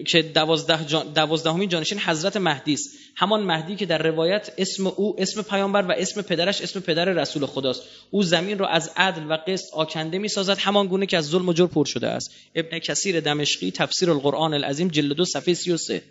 که 0.07 0.23
دوازده 0.23 1.03
دوازدهمین 1.03 1.69
جانشین 1.69 1.99
حضرت 1.99 2.37
مهدی 2.37 2.73
است. 2.73 2.91
همان 3.17 3.43
مهدی 3.43 3.77
که 3.77 3.87
در 3.87 3.99
روایت 3.99 4.53
اسم 4.59 4.87
او 4.87 5.17
اسم 5.19 5.43
پیامبر 5.43 5.83
و 5.83 5.93
اسم 5.93 6.23
پدرش 6.23 6.61
اسم 6.61 6.81
پدر 6.81 7.05
رسول 7.05 7.47
خداست. 7.47 7.83
او 8.11 8.23
زمین 8.23 8.59
را 8.59 8.69
از 8.69 8.91
عدل 8.97 9.31
و 9.31 9.37
قسط 9.47 9.75
آکنده 9.75 10.19
می 10.19 10.29
سازد 10.29 10.59
همان 10.59 10.87
گونه 10.87 11.07
که 11.07 11.17
از 11.17 11.25
ظلم 11.25 11.49
و 11.49 11.53
جور 11.53 11.69
پر 11.69 11.85
شده 11.85 12.07
است. 12.07 12.31
ابن 12.55 12.79
کثیر 12.79 13.21
دمشقی 13.21 13.71
تفسیر 13.71 14.11
القرآن 14.11 14.55
العظیم 14.55 14.89
جلد 14.89 15.13
دو 15.13 15.25
صفحه 15.25 15.55
33 15.55 16.03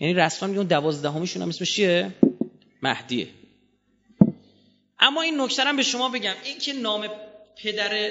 یعنی 0.00 0.14
رسما 0.14 0.48
میگن 0.48 0.62
دوازدهمیشون 0.62 1.42
هم 1.42 1.48
اسمش 1.48 1.72
چیه؟ 1.72 2.14
مهدیه. 2.82 3.28
اما 4.98 5.22
این 5.22 5.40
نکته 5.40 5.72
به 5.76 5.82
شما 5.82 6.08
بگم. 6.08 6.34
این 6.44 6.58
که 6.58 6.72
نام 6.72 7.06
پدر 7.62 8.10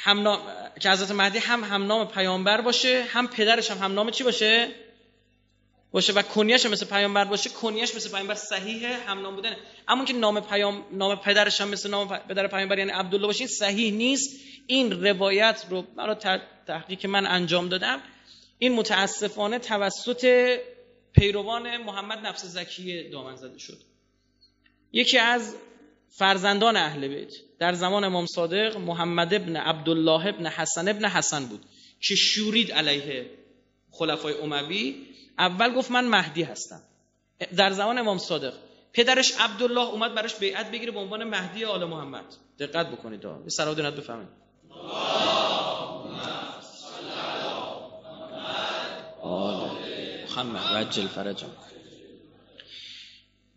هم 0.00 0.22
نام... 0.22 0.40
که 0.80 0.90
حضرت 0.90 1.10
مهدی 1.10 1.38
هم 1.38 1.64
هم 1.64 1.86
نام 1.86 2.08
پیامبر 2.08 2.60
باشه 2.60 3.04
هم 3.08 3.28
پدرش 3.28 3.70
هم 3.70 3.78
هم 3.78 3.92
نام 3.92 4.10
چی 4.10 4.24
باشه؟ 4.24 4.68
باشه 5.90 6.12
و 6.12 6.22
کنیش 6.22 6.66
مثل 6.66 6.86
پیامبر 6.86 7.24
باشه. 7.24 7.50
کنیش 7.50 7.94
مثل 7.94 8.10
پیامبر 8.10 8.34
صحیحه 8.34 8.96
هم 8.96 9.20
نام 9.20 9.34
بودنه. 9.34 9.56
اما 9.88 10.04
که 10.04 10.12
نام 10.12 10.40
پیام 10.40 10.84
نام 10.92 11.16
پدرش 11.16 11.60
هم 11.60 11.68
مثل 11.68 11.90
نام 11.90 12.18
پدر 12.18 12.46
پیامبر 12.46 12.78
یعنی 12.78 12.90
عبدالله 12.90 13.26
باشه 13.26 13.38
این 13.38 13.48
صحیح 13.48 13.92
نیست. 13.92 14.40
این 14.66 15.04
روایت 15.04 15.64
رو 15.70 15.82
برای 15.82 16.16
تحقیق 16.66 17.06
من 17.06 17.26
انجام 17.26 17.68
دادم. 17.68 18.00
این 18.58 18.72
متاسفانه 18.72 19.58
توسط 19.58 20.54
پیروان 21.12 21.76
محمد 21.76 22.18
نفس 22.18 22.44
زکیه 22.44 23.10
دامن 23.10 23.36
زده 23.36 23.58
شد. 23.58 23.78
یکی 24.92 25.18
از 25.18 25.56
فرزندان 26.08 26.76
اهل 26.76 27.08
بیت. 27.08 27.47
در 27.58 27.72
زمان 27.72 28.04
امام 28.04 28.26
صادق 28.26 28.76
محمد 28.76 29.34
ابن 29.34 29.56
عبدالله 29.56 30.26
ابن 30.26 30.46
حسن 30.46 30.88
ابن 30.88 31.04
حسن 31.04 31.46
بود 31.46 31.64
که 32.00 32.14
شورید 32.14 32.72
علیه 32.72 33.30
خلفای 33.90 34.34
اموی 34.34 35.06
اول 35.38 35.74
گفت 35.74 35.90
من 35.90 36.04
مهدی 36.04 36.42
هستم. 36.42 36.80
در 37.56 37.70
زمان 37.70 37.98
امام 37.98 38.18
صادق 38.18 38.54
پدرش 38.92 39.32
عبدالله 39.40 39.88
اومد 39.88 40.14
براش 40.14 40.34
بیعت 40.34 40.70
بگیره 40.70 40.92
به 40.92 40.98
عنوان 40.98 41.24
مهدی 41.24 41.64
آل 41.64 41.84
محمد. 41.84 42.24
دقت 42.58 42.86
بکنید 42.86 43.20
به 43.20 43.50
سلام 43.50 43.74
بفهمید 43.74 44.28
آل 49.22 49.70
محمد 50.28 50.86
وجل 50.88 51.06
فرجم. 51.06 51.50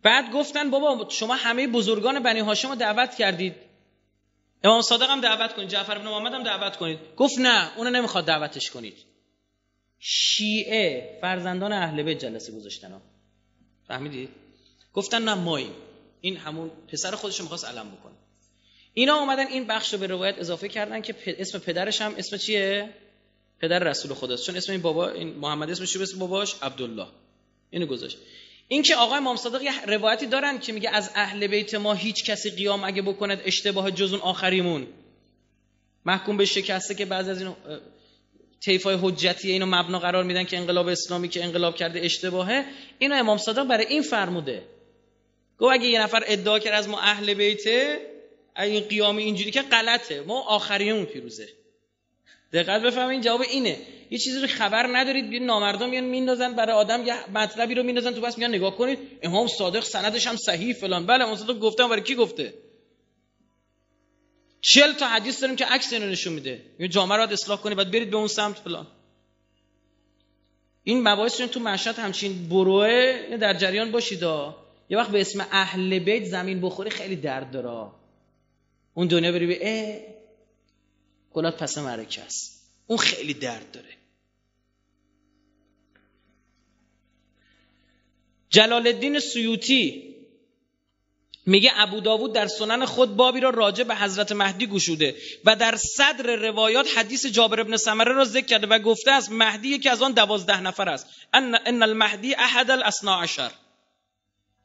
بعد 0.04 0.32
گفتن 0.32 0.72
بابا 0.72 1.10
شما 1.10 1.36
همه 1.36 1.68
بزرگان 1.68 2.24
بنی 2.24 2.40
هاشم 2.40 2.70
رو 2.70 2.76
دعوت 2.76 3.16
کردید. 3.16 3.71
امام 4.64 4.82
صادق 4.82 5.10
هم 5.10 5.22
دعوت 5.22 5.54
کنید 5.54 5.70
جعفر 5.70 5.98
بن 5.98 6.08
محمد 6.08 6.34
هم 6.34 6.44
دعوت 6.44 6.78
کنید. 6.78 7.00
گفت 7.18 7.40
نه 7.40 7.78
اونو 7.78 7.90
نمی‌خواد 7.90 8.26
دعوتش 8.26 8.72
کنید. 8.72 8.98
شیعه 10.00 11.18
فرزندان 11.22 11.74
اهل 11.74 12.04
بیت 12.04 12.20
جلسه 12.20 12.52
گذاشتن. 12.52 13.02
فهمیدید 13.88 14.30
گفتن 14.94 15.22
نه 15.22 15.34
ماییم. 15.34 15.74
این 16.22 16.38
همون 16.38 16.72
پسر 16.88 17.12
خودش 17.12 17.42
می‌خواست 17.42 17.66
علم 17.66 17.92
بکنه. 17.92 18.14
اینا 18.94 19.16
اومدن 19.16 19.48
این 19.48 19.68
بخش 19.68 19.94
رو 19.94 20.00
به 20.00 20.08
روایت 20.08 20.40
اضافه 20.40 20.70
کردن 20.70 21.02
که 21.02 21.16
اسم 21.28 21.60
پدرش 21.60 22.02
هم 22.02 22.16
اسم 22.18 22.38
چیه؟ 22.38 22.90
پدر 23.60 23.80
رسول 23.80 24.14
خداست. 24.14 24.46
چون 24.46 24.56
اسم 24.56 24.72
این 24.72 24.82
بابا 24.82 25.10
این 25.10 25.28
محمد 25.28 25.70
اسمش 25.70 25.98
اسم 25.98 26.20
باباش 26.20 26.56
عبدالله. 26.62 27.08
اینو 27.70 27.86
گذاشت. 27.86 28.18
این 28.72 28.84
که 28.84 28.96
آقای 28.96 29.18
امام 29.18 29.36
صادق 29.36 29.62
یه 29.62 29.86
روایتی 29.86 30.26
دارن 30.26 30.60
که 30.60 30.74
میگه 30.74 30.90
از 30.90 31.12
اهل 31.16 31.48
بیت 31.48 31.76
ما 31.76 31.94
هیچ 31.94 32.24
کسی 32.26 32.50
قیام 32.50 32.84
اگه 32.84 33.02
بکند 33.02 33.42
اشتباه 33.46 33.92
جز 33.92 34.14
اون 34.14 34.22
آخریمون. 34.22 34.88
محکوم 36.06 36.38
به 36.38 36.46
شکسته 36.46 36.96
که 36.96 37.06
بعضی 37.06 37.32
از 37.32 37.42
این 37.42 37.56
طیفای 38.62 38.98
حجتی 39.02 39.52
اینو 39.52 39.66
مبنا 39.66 40.00
قرار 40.00 40.24
میدن 40.24 40.44
که 40.44 40.58
انقلاب 40.58 40.88
اسلامی 40.88 41.30
که 41.30 41.44
انقلاب 41.44 41.76
کرده 41.76 42.00
اشتباهه. 42.00 42.66
اینو 43.00 43.16
امام 43.16 43.38
صادق 43.38 43.64
برای 43.64 43.86
این 43.86 44.02
فرموده. 44.02 44.64
گو 45.58 45.66
اگه 45.72 45.86
یه 45.86 46.02
نفر 46.02 46.24
ادعا 46.26 46.60
کرد 46.60 46.74
از 46.74 46.90
ما 46.90 47.00
اهل 47.00 47.34
بیته 47.34 48.00
این 48.58 48.84
قیام 48.84 49.18
اینجوری 49.18 49.52
که 49.52 49.62
غلطه. 49.62 50.22
ما 50.22 50.42
آخریمون 50.42 51.06
پیروزه. 51.06 51.50
دقت 52.54 52.82
بفهمین 52.82 53.22
جواب 53.22 53.42
اینه. 53.42 53.78
یه 54.12 54.18
چیزی 54.18 54.40
رو 54.40 54.48
خبر 54.48 54.98
ندارید 54.98 55.30
بیان 55.30 55.44
نامردم 55.44 55.90
میان 55.90 56.04
میندازن 56.04 56.54
برای 56.54 56.76
آدم 56.76 57.08
یه 57.08 57.30
مطلبی 57.30 57.76
رو 57.76 57.84
میندازن 57.84 58.14
تو 58.14 58.22
بس 58.22 58.38
میان 58.38 58.56
نگاه 58.56 58.78
کنید 58.78 59.00
امام 59.22 59.48
صادق 59.48 59.84
سندش 59.84 60.28
هم 60.28 60.36
صحیح 60.36 60.74
فلان. 60.74 61.06
بله 61.06 61.24
امام 61.24 61.36
صادق 61.36 61.60
گفته 61.60 61.88
برای 61.88 62.02
کی 62.02 62.16
گفته؟ 62.16 62.54
چل 64.62 64.94
تا 64.94 65.08
حدیث 65.08 65.42
داریم 65.42 65.56
که 65.56 65.66
عکس 65.66 65.94
اینو 65.94 66.06
نشون 66.06 66.34
میده. 66.34 66.62
یه 66.80 66.88
جامعه 66.88 67.18
رو 67.18 67.32
اصلاح 67.32 67.62
کنید 67.62 67.78
بعد 67.78 67.92
برید 67.92 68.10
به 68.10 68.18
اون 68.18 68.28
سمت 68.28 68.58
فلان. 68.58 68.88
این 70.84 71.08
مباحث 71.08 71.42
تو 71.42 71.60
مشهد 71.60 72.00
همچین 72.00 72.50
بروه 72.50 73.38
در 73.38 73.54
جریان 73.54 73.92
باشید 73.92 74.22
یه 74.90 74.98
وقت 74.98 75.12
به 75.12 75.22
اسم 75.22 75.48
اهل 75.52 76.00
بیت 76.00 76.24
زمین 76.24 76.62
بخوری 76.62 76.90
خیلی 76.90 77.16
درد 77.16 77.52
داره 77.52 77.92
اون 78.94 79.08
دنیا 79.08 79.32
بری 79.32 79.46
به 79.48 80.06
گلات 81.34 81.64
پس 81.64 81.78
مرکه 81.78 82.22
است 82.22 82.72
اون 82.88 82.98
خیلی 82.98 83.34
درد 83.34 83.72
داره. 83.72 84.01
جلال 88.52 88.88
الدین 88.88 89.20
سیوتی 89.20 90.12
میگه 91.46 91.72
ابو 91.76 92.00
داوود 92.00 92.34
در 92.34 92.48
سنن 92.48 92.86
خود 92.86 93.16
بابی 93.16 93.40
را 93.40 93.50
راجع 93.50 93.84
به 93.84 93.96
حضرت 93.96 94.32
مهدی 94.32 94.68
گشوده 94.68 95.16
و 95.46 95.56
در 95.56 95.76
صدر 95.76 96.36
روایات 96.36 96.98
حدیث 96.98 97.26
جابر 97.26 97.60
ابن 97.60 97.78
سمره 97.78 98.14
را 98.14 98.26
ذکر 98.26 98.46
کرده 98.46 98.68
و 98.68 98.80
گفته 98.80 99.12
است 99.12 99.32
مهدی 99.32 99.68
یکی 99.68 99.90
از 99.90 100.02
آن 100.02 100.12
دوازده 100.12 100.62
نفر 100.62 100.90
است. 100.90 101.08
ان, 101.34 101.58
ان 101.66 101.84
المهدی 101.84 102.36
احد 102.36 102.72
الاسنا 102.72 103.22
عشر. 103.22 103.52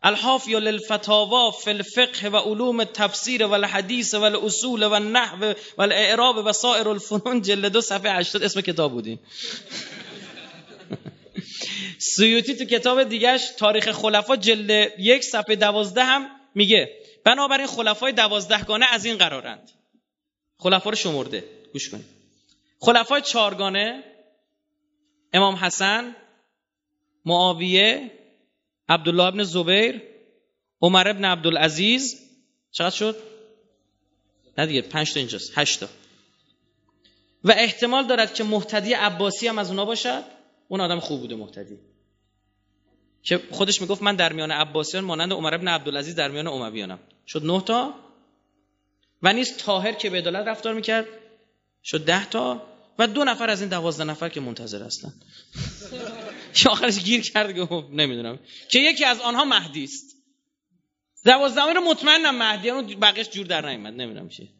الحافی 0.03 0.55
للفتاوا 0.55 1.51
فی 1.51 1.71
الفقه 1.71 2.29
و 2.29 2.37
علوم 2.37 2.81
التفسیر 2.81 3.47
و 3.47 3.53
الحدیث 3.53 4.15
و 4.15 4.23
الاصول 4.23 4.83
و 4.83 4.93
النحو 4.93 5.53
و 5.79 5.83
الاعراب 5.83 6.37
و 6.47 6.53
سائر 6.53 6.89
الفنون 6.89 7.43
جلد 7.43 7.73
دو 7.73 7.81
صفحه 7.81 8.13
80 8.13 8.43
اسم 8.43 8.61
کتاب 8.61 8.93
بودین 8.93 9.19
سیوتی 11.99 12.55
تو 12.55 12.65
کتاب 12.65 13.03
دیگهش 13.03 13.51
تاریخ 13.59 13.93
خلفا 13.93 14.37
جلد 14.37 14.93
یک 14.99 15.25
صفحه 15.25 15.57
دوازده 15.57 16.05
هم 16.05 16.31
میگه 16.55 16.91
بنابراین 17.25 17.67
خلفای 17.67 18.13
دوازدهگانه 18.13 18.87
از 18.93 19.05
این 19.05 19.17
قرارند. 19.17 19.71
خلفا 20.59 20.91
رو 20.91 20.97
شمرده 20.97 21.45
گوش 21.73 21.91
کنید. 21.91 22.05
خلفای 22.81 23.23
چارگانه 23.23 24.05
امام 25.33 25.55
حسن 25.55 26.17
معاویه 27.25 28.11
عبدالله 28.89 29.23
ابن 29.23 29.43
زبیر 29.43 30.03
عمر 30.83 31.09
ابن 31.09 31.25
عبدالعزیز. 31.25 32.21
چقدر 32.73 32.97
شد؟ 32.97 33.17
نه 34.59 34.67
دیگه 34.67 34.83
پنج 34.83 35.13
تا 35.13 35.21
اینجاست 35.21 35.53
هشت 35.59 35.81
تا. 35.81 35.89
و 37.45 37.51
احتمال 37.51 38.07
دارد 38.07 38.35
که 38.35 38.45
محتدی 38.45 38.93
عباسی 38.93 39.49
هم 39.49 39.59
از 39.59 39.71
اونا 39.71 39.85
باشد. 39.85 40.36
اون 40.69 40.81
آدم 40.81 41.01
خوب 41.01 41.21
بوده 41.21 41.35
محتدی. 41.35 41.79
که 43.23 43.41
خودش 43.51 43.81
می‌گفت 43.81 44.03
من 44.03 44.17
در 44.17 44.33
میان 44.33 44.51
عباسیان 44.51 45.05
مانند 45.05 45.33
عمر 45.33 45.55
ابن 45.55 45.69
عبدالعزیز 45.69 46.15
در 46.15 46.31
میان 46.31 46.47
امویانم 46.47 46.99
شد 47.27 47.47
نه 47.47 47.61
تا 47.61 47.95
و 49.23 49.33
نیست 49.33 49.59
تاهر 49.59 49.93
که 49.93 50.11
به 50.11 50.19
عدالت 50.19 50.49
رفتار 50.49 50.75
می‌کرد 50.75 51.07
شد 51.85 52.05
ده 52.05 52.29
تا 52.29 52.63
و 52.99 53.07
دو 53.07 53.25
نفر 53.25 53.51
از 53.51 53.61
این 53.61 53.71
دوازده 53.71 54.05
نفر 54.05 54.29
که 54.29 54.41
منتظر 54.41 54.83
هستن. 54.83 55.15
که 56.55 56.69
آخرش 56.69 57.05
گیر 57.05 57.21
کرد 57.21 57.55
که 57.55 57.67
خب 57.67 57.85
نمی‌دونم. 57.93 58.39
که 58.71 58.79
یکی 58.79 59.05
از 59.05 59.21
آنها 59.21 59.45
مهدی 59.45 59.85
است. 59.85 60.17
دوازدهمی 61.25 61.75
رو 61.75 61.81
مطمئنم 61.81 62.39
مهدی 62.39 62.71
اون 62.71 62.87
بقیش 62.87 63.31
جور 63.31 63.47
در 63.47 63.69
نیومد 63.69 63.95
نمی‌دونم 63.95 64.29
چی 64.29 64.51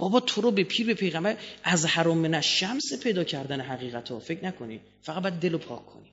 بابا 0.00 0.20
تو 0.20 0.40
رو 0.40 0.50
به 0.50 0.64
پیر 0.64 0.86
به 0.86 0.94
پیغمبر 0.94 1.36
از 1.64 1.86
حرام 1.86 2.18
من 2.18 2.40
شمس 2.40 3.02
پیدا 3.02 3.24
کردن 3.24 3.60
حقیقت 3.60 4.08
ها 4.08 4.18
فکر 4.18 4.44
نکنی. 4.44 4.80
فقط 5.02 5.22
باید 5.22 5.34
دل 5.34 5.56
پاک 5.56 5.86
کنی. 5.86 6.10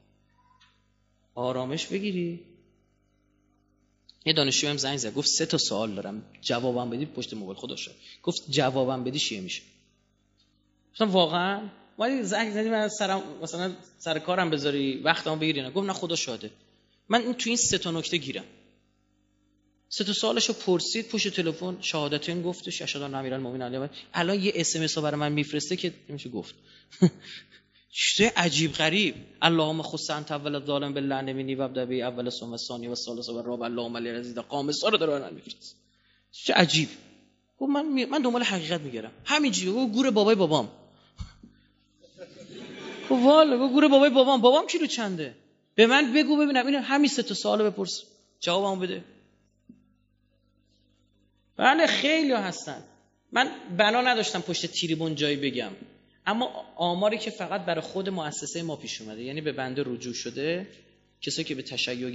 آرامش 1.36 1.88
بگیری. 1.88 2.40
یه 4.26 4.34
دانشجو 4.34 4.68
هم 4.68 4.78
زنگ 4.78 4.98
زد. 4.98 5.14
گفت 5.14 5.28
سه 5.28 5.46
تا 5.46 5.58
سوال 5.58 5.96
دارم. 5.96 6.24
جوابم 6.42 6.90
بدی 6.90 7.06
پشت 7.06 7.34
موبایل. 7.34 7.58
خدا 7.58 7.76
شد 7.76 7.96
گفت 8.24 8.52
جوابم 8.52 9.04
بدی 9.04 9.20
چیه 9.20 9.42
میشه؟ 9.42 9.62
گفتم 10.92 11.12
واقعا. 11.12 11.70
ما 11.98 12.24
زنگ 12.24 12.54
زدی 12.54 12.70
من 12.70 12.88
سرم 12.88 13.22
مثلا 13.42 13.76
سر 13.98 14.20
کارم 14.20 14.50
بذاری. 14.50 15.02
وقتمو 15.04 15.36
بگیری. 15.36 15.62
نه. 15.62 15.72
گفت 15.72 15.88
نه 15.88 15.94
خدا 15.94 16.16
شاده 16.16 16.52
من 17.10 17.34
تو 17.34 17.50
این 17.50 17.58
سه 17.58 17.78
تا 17.78 17.92
نکته 17.92 18.18
گیرم. 18.18 18.46
سه 19.90 20.04
تا 20.04 20.14
سوالشو 20.14 20.54
پرسید 20.54 21.08
پشت 21.08 21.28
تلفن 21.28 21.78
شهادتین 21.82 22.42
گفتش 22.42 22.82
اشهد 22.82 23.02
ان 23.02 23.16
امیرالمومنین 23.16 23.62
علی 23.62 23.90
الان 24.14 24.44
یه 24.44 24.52
اس 24.56 24.76
ام 24.76 24.82
اس 24.82 24.98
برای 24.98 25.20
من 25.20 25.32
میفرسته 25.32 25.76
که 25.76 25.94
نمیشه 26.10 26.30
گفت. 26.30 26.56
چه 27.92 28.34
عجیب 28.36 28.74
غریب. 28.74 29.16
اللهم 29.42 29.82
خص 29.82 30.10
انت 30.10 30.32
اول 30.32 30.66
ظالم 30.66 30.94
بالله 30.94 31.34
منی 31.34 31.56
و 31.56 31.62
ابدا 31.62 31.86
بی 31.86 32.02
اول 32.02 32.30
ثم 32.30 32.58
ثانی 32.58 32.88
و 32.88 32.96
ثالث 32.96 33.30
و 33.30 33.42
رابع. 33.42 33.66
اللهم 33.66 33.98
علی 33.98 34.12
رزید 34.12 34.38
قامس 34.38 34.84
رو 34.84 34.98
داره 34.98 35.30
میفرست 35.30 35.76
چه 36.32 36.54
عجیب. 36.54 36.90
گفت 37.60 37.72
من 37.72 38.06
من 38.06 38.22
دنبال 38.22 38.44
حقیقت 38.44 38.82
میگرم 38.82 39.12
همینجوری 39.26 39.72
گفت 39.72 39.94
گور 39.94 40.12
بابای 40.12 40.36
بابام. 40.36 40.68
گفت 43.10 43.24
والا 43.24 43.58
گفت 43.58 43.74
گور 43.74 43.88
بابای 43.88 44.10
بابام. 44.10 44.42
بابام 44.42 44.68
کیلو 44.68 44.86
چنده؟ 44.86 45.36
به 45.76 45.88
من 45.88 46.14
بگو 46.14 46.38
ببینم. 46.38 46.68
این 46.68 46.76
همین 46.76 47.10
سه 47.10 47.24
تا 47.24 47.34
سوالو 47.34 47.72
بپرس. 47.72 48.04
جوابمو 48.40 48.82
بده. 48.82 49.04
بله 51.58 51.88
خیلی 51.88 52.34
هستن. 52.34 52.84
من 53.32 53.52
بنا 53.78 54.02
نداشتم 54.02 54.42
پشت 54.42 54.66
تیریبون 54.66 55.16
جایی 55.16 55.36
بگم. 55.36 55.72
اما 56.26 56.46
آماری 56.76 57.18
که 57.18 57.32
فقط 57.32 57.62
برای 57.66 57.82
خود 57.82 58.10
مؤسسه 58.10 58.64
ما 58.64 58.76
پیش 58.76 59.02
اومده 59.02 59.24
یعنی 59.24 59.42
به 59.42 59.52
بنده 59.52 59.84
رجوع 59.86 60.14
شده 60.14 60.68
کسایی 61.22 61.46
که 61.48 61.56
به 61.56 61.62
تشیع 61.62 62.10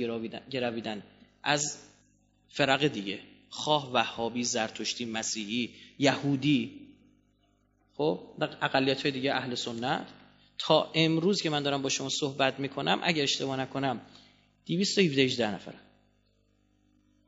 گرویدن 0.50 1.02
از 1.42 1.78
فرق 2.48 2.86
دیگه. 2.86 3.18
خواه 3.50 3.92
وهابی 3.92 4.44
زرتشتی 4.44 5.04
مسیحی 5.04 5.70
یهودی. 5.98 6.80
خب 7.96 8.20
اقلیت 8.62 9.02
های 9.02 9.10
دیگه 9.10 9.34
اهل 9.34 9.54
سنت. 9.54 10.06
تا 10.58 10.90
امروز 10.94 11.42
که 11.42 11.50
من 11.50 11.62
دارم 11.62 11.82
با 11.82 11.88
شما 11.88 12.08
صحبت 12.08 12.60
می‌کنم 12.60 13.00
اگر 13.02 13.22
اشتباه 13.22 13.60
نکنم 13.60 14.00
217 14.66 15.54
نفره 15.54 15.78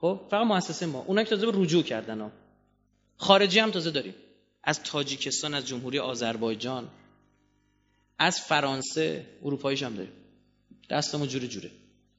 خب 0.04 0.20
فقط 0.30 0.46
مؤسسه 0.46 0.86
ما. 0.86 1.04
اونایی 1.06 1.24
که 1.24 1.36
تازه 1.36 1.46
رجوع 1.54 1.82
کردن 1.82 2.20
ها. 2.20 2.30
خارجی 3.16 3.58
هم 3.58 3.70
تازه 3.70 3.90
داریم. 3.90 4.14
از 4.64 4.82
تاجیکستان 4.82 5.54
از 5.54 5.66
جمهوری 5.66 5.98
آذربایجان 5.98 6.88
از 8.18 8.40
فرانسه 8.40 9.26
اروپاییش 9.42 9.82
هم 9.82 9.94
داریم. 9.94 10.12
دستمون 10.90 11.28
جوره 11.28 11.48
جوره. 11.48 11.70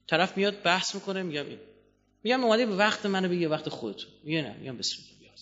طرف 0.06 0.36
میاد 0.36 0.62
بحث 0.62 0.94
می‌کنه 0.94 1.22
میگم 1.22 1.46
این. 1.46 1.58
میگم 2.22 2.44
اومده 2.44 2.66
به 2.66 2.76
وقت 2.76 3.06
منو 3.06 3.28
بگی 3.28 3.46
وقت 3.46 3.68
خودت 3.68 4.00
میگه 4.24 4.42
نه 4.42 4.56
میگم 4.56 4.76
بسم 4.76 4.96
الله 5.20 5.32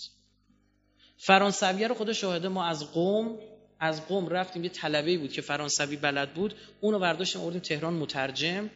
فرانسوی 1.16 1.84
رو 1.84 1.94
خدا 1.94 2.12
شاهده 2.12 2.48
ما 2.48 2.64
از 2.64 2.92
قوم 2.92 3.38
از 3.80 4.06
قوم 4.06 4.28
رفتیم. 4.28 4.64
یه 4.64 4.70
طلبه 4.70 5.18
بود 5.18 5.32
که 5.32 5.42
فرانسوی 5.42 5.96
بلد 5.96 6.34
بود. 6.34 6.54
اونو 6.80 6.98
برداشتیم 6.98 7.42
آوردیم 7.42 7.60
تهران 7.60 7.94
مترجم. 7.94 8.70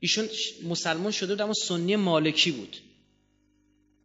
ایشون 0.00 0.28
مسلمان 0.68 1.12
شده 1.12 1.32
بود 1.34 1.42
اما 1.42 1.52
سنی 1.52 1.96
مالکی 1.96 2.50
بود. 2.50 2.76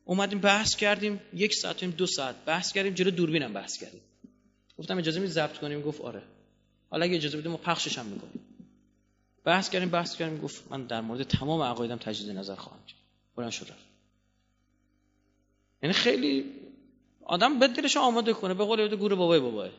اومدیم 0.05 0.39
بحث 0.39 0.75
کردیم 0.75 1.21
یک 1.33 1.53
ساعت 1.53 1.83
دو 1.83 2.07
ساعت 2.07 2.35
بحث 2.45 2.73
کردیم 2.73 2.93
جلو 2.93 3.11
دوربینم 3.11 3.53
بحث 3.53 3.77
کردیم. 3.77 4.01
گفتم 4.77 4.97
اجازه 4.97 5.19
می 5.19 5.27
ضبط 5.27 5.57
کنیم؟ 5.57 5.81
گفت 5.81 6.01
آره. 6.01 6.21
حالا 6.89 7.05
اگه 7.05 7.15
اجازه 7.15 7.37
بدیم 7.37 7.51
ما 7.51 7.57
پخشش 7.57 7.97
هم 7.97 8.05
می‌کنیم. 8.05 8.45
بحث 9.43 9.69
کردیم 9.69 9.89
بحث 9.89 10.15
کردیم 10.15 10.41
گفت 10.41 10.63
من 10.69 10.85
در 10.85 11.01
مورد 11.01 11.23
تمام 11.23 11.61
عقایدم 11.61 11.97
تجدید 11.97 12.37
نظر 12.37 12.55
خواهم 12.55 12.79
کرد. 12.87 12.99
بلند 13.35 13.51
شد 13.51 13.67
یعنی 15.83 15.93
خیلی 15.93 16.45
آدم 17.25 17.59
به 17.59 17.67
دلش 17.67 17.97
آماده 17.97 18.33
کنه 18.33 18.53
به 18.53 18.65
قول 18.65 18.95
گور 18.95 19.15
بابای 19.15 19.39
بابای. 19.39 19.69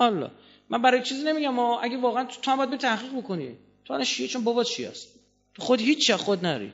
الله 0.00 0.30
من 0.68 0.82
برای 0.82 1.02
چیزی 1.02 1.22
نمیگم 1.22 1.58
اگه 1.58 1.96
واقعا 1.96 2.24
تو 2.24 2.50
هم 2.50 2.56
باید 2.56 2.70
به 2.70 2.76
تحقیق 2.76 3.12
بکنی. 3.12 3.56
تو 3.84 3.92
الان 3.92 4.04
شیعه 4.04 4.28
چون 4.28 4.44
بابات 4.44 4.66
چی 4.66 4.84
تو 4.84 5.17
خود 5.58 5.80
هیچ 5.80 6.12
خود 6.12 6.46
نری. 6.46 6.72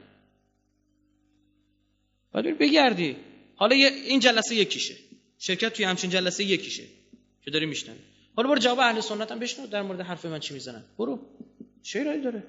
باید 2.33 2.59
بگردی. 2.59 3.17
حالا 3.57 3.75
این 3.75 4.21
جلسه 4.21 4.55
یکیشه. 4.55 4.95
شرکت 5.39 5.73
توی 5.73 5.85
همچین 5.85 6.11
جلسه 6.11 6.45
یکیشه 6.45 6.85
که 7.43 7.51
داری 7.51 7.67
میشنن 7.67 7.97
حالا 8.37 8.49
برو 8.49 8.59
جواب 8.59 8.79
اهل 8.79 9.01
سنت 9.01 9.33
هم 9.33 9.39
بشنو 9.39 9.67
در 9.67 9.83
مورد 9.83 10.01
حرف 10.01 10.25
من 10.25 10.41
چی 10.41 10.55
می‌زنن. 10.55 10.85
برو. 10.99 11.21
چه 11.83 12.05
رایی 12.05 12.23
داره. 12.23 12.43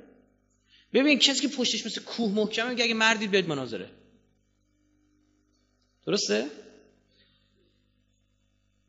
ببین 0.94 1.20
کسی 1.20 1.48
که 1.48 1.56
پشتش 1.58 1.86
مثل 1.86 2.02
کوه 2.02 2.32
محکمه 2.32 2.70
میگه 2.70 2.84
اگه 2.84 2.94
مردید 2.94 3.32
بیاید 3.32 3.48
مناظره. 3.48 3.90
درسته؟ 6.06 6.46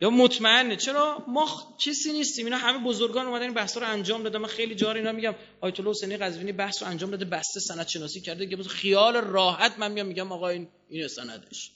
یا 0.01 0.11
مطمئنه. 0.11 0.77
چرا؟ 0.77 1.25
ما 1.29 1.77
کسی 1.79 2.13
نیستیم. 2.13 2.45
اینا 2.45 2.57
همه 2.59 2.85
بزرگان 2.85 3.27
اومدن 3.27 3.43
این 3.43 3.55
بحثا 3.55 3.81
رو 3.81 3.87
انجام 3.87 4.23
دادن. 4.23 4.39
من 4.39 4.49
خیلی 4.49 4.75
جار 4.75 4.97
اینا 4.97 5.13
میگم. 5.13 5.35
آیت 5.61 5.81
الله 5.81 5.91
حسینی 5.91 6.17
قزوینی 6.17 6.53
بحث 6.53 6.83
رو 6.83 6.89
انجام 6.89 7.11
داده. 7.11 7.25
بسته 7.25 7.61
سند 7.61 7.87
شناسی 7.89 8.21
کرده 8.21 8.47
که 8.47 8.57
خیال 8.57 9.17
راحت 9.17 9.79
من 9.79 9.93
میام 9.93 10.07
میگم 10.07 10.33
آقا 10.33 10.49
این 10.49 10.69
این 10.89 11.09
سندش. 11.09 11.73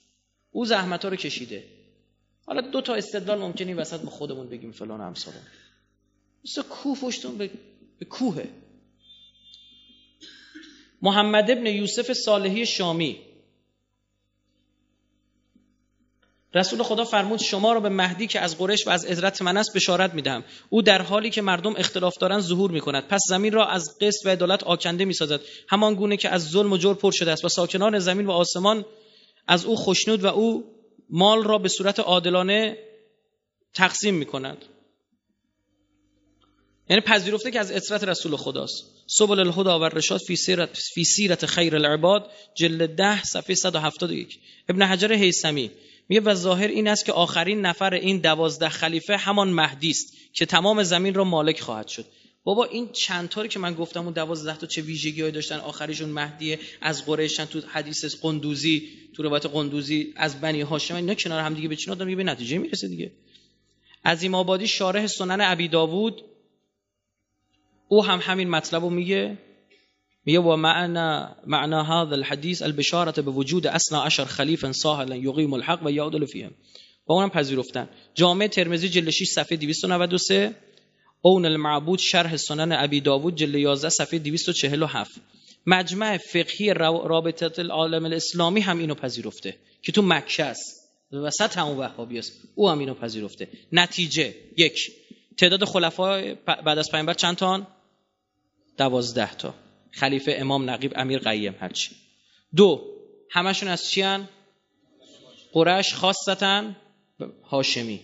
او 0.51 0.64
زحمت 0.64 1.02
ها 1.02 1.09
رو 1.09 1.16
کشیده. 1.16 1.64
حالا 2.47 2.60
دو 2.60 2.80
تا 2.80 2.94
استدلال 2.94 3.38
ممکنه 3.38 3.74
وسط 3.74 4.05
ما 4.05 4.10
خودمون 4.10 4.48
بگیم. 4.48 4.72
فلان 4.72 5.01
امثال 5.01 5.34
مثل 6.44 6.62
کوه 6.62 6.98
پشتون 7.01 7.38
به, 7.38 7.51
به 7.98 8.05
کوهه. 8.05 8.48
محمد 11.02 11.51
ابن 11.51 11.66
یوسف 11.66 12.12
صالحی 12.12 12.66
شامی. 12.66 13.30
رسول 16.55 16.82
خدا 16.82 17.05
فرمود 17.05 17.40
شما 17.40 17.72
را 17.72 17.81
به 17.81 17.89
مهدی 17.89 18.27
که 18.27 18.40
از 18.40 18.59
قریش 18.59 18.86
و 18.86 18.90
از 18.90 19.05
عزرت 19.05 19.43
من 19.43 19.56
است 19.56 19.74
بشارت 19.74 20.14
می‌دهم. 20.14 20.44
او 20.68 20.82
در 20.82 21.02
حالی 21.02 21.31
که 21.31 21.43
مردم 21.43 21.74
اختلاف 21.77 22.18
دارند 22.18 22.40
ظهور 22.40 22.70
می‌کند. 22.70 23.09
پس 23.09 23.20
زمین 23.28 23.52
را 23.52 23.66
از 23.66 23.98
قسط 24.01 24.27
و 24.27 24.28
عدالت 24.28 24.64
آکنده 24.64 25.05
می‌سازد. 25.05 25.40
همان 25.68 25.94
گونه 25.94 26.16
که 26.16 26.28
از 26.28 26.51
ظلم 26.51 26.72
و 26.72 26.77
جور 26.77 26.94
پر 26.94 27.10
شده 27.10 27.32
است 27.32 27.44
و 27.44 27.48
ساکنان 27.48 27.98
زمین 27.98 28.27
و 28.27 28.31
آسمان 28.31 28.85
از 29.48 29.64
او 29.64 29.77
خوشنود 29.77 30.24
و 30.24 30.27
او 30.27 30.64
مال 31.10 31.44
را 31.44 31.59
به 31.59 31.68
صورت 31.68 32.01
عادلانه 32.01 32.78
تقسیم 33.74 34.14
می‌کند. 34.14 34.64
یعنی 36.90 37.02
پذیرفته 37.02 37.51
که 37.51 37.60
از 37.60 37.72
اطرت 37.72 38.05
رسول 38.05 38.36
خداست. 38.36 38.85
سبل 39.06 39.40
الهدا 39.40 39.81
و 39.81 39.85
رشاد 39.85 40.20
فی 40.20 40.36
سیرت, 40.36 40.78
فی 40.94 41.05
سیرت 41.05 41.47
خیر 41.47 41.74
العباد 41.77 42.31
جلد 42.55 42.97
ده 42.97 43.22
صفحه 43.22 43.55
171 43.55 44.39
ابن 44.68 44.82
حجر 44.82 45.12
هیثمی 45.12 45.70
میگه 46.10 46.20
و 46.20 46.34
ظاهر 46.34 46.68
این 46.68 46.88
است 46.88 47.04
که 47.04 47.12
آخرین 47.12 47.60
نفر 47.60 47.94
این 47.94 48.18
دوازده 48.18 48.68
خلیفه 48.68 49.16
همان 49.16 49.48
مهدی 49.48 49.90
است 49.90 50.12
که 50.32 50.46
تمام 50.46 50.82
زمین 50.82 51.14
را 51.14 51.24
مالک 51.24 51.60
خواهد 51.60 51.88
شد. 51.88 52.04
بابا 52.44 52.64
این 52.64 52.88
چند 52.92 53.28
تاری 53.28 53.48
که 53.48 53.58
من 53.58 53.74
گفتم 53.74 54.04
اون 54.04 54.12
دوازده 54.12 54.56
تا 54.56 54.66
چه 54.66 54.82
ویژگی 54.82 55.30
داشتن؟ 55.30 55.56
آخریشون 55.56 56.08
مهدیه 56.08 56.58
از 56.80 57.06
قریشن 57.06 57.44
تو 57.44 57.60
حدیث 57.60 58.16
قندوزی 58.22 58.88
تو 59.14 59.22
روایت 59.22 59.46
قندوزی 59.46 60.12
از 60.16 60.40
بنی 60.40 60.60
هاشم 60.60 60.94
اینا 60.94 61.14
کنار 61.14 61.40
هم 61.40 61.54
دیگه 61.54 61.68
به 61.68 61.76
چی 61.76 61.94
به 61.94 62.24
نتیجه 62.24 62.58
می‌رسه 62.58 62.88
دیگه. 62.88 63.12
عظیم 64.04 64.34
آبادی 64.34 64.66
شارح 64.66 65.06
سنن 65.06 65.40
ابی 65.40 65.68
داوود 65.68 66.24
او 67.88 68.04
هم 68.04 68.18
همین 68.22 68.50
مطلب 68.50 68.82
رو 68.82 68.90
میگه. 68.90 69.38
میگه 70.26 70.40
و 70.40 70.56
معنا 70.56 71.36
معنا 71.47 71.82
هذا 71.82 72.16
الحديث 72.16 72.62
البشاره 72.62 73.22
به 73.22 73.30
وجود 73.30 73.66
اصلا 73.66 74.02
عشر 74.02 74.24
خلیفا 74.24 74.72
صاهلا 74.72 75.16
یقیم 75.16 75.52
الحق 75.52 75.86
و 75.86 75.90
یعدل 75.90 76.26
فیهم. 76.26 76.51
با 77.06 77.14
اونم 77.14 77.30
پذیرفتن. 77.30 77.88
جامعه 78.14 78.48
ترمذی 78.48 78.88
جلد 78.88 79.10
6 79.10 79.26
صفحه 79.28 79.56
293 79.56 80.55
اون 81.22 81.44
المعبود 81.44 81.98
شرح 81.98 82.36
سنن 82.36 82.72
ابی 82.72 83.01
داوود 83.01 83.36
جلد 83.36 83.55
11 83.55 83.88
صفحه 83.88 84.18
247 84.18 85.10
مجمع 85.66 86.16
فقهی 86.16 86.74
رابطه 86.74 87.62
العالم 87.62 88.05
الاسلامی 88.05 88.60
هم 88.60 88.78
اینو 88.78 88.94
پذیرفته 88.94 89.56
که 89.82 89.92
تو 89.92 90.02
مکه 90.02 90.44
است. 90.44 90.80
وسط 91.12 91.59
همون 91.59 91.78
وهابی 91.78 92.18
است. 92.18 92.32
او 92.55 92.68
هم 92.68 92.78
اینو 92.78 92.94
پذیرفته. 92.94 93.48
نتیجه 93.72 94.34
یک. 94.56 94.90
تعداد 95.36 95.64
خلفای 95.64 96.34
بعد 96.34 96.78
از 96.78 96.90
پیامبر 96.90 97.14
چند 97.14 97.36
تا 97.36 97.66
دوازده 98.78 99.34
تا. 99.34 99.55
خلیفه 99.92 100.36
امام 100.38 100.70
نقیب 100.70 100.92
امیر 100.96 101.18
قیم 101.18 101.54
هرچی. 101.60 101.90
دو 102.56 102.86
همشون 103.30 103.68
از 103.68 103.90
چی 103.90 104.02
هن؟ 104.02 104.28
قرش 105.52 105.94
خاصتن 105.94 106.76
هاشمی. 107.44 108.00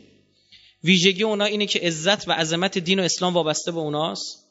ویژگی 0.85 1.23
اونا 1.23 1.45
اینه 1.45 1.67
که 1.67 1.79
عزت 1.79 2.29
و 2.29 2.33
عظمت 2.33 2.79
دین 2.79 3.01
و 3.01 3.03
اسلام 3.03 3.35
وابسته 3.35 3.73
به 3.73 3.79
اوناست. 3.79 4.47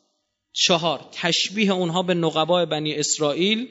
چهار 0.54 1.10
تشبیه 1.12 1.72
اونها 1.72 2.04
به 2.04 2.14
نقبای 2.14 2.66
بنی 2.66 2.96
اسرائیل. 2.96 3.68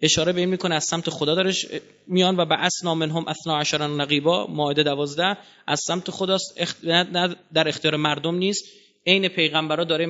اشاره 0.00 0.32
به 0.32 0.40
این 0.40 0.48
می‌کنه 0.48 0.74
از 0.74 0.84
سمت 0.84 1.10
خدا 1.10 1.34
دارش 1.34 1.66
میان 2.06 2.36
و 2.36 2.44
به 2.44 2.54
اسنا 2.54 2.94
منهم 2.94 3.28
اثنا 3.28 3.60
عشر 3.60 3.86
نقیبا 3.86 4.46
ماعده 4.46 4.82
دوازده. 4.82 5.38
از 5.66 5.80
سمت 5.86 6.10
خداست. 6.10 6.84
نه 6.84 7.36
در 7.54 7.68
اختیار 7.68 7.96
مردم 7.96 8.34
نیست. 8.34 8.64
عین 9.06 9.28
پیغمبرا 9.28 9.84
داره 9.84 10.06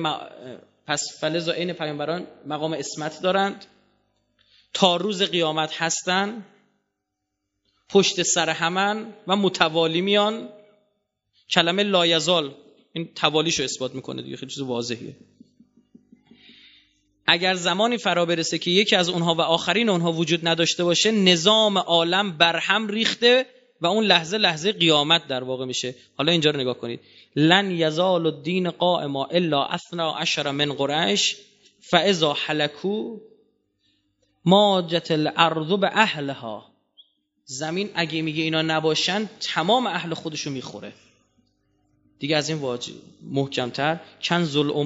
پس 0.89 1.19
فلزا 1.19 1.51
این 1.51 1.73
پیامبران 1.73 2.27
مقام 2.45 2.73
اسمت 2.73 3.21
دارند. 3.21 3.65
تا 4.73 4.95
روز 4.95 5.21
قیامت 5.23 5.81
هستند 5.81 6.45
پشت 7.89 8.23
سر 8.23 8.49
همن 8.49 9.13
و 9.27 9.35
متوالی 9.35 10.01
میان. 10.01 10.49
کلمه 11.49 11.83
لایزال 11.83 12.55
این 12.93 13.09
توالیشو 13.15 13.63
اثبات 13.63 13.95
می‌کنه 13.95 14.21
دیگه 14.21 14.37
خیلی 14.37 14.51
چیز 14.51 14.61
واضحیه. 14.61 15.15
اگر 17.27 17.55
زمانی 17.55 17.97
فرا 17.97 18.25
برسه 18.25 18.57
که 18.57 18.71
یکی 18.71 18.95
از 18.95 19.09
اونها 19.09 19.35
و 19.35 19.41
آخرین 19.41 19.89
اونها 19.89 20.11
وجود 20.11 20.47
نداشته 20.47 20.83
باشه 20.83 21.11
نظام 21.11 21.77
عالم 21.77 22.37
برهم 22.37 22.87
ریخته 22.87 23.45
و 23.81 23.87
اون 23.87 24.03
لحظه 24.03 24.37
لحظه 24.37 24.71
قیامت 24.71 25.27
در 25.27 25.43
واقع 25.43 25.65
میشه. 25.65 25.95
حالا 26.17 26.31
اینجا 26.31 26.51
رو 26.51 26.59
نگاه 26.59 26.77
کنید. 26.77 26.99
لن 27.35 27.71
یزال 27.71 28.25
الدین 28.25 28.69
قائما 28.69 29.25
الا 29.25 29.63
اثنا 29.63 30.11
عشر 30.11 30.51
من 30.51 30.73
قریش 30.73 31.35
فاذا 31.81 32.33
حلکو 32.33 33.19
ماجت 34.45 35.11
الارض 35.11 35.71
به 35.71 35.89
اهلها 35.93 36.65
زمین 37.45 37.89
اگه 37.95 38.21
میگه 38.21 38.43
اینا 38.43 38.61
نباشن 38.61 39.29
تمام 39.39 39.87
اهل 39.87 40.13
خودشو 40.13 40.49
می‌خوره. 40.49 40.93
دیگه 42.19 42.37
از 42.37 42.49
این 42.49 42.57
واجب 42.57 42.93
محکمتر. 43.21 43.99
چند 44.19 44.45
ظل 44.45 44.83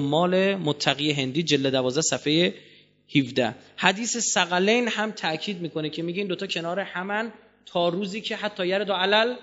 متقی 0.54 1.12
هندی 1.12 1.42
جلد 1.42 1.72
12 1.72 2.00
صفحه 2.00 2.54
17 3.16 3.54
حدیث 3.76 4.16
سقلین 4.16 4.88
هم 4.88 5.10
تاکید 5.10 5.60
می‌کنه 5.60 5.90
که 5.90 6.02
میگه 6.02 6.18
این 6.18 6.28
دوتا 6.28 6.46
کنار 6.46 6.80
همن. 6.80 7.32
تا 7.66 7.88
روزی 7.88 8.20
که 8.20 8.36
حتی 8.36 8.66
یرد 8.66 8.90
علل 8.90 9.34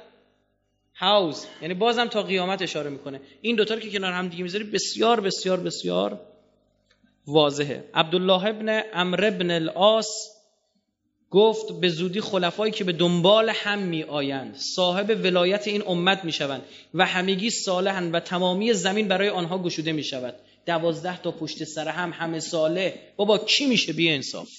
هاوز 0.95 1.45
یعنی 1.61 1.73
بازم 1.73 2.07
تا 2.07 2.23
قیامت 2.23 2.61
اشاره 2.61 2.89
می‌کنه. 2.89 3.21
این 3.41 3.55
دوتا 3.55 3.79
که 3.79 3.91
کنار 3.91 4.13
هم 4.13 4.27
دیگه 4.27 4.43
می‌ذاری 4.43 4.63
بسیار 4.63 5.19
بسیار 5.19 5.59
بسیار 5.59 6.19
واضحه. 7.27 7.83
عبدالله 7.93 8.45
ابن 8.45 8.81
امر 8.93 9.25
ابن 9.25 9.51
الاس 9.51 10.41
گفت 11.29 11.79
به 11.79 11.89
زودی 11.89 12.21
خلفایی 12.21 12.71
که 12.71 12.83
به 12.83 12.91
دنبال 12.91 13.49
هم 13.49 13.79
می 13.79 14.03
آیند 14.03 14.55
صاحب 14.55 15.09
ولایت 15.23 15.67
این 15.67 15.83
امت 15.87 16.25
می 16.25 16.31
شوند 16.31 16.61
و 16.93 17.05
همگی 17.05 17.49
صالحند 17.49 18.13
و 18.13 18.19
تمامی 18.19 18.73
زمین 18.73 19.07
برای 19.07 19.29
آنها 19.29 19.57
گشوده 19.57 19.91
می 19.91 20.03
شود 20.03 20.35
دوازده 20.65 21.21
تا 21.21 21.31
پشت 21.31 21.63
سر 21.63 21.87
هم 21.87 22.11
همه 22.13 22.39
صالح. 22.39 22.93
بابا 23.15 23.37
کی 23.37 23.65
میشه 23.65 23.93
بی 23.93 24.09
انصاف 24.09 24.49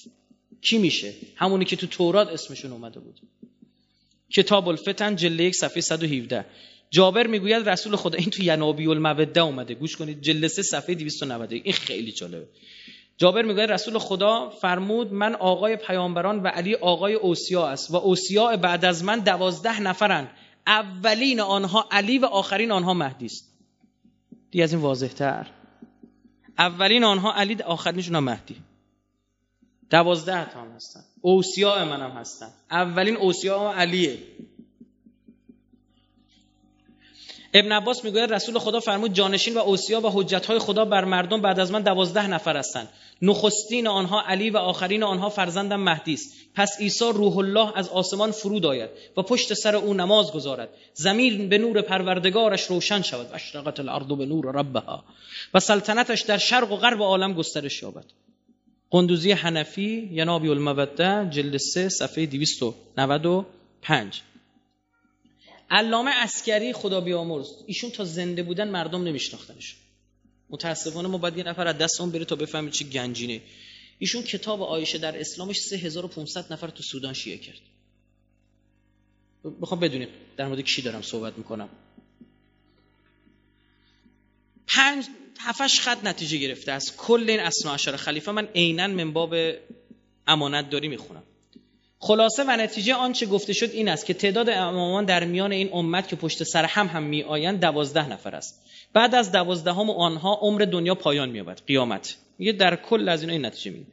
کی 0.61 0.77
میشه؟ 0.77 1.13
همونی 1.35 1.65
که 1.65 1.75
تو 1.75 1.87
تورات 1.87 2.27
اسمشون 2.27 2.71
اومده 2.71 2.99
بود. 2.99 3.19
کتاب 4.33 4.67
الفتن 4.67 5.15
جله 5.15 5.43
یک 5.43 5.55
صفحه 5.55 5.81
117 5.81 6.45
جابر 6.89 7.27
می‌گوید 7.27 7.69
رسول 7.69 7.95
خدا 7.95 8.17
این 8.17 8.29
تو 8.29 8.43
ینابی 8.43 8.87
الموده 8.87 9.41
اومده. 9.41 9.73
گوش 9.73 9.95
کنید 9.95 10.21
جلسه 10.21 10.47
سه 10.47 10.61
صفحه 10.61 10.95
290 10.95 11.51
این 11.51 11.73
خیلی 11.73 12.11
جالبه. 12.11 12.47
جابر 13.17 13.41
میگه 13.41 13.65
رسول 13.65 13.97
خدا 13.97 14.49
فرمود 14.49 15.13
من 15.13 15.35
آقای 15.35 15.75
پیامبران 15.75 16.43
و 16.43 16.47
علی 16.47 16.75
آقای 16.75 17.13
اوسیا 17.13 17.67
است 17.67 17.91
و 17.91 17.95
اوسیا 17.95 18.57
بعد 18.57 18.85
از 18.85 19.03
من 19.03 19.19
دوازده 19.19 19.81
نفرن 19.81 20.29
اولین 20.67 21.39
آنها 21.39 21.87
علی 21.91 22.17
و 22.17 22.25
آخرین 22.25 22.71
آنها 22.71 22.93
مهدی 22.93 23.25
است. 23.25 23.53
دیگه 24.51 24.63
از 24.63 24.73
این 24.73 24.81
واضح 24.81 25.07
تر 25.07 25.47
اولین 26.57 27.03
آنها 27.03 27.33
علی 27.33 27.57
آخرینشون 27.61 28.19
مهدی. 28.19 28.55
دوازده 29.89 30.49
تا 30.53 30.61
هم 30.61 30.71
هستن. 30.71 31.03
اوسیا 31.25 31.85
منم 31.85 32.11
هستن 32.11 32.49
اولین 32.71 33.17
اوسیا 33.17 33.73
علیه. 33.73 34.17
ابن 37.53 37.71
عباس 37.71 38.03
می‌گوید 38.05 38.33
رسول 38.33 38.59
خدا 38.59 38.79
فرمود 38.79 39.13
جانشین 39.13 39.53
و 39.53 39.59
اوسیا 39.59 40.01
و 40.01 40.09
حجت 40.09 40.57
خدا 40.57 40.85
بر 40.85 41.05
مردم 41.05 41.41
بعد 41.41 41.59
از 41.59 41.71
من 41.71 41.81
دوازده 41.81 42.27
نفر 42.27 42.57
هستند. 42.57 42.89
نخستین 43.21 43.87
آنها 43.87 44.21
علی 44.21 44.49
و 44.49 44.57
آخرین 44.57 45.03
آنها 45.03 45.29
فرزندم 45.29 45.79
مهدی 45.79 46.13
است. 46.13 46.33
پس 46.55 46.79
عیسی 46.79 47.05
روح 47.13 47.37
الله 47.37 47.77
از 47.77 47.89
آسمان 47.89 48.31
فرود 48.31 48.65
آید 48.65 48.89
و 49.17 49.21
پشت 49.21 49.53
سر 49.53 49.75
او 49.75 49.93
نماز 49.93 50.31
گذارد. 50.31 50.69
زمین 50.93 51.49
به 51.49 51.57
نور 51.57 51.81
پروردگارش 51.81 52.63
روشن 52.63 53.01
شود. 53.01 53.31
و 53.31 53.35
اشرقت 53.35 53.79
الارض 53.79 54.07
به 54.07 54.25
نور 54.25 54.51
ربها. 54.51 55.03
و 55.53 55.59
سلطنتش 55.59 56.21
در 56.21 56.37
شرق 56.37 56.71
و 56.71 56.75
غرب 56.75 57.01
عالم 57.01 57.33
گسترش 57.33 57.83
یابد. 57.83 58.05
قندوزی 58.93 59.31
حنفی 59.31 60.09
ینابی 60.11 60.49
الموده 60.49 61.29
جلد 61.29 61.57
3 61.57 61.89
صفحه 61.89 62.25
295 62.25 64.21
علامه 65.69 66.11
اسکری 66.15 66.73
خدا 66.73 67.01
بیامرز. 67.01 67.47
ایشون 67.67 67.89
تا 67.91 68.03
زنده 68.03 68.43
بودن 68.43 68.69
مردم 68.69 69.03
نمیشناختنش. 69.03 69.75
متاسفانه 70.49 71.07
ما 71.07 71.17
باید 71.17 71.37
یه 71.37 71.43
نفر 71.43 71.67
از 71.67 71.77
دست 71.77 72.01
اون 72.01 72.11
بره 72.11 72.25
تا 72.25 72.35
بفهمیم 72.35 72.71
چی 72.71 72.89
گنجینه. 72.89 73.41
ایشون 73.99 74.23
کتاب 74.23 74.61
آیشه 74.61 74.97
در 74.97 75.19
اسلامش 75.19 75.59
3500 75.59 76.53
نفر 76.53 76.67
تو 76.67 76.83
سودان 76.83 77.13
شیعه 77.13 77.37
کرد. 77.37 77.61
بخوام 79.61 79.79
بدونید 79.79 80.09
در 80.37 80.47
مورد 80.47 80.61
کی 80.61 80.81
دارم 80.81 81.01
صحبت 81.01 81.37
می‌کنم. 81.37 81.69
پنج 84.67 85.05
هفتش 85.39 85.79
خط 85.79 85.97
نتیجه 86.03 86.37
گرفته 86.37 86.71
از 86.71 86.97
کل 86.97 87.29
این 87.29 87.39
اسنا 87.39 87.73
عشر 87.73 87.95
خلیفه 87.95 88.31
من 88.31 88.47
عینا 88.55 88.87
من 88.87 89.13
باب 89.13 89.35
امانت 90.27 90.69
داری 90.69 90.87
می‌خونم. 90.87 91.23
خلاصه 91.99 92.43
و 92.43 92.51
نتیجه 92.51 92.93
آنچه 92.93 93.25
گفته 93.25 93.53
شد 93.53 93.69
این 93.71 93.89
است 93.89 94.05
که 94.05 94.13
تعداد 94.13 94.49
امامان 94.49 95.05
در 95.05 95.23
میان 95.23 95.51
این 95.51 95.69
امت 95.73 96.07
که 96.07 96.15
پشت 96.15 96.43
سر 96.43 96.65
هم 96.65 96.87
هم 96.87 97.03
می 97.03 97.23
آیند 97.23 97.59
دوازده 97.59 98.09
نفر 98.09 98.35
است. 98.35 98.65
بعد 98.93 99.15
از 99.15 99.31
دوازدهم 99.31 99.89
آنها 99.89 100.33
عمر 100.41 100.61
دنیا 100.61 100.95
پایان 100.95 101.29
مییابد. 101.29 101.61
قیامت. 101.67 102.15
میگه 102.37 102.51
در 102.51 102.75
کل 102.75 103.09
از 103.09 103.23
این 103.23 103.45
نتیجه 103.45 103.71
میگه 103.71 103.85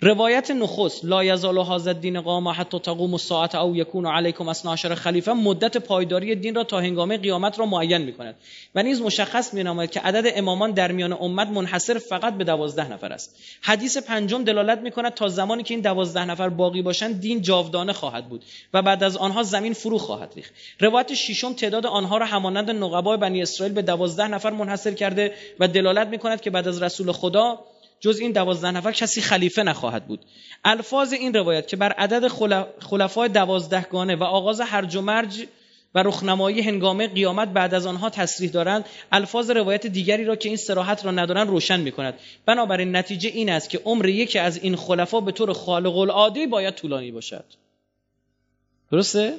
روایت 0.00 0.50
نخست 0.50 1.04
لا 1.04 1.24
یزال 1.24 1.58
هذا 1.58 1.90
الدین 1.90 2.20
قام 2.20 2.48
حتی 2.48 2.78
تقوم 2.78 3.12
الساعه 3.12 3.56
او 3.56 3.76
یکون 3.76 4.06
علیکم 4.06 4.48
اثنا 4.48 4.72
عشر 4.72 4.94
خلیفه 4.94 5.32
مدت 5.32 5.76
پایداری 5.76 6.34
دین 6.34 6.54
را 6.54 6.64
تا 6.64 6.80
هنگام 6.80 7.16
قیامت 7.16 7.58
را 7.58 7.66
معین 7.66 7.98
می‌کند. 7.98 8.34
و 8.74 8.82
نیز 8.82 9.00
مشخص 9.00 9.54
مینامد 9.54 9.90
که 9.90 10.00
عدد 10.00 10.32
امامان 10.36 10.70
در 10.70 10.92
میان 10.92 11.12
امت 11.12 11.48
منحصر 11.48 11.98
فقط 11.98 12.34
به 12.34 12.44
دوازده 12.44 12.92
نفر 12.92 13.12
است. 13.12 13.36
حدیث 13.60 13.96
پنجم 13.96 14.44
دلالت 14.44 14.78
می‌کند 14.78 15.14
تا 15.14 15.28
زمانی 15.28 15.62
که 15.62 15.74
این 15.74 15.80
دوازده 15.80 16.24
نفر 16.24 16.48
باقی 16.48 16.82
باشند 16.82 17.20
دین 17.20 17.42
جاودانه 17.42 17.92
خواهد 17.92 18.28
بود 18.28 18.44
و 18.74 18.82
بعد 18.82 19.04
از 19.04 19.16
آنها 19.16 19.42
زمین 19.42 19.72
فرو 19.72 19.98
خواهد 19.98 20.32
ریخت. 20.36 20.52
روایت 20.80 21.14
ششم 21.14 21.52
تعداد 21.52 21.86
آنها 21.86 22.18
را 22.18 22.26
همانند 22.26 22.70
نقبای 22.70 23.16
بنی 23.16 23.42
اسرائیل 23.42 23.74
به 23.74 23.82
دوازده 23.82 24.28
نفر 24.28 24.50
منحصر 24.50 24.92
کرده 24.92 25.34
و 25.60 25.68
دلالت 25.68 26.08
می‌کند 26.08 26.40
که 26.40 26.50
بعد 26.50 26.68
از 26.68 26.82
رسول 26.82 27.12
خدا 27.12 27.58
جز 28.00 28.18
این 28.18 28.32
دوازده 28.32 28.70
نفر 28.70 28.92
کسی 28.92 29.20
خلیفه 29.20 29.62
نخواهد 29.62 30.06
بود. 30.06 30.20
الفاظ 30.64 31.12
این 31.12 31.34
روایت 31.34 31.68
که 31.68 31.76
بر 31.76 31.92
عدد 31.92 32.28
خلفای 32.80 33.28
دوازدهگانه 33.28 34.16
و 34.16 34.24
آغاز 34.24 34.60
هرج 34.60 34.96
و 34.96 35.00
مرج 35.00 35.46
و 35.94 36.02
رخنمایی 36.02 36.60
هنگامه 36.60 37.08
قیامت 37.08 37.48
بعد 37.48 37.74
از 37.74 37.86
آنها 37.86 38.10
تصریح 38.10 38.50
دارند 38.50 38.84
الفاظ 39.12 39.50
روایت 39.50 39.86
دیگری 39.86 40.24
را 40.24 40.36
که 40.36 40.48
این 40.48 40.56
سراحت 40.56 41.04
را 41.04 41.10
ندارند 41.10 41.48
روشن 41.48 41.80
می 41.80 41.92
کند 41.92 42.14
بنابراین 42.46 42.96
نتیجه 42.96 43.30
این 43.30 43.50
است 43.50 43.70
که 43.70 43.80
عمر 43.84 44.08
یکی 44.08 44.38
از 44.38 44.56
این 44.62 44.76
خلفا 44.76 45.20
به 45.20 45.32
طور 45.32 45.52
خالق 45.52 45.96
العاده 45.96 46.46
باید 46.46 46.74
طولانی 46.74 47.12
باشد. 47.12 47.44
درسته؟ 48.92 49.34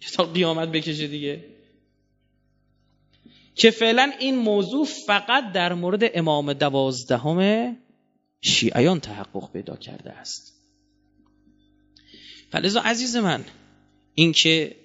که 0.00 0.10
تا 0.10 0.24
قیامت 0.24 0.68
بکشه 0.68 1.06
دیگه. 1.06 1.44
که 3.54 3.70
فعلا 3.70 4.12
این 4.20 4.36
موضوع 4.36 4.86
فقط 5.06 5.52
در 5.52 5.74
مورد 5.74 6.02
امام 6.14 6.52
دوازدهم 6.52 7.76
شیعیان 8.42 9.00
تحقق 9.00 9.52
پیدا 9.52 9.76
کرده 9.76 10.10
است. 10.10 10.52
فلزا 12.50 12.80
عزیز 12.80 13.16
من 13.16 13.44
اینکه 14.14 14.76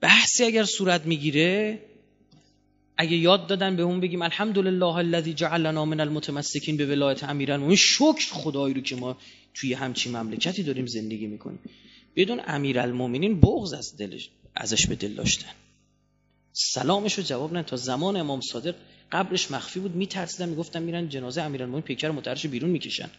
بحثی 0.00 0.44
اگر 0.44 0.64
صورت 0.64 1.06
می‌گیره 1.06 1.78
اگه 2.96 3.16
یاد 3.16 3.46
دادن 3.46 3.76
به 3.76 3.82
اون 3.82 4.00
بگیم 4.00 4.22
الحمدلله 4.22 4.94
الذی 4.96 5.32
جعلنا 5.32 5.84
من 5.84 6.00
المتمسکین 6.00 6.76
به 6.76 6.86
ولایت 6.86 7.24
امیرالمومنین 7.24 7.76
شکر 7.76 8.32
خدایی 8.32 8.74
رو 8.74 8.80
که 8.80 8.96
ما 8.96 9.16
توی 9.54 9.74
همچین 9.74 10.16
مملکتی 10.16 10.62
داریم 10.62 10.86
زندگی 10.86 11.26
می‌کنیم. 11.26 11.58
بدون 12.16 12.40
امیرالمومنین 12.46 13.40
بغض 13.40 13.72
از 13.72 13.96
دلش 13.96 14.30
ازش 14.54 14.86
به 14.86 14.94
دل 14.94 15.14
داشتن. 15.14 15.50
سلامش 16.52 17.14
رو 17.14 17.24
جواب 17.24 17.52
نه 17.52 17.62
تا 17.62 17.76
زمان 17.76 18.16
امام 18.16 18.40
صادق 18.40 18.74
قبرش 19.12 19.50
مخفی 19.50 19.80
بود 19.80 19.94
میترسیدن 19.94 20.48
می‌گفتن 20.48 20.82
میرن 20.82 21.08
جنازه 21.08 21.42
امیرالمومنین 21.42 21.84
پیکر 21.84 22.10
مترش 22.10 22.46
بیرون 22.46 22.70
می‌کشن. 22.70 23.10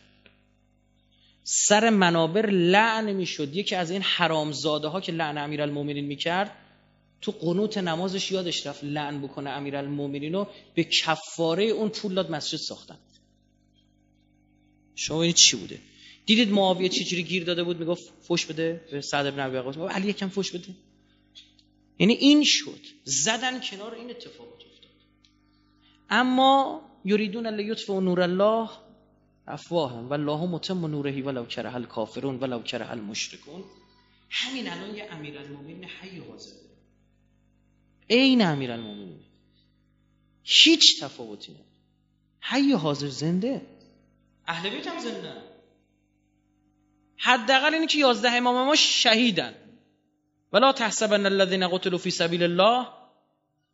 سر 1.44 1.90
منابر 1.90 2.50
لعن 2.50 3.14
می‌شد. 3.14 3.56
یکی 3.56 3.76
از 3.76 3.92
این 3.92 4.02
حرامزاده 4.02 4.88
ها 4.88 5.02
که 5.02 5.12
لعن 5.12 5.38
امیرالمومنین 5.38 6.06
می‌کرد 6.06 6.52
تو 7.22 7.32
قنوت 7.32 7.78
نمازش 7.78 8.32
یادش 8.32 8.68
رفت 8.68 8.84
لعن 8.84 9.22
بکنه 9.22 9.50
امیرالمومنین 9.50 10.34
رو 10.34 10.48
به 10.76 10.84
کفاره 10.84 11.64
اون 11.64 11.90
پول 11.90 12.14
داد 12.14 12.32
مسجد 12.32 12.58
ساختن. 12.58 12.98
شما 14.96 15.24
این 15.24 15.34
چی 15.34 15.58
بوده. 15.58 15.80
دیدید 16.26 16.52
معاویه 16.52 16.90
چجوری 16.90 17.24
گیر 17.24 17.44
داده 17.44 17.64
بود؟ 17.64 17.80
می‌گفت 17.80 18.14
فوش 18.22 18.46
بده. 18.46 18.82
به 18.92 19.02
سعد 19.02 19.36
بن 19.36 19.46
ابی 19.46 19.58
وقاص 19.58 19.78
علی 19.78 20.08
یکم 20.08 20.30
فوش 20.30 20.52
بده. 20.52 20.68
یعنی 22.00 22.14
این 22.14 22.44
شد. 22.44 22.80
زدن 23.04 23.60
کنار 23.60 23.96
این 23.96 24.10
اتفاقات 24.10 24.62
افتاد. 24.72 24.92
اما 26.10 26.82
یریدون 27.06 27.48
لیطفئوا 27.48 28.00
نور 28.00 28.22
الله 28.22 28.70
افواهم 29.48 30.10
و 30.10 30.14
الله 30.14 30.46
متم 30.46 30.86
نورهی 30.86 31.22
ولو 31.22 31.46
کره 31.46 31.76
الکافرون 31.76 32.40
ولو 32.40 32.64
کره 32.64 32.92
المشرکون. 32.92 33.64
همین 34.30 34.70
الان 34.70 34.96
یه 34.96 35.08
امیرالمومنین 35.12 35.84
حی 35.84 36.20
حاضر 36.20 36.52
عین 38.10 38.42
امیرالمومنین. 38.42 39.20
هیچ 40.44 41.04
تفاوتی 41.04 41.52
نداره. 41.52 41.68
حی 42.42 42.72
حاضر 42.72 43.08
زنده. 43.08 43.62
اهل 44.48 44.70
بیت 44.70 44.88
هم 44.88 45.00
زنده. 45.00 45.42
حداقل 47.18 47.74
اینه 47.74 47.88
که 47.88 48.00
یازده 48.00 48.32
امام 48.32 48.66
ما 48.66 48.76
شهیدن. 48.76 49.63
ولا 50.54 50.72
تحسبن 50.72 51.26
الذين 51.26 51.68
قتلوا 51.68 51.98
في 51.98 52.10
سبيل 52.10 52.44
الله 52.44 52.88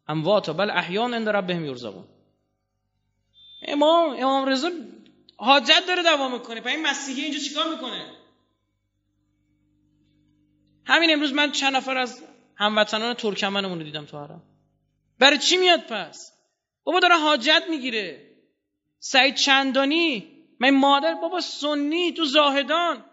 اموات 0.10 0.50
بل 0.50 0.70
احیان 0.70 1.14
عند 1.14 1.30
ربهم 1.30 1.66
یرزقون 1.66 2.08
امام 3.68 4.16
امام 4.20 4.46
رضا 4.46 4.72
حاجت 5.38 5.84
داره 5.88 6.04
دوام 6.04 6.34
می‌کنه. 6.34 6.68
این 6.68 6.88
مسیحی 6.88 7.22
اینجا 7.22 7.40
چیکار 7.40 7.70
می‌کنه؟ 7.76 8.06
همین 10.86 11.14
امروز 11.14 11.34
من 11.34 11.52
چند 11.52 11.76
نفر 11.76 11.98
از 11.98 12.24
هموطنان 12.56 13.14
ترکمنمون 13.14 13.78
رو 13.78 13.84
دیدم 13.84 14.06
تو 14.06 14.18
حرم. 14.18 14.42
برای 15.20 15.38
چی 15.38 15.58
میاد 15.58 15.80
پس؟ 15.80 16.32
بابا 16.84 17.00
داره 17.00 17.16
حاجت 17.16 17.64
می‌گیره. 17.70 18.36
سعید 19.00 19.36
چندانی 19.36 20.28
من 20.60 20.70
مادر 20.70 21.14
بابا 21.14 21.40
سنی 21.42 22.14
تو 22.14 22.26
زاهدان. 22.26 23.06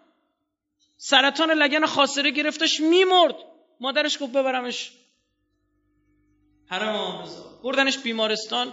سرطان 0.96 1.50
لگن 1.50 1.86
خاصره 1.86 2.30
گرفتش 2.30 2.80
میمرد. 2.80 3.34
مادرش 3.80 4.18
گفت 4.22 4.32
ببرمش. 4.32 4.92
حرم 6.66 6.96
آمرزا 6.96 7.60
بردنش 7.62 7.98
بیمارستان. 7.98 8.72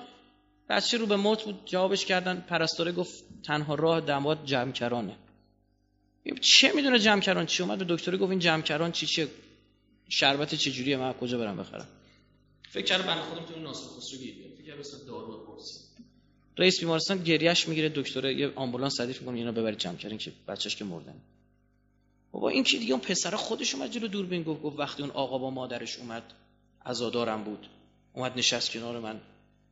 بچه 0.69 0.97
رو 0.97 1.05
به 1.05 1.15
موت 1.15 1.43
بود. 1.43 1.65
جوابش 1.65 2.05
کردن. 2.05 2.45
پرستاره 2.49 2.91
گفت 2.91 3.23
تنها 3.43 3.75
راه 3.75 4.01
دماد 4.01 4.45
جمکرانه. 4.45 5.15
چه 6.41 6.71
می‌دونه 6.71 6.99
جمکران 6.99 7.45
چی؟ 7.45 7.63
اومد 7.63 7.77
به 7.77 7.85
دکتر 7.95 8.17
گفت 8.17 8.29
این 8.31 8.39
جمکران 8.39 8.91
چی؟ 8.91 9.05
چه 9.05 9.27
شربت 10.09 10.55
چجوریه؟ 10.55 10.97
من 10.97 11.13
کجا 11.13 11.37
برم 11.37 11.57
بخرم؟ 11.57 11.87
فکر 12.69 12.85
کردم 12.85 13.07
بنده 13.07 13.21
خودم 13.21 13.45
تو 13.45 13.59
ناصر 13.59 13.87
خسرو 13.97 14.19
گیر 14.19 14.35
فکر 14.57 14.65
کردم 14.65 15.05
دارو 15.07 15.45
پرسی 15.45 15.79
رئیس 16.57 16.79
بیمارستان 16.79 17.23
گریهش 17.23 17.67
می‌گیره. 17.67 17.89
دکتر 17.89 18.25
یه 18.31 18.51
آمبولانس 18.55 18.95
تعریف 18.95 19.19
می‌کنه. 19.19 19.37
اینا 19.37 19.51
ببرید 19.51 19.79
جمکران 19.79 20.17
که 20.17 20.31
بچهش 20.47 20.75
که 20.75 20.85
مردن. 20.85 21.21
بابا 22.33 22.49
این 22.49 22.63
که 22.63 22.77
دیگه؟ 22.77 22.91
اون 22.91 23.01
پسر 23.01 23.35
خودش 23.35 23.75
اومد 23.75 23.91
جلو 23.91 24.07
دوربین 24.07 24.43
گفت 24.43 24.61
گفت 24.61 24.79
وقتی 24.79 25.03
اون 25.03 25.11
آقا 25.11 25.37
با 25.37 25.49
مادرش 25.49 25.97
اومد 25.97 26.23
عزادارم 26.85 27.43
بود. 27.43 27.67
اومد 28.13 28.37
نشست 28.37 28.71
کنار 28.71 28.99
من. 28.99 29.21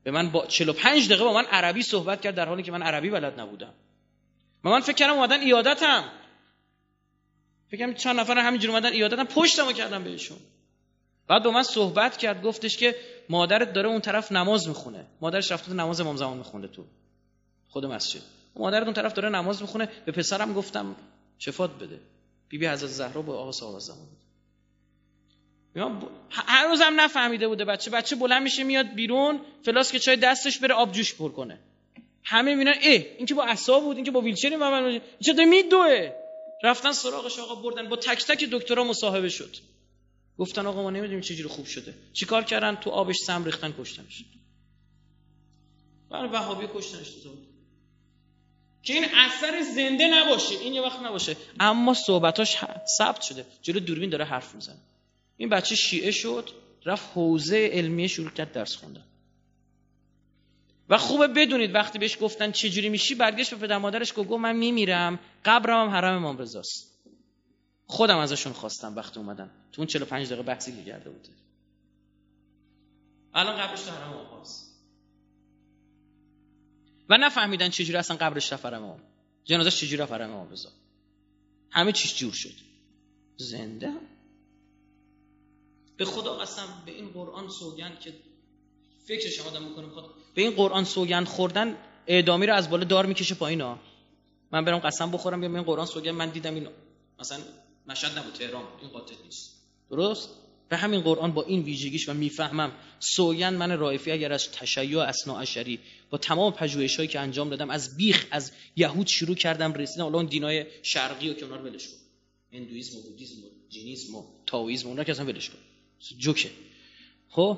به 0.04 0.12
من 0.12 0.32
با 0.32 0.46
45 0.46 1.08
دقیقه 1.08 1.24
با 1.24 1.34
من 1.34 1.46
عربی 1.46 1.82
صحبت 1.82 2.22
کرد 2.22 2.36
در 2.36 2.48
حالی 2.48 2.64
که 2.64 2.72
من 2.72 2.84
عربی 2.84 3.10
بلد 3.10 3.40
نبودم. 3.40 3.74
و 4.64 4.70
من 4.70 4.80
فکر 4.80 4.96
کردم 4.96 5.14
اومدن 5.14 5.40
ایادتم. 5.40 6.04
فکر 7.72 7.94
چند 7.94 8.20
نفر 8.20 8.38
همینجور 8.38 8.72
اومدن 8.72 8.92
ایادتم 8.92 9.24
پشتمو 9.24 9.72
کردم 9.72 10.04
بهشون. 10.04 10.38
بعد 11.28 11.44
با 11.44 11.52
من 11.52 11.64
صحبت 11.64 12.18
کرد 12.18 12.44
گفتش 12.44 12.78
که 12.78 12.96
مادرت 13.30 13.74
داره 13.74 13.90
اون 13.90 14.02
طرف 14.02 14.32
نماز 14.32 14.68
می‌خونه. 14.68 15.06
مادرش 15.22 15.52
رفته 15.52 15.74
نماز 15.74 16.02
امام 16.02 16.16
زمان 16.16 16.38
میخونده 16.38 16.68
تو 16.68 16.86
خود 17.70 17.86
مسجد. 17.86 18.22
مادرت 18.56 18.84
اون 18.84 18.94
طرف 18.94 19.14
داره 19.14 19.30
نماز 19.30 19.62
می‌خونه. 19.62 19.90
به 20.06 20.12
پسرم 20.12 20.54
گفتم 20.54 20.96
شفات 21.38 21.72
بده. 21.72 22.00
بی 22.52 22.58
بی 22.58 22.68
حضرت 22.68 22.90
زهرا 22.90 23.22
با 23.22 23.38
آقا 23.38 23.52
صاحب 23.52 23.80
زمان 23.80 24.08
هر 26.30 26.68
روزم 26.68 26.94
نفهمیده 26.96 27.48
بوده 27.48 27.66
بچه. 27.66 27.92
بچه 27.92 28.16
بلند 28.16 28.44
میشه 28.44 28.64
میاد 28.64 28.94
بیرون 28.94 29.42
فلاسک 29.66 29.98
چای 29.98 30.16
دستش 30.16 30.60
بره 30.60 30.74
آب 30.74 30.92
جوش 30.92 31.16
پر 31.16 31.32
کنه. 31.32 31.60
همه 32.24 32.52
می‌بینن 32.52 32.74
اه 32.84 33.04
این 33.18 33.26
که 33.26 33.34
با 33.34 33.44
عصا 33.44 33.80
بود 33.80 33.96
این 33.96 34.06
که 34.06 34.12
با 34.12 34.22
ویلچری 34.22 34.56
من 34.56 35.02
چه 35.20 35.46
میدوه 35.46 36.12
رفتن 36.64 36.92
سراغش 36.92 37.40
آقا 37.40 37.56
بردن. 37.56 37.90
با 37.90 37.96
تک 37.96 38.26
تک 38.26 38.50
دکترا 38.52 38.84
مصاحبه 38.84 39.30
شد. 39.30 39.56
گفتن 40.38 40.66
آقا 40.66 40.82
ما 40.82 40.90
نمی‌دونیم 40.90 41.22
چجوری 41.22 41.50
خوب 41.50 41.66
شده. 41.66 41.94
چیکار 42.14 42.44
کردن؟ 42.44 42.76
تو 42.76 42.90
آبش 42.90 43.16
سم 43.18 43.46
ریختن 43.46 43.74
کشتنش. 43.80 44.26
برای 46.10 46.30
وهابی 46.30 46.68
کشتنش. 46.76 47.10
تو 47.12 47.30
که 48.84 48.94
این 48.94 49.06
اثر 49.16 49.62
زنده 49.76 50.08
نباشه. 50.08 50.56
این 50.56 50.74
یه 50.74 50.82
وقت 50.82 51.00
نباشه. 51.00 51.38
اما 51.60 51.94
صحبتاش 51.94 52.58
ثبت 52.98 53.22
شده. 53.22 53.46
جلو 53.62 53.80
دوربین 53.80 54.10
داره 54.10 54.26
حرف 54.26 54.56
می‌زنه. 54.56 54.80
این 55.38 55.50
بچه 55.50 55.76
شیعه 55.76 56.12
شد 56.12 56.50
رفت 56.86 57.10
حوزه 57.16 57.70
علمیه 57.74 58.08
شروع 58.08 58.30
کرد 58.30 58.52
درس 58.52 58.76
خوندن. 58.76 59.04
و 60.90 60.98
خوبه 60.98 61.28
بدونید 61.28 61.76
وقتی 61.76 62.00
بهش 62.00 62.18
گفتن 62.22 62.52
چجوری 62.52 62.90
میشی 62.90 63.16
برگشت 63.16 63.54
به 63.54 63.68
پدر 63.68 63.78
مادرش 63.78 64.14
گفت 64.18 64.32
من 64.32 64.56
میمیرم 64.56 65.20
قبرم 65.46 65.88
هم 65.88 65.96
حرم 65.96 66.16
امام 66.16 66.38
رضاست. 66.38 66.92
خودم 67.88 68.18
ازشون 68.18 68.54
خواستم 68.54 68.96
وقتی 68.96 69.20
اومدم. 69.20 69.50
تو 69.72 69.82
اون 69.82 69.88
45 69.88 70.28
دقیقه 70.28 70.42
بحثی 70.42 70.76
که 70.76 70.84
کرده 70.84 71.10
بود 71.10 71.28
الان 73.34 73.58
قبرش 73.58 73.82
تو 73.82 73.92
حرم 73.92 74.14
آقاست. 74.14 74.71
و 77.12 77.18
نفهمیدن 77.18 77.70
چجوری 77.70 77.98
اصلا 77.98 78.18
قبرش 78.18 78.54
رفت 78.54 78.66
حرم 78.66 78.84
امام 78.84 79.00
جنازه 79.44 79.72
چجوری 79.72 79.98
رفت 79.98 80.12
امام 80.12 80.52
رضا. 80.52 80.70
همه 81.70 81.92
چیز 81.92 82.16
جور 82.16 82.34
شد. 82.34 82.54
زنده. 83.38 83.92
به 85.98 86.06
خدا 86.06 86.38
قسم 86.38 86.84
به 86.86 86.92
این 86.92 87.10
قرآن 87.10 87.50
سوگند 87.50 88.00
که 88.00 88.14
فکرش 89.06 89.40
آدم 89.40 89.64
می‌کنه 89.64 89.88
خود 89.88 90.04
به 90.36 90.42
این 90.42 90.52
قرآن 90.52 90.84
سوگند 90.84 91.28
خوردن 91.28 91.78
اعدامی 92.08 92.46
رو 92.46 92.54
از 92.54 92.70
بالا 92.70 92.84
دار 92.84 93.06
می‌کشه 93.06 93.36
پایین 93.36 93.62
ها. 93.62 93.80
من 94.52 94.66
برم 94.66 94.80
قسم 94.80 95.12
بخورم 95.12 95.40
بیام 95.40 95.56
این 95.56 95.64
قرآن 95.64 95.86
سوگند. 95.86 96.16
من 96.16 96.30
دیدم 96.30 96.56
این 96.56 96.68
مثلا 97.20 97.40
مشهد 97.88 98.18
نبود 98.18 98.34
تهران 98.34 98.64
این 98.82 98.90
قاطع 98.90 99.16
نیست. 99.26 99.56
درست؟ 99.90 100.30
به 100.72 100.78
همین 100.78 101.02
قرآن 101.02 101.32
با 101.32 101.44
این 101.44 101.62
ویژگیش 101.62 102.10
و 102.10 102.14
می‌فهمم 102.14 102.72
سوگند 103.00 103.54
من 103.58 103.78
رایفی 103.78 104.12
اگر 104.12 104.34
از 104.34 104.52
تشیع 104.52 105.00
اسنا 105.00 105.40
اشری 105.40 105.80
با 106.10 106.18
تمام 106.18 106.54
پژوهش 106.54 106.96
هایی 106.96 107.10
که 107.10 107.20
انجام 107.20 107.50
دادم 107.50 107.70
از 107.70 107.98
بیخ 107.98 108.28
از 108.32 108.52
یهود 108.76 109.08
شروع 109.08 109.36
کردم 109.36 109.74
رسیدم 109.74 110.06
الان 110.06 110.26
دینای 110.26 110.66
شرقی 110.84 111.30
و 111.30 111.34
که 111.34 111.46
اونا 111.46 111.64
ولش 111.64 111.88
کن. 111.88 111.98
هندویسم 112.58 112.98
و 112.98 113.02
بودیسم 113.02 113.44
و 113.44 113.48
جینیسم 113.70 114.16
و 114.16 114.24
تائویسم 114.46 114.88
اونا 114.88 115.04
که 115.04 115.12
اصلا 115.12 115.26
ولش 115.26 115.50
کن. 115.50 115.58
جوکه. 116.18 116.50
خب؟ 117.30 117.58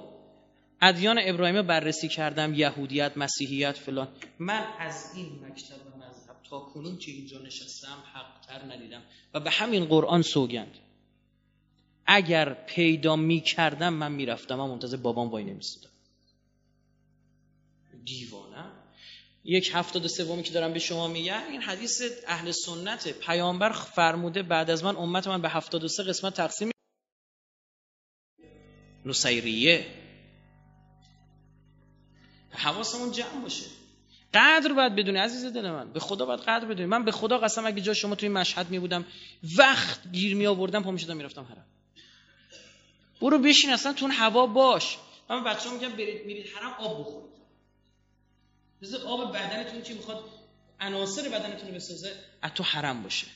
ادیان 0.82 1.20
ابراهیمی 1.22 1.62
بررسی 1.62 2.08
کردم. 2.08 2.54
یهودیت 2.54 3.18
مسیحیت 3.18 3.78
فلان. 3.78 4.08
من 4.40 4.68
از 4.80 5.12
این 5.16 5.26
مکتب 5.26 5.76
و 5.76 5.98
مذهب 5.98 6.36
تا 6.50 6.60
کنون 6.60 6.98
که 6.98 7.12
اینجا 7.12 7.40
نشستم 7.40 8.04
حق 8.14 8.46
تر 8.48 8.74
ندیدم. 8.76 9.02
و 9.34 9.40
به 9.40 9.50
همین 9.50 9.86
قرآن 9.86 10.22
سوگند. 10.22 10.78
اگر 12.06 12.54
پیدا 12.54 13.16
می 13.16 13.42
کردم 13.42 13.94
من 13.94 14.12
می‌رفتم. 14.12 14.56
من 14.56 14.68
منتظر 14.70 14.98
بابام 14.98 15.30
وای 15.30 15.44
نمیستدم 15.44 15.90
دیوانه. 18.06 18.66
یک 19.44 19.72
هفتاد 19.74 20.08
سومی 20.08 20.44
که 20.44 20.54
دارم 20.54 20.74
به 20.74 20.80
شما 20.80 21.08
میگم 21.08 21.42
این 21.52 21.62
حدیث 21.62 22.02
اهل 22.28 22.52
سنت 22.52 23.08
پیامبر 23.08 23.72
فرموده 23.72 24.44
بعد 24.44 24.70
از 24.70 24.84
من 24.84 24.96
امت 24.96 25.28
من 25.28 25.42
به 25.42 25.50
هفتاد 25.50 25.88
سه 25.88 26.04
قسمت 26.04 26.34
تقسیم 26.34 26.72
نصیریه. 29.06 29.86
حواسمون 32.50 33.12
جمع 33.12 33.42
باشه. 33.42 33.66
قدر 34.34 34.74
باید 34.74 34.96
بدونی 34.96 35.18
عزیز 35.18 35.46
دل 35.46 35.72
من. 35.72 35.94
به 35.94 36.00
خدا 36.00 36.26
باید 36.26 36.40
قدر 36.40 36.66
بدونی. 36.66 36.86
من 36.86 37.06
به 37.06 37.12
خدا 37.12 37.38
قسم 37.38 37.66
اگه 37.66 37.82
جا 37.82 37.94
شما 37.94 38.16
توی 38.16 38.30
مشهد 38.30 38.70
می 38.70 38.80
بودم 38.80 39.06
وقت 39.58 40.12
گیر 40.12 40.36
می 40.36 40.48
آوردم 40.48 40.84
پا 40.84 40.92
می 40.92 41.00
شدم 41.00 41.18
می‌رفتم 41.18 41.44
حرم. 41.44 41.66
برو 43.22 43.40
بشین 43.40 43.70
اصلا 43.70 43.94
تو 43.94 44.08
هوا 44.08 44.46
باش. 44.46 44.98
من 45.30 45.44
بچه 45.44 45.70
ها 45.70 45.76
میگم 45.76 45.90
برید 45.90 46.26
میرید 46.26 46.48
حرم 46.48 46.74
آب 46.74 47.00
بخورید. 47.00 47.34
بذار 48.82 49.02
آب 49.02 49.34
بدنتون 49.34 49.82
که 49.82 49.94
می‌خواد؟ 49.94 50.24
عناصر 50.80 51.30
بدنتون 51.30 51.70
رو 51.70 51.76
بسازه 51.76 52.16
از 52.42 52.52
تو 52.54 52.64
حرم 52.64 53.04
باشه. 53.04 53.28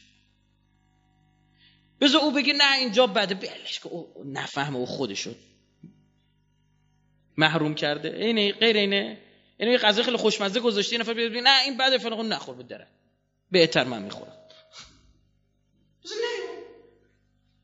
بذار 2.02 2.22
او 2.22 2.32
بگه 2.32 2.54
نه 2.54 2.78
اینجا 2.78 3.08
بده. 3.08 3.36
بلش 3.36 3.80
که 3.80 3.88
او 3.88 4.24
نفهمه 4.26 4.78
او 4.78 4.86
خودشو 4.86 5.36
محروم 7.38 7.76
کرده. 7.76 8.10
اینه 8.10 8.52
غیر 8.52 8.78
اینه. 8.78 9.18
اینه 9.58 9.72
یه 9.72 9.78
غذا 9.78 10.04
خیلی 10.04 10.18
خوشمزه 10.18 10.60
گذاشتی 10.60 10.96
یه 10.96 11.02
نفر 11.02 11.14
بیاد 11.14 11.32
نه 11.32 11.62
این 11.64 11.78
بده 11.78 11.98
فلان. 11.98 12.28
نخور 12.28 12.56
بود 12.56 12.68
داره 12.68 12.88
بهتر 13.52 13.84
من 13.84 14.02
می‌خورم. 14.02 14.34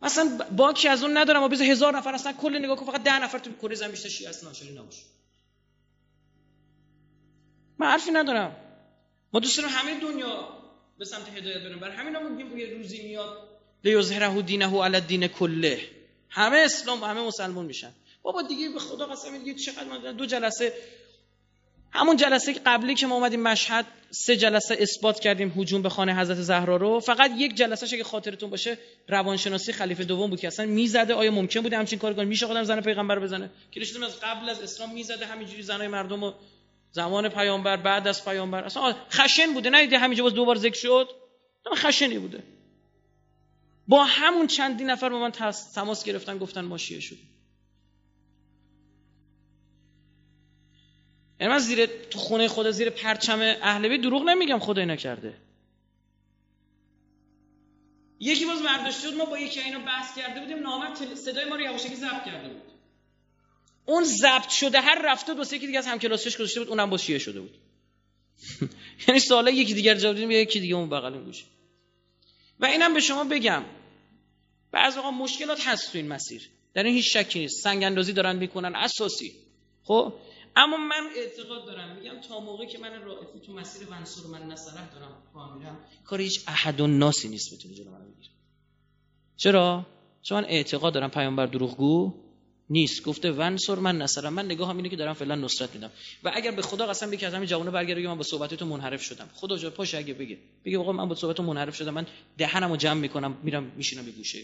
مثلا 0.03 0.39
باکی 0.51 0.87
از 0.87 1.03
اون 1.03 1.17
ندارم 1.17 1.43
و 1.43 1.47
بذار 1.47 1.67
هزار 1.67 1.97
نفر 1.97 2.15
اصلا 2.15 2.33
کل 2.33 2.57
نگاه 2.57 2.77
کن 2.77 2.85
فقط 2.85 3.03
ده 3.03 3.19
نفر 3.19 3.39
تو 3.39 3.51
کره 3.61 3.75
زمین 3.75 3.91
بیشتر 3.91 4.09
شیعه 4.09 4.29
هستن 4.29 4.47
ناشری 4.47 4.73
نباشه 4.73 5.01
من 7.77 7.87
حرفی 7.87 8.11
ندارم. 8.11 8.55
ما 9.33 9.39
دوست 9.39 9.57
داریم 9.57 9.71
همه 9.71 9.99
دنیا 9.99 10.49
به 10.97 11.05
سمت 11.05 11.29
هدایت 11.29 11.63
بریم. 11.63 11.79
برای 11.79 11.95
همین 11.95 12.15
هم 12.15 12.31
میگیم 12.31 12.57
یه 12.57 12.77
روزی 12.77 13.03
میاد. 13.03 13.37
لیظهره 13.83 14.41
دینه 14.41 14.81
علی 14.83 14.95
الدین 14.95 15.27
کله. 15.27 15.89
همه 16.29 16.57
اسلام 16.57 17.03
همه 17.03 17.21
مسلمان 17.21 17.65
میشن. 17.65 17.91
بابا 18.21 18.41
دیگه 18.41 18.69
به 18.69 18.79
خدا 18.79 19.05
قسم 19.05 19.37
دیگه 19.37 19.55
چقدر 19.55 20.11
دو 20.11 20.25
جلسه 20.25 20.73
همون 21.93 22.17
جلسه 22.17 22.53
قبلی 22.53 22.95
که 22.95 23.07
ما 23.07 23.15
اومدیم 23.15 23.41
مشهد 23.41 23.85
سه 24.11 24.37
جلسه 24.37 24.77
اثبات 24.79 25.19
کردیم 25.19 25.53
هجوم 25.57 25.81
به 25.81 25.89
خانه 25.89 26.19
حضرت 26.19 26.37
زهرا 26.37 26.77
رو. 26.77 26.99
فقط 26.99 27.31
یک 27.37 27.55
جلسه 27.55 27.95
اگه 27.95 28.03
خاطرتون 28.03 28.49
باشه 28.49 28.77
روانشناسی 29.07 29.73
خلیفه 29.73 30.03
دوم 30.03 30.29
بود 30.29 30.39
که 30.39 30.47
اصلا 30.47 30.65
می‌زده. 30.65 31.13
آیا 31.13 31.31
ممکن 31.31 31.61
بوده 31.61 31.77
همچین 31.77 31.99
کار 31.99 32.13
کنه؟ 32.13 32.25
میشه 32.25 32.45
آدم 32.45 32.63
زن 32.63 32.81
پیغمبر 32.81 33.19
بزنه؟ 33.19 33.49
که 33.71 33.81
از 33.81 34.19
قبل 34.19 34.49
از 34.49 34.61
اسلام 34.61 34.93
می‌زده 34.93 35.25
همینجوری 35.25 35.61
زنای 35.61 35.87
مردم 35.87 36.23
رو 36.23 36.33
زمان 36.91 37.29
پیامبر 37.29 37.77
بعد 37.77 38.07
از 38.07 38.25
پیامبر. 38.25 38.63
اصلا 38.63 38.95
خشن 39.11 39.53
بوده. 39.53 39.69
نه 39.69 39.97
همینجا 39.97 40.23
باز 40.23 40.33
دوبار 40.33 40.55
ذکر 40.55 40.79
شد؟ 40.79 41.09
خشنی 41.75 42.19
بوده. 42.19 42.43
با 43.87 44.03
همون 44.03 44.47
چندی 44.47 44.83
نفر 44.83 45.09
با 45.09 45.19
من 45.19 45.31
تماس 45.75 46.03
گرفتن 46.03 46.37
گفتن 46.37 46.61
ما 46.61 46.77
شیعه 46.77 46.99
شدیم. 46.99 47.29
یعنی 51.43 51.55
من 51.55 51.59
زیر 51.59 51.85
تو 51.85 52.19
خونه 52.19 52.47
خدا 52.47 52.71
زیر 52.71 52.89
پرچم 52.89 53.39
اهل 53.61 54.01
دروغ 54.01 54.23
نمیگم 54.23 54.59
خدای 54.59 54.85
نکرده 54.85 55.33
یکی 58.19 58.45
باز 58.45 58.63
برداشت 58.63 59.01
شد 59.01 59.13
ما 59.13 59.25
با 59.25 59.37
یکی 59.37 59.59
اینا 59.59 59.79
بحث 59.79 60.17
کرده 60.17 60.39
بودیم 60.39 60.59
نامت 60.59 61.15
صدای 61.15 61.45
ما 61.45 61.55
رو 61.55 61.61
یواشکی 61.61 61.95
ضبط 61.95 62.25
کرده 62.25 62.49
بود. 62.49 62.61
اون 63.85 64.03
ضبط 64.03 64.49
شده 64.49 64.81
هر 64.81 65.01
رفته 65.05 65.33
دو 65.33 65.43
سه 65.43 65.55
یکی 65.55 65.67
دیگه 65.67 65.79
از 65.79 65.87
همکلاسیش 65.87 66.35
گذاشته 66.37 66.59
بود 66.59 66.69
اونم 66.69 66.89
با 66.89 66.97
شیعه 66.97 67.19
شده 67.19 67.41
بود. 67.41 67.57
یعنی 69.07 69.19
سوالا 69.19 69.51
یکی 69.51 69.73
دیگر 69.73 69.95
جواب 69.95 70.15
دیدیم 70.15 70.31
یکی 70.31 70.59
دیگه 70.59 70.75
اون 70.75 70.89
بغل 70.89 71.23
گوشه 71.23 71.45
و 72.59 72.65
اینم 72.65 72.93
به 72.93 72.99
شما 72.99 73.23
بگم 73.23 73.63
بعضی 74.71 74.97
وقتا 74.97 75.11
مشکلات 75.11 75.67
هست 75.67 75.91
تو 75.91 75.97
این 75.97 76.07
مسیر. 76.07 76.49
در 76.73 76.83
این 76.83 76.95
هیچ 76.95 77.17
شکی 77.17 77.39
نیست. 77.39 77.63
سنگ 77.63 77.83
اندازی 77.83 78.13
دارن 78.13 78.35
می‌کنن 78.35 78.75
اساسی. 78.75 79.33
خب؟ 79.83 80.13
اما 80.55 80.77
من 80.77 81.07
اعتقاد 81.17 81.65
دارم. 81.65 81.95
میگم 81.95 82.21
تا 82.27 82.39
موقعی 82.39 82.67
که 82.67 82.77
من 82.77 83.01
رائفی 83.01 83.39
تو 83.39 83.53
مسیر 83.53 83.87
ونصور 83.87 84.39
من 84.39 84.47
نصره 84.47 84.73
دارم 84.73 85.23
پا 85.33 85.55
میرم 85.55 85.77
کار 86.05 86.21
هیچ 86.21 86.43
احد 86.47 86.81
و 86.81 86.87
ناسی 86.87 87.27
نیست 87.29 87.53
بتونه 87.53 87.73
جلو 87.73 87.91
من 87.91 87.99
بگیره 87.99 88.29
چرا؟ 89.37 89.85
چون 90.21 90.37
من 90.37 90.45
اعتقاد 90.49 90.93
دارم 90.93 91.09
پیامبر 91.09 91.45
دروغگو 91.45 92.13
نیست. 92.69 93.03
گفته 93.03 93.31
ونصر 93.31 93.75
من 93.75 93.97
نصرم. 93.97 94.33
من 94.33 94.45
نگاه 94.45 94.69
هم 94.69 94.77
اینه 94.77 94.89
که 94.89 94.95
دارم 94.95 95.13
فعلا 95.13 95.35
نصرت 95.35 95.75
میدم. 95.75 95.91
و 96.23 96.31
اگر 96.33 96.51
به 96.51 96.61
خدا 96.61 96.87
قسم 96.87 97.11
بگی 97.11 97.25
از 97.25 97.33
همین 97.33 97.47
جوانه 97.47 97.71
برگرده 97.71 98.07
من 98.07 98.17
با 98.17 98.23
صحبت 98.23 98.61
منحرف 98.61 99.03
شدم. 99.03 99.29
خدا 99.33 99.57
جا 99.57 99.69
پاش 99.69 99.95
اگه 99.95 100.13
بگه. 100.13 100.37
بگه 100.65 100.79
آقا 100.79 100.91
من 100.91 101.07
با 101.07 101.15
صحبت 101.15 101.39
منحرف 101.39 101.75
شدم. 101.75 101.93
من 101.93 102.07
دهنمو 102.37 102.75
جمع 102.75 102.99
می‌کنم 102.99 103.37
میرم 103.43 103.71
میشینم 103.75 104.05
به 104.05 104.11
گوشه. 104.11 104.39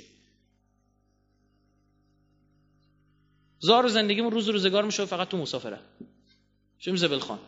زار 3.59 3.85
و 3.85 3.89
زندگیمون 3.89 4.31
روز 4.31 4.49
روزگار 4.49 4.85
میشه 4.85 5.05
فقط 5.05 5.29
تو 5.29 5.37
مسافره. 5.37 5.79
چه 6.79 6.95
زبل 6.95 7.19
خان 7.19 7.39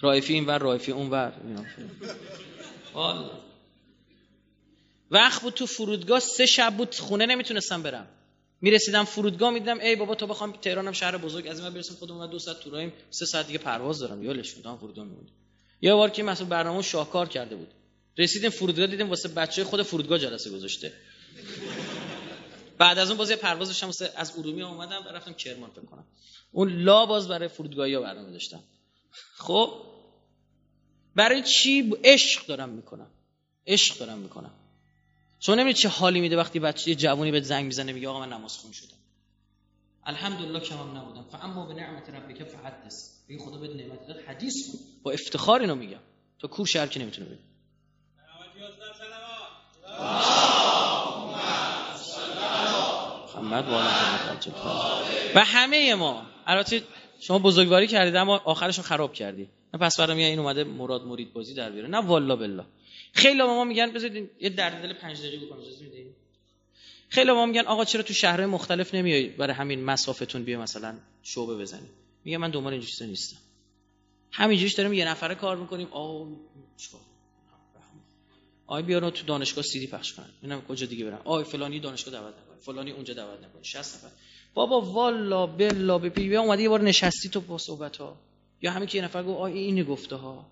رایفی 0.00 0.34
این 0.34 0.46
ور 0.46 0.58
رایفی 0.58 0.92
اون 0.92 1.10
ور 1.10 1.32
وقت 5.10 5.42
بود 5.42 5.54
تو 5.54 5.66
فرودگاه 5.66 6.20
سه 6.20 6.46
شب 6.46 6.74
بود 6.76 6.94
خونه 6.94 7.26
نمی‌تونستم 7.26 7.82
برم. 7.82 8.06
می‌رسیدم 8.60 9.04
فرودگاه 9.04 9.50
می‌دیدم 9.50 9.80
ای 9.80 9.96
بابا 9.96 10.14
تو 10.14 10.26
بخوام 10.26 10.52
تهرانم 10.52 10.92
شهر 10.92 11.16
بزرگ 11.16 11.46
از 11.46 11.60
این 11.60 11.74
برسیم 11.74 11.96
خودمون 11.96 12.30
دو 12.30 12.38
ساعت 12.38 12.60
تورایم 12.60 12.92
سه 13.10 13.26
ساعت 13.26 13.46
دیگه 13.46 13.58
پرواز 13.58 13.98
دارم. 13.98 14.24
یالش 14.24 14.48
شدم 14.48 14.76
فرودگاه 14.76 15.04
میموند 15.04 15.30
یه 15.80 15.94
بار 15.94 16.10
که 16.10 16.22
مسئول 16.22 16.48
برنامه 16.48 16.82
شاهکار 16.82 17.28
کرده 17.28 17.56
بود. 17.56 17.68
رسیدیم 18.18 18.50
فرودگاه 18.50 18.86
دیدیم 18.86 19.08
واسه 19.08 19.28
بچه 19.28 19.64
خود 19.64 19.82
فرودگاه 19.82 20.18
جلسه 20.18 20.50
گذاشته. 20.50 20.92
بعد 22.78 22.98
از 22.98 23.08
اون 23.08 23.18
بازی 23.18 23.36
پرواز 23.36 23.68
داشتم 23.68 23.88
از 24.16 24.38
ارومیه 24.38 24.66
اومدم 24.66 25.04
و 25.06 25.08
رفتم 25.08 25.32
کرمان 25.32 25.70
فکر 25.70 25.84
کنم. 25.84 26.04
اون 26.52 26.82
لا 26.82 27.06
باز 27.06 27.28
برای 27.28 27.48
فرودگاهی 27.48 27.94
ها 27.94 28.00
برنامه 28.00 28.30
داشتم. 28.30 28.62
خب؟ 29.36 29.82
برای 31.14 31.42
چی 31.42 31.94
عشق 32.04 32.46
دارم 32.46 32.68
می‌کنم. 32.68 33.10
عشق 33.66 33.98
دارم 33.98 34.18
می‌کنم. 34.18 34.50
چون 35.40 35.54
نمی‌دونی 35.54 35.74
چه 35.74 35.88
حالی 35.88 36.20
میده 36.20 36.36
وقتی 36.36 36.58
بچه 36.58 36.94
جوونی 36.94 37.30
به 37.30 37.40
زنگ 37.40 37.64
می‌زنه 37.64 37.92
میگه 37.92 38.08
آقا 38.08 38.20
من 38.20 38.32
نماز 38.32 38.58
خون 38.58 38.72
شدم. 38.72 38.96
الحمدلله 40.04 40.60
کمم 40.60 40.96
نبودم. 40.96 41.22
فاما 41.22 41.66
به 41.66 41.74
نعمت 41.74 42.10
ربک 42.10 42.44
فحدث. 42.44 43.10
بگی 43.28 43.38
خدا 43.38 43.58
بهت 43.58 43.70
نعمت 43.70 44.06
داد. 44.06 44.16
حدیث 44.28 44.72
کن 44.72 44.78
با 45.02 45.10
افتخار 45.10 45.60
اینو 45.60 45.74
میگم. 45.74 46.00
تو 46.38 46.48
کور 46.48 46.66
شهر 46.66 46.86
که 46.86 47.00
نمی‌تونه 47.00 47.26
بگه 47.26 47.38
محمد 53.42 53.68
و 55.34 55.44
همه 55.44 55.94
ما 55.94 56.26
البته 56.46 56.82
شما 57.20 57.38
بزرگواری 57.38 57.86
کردید 57.86 58.16
اما 58.16 58.38
آخرشو 58.44 58.82
خراب 58.82 59.12
کردی. 59.12 59.48
نه 59.74 59.80
پس 59.80 60.00
برام 60.00 60.16
این 60.16 60.38
اومده 60.38 60.64
مراد 60.64 61.04
مرید 61.04 61.32
بازی 61.32 61.54
در 61.54 61.70
بیاره. 61.70 61.88
نه 61.88 61.98
والا 61.98 62.36
بالله. 62.36 62.64
خیلی 63.12 63.42
ما 63.42 63.64
میگن 63.64 63.92
بذارید 63.92 64.30
یه 64.40 64.48
درد 64.48 64.82
دل 64.82 64.92
5 64.92 65.18
دقیقه 65.18 65.46
بکنم 65.46 65.60
اجازه 65.60 65.84
میدین؟ 65.84 66.06
خیلی 67.08 67.32
ما 67.32 67.46
میگن 67.46 67.60
آقا 67.60 67.84
چرا 67.84 68.02
تو 68.02 68.14
شهرهای 68.14 68.46
مختلف 68.46 68.94
نمیای 68.94 69.28
برای 69.28 69.54
همین 69.54 69.84
مسافتون 69.84 70.44
بیا 70.44 70.60
مثلا 70.60 70.94
شعبه 71.22 71.56
بزنی؟ 71.56 71.88
میگه 72.24 72.38
من 72.38 72.50
دنبال 72.50 72.72
این 72.72 72.82
چیزا 72.82 73.04
نیستم. 73.04 73.36
همینجوریش 74.32 74.74
داریم 74.74 74.92
یه 74.92 75.08
نفره 75.08 75.34
کار 75.34 75.56
می‌کنیم. 75.56 75.88
آ 75.90 76.24
آی 78.66 78.82
بیا 78.82 79.10
تو 79.10 79.26
دانشگاه 79.26 79.64
سیدی 79.64 79.86
پخش 79.86 80.12
کن 80.12 80.24
اینم 80.42 80.62
کجا 80.62 80.86
دیگه 80.86 81.04
برم 81.04 81.20
آی 81.24 81.44
فلانی 81.44 81.80
دانشگاه 81.80 82.14
دعوت 82.14 82.34
نکن 82.56 82.64
فلانی 82.64 82.90
اونجا 82.90 83.14
دعوت 83.14 83.40
نکن 83.40 83.62
60 83.62 83.94
نفر. 83.94 84.08
بابا 84.54 84.80
والا 84.80 85.46
بلا 85.46 85.98
به 85.98 86.08
پی 86.08 86.36
اومدی 86.36 86.62
یه 86.62 86.68
بار 86.68 86.82
نشستی 86.82 87.28
تو 87.28 87.40
با 87.40 87.58
صحبت 87.58 87.96
ها 87.96 88.16
یا 88.62 88.70
همین 88.70 88.88
که 88.88 88.98
یه 88.98 89.04
نفر 89.04 89.22
گفت 89.22 89.40
آی 89.40 89.52
اینی 89.52 89.84
گفته 89.84 90.16
ها 90.16 90.46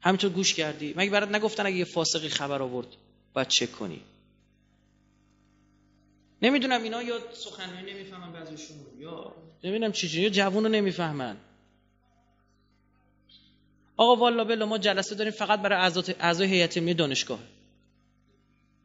همینطور 0.00 0.30
گوش 0.30 0.54
کردی. 0.54 0.94
مگه 0.96 1.10
برات 1.10 1.28
نگفتن 1.28 1.66
اگه 1.66 1.76
یه 1.76 1.84
فاسقی 1.84 2.28
خبر 2.28 2.62
آورد 2.62 2.86
باید 3.34 3.48
چک 3.48 3.72
کنی؟ 3.72 4.00
نمی‌دونم 6.42 6.82
اینا 6.82 7.02
یا 7.02 7.18
سخنرانی 7.32 7.92
نمی‌فهمن 7.92 8.32
بعضیشون 8.32 8.76
یا 8.98 9.32
نمی‌دونم 9.64 9.92
چیزی 9.92 10.22
یا 10.22 10.28
جوون 10.28 10.64
رو 10.64 10.68
نمی‌فهمن. 10.70 11.36
آقا 13.96 14.16
والا 14.16 14.44
بلا 14.44 14.66
ما 14.66 14.78
جلسه 14.78 15.14
داریم 15.14 15.32
فقط 15.32 15.62
برای 15.62 15.78
اعضای 16.20 16.48
هیئت 16.48 16.76
علمی 16.76 16.94
دانشگاه. 16.94 17.38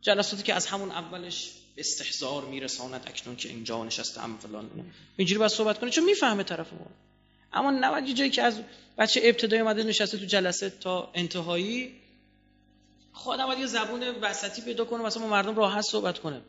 جلساتی 0.01 0.43
که 0.43 0.53
از 0.53 0.65
همون 0.65 0.91
اولش 0.91 1.53
استحضار 1.77 2.45
میرساند 2.45 3.03
اکنون 3.07 3.35
که 3.35 3.49
اینجا 3.49 3.83
نشسته 3.83 4.21
هم 4.21 4.37
فلان 4.37 4.69
اینجوری 5.17 5.39
باید 5.39 5.51
صحبت 5.51 5.79
کنه 5.79 5.89
چون 5.89 6.03
می‌فهمه 6.03 6.43
طرف 6.43 6.73
ما. 6.73 6.87
اما 7.53 7.71
نباید 7.71 8.15
جایی 8.15 8.29
که 8.29 8.41
از 8.41 8.61
بچه 8.97 9.21
ابتدایی 9.23 9.61
اومده 9.61 9.83
نشسته 9.83 10.17
تو 10.17 10.25
جلسه 10.25 10.69
تا 10.69 11.11
انتهایی 11.13 11.95
خود 13.11 13.39
باید 13.39 13.59
یه 13.59 13.65
زبون 13.65 14.03
وسطی 14.03 14.61
پیدا 14.61 14.85
کنه 14.85 15.03
مثلا 15.03 15.27
مردم 15.27 15.55
راحت 15.55 15.81
صحبت 15.81 16.19
کنه. 16.19 16.41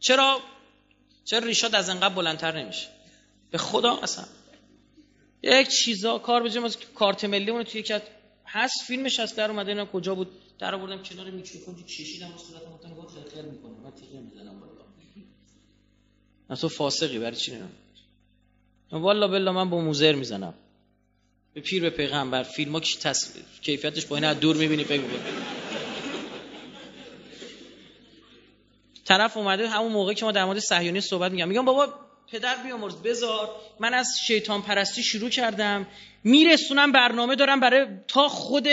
چرا؟ 0.00 0.40
چرا 1.24 1.46
ریشات 1.46 1.74
از 1.74 1.88
انقدر 1.88 2.14
بلندتر 2.14 2.62
نمیشه؟ 2.62 2.88
به 3.50 3.58
خدا 3.58 3.96
اصلا 3.96 4.24
یک 5.42 5.68
چیزا 5.68 6.18
کار 6.18 6.64
از 6.64 6.76
کارت 6.94 7.24
ملی 7.24 7.50
اون 7.50 7.62
توی 7.62 7.80
یک 7.80 7.92
هست 8.46 8.82
فیلمش 8.86 9.20
هست 9.20 9.36
در 9.36 9.50
اومده 9.50 9.70
اینا 9.70 9.86
کجا 9.86 10.14
بود؟ 10.14 10.30
در 10.62 10.74
آوردم 10.74 11.02
کنار 11.02 11.30
میکروفون 11.30 11.74
جو 11.74 11.82
کشیدم 11.82 12.26
صورت 12.26 12.62
متن 12.62 12.94
گفت 12.94 13.14
خیر 13.34 13.42
می‌کنه. 13.42 13.72
من 13.84 13.90
تیغ 13.90 14.20
می‌زنم 14.20 14.60
بالا. 14.60 14.72
اصلا 16.50 16.68
فاسقی 16.68 17.18
برای 17.18 17.36
چی 17.36 17.52
نه؟ 17.52 17.68
والا 18.98 19.28
بالله 19.28 19.50
من 19.50 19.70
با 19.70 19.80
موزر 19.80 20.14
می‌زنم. 20.14 20.54
به 21.54 21.60
پیر 21.60 21.82
به 21.82 21.90
پیغمبر 21.90 22.42
فیلم 22.42 22.72
ها 22.72 22.80
کیفیتش 23.62 24.06
با 24.06 24.16
این 24.16 24.32
دور 24.32 24.56
می‌بینی 24.56 24.84
فکر 24.84 25.02
طرف 29.04 29.36
اومده 29.36 29.68
همون 29.68 29.92
موقعی 29.92 30.14
که 30.14 30.24
ما 30.24 30.32
در 30.32 30.44
مورد 30.44 30.58
صهیونی 30.58 31.00
صحبت 31.00 31.32
میگم 31.32 31.48
میگم 31.48 31.64
بابا 31.64 31.88
پدر 32.28 32.62
بیامرز 32.62 32.96
بذار. 32.96 33.50
من 33.80 33.94
از 33.94 34.08
شیطان 34.26 34.62
پرستی 34.62 35.02
شروع 35.02 35.30
کردم. 35.30 35.86
میرسونم 36.24 36.92
برنامه 36.92 37.36
دارم 37.36 37.60
برای 37.60 37.86
تا 38.08 38.28
خود 38.28 38.66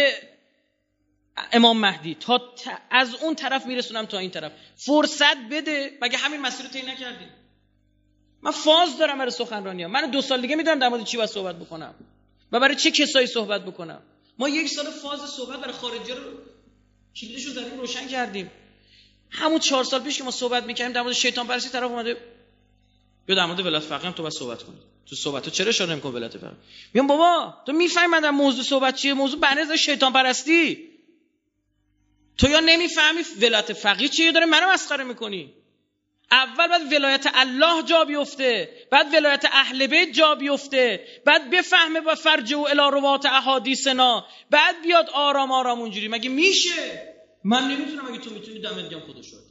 امام 1.52 1.80
مهدی. 1.80 2.16
تا 2.16 2.42
از 2.92 3.16
اون 3.16 3.36
طرف 3.36 3.66
میرسونم 3.66 4.06
تا 4.06 4.18
این 4.18 4.32
طرف. 4.32 4.52
فرصت 4.76 5.38
بده. 5.52 5.98
مگه 6.02 6.18
همین 6.18 6.42
مسیر 6.42 6.66
رو 6.66 6.72
طی 6.72 6.82
نکردیم؟ 6.82 7.30
من 8.42 8.52
فاز 8.52 8.98
دارم 8.98 9.18
برای 9.18 9.32
سخنرانی. 9.32 9.86
من 9.86 10.12
دو 10.12 10.22
سال 10.22 10.42
دیگه 10.42 10.56
می‌دونم 10.56 10.80
در 10.80 10.90
مورد 10.90 11.04
چی 11.04 11.18
باید 11.18 11.30
صحبت 11.30 11.56
بکنم 11.56 11.96
و 12.52 12.60
برای 12.60 12.76
چه 12.76 12.92
کسایی 12.92 13.28
صحبت 13.28 13.66
بکنم. 13.66 14.02
ما 14.40 14.50
یک 14.50 14.70
سال 14.70 14.86
فاز 14.86 15.20
صحبت 15.20 15.60
برای 15.60 15.74
خارجی 15.74 16.12
رو 16.12 16.24
کلیدش 17.16 17.46
رو 17.46 17.54
زدیم 17.54 17.80
روشن 17.80 18.08
کردیم. 18.08 18.52
همون 19.30 19.60
چهار 19.60 19.84
سال 19.84 20.02
پیش 20.02 20.18
که 20.18 20.24
ما 20.24 20.32
صحبت 20.32 20.64
می‌کردیم 20.64 20.94
در 20.94 21.02
مورد 21.02 21.14
شیطان 21.14 21.48
پرستی 21.48 21.70
طرف 21.70 21.92
اومده. 21.92 22.18
یا 23.28 23.36
در 23.36 23.46
مورد 23.46 23.60
ولایت 23.60 23.84
فقیه 23.84 24.12
تو 24.12 24.24
باید 24.24 24.34
صحبت 24.34 24.64
کنی. 24.64 24.78
تو 25.06 25.16
صحبت 25.16 25.44
تو 25.44 25.52
چرا 25.52 25.70
اشاره 25.70 25.92
نمی‌کنی 25.92 26.12
ولایت 26.12 26.38
فقیه؟ 26.38 26.52
میگم 26.94 27.08
بابا 27.08 27.54
تو 27.66 27.72
می‌فهمی 27.72 28.08
من 28.08 28.20
در 28.20 28.32
موضوع 28.32 28.64
صحبت 28.64 28.96
چیه؟ 28.96 29.14
موضوع 29.14 29.40
بنز 29.40 29.72
شیطان 29.72 30.14
پرستی. 30.14 30.89
تو 32.40 32.50
یا 32.50 32.60
نمی‌فهمی 32.60 33.22
ولایت 33.42 33.74
فقیه 33.74 34.10
چیه 34.10 34.32
داره 34.32 34.46
منو 34.46 34.72
مسخره 34.72 35.04
می‌کنی؟ 35.04 35.54
اول 36.32 36.68
بعد 36.68 36.94
ولایت 36.94 37.26
الله 37.34 37.84
جا 37.84 38.06
بیفته 38.06 38.70
بعد 38.92 39.14
ولایت 39.14 39.46
اهل 39.52 39.88
بیت 39.88 40.12
جا 40.12 40.36
بیفته 40.36 41.08
بعد 41.26 41.50
بفهمه 41.50 42.02
با 42.02 42.16
فرج 42.16 42.54
و 42.54 42.60
الاروات 42.60 43.26
احادیثنا 43.26 44.26
بعد 44.50 44.82
بیاد 44.82 45.10
آرام 45.10 45.52
آرام 45.52 45.80
اونجوری. 45.80 46.08
مگه 46.08 46.30
میشه؟ 46.30 47.16
من 47.44 47.68
نمی‌تونم 47.68 48.08
اگه 48.08 48.18
تو 48.18 48.30
می‌تونی 48.30 48.60
دمت 48.60 48.90
گم 48.90 49.00
خدا 49.00 49.22
شد 49.22 49.44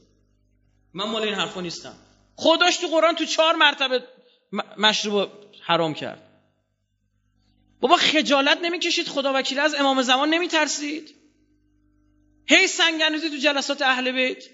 من 0.94 1.04
مال 1.04 1.22
این 1.22 1.34
حرفا 1.34 1.60
نیستم. 1.60 1.94
خداش 2.36 2.76
تو 2.76 2.86
قرآن 2.86 3.14
تو 3.14 3.24
چهار 3.24 3.54
مرتبه 3.54 4.02
مشروب 4.76 5.28
حرام 5.66 5.94
کرد. 5.94 6.22
بابا 7.80 7.96
خجالت 7.96 8.58
نمی‌کشید؟ 8.62 9.08
خدا 9.08 9.32
وکیل 9.34 9.58
از 9.58 9.74
امام 9.74 10.02
زمان 10.02 10.28
نمیترسید؟ 10.28 11.14
هی 12.48 12.66
سنگنوزی 12.66 13.30
تو 13.30 13.36
جلسات 13.36 13.82
اهل 13.82 14.12
بیت. 14.12 14.44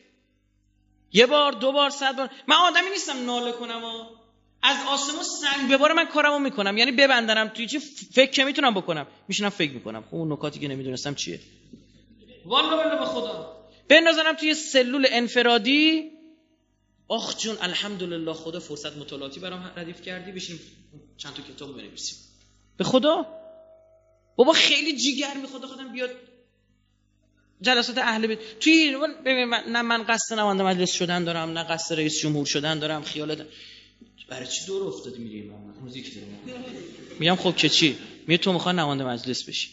یه 1.13 1.27
بار 1.27 1.53
دو 1.53 1.73
بار 1.73 1.91
صد 1.91 2.17
بار. 2.17 2.31
من 2.49 2.57
آدمی 2.57 2.91
نیستم 2.91 3.25
ناله 3.25 3.53
کنم 3.53 3.85
و 3.85 4.05
از 4.63 4.77
آسمون 4.89 5.23
سنگ 5.23 5.73
بباره 5.73 5.95
من 5.95 6.05
کارمو 6.05 6.39
می‌کنم. 6.39 6.77
یعنی 6.77 6.93
ببندنم 6.93 7.49
توی 7.49 7.67
چی؟ 7.67 7.79
فکر 8.13 8.31
که 8.31 8.45
می‌تونم 8.45 8.75
بکنم. 8.75 9.07
میشنم 9.29 9.49
فکر 9.49 9.73
می‌کنم. 9.73 10.03
خب 10.03 10.15
اون 10.15 10.33
نکاتی 10.33 10.61
که 10.61 10.69
نمی‌دونستم 10.69 11.15
چیه؟ 11.15 11.41
والله 12.47 12.77
بالله 12.77 12.99
به 12.99 13.05
خدا. 13.05 13.57
بندازنم 13.89 14.33
توی 14.33 14.55
سلول 14.55 15.07
انفرادی. 15.11 16.11
آخ 17.09 17.39
جون 17.39 17.57
الحمدلله 17.61 18.33
خدا 18.33 18.61
فرصت 18.61 18.97
مطالعاتی 18.97 19.41
برام 19.41 19.73
ردیف 19.77 20.03
کردی. 20.03 20.33
بشیم 20.33 20.61
چند 21.17 21.35
تا 21.35 21.43
کتاب 21.43 21.77
بنویسیم. 21.77 22.19
به 22.77 22.85
خدا؟ 22.85 23.27
بابا 24.37 24.53
خیلی 24.53 24.97
جیگر 24.97 25.35
می‌خواد 25.35 25.65
خودم 25.65 25.93
بیاد 25.93 26.11
جلسات 27.63 27.99
اهل 27.99 28.27
بیت. 28.27 28.39
توی 28.61 28.97
نه 29.69 29.83
من 29.83 30.03
قصد 30.03 30.35
نماینده 30.35 30.65
مجلس 30.65 30.93
شدن 30.93 31.25
دارم 31.25 31.51
نه 31.51 31.63
قصد 31.63 31.95
رئیس 31.95 32.21
جمهور 32.21 32.47
شدن 32.47 32.79
دارم 32.79 33.03
خیال 33.03 33.35
دارم. 33.35 33.51
برای 34.29 34.47
چی 34.47 34.67
دور 34.67 34.87
افتادی 34.87 35.19
میری 35.19 35.51
موزیک 35.81 36.13
میگم 37.19 37.37
خب 37.37 37.57
که 37.57 37.69
چی؟ 37.69 37.99
می 38.27 38.39
تو 38.39 38.53
می‌خوای 38.53 38.77
نماینده 38.77 39.05
مجلس 39.05 39.49
بشی. 39.49 39.69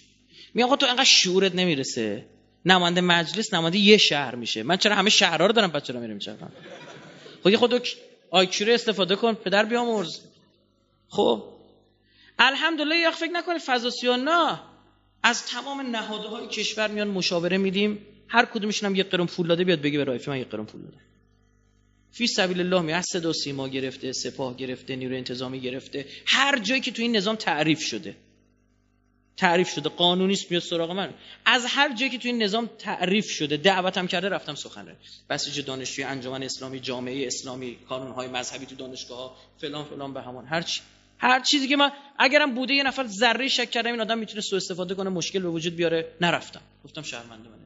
میگم 0.53 0.69
خب 0.69 0.75
تو 0.75 0.85
انقدر 0.85 1.03
شعورت 1.03 1.55
نمی‌رسه. 1.55 2.25
نماینده 2.65 3.01
مجلس 3.01 3.53
نماینده 3.53 3.77
یه 3.77 3.97
شهر 3.97 4.35
میشه. 4.35 4.63
من 4.63 4.77
چرا 4.77 4.95
همه 4.95 5.09
شهرها 5.09 5.47
رو 5.47 5.53
دارم 5.53 5.71
بچه‌ها 5.71 5.99
میرم 5.99 6.19
چرا 6.19 6.35
خب 7.43 7.55
خود 7.55 7.87
آیکیو 8.29 8.69
استفاده 8.69 9.15
کن 9.15 9.33
پدر 9.33 9.65
بیامرز. 9.65 10.19
خب. 11.09 11.43
الحمدلله 12.39 12.95
یا 12.95 13.11
فکر 13.11 13.31
نکنید 13.31 13.61
فضاسیان 13.61 14.23
نه 14.23 14.59
از 15.23 15.45
تمام 15.45 15.81
نهاده 15.81 16.27
های 16.27 16.47
کشور 16.47 16.87
میان 16.87 17.07
مشاوره 17.07 17.57
میدیم. 17.57 18.05
هر 18.27 18.45
کدومشون 18.45 18.89
هم 18.89 18.95
یک 18.95 19.09
قرم 19.09 19.27
پول 19.27 19.47
داده 19.47 19.63
بیاد 19.63 19.81
بگه 19.81 19.97
به 19.97 20.03
رایفی 20.03 20.29
من 20.29 20.37
یک 20.37 20.47
قرم 20.47 20.65
پول 20.65 20.81
دادم. 20.81 21.01
فی 22.11 22.27
سبیل 22.27 22.59
الله 22.59 22.81
می 22.81 23.01
صدا 23.01 23.29
و 23.29 23.33
سیما 23.33 23.67
گرفته 23.67 24.11
سپاه 24.11 24.57
گرفته 24.57 24.95
نیروی 24.95 25.17
انتظامی 25.17 25.59
گرفته. 25.59 26.05
هر 26.25 26.59
جایی 26.59 26.81
که 26.81 26.91
تو 26.91 27.01
این 27.01 27.15
نظام 27.15 27.35
تعریف 27.35 27.81
شده. 27.81 28.15
تعریف 29.37 29.69
شده. 29.69 29.89
قانونیست 29.89 30.51
میاد 30.51 30.63
سراغ 30.63 30.91
من. 30.91 31.13
از 31.45 31.65
هر 31.65 31.95
جایی 31.95 32.11
که 32.11 32.17
تو 32.17 32.27
این 32.27 32.43
نظام 32.43 32.69
تعریف 32.79 33.25
شده 33.25 33.57
دعوتم 33.57 34.07
کرده 34.07 34.29
رفتم 34.29 34.55
سخنرانی 34.55 34.97
بسیج 35.29 35.61
دانشجوی 35.65 36.03
انجمن 36.03 36.43
اسلامی 36.43 36.79
جامعه 36.79 37.27
اسلامی 37.27 37.77
های 37.89 38.27
مذهبی 38.27 38.65
تو 38.65 38.75
دانشگاه 38.75 39.37
فلان 39.57 39.85
فلان 39.85 40.13
به 40.13 40.21
همان. 40.21 40.45
هر 40.45 40.61
چی. 40.61 40.81
هر 41.21 41.39
چیزی 41.39 41.67
که 41.67 41.75
من 41.75 41.91
اگرم 42.19 42.55
بوده 42.55 42.73
یه 42.73 42.83
نفر 42.83 43.07
ذره 43.07 43.47
شک 43.47 43.71
کردم 43.71 43.91
این 43.91 44.01
آدم 44.01 44.17
می‌تونه 44.17 44.41
سوء 44.41 44.57
استفاده 44.57 44.95
کنه 44.95 45.09
مشکل 45.09 45.39
به 45.39 45.49
وجود 45.49 45.75
بیاره. 45.75 46.15
نرفتم. 46.21 46.61
گفتم 46.83 47.01
شرمنده 47.01 47.49
من 47.49 47.61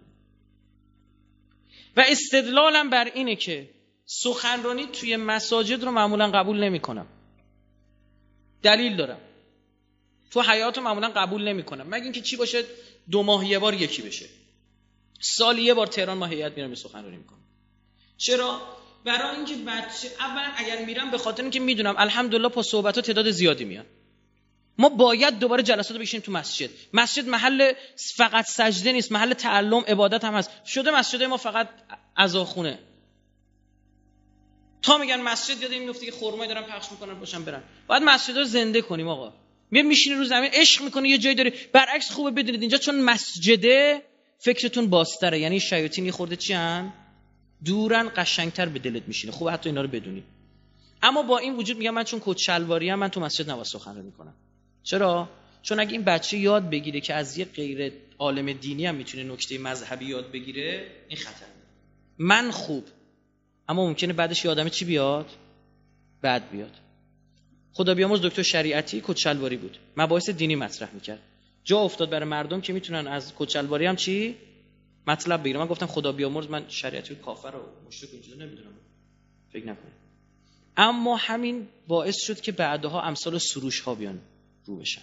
و 1.98 2.04
استدلالم 2.08 2.90
بر 2.90 3.06
اینه 3.06 3.36
که 3.36 3.70
سخنرانی 4.06 4.86
توی 4.86 5.16
مساجد 5.16 5.84
رو 5.84 5.92
معمولا 5.92 6.32
قبول 6.32 6.64
نمی‌کنم. 6.64 7.08
دلیل 8.64 8.96
دارم. 8.96 9.20
تو 10.32 10.42
حیات 10.42 10.78
رو 10.78 10.84
معمولا 10.84 11.10
قبول 11.10 11.48
نمی‌کنم. 11.48 11.86
مگه 11.90 12.04
اینکه 12.04 12.22
چی 12.22 12.36
باشه؟ 12.36 12.64
دو 13.12 13.24
ماه 13.24 13.48
یه 13.48 13.60
بار 13.60 13.74
یکی 13.74 14.02
بشه. 14.02 14.26
سال 15.20 15.60
یه 15.60 15.74
بار 15.74 15.88
تهران 15.88 16.18
ما 16.18 16.26
هیئت 16.26 16.58
میرم 16.58 16.76
سخنرانی 16.76 17.18
می‌کنم. 17.18 17.44
چرا؟ 18.18 18.62
برای 19.06 19.36
اینکه 19.36 19.56
بچه 19.56 20.08
اولا 20.20 20.52
اگر 20.58 20.86
میرم 20.86 21.12
به 21.12 21.18
خاطر 21.18 21.42
اینکه 21.42 21.60
می‌دونم 21.60 21.96
الحمدلله 21.98 22.50
با 22.50 22.64
صحبت 22.64 22.96
ها 22.96 23.02
تعداد 23.02 23.32
زیادی 23.32 23.66
میاد. 23.66 23.86
ما 24.78 24.90
باید 24.90 25.40
دوباره 25.40 25.64
جلسات 25.64 25.98
بشیم 25.98 26.22
تو 26.22 26.32
مسجد. 26.32 26.70
مسجد 26.94 27.28
محل 27.28 27.74
فقط 28.16 28.46
سجده 28.46 28.92
نیست 28.92 29.12
محل 29.12 29.34
تعلم 29.34 29.84
عبادت 29.88 30.24
هم 30.24 30.34
هست. 30.34 30.66
شده 30.66 30.92
مسجد 30.92 31.24
ما 31.24 31.38
فقط 31.38 31.70
عزاخونه. 32.18 32.80
تا 34.82 34.98
میگن 34.98 35.22
مسجد 35.22 35.62
یاد 35.62 35.72
این 35.72 35.84
میفته 35.84 36.06
که 36.06 36.12
خرمایی 36.12 36.54
دارن 36.54 36.64
پخش 36.64 36.92
می‌کنن 36.92 37.20
باشن 37.20 37.44
برن. 37.44 37.64
باید 37.88 38.04
مسجد 38.04 38.38
رو 38.38 38.44
زنده 38.44 38.82
کنیم 38.82 39.08
آقا. 39.08 39.34
میاد 39.72 39.86
میشینی 39.86 40.16
رو 40.16 40.24
زمین 40.24 40.50
عشق 40.54 40.84
می‌کنه 40.84 41.10
یه 41.10 41.18
جایی 41.18 41.36
داره 41.36 41.54
برعکس 41.74 42.12
خوبه 42.12 42.32
بدونید 42.32 42.62
اینجا 42.62 42.78
چون 42.78 43.02
مسجده 43.02 44.02
فکرتون 44.40 44.90
باستره 44.90 45.40
یعنی 45.40 45.60
شیاطین 45.60 46.06
یه 46.06 46.12
خورده 46.12 46.36
چی؟ 46.36 46.54
دورن 47.66 48.12
قشنگتر 48.16 48.66
به 48.66 48.80
دلت 48.80 49.04
میشینه. 49.08 49.34
خوبه 49.34 49.52
حتی 49.52 49.70
اینا 49.70 49.82
رو 49.82 49.88
بدونی. 49.88 50.24
اما 51.02 51.24
با 51.24 51.38
این 51.38 51.56
وجود 51.56 51.78
میگم 51.78 51.94
من 51.94 52.04
چون 52.04 52.22
هم 52.90 53.00
من 53.00 53.08
تو 53.08 53.20
مسجد 53.20 53.50
نواز 53.50 53.68
سخنرانی 53.68 54.06
می‌کنم. 54.06 54.34
چرا؟ 54.84 55.30
چون 55.62 55.80
اگه 55.80 55.92
این 55.92 56.04
بچه 56.04 56.38
یاد 56.38 56.70
بگیره 56.70 57.02
که 57.02 57.14
از 57.14 57.38
یه 57.38 57.46
غیر 57.46 57.94
عالم 58.20 58.54
دینی 58.54 58.86
هم 58.86 58.96
می‌تونه 58.96 59.24
نکته 59.24 59.58
مذهبی 59.58 60.06
یاد 60.06 60.32
بگیره 60.32 60.88
این 61.08 61.18
خطر 61.18 61.46
من 62.18 62.52
خوب. 62.52 62.84
اما 63.70 63.88
ممکنه 63.88 64.14
بعدش 64.14 64.46
یه 64.46 64.70
چی 64.70 64.86
بیاد؟ 64.86 65.30
بعد 66.22 66.52
بیاد. 66.52 66.72
خدا 67.74 67.94
بیامرز 67.94 68.22
دکتر 68.22 68.42
شریعتی 68.42 69.02
کچلواری 69.08 69.58
بود. 69.58 69.78
مباحث 69.98 70.30
دینی 70.30 70.56
مطرح 70.56 70.94
می‌کرد. 70.94 71.20
جا 71.64 71.80
افتاد 71.80 72.10
برای 72.10 72.30
مردم 72.30 72.62
که 72.62 72.74
می‌تونن 72.74 73.08
از 73.08 73.34
کچلواری 73.36 73.86
هم 73.86 73.96
چی؟ 73.96 74.36
مطلب 75.08 75.44
بگیرم 75.44 75.60
من 75.60 75.68
گفتم 75.68 75.86
خدا 75.86 76.12
بیامرز 76.12 76.50
من 76.50 76.66
شریعتی 76.70 77.16
کافر 77.16 77.52
رو 77.52 77.60
مشرک 77.88 78.10
اینجوری 78.14 78.40
نمی‌دونم. 78.40 78.72
فکر 79.54 79.66
نکنید. 79.66 79.94
اما 80.78 81.16
همین 81.16 81.68
باعث 81.88 82.22
شد 82.22 82.42
که 82.42 82.52
بعدها 82.52 83.02
امثال 83.02 83.38
سروش 83.38 83.80
ها 83.80 83.96
بیان 83.96 84.20
رو 84.66 84.78
بشن. 84.78 85.02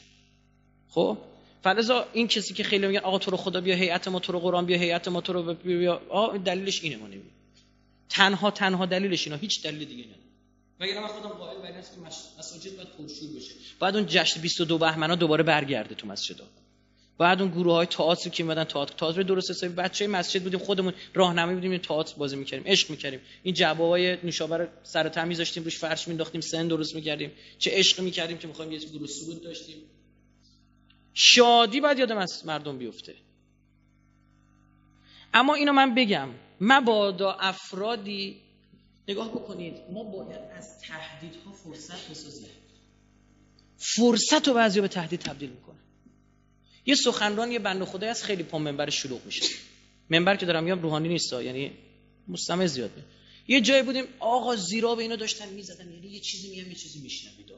خب؟ 0.89 1.19
فلزا 1.63 2.07
این 2.13 2.29
کسی 2.29 2.55
که 2.55 2.65
خیلی 2.65 2.87
میگن 2.87 3.01
آقا 3.01 3.19
تو 3.19 3.31
رو 3.31 3.37
خدا 3.37 3.61
بیا 3.61 3.75
هیئت 3.75 4.09
ما 4.09 4.19
تو 4.19 4.33
رو 4.33 4.41
قرآن 4.41 4.67
بیا 4.67 4.79
هیئت 4.79 5.09
ما 5.09 5.21
تو 5.21 5.33
رو 5.33 5.55
بیا 5.55 6.03
آه 6.09 6.39
دلیلش 6.39 6.85
اینه 6.85 6.97
ما 6.97 7.07
نمی 7.07 7.31
تنها 8.09 8.51
تنها 8.51 8.87
دلیلش 8.87 9.27
اینا 9.27 9.39
هیچ 9.39 9.63
دلیل 9.63 9.89
دیگه 9.89 10.05
نه. 10.05 10.15
مگر 10.81 11.01
من 11.01 11.07
خودم 11.07 11.29
قائل 11.29 11.63
بر 11.63 11.73
که 11.73 12.01
مساجد 12.39 12.77
باید 12.77 12.89
پرشور 12.89 13.29
بشه. 13.37 13.55
بعد 13.81 13.97
اون 13.97 14.07
جشن 14.07 14.41
22 14.41 14.79
بهمن 14.79 15.15
دوباره 15.15 15.43
برگرده 15.43 15.95
تو 15.95 16.07
مسجدها. 16.07 16.47
بعد 17.19 17.43
اون 17.43 17.51
گروه 17.51 17.73
های 17.75 17.87
تئاتر 17.87 18.31
که 18.31 18.43
میمدن 18.43 18.65
تئاتر. 18.65 18.95
تئاتر 18.95 19.23
درست 19.23 19.51
حسابی 19.51 19.75
بچه 19.75 20.07
مسجد 20.07 20.43
بودیم 20.43 20.61
خودمون 20.61 20.93
راهنمایی 21.15 21.55
بودیم 21.55 21.79
تئاتر 21.79 22.15
بازی 22.17 22.37
می‌کردیم 22.37 22.67
عشق 22.67 22.91
می‌کردیم. 22.91 23.21
این 23.43 23.55
جوابای 23.55 24.17
نوشابه 24.25 24.69
سر 24.83 25.09
تمیز 25.09 25.39
داشتیم 25.39 25.65
روش 25.65 25.79
فرش 25.79 26.09
مینداختیم 26.09 26.41
سن 26.41 26.69
درست 26.69 26.95
می‌کردیم. 26.95 27.33
چه 27.59 27.71
عشق 27.75 28.01
می‌کردیم 28.01 28.39
که 28.39 28.49
می‌خوایم 28.49 28.73
یه 28.73 28.79
گروه 28.79 29.07
سرود 29.07 29.43
داشتیم. 29.43 29.77
شادی 31.15 31.81
باید 31.81 31.99
یادم 31.99 32.19
از 32.19 32.47
مردم 32.47 32.79
بیفته. 32.79 33.15
اما 35.35 35.55
اینو 35.55 35.73
من 35.73 35.95
بگم 35.95 36.29
مبادا 36.61 37.33
افرادی 37.33 38.41
نگاه 39.09 39.31
بکنید 39.31 39.75
ما 39.93 40.05
باید 40.05 40.41
از 40.57 40.81
تهدیدها 40.81 41.53
فرصت 41.53 42.11
بسازیم. 42.11 42.49
فرصت 43.77 44.49
رو 44.49 44.55
بعضی 44.55 44.81
به 44.81 44.89
تهدید 44.89 45.21
تبدیل 45.21 45.51
می‌کنه 45.51 45.82
یه 46.87 46.95
سخنران 46.95 47.53
یه 47.53 47.59
بند 47.59 47.85
خدای 47.85 48.09
از 48.09 48.25
خیلی 48.25 48.43
پا 48.43 48.59
منبر 48.59 48.91
شلوغ 48.91 49.27
میشه. 49.27 49.47
منبر 50.11 50.37
که 50.37 50.47
دارم 50.47 50.65
میام 50.65 50.83
روحانی 50.83 51.09
نیست 51.09 51.33
یعنی 51.33 51.71
مستمع 52.29 52.67
زیاد 52.67 52.91
یه 53.49 53.61
جایی 53.61 53.83
بودیم 53.83 54.05
آقا 54.19 54.57
زیرا 54.57 54.95
به 54.95 55.03
اینو 55.03 55.17
داشتن 55.17 55.49
می‌زدن 55.49 55.93
یعنی 55.93 56.09
یه 56.09 56.21
چیزی 56.21 56.51
میگم 56.51 56.69
یه 56.69 56.75
چیزی 56.75 56.99
میشنوید. 56.99 57.53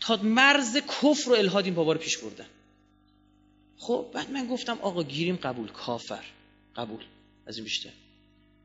تا 0.00 0.16
مرز 0.16 0.76
کفر 0.76 1.30
و 1.30 1.34
الهاد 1.34 1.64
این 1.64 1.74
بابا 1.74 1.92
رو 1.92 1.98
پیش 1.98 2.18
بردن. 2.18 2.46
خب 3.78 4.06
بعد 4.14 4.30
من 4.30 4.46
گفتم 4.46 4.78
آقا 4.78 5.02
گیریم 5.02 5.36
قبول. 5.36 5.68
کافر. 5.68 6.24
قبول. 6.76 7.04
از 7.46 7.56
این 7.56 7.64
بیشتر. 7.64 7.90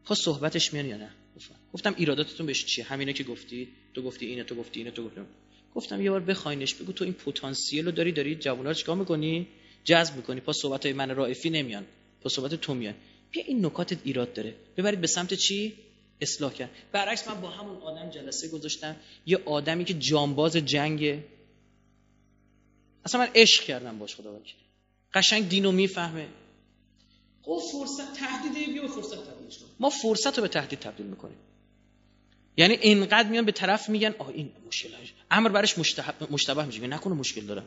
خب 0.04 0.16
صحبتش 0.16 0.74
میان 0.74 0.86
یا 0.86 0.98
نه؟ 0.98 1.10
گفتم 1.74 1.96
ایراداتتون 1.98 2.46
بهش 2.46 2.66
چیه؟ 2.66 2.86
همینا 2.86 3.12
که 3.12 3.24
گفتی 3.24 3.68
تو 3.94 4.02
گفتی 4.02 4.26
اینه 4.26 4.44
تو 4.44 4.56
گفتی 4.56 4.80
اینه 4.80 4.92
تو 4.92 5.04
گفتی 5.04 5.22
گفتم 5.76 6.02
یه 6.02 6.12
بار 6.12 6.20
بخواینش 6.20 6.74
بگو 6.76 6.92
تو 6.92 7.04
این 7.04 7.14
پتانسیل 7.14 7.86
رو 7.86 7.92
داری 7.92 8.12
داری 8.12 8.36
جوونا 8.36 8.74
چیکار 8.74 8.96
می‌کنی؟ 8.96 9.48
جذب 9.84 10.16
می‌کنی 10.16 10.42
پس 10.42 10.58
صحبت 10.62 10.86
های 10.86 10.94
من 10.94 11.16
رائفی 11.16 11.50
نمیان 11.50 11.86
پس 12.22 12.32
صحبت 12.32 12.56
تو 12.56 12.74
میان. 12.74 12.94
بیا 13.32 13.44
این 13.48 13.66
نکات 13.66 13.98
ایراد 14.04 14.34
داره. 14.34 14.56
ببرید 14.78 15.02
به 15.02 15.08
سمت 15.08 15.34
چی؟ 15.34 15.74
اصلاح 16.22 16.54
کرد. 16.54 16.70
برعکس 16.92 17.28
من 17.28 17.42
با 17.42 17.50
همون 17.50 17.78
آدم 17.78 18.10
جلسه 18.10 18.48
گذاشتم. 18.48 18.96
یه 19.26 19.40
آدمی 19.46 19.86
که 19.86 19.94
جانباز 19.94 20.56
جنگه 20.56 21.24
اصلا 23.06 23.22
من 23.22 23.30
عشق 23.36 23.64
کردم 23.64 24.00
باش 24.00 24.16
خدا 24.16 24.34
وکیل 24.34 24.56
قشنگ 25.14 25.50
دینو 25.50 25.72
می‌فهمه. 25.72 26.28
خب 27.42 27.62
فرصت 27.72 28.14
تهدید 28.14 28.74
بیا 28.74 28.88
فرصت 28.88 29.16
تبدیلش 29.16 29.60
ما 29.80 29.90
فرصت 29.90 30.38
رو 30.38 30.42
به 30.42 30.48
تهدید 30.48 30.80
تبدیل 30.80 31.06
می‌کنیم. 31.06 31.38
یعنی 32.58 32.74
اینقدر 32.74 33.30
میان 33.30 33.46
به 33.46 33.52
طرف 33.52 33.90
میگن 33.90 34.16
آه 34.20 34.30
این 34.30 34.52
مشکل 34.68 34.90
امر 35.32 35.50
برش 35.50 35.78
مشتبه 36.32 36.66
میشه. 36.66 36.88
نکنه 36.88 37.14
مشکل 37.14 37.42
دارم. 37.42 37.66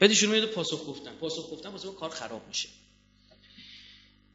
بدیشون 0.00 0.30
میاد 0.30 0.46
پاسخ 0.46 0.88
گفتن. 0.88 1.16
پاسخ 1.16 1.50
گفتن 1.52 1.68
واسه 1.68 1.88
کار 1.92 2.10
خراب 2.10 2.48
میشه. 2.48 2.68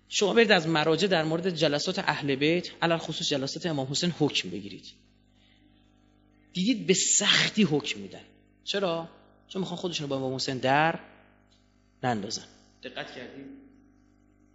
شما 0.10 0.34
برید 0.34 0.52
از 0.52 0.68
مراجع 0.68 1.08
در 1.08 1.24
مورد 1.24 1.50
جلسات 1.50 2.00
اهل 2.00 2.36
بیت 2.36 2.70
علل 2.82 2.98
خصوص 2.98 3.30
جلسات 3.30 3.66
امام 3.66 3.88
حسین 3.92 4.14
حکم 4.20 4.50
بگیرید. 4.50 4.86
دیدید 6.54 6.88
به 6.88 6.94
سختی 6.94 7.64
حکم 7.64 8.00
میدن. 8.00 8.26
چرا؟ 8.64 9.10
چون 9.48 9.60
می‌خوان 9.60 9.78
خودشون 9.78 10.08
با 10.08 10.16
امام 10.16 10.36
حسین 10.36 10.58
در 10.58 11.00
نندازن. 12.04 12.46
دقت 12.84 13.16
کردید 13.16 13.46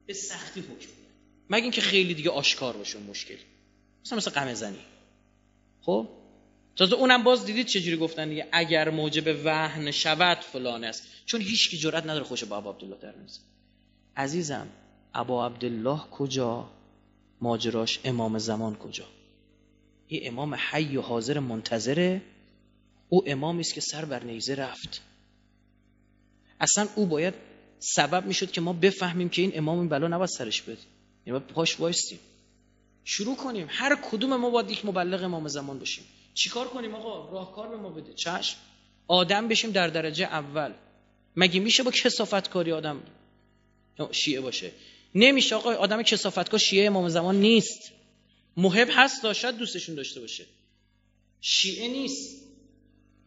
به 0.06 0.12
سختی 0.12 0.60
حکم 0.60 0.72
میدن. 0.72 1.14
مگه 1.50 1.62
اینکه 1.62 1.80
خیلی 1.80 2.14
دیگه 2.14 2.30
آشکار 2.30 2.76
باشه 2.76 2.98
مشکل. 2.98 3.36
مثلا 4.04 4.16
مثل 4.18 4.30
قمه 4.30 4.54
زنی. 4.54 4.78
خب؟ 5.82 6.08
تازه 6.76 6.94
اونم 6.94 7.22
باز 7.22 7.46
دیدید 7.46 7.66
چجوری 7.66 7.96
گفتن 7.96 8.28
دیگه؟ 8.28 8.48
اگر 8.52 8.90
موجب 8.90 9.44
وهن 9.44 9.90
شود 9.90 10.38
فلان 10.38 10.84
است. 10.84 11.02
چون 11.26 11.40
هیچ 11.40 11.70
کی 11.70 11.78
جرئت 11.78 12.04
نداره 12.04 12.24
خوش 12.24 12.44
با 12.44 12.58
عبدالله 12.58 12.96
در 13.02 13.14
عزیزم 14.16 14.68
ابا 15.14 15.46
عبدالله 15.46 16.00
کجا؟ 16.10 16.70
ماجراش 17.40 18.00
امام 18.04 18.38
زمان 18.38 18.76
کجا؟ 18.76 19.04
این 20.06 20.28
امام 20.28 20.54
حی 20.70 20.96
و 20.96 21.00
حاضر 21.00 21.38
منتظره؟ 21.38 22.22
او 23.08 23.22
امامی 23.26 23.60
است 23.60 23.74
که 23.74 23.80
سر 23.80 24.04
بر 24.04 24.24
نیزه 24.24 24.54
رفت. 24.54 25.02
اصلا 26.60 26.88
او 26.94 27.06
باید 27.06 27.34
سبب 27.78 28.26
می‌شد 28.26 28.50
که 28.50 28.60
ما 28.60 28.72
بفهمیم 28.72 29.28
که 29.28 29.42
این 29.42 29.52
امام 29.54 29.78
این 29.78 29.88
بلا 29.88 30.08
نباید 30.08 30.30
سرش 30.30 30.62
بده. 30.62 30.78
یعنی 31.26 31.38
باید 31.38 31.52
پاش 31.52 31.80
وایستیم. 31.80 32.18
شروع 33.04 33.36
کنیم. 33.36 33.66
هر 33.70 33.98
کدوم 34.10 34.36
ما 34.36 34.50
باید 34.50 34.70
یک 34.70 34.84
مبلغ 34.84 35.24
امام 35.24 35.48
زمان 35.48 35.78
باشیم 35.78 36.04
چیکار 36.34 36.68
کنیم 36.68 36.94
آقا؟ 36.94 37.32
راهکار 37.32 37.68
به 37.68 37.76
ما 37.76 37.88
بده. 37.88 38.14
چشم. 38.14 38.56
آدم 39.08 39.48
بشیم 39.48 39.70
در 39.70 39.88
درجه 39.88 40.24
اول. 40.24 40.72
مگه 41.36 41.60
میشه 41.60 41.82
با 41.82 41.90
کسافت 41.90 42.48
کاری 42.48 42.72
آدم 42.72 43.02
شیعه 44.12 44.40
باشه. 44.40 44.72
نمیشه 45.14 45.54
آقا 45.54 45.74
آدم 45.74 46.02
کسافتکار 46.02 46.60
شیعه 46.60 46.86
امام 46.86 47.08
زمان 47.08 47.36
نیست. 47.36 47.92
محب 48.56 48.88
هست 48.90 49.22
داشت 49.22 49.46
دوستشون 49.46 49.94
داشته 49.94 50.20
باشه. 50.20 50.44
شیعه 51.40 51.88
نیست. 51.88 52.44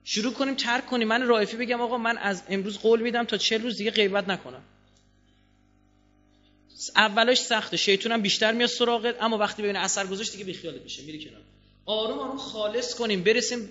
شروع 0.04 0.34
کنیم 0.34 0.56
ترک 0.56 0.86
کنیم. 0.86 1.08
من 1.08 1.28
رایفی 1.28 1.58
بگم 1.58 1.82
آقا 1.82 1.98
من 1.98 2.18
از 2.18 2.44
امروز 2.50 2.80
قول 2.80 3.02
میدم 3.02 3.24
تا 3.24 3.38
چه 3.38 3.58
روز 3.58 3.78
دیگه 3.78 3.92
غیبت 3.92 4.30
نکنم. 4.30 4.64
اولش 6.96 7.40
سخته. 7.40 7.78
شیطونم 7.78 8.22
بیشتر 8.22 8.52
میاد 8.52 8.70
سراغت 8.70 9.24
اما 9.24 9.38
وقتی 9.38 9.62
ببینه 9.62 9.80
اثر 9.80 10.08
گذاشت 10.08 10.32
دیگه 10.32 10.44
بیخیالت 10.44 10.82
میشه. 10.82 11.04
میری 11.04 11.26
کنار. 11.26 11.42
آروم 11.86 12.20
آروم 12.20 12.38
خالص 12.38 12.96
کنیم. 12.96 13.24
برسیم. 13.24 13.70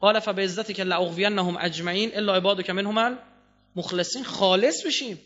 قال 0.00 0.20
فبعزتك 0.20 0.74
که 0.74 0.84
لاغوینهم 0.84 1.56
اجمعین 1.60 2.16
الا 2.16 2.34
عبادك 2.36 2.70
منهم 2.70 3.18
مخلصین 3.76 4.24
خالص 4.24 4.86
بشیم. 4.86 5.18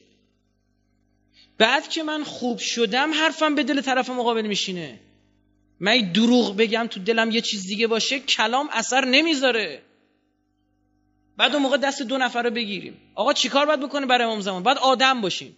بعد 1.59 1.89
که 1.89 2.03
من 2.03 2.25
خوب 2.25 2.59
شدم 2.59 3.15
حرفم 3.15 3.55
به 3.55 3.63
دل 3.63 3.81
طرف 3.81 4.11
مقابل 4.11 4.47
میشینه. 4.47 5.01
من 5.81 6.13
دروغ 6.13 6.57
بگم 6.57 6.87
تو 6.91 7.01
دلم 7.01 7.31
یه 7.31 7.41
چیز 7.41 7.67
دیگه 7.67 7.87
باشه 7.87 8.21
کلام 8.21 8.69
اثر 8.73 9.05
نمی‌ذاره. 9.05 9.83
بعد 11.37 11.53
اون 11.55 11.63
موقع 11.63 11.77
دست 11.77 12.03
دو 12.03 12.19
نفر 12.19 12.43
رو 12.43 12.51
بگیریم. 12.51 12.97
آقا 13.15 13.33
چیکار 13.33 13.67
باید 13.67 13.81
بکنه 13.81 14.07
برای 14.07 14.25
امام 14.25 14.41
زمان؟ 14.41 14.63
بعد 14.63 14.79
آدم 14.79 15.21
باشیم. 15.21 15.57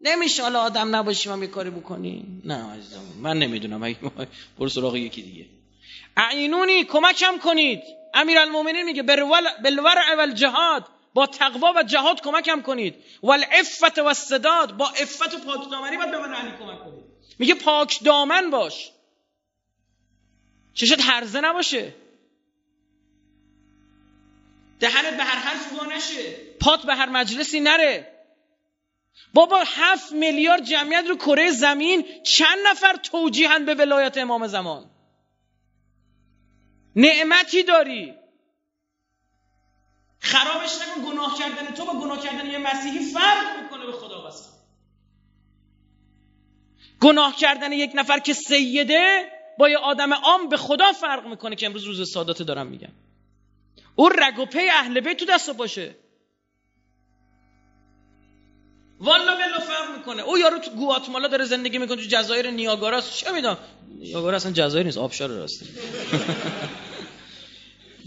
نمیشه 0.00 0.42
حالا 0.42 0.60
آدم 0.60 0.96
نباشیم 0.96 1.32
هم 1.32 1.42
یه 1.42 1.48
کاری 1.48 1.70
بکنیم 1.70 2.42
نه 2.44 2.72
عزیزم 2.72 3.02
من 3.22 3.38
نمی‌دونم. 3.38 3.82
اگه 3.82 3.96
برو 4.58 4.68
سراغ 4.68 4.96
یکی 4.96 5.22
دیگه. 5.22 5.46
اعینونی 6.16 6.84
کمکم 6.84 7.38
کنید. 7.38 7.82
امیرالمومنین 8.14 8.82
میگه 8.82 9.02
بالورع 9.02 10.14
والجهاد 10.16 10.84
با 11.14 11.26
تقوا 11.26 11.72
و 11.76 11.82
جهاد 11.82 12.20
کمکم 12.20 12.62
کنید. 12.62 12.94
والعفت 13.22 13.98
و 13.98 14.04
الصداد 14.04 14.76
با 14.76 14.88
عفت 14.88 15.34
و 15.34 15.38
پاک 15.38 15.70
دامنی 15.70 15.96
باید 15.96 16.10
به 16.10 16.18
من 16.18 16.34
علی 16.34 16.50
کمک 16.50 16.84
کنید. 16.84 17.04
میگه 17.38 17.54
پاک 17.54 18.04
دامن 18.04 18.50
باش. 18.50 18.90
چشت 20.74 21.00
هرزه 21.00 21.40
نباشه. 21.40 21.94
دهنت 24.80 25.16
به 25.16 25.24
هر 25.24 25.38
حرف 25.38 25.72
وا 25.72 25.86
نشه. 25.86 26.36
پات 26.60 26.86
به 26.86 26.94
هر 26.94 27.08
مجلسی 27.08 27.60
نره. 27.60 28.17
بابا 29.34 29.62
هفت 29.66 30.12
میلیارد 30.12 30.64
جمعیت 30.64 31.04
رو 31.08 31.16
کره 31.16 31.50
زمین 31.50 32.04
چند 32.22 32.58
نفر 32.66 32.96
توجیهن 32.96 33.64
به 33.64 33.74
ولایت 33.74 34.18
امام 34.18 34.46
زمان؟ 34.46 34.90
نعمتی 36.96 37.62
داری. 37.62 38.14
خرابش 40.20 40.70
نکن 40.82 41.10
گناه 41.10 41.38
کردن 41.38 41.74
تو 41.74 41.84
با 41.84 41.92
گناه 41.92 42.24
کردن 42.24 42.50
یه 42.50 42.58
مسیحی 42.58 42.98
فرق 42.98 43.62
می‌کنه 43.62 43.86
به 43.86 43.92
خدا 43.92 44.20
قسم 44.20 44.50
گناه 47.00 47.36
کردن 47.36 47.72
یک 47.72 47.90
نفر 47.94 48.18
که 48.18 48.32
سیده 48.32 49.32
با 49.58 49.68
یه 49.68 49.78
آدم 49.78 50.14
عام 50.14 50.48
به 50.48 50.56
خدا 50.56 50.92
فرق 50.92 51.26
می‌کنه 51.26 51.56
که 51.56 51.66
امروز 51.66 51.84
روز 51.84 52.12
سادات 52.12 52.42
دارم 52.42 52.66
میگم. 52.66 52.92
او 53.96 54.08
رگ 54.08 54.38
و 54.38 54.46
پی 54.46 54.68
اهل 54.70 55.00
بیت 55.00 55.16
تو 55.16 55.24
دست 55.24 55.50
باشه. 55.50 55.96
والا 59.00 59.34
بلا 59.34 59.58
فرق 59.58 59.98
می‌کنه. 59.98 60.22
او 60.22 60.38
یارو 60.38 60.58
تو 60.58 60.70
گواتمالا 60.70 61.28
داره 61.28 61.44
زندگی 61.44 61.78
می‌کنه 61.78 61.96
تو 61.96 62.08
جزایر 62.08 62.50
نیاگارا 62.50 63.00
چه 63.00 63.32
می‌دونم؟ 63.32 63.58
نیاگارا 63.98 64.36
اصلا 64.36 64.52
جزایر 64.52 64.86
نیست 64.86 64.98
آبشار 64.98 65.28
راسته 65.28 65.66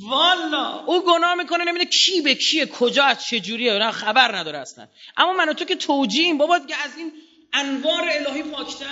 والا. 0.09 0.79
او 0.85 1.05
گناه 1.05 1.35
می‌کنه 1.35 1.63
نمیده 1.63 1.85
کی 1.85 2.21
به 2.21 2.35
کیه 2.35 2.65
کجا 2.65 3.03
از 3.03 3.25
چه 3.25 3.39
جوریه. 3.39 3.73
نه 3.73 3.91
خبر 3.91 4.37
نداره 4.37 4.59
اصلا. 4.59 4.87
اما 5.17 5.33
من 5.33 5.53
تو 5.53 5.65
که 5.65 5.75
توجیهیم 5.75 6.37
بابا 6.37 6.59
که 6.59 6.75
از 6.85 6.91
این 6.97 7.11
انوار 7.53 8.03
الهی 8.11 8.43
پاکتر 8.43 8.85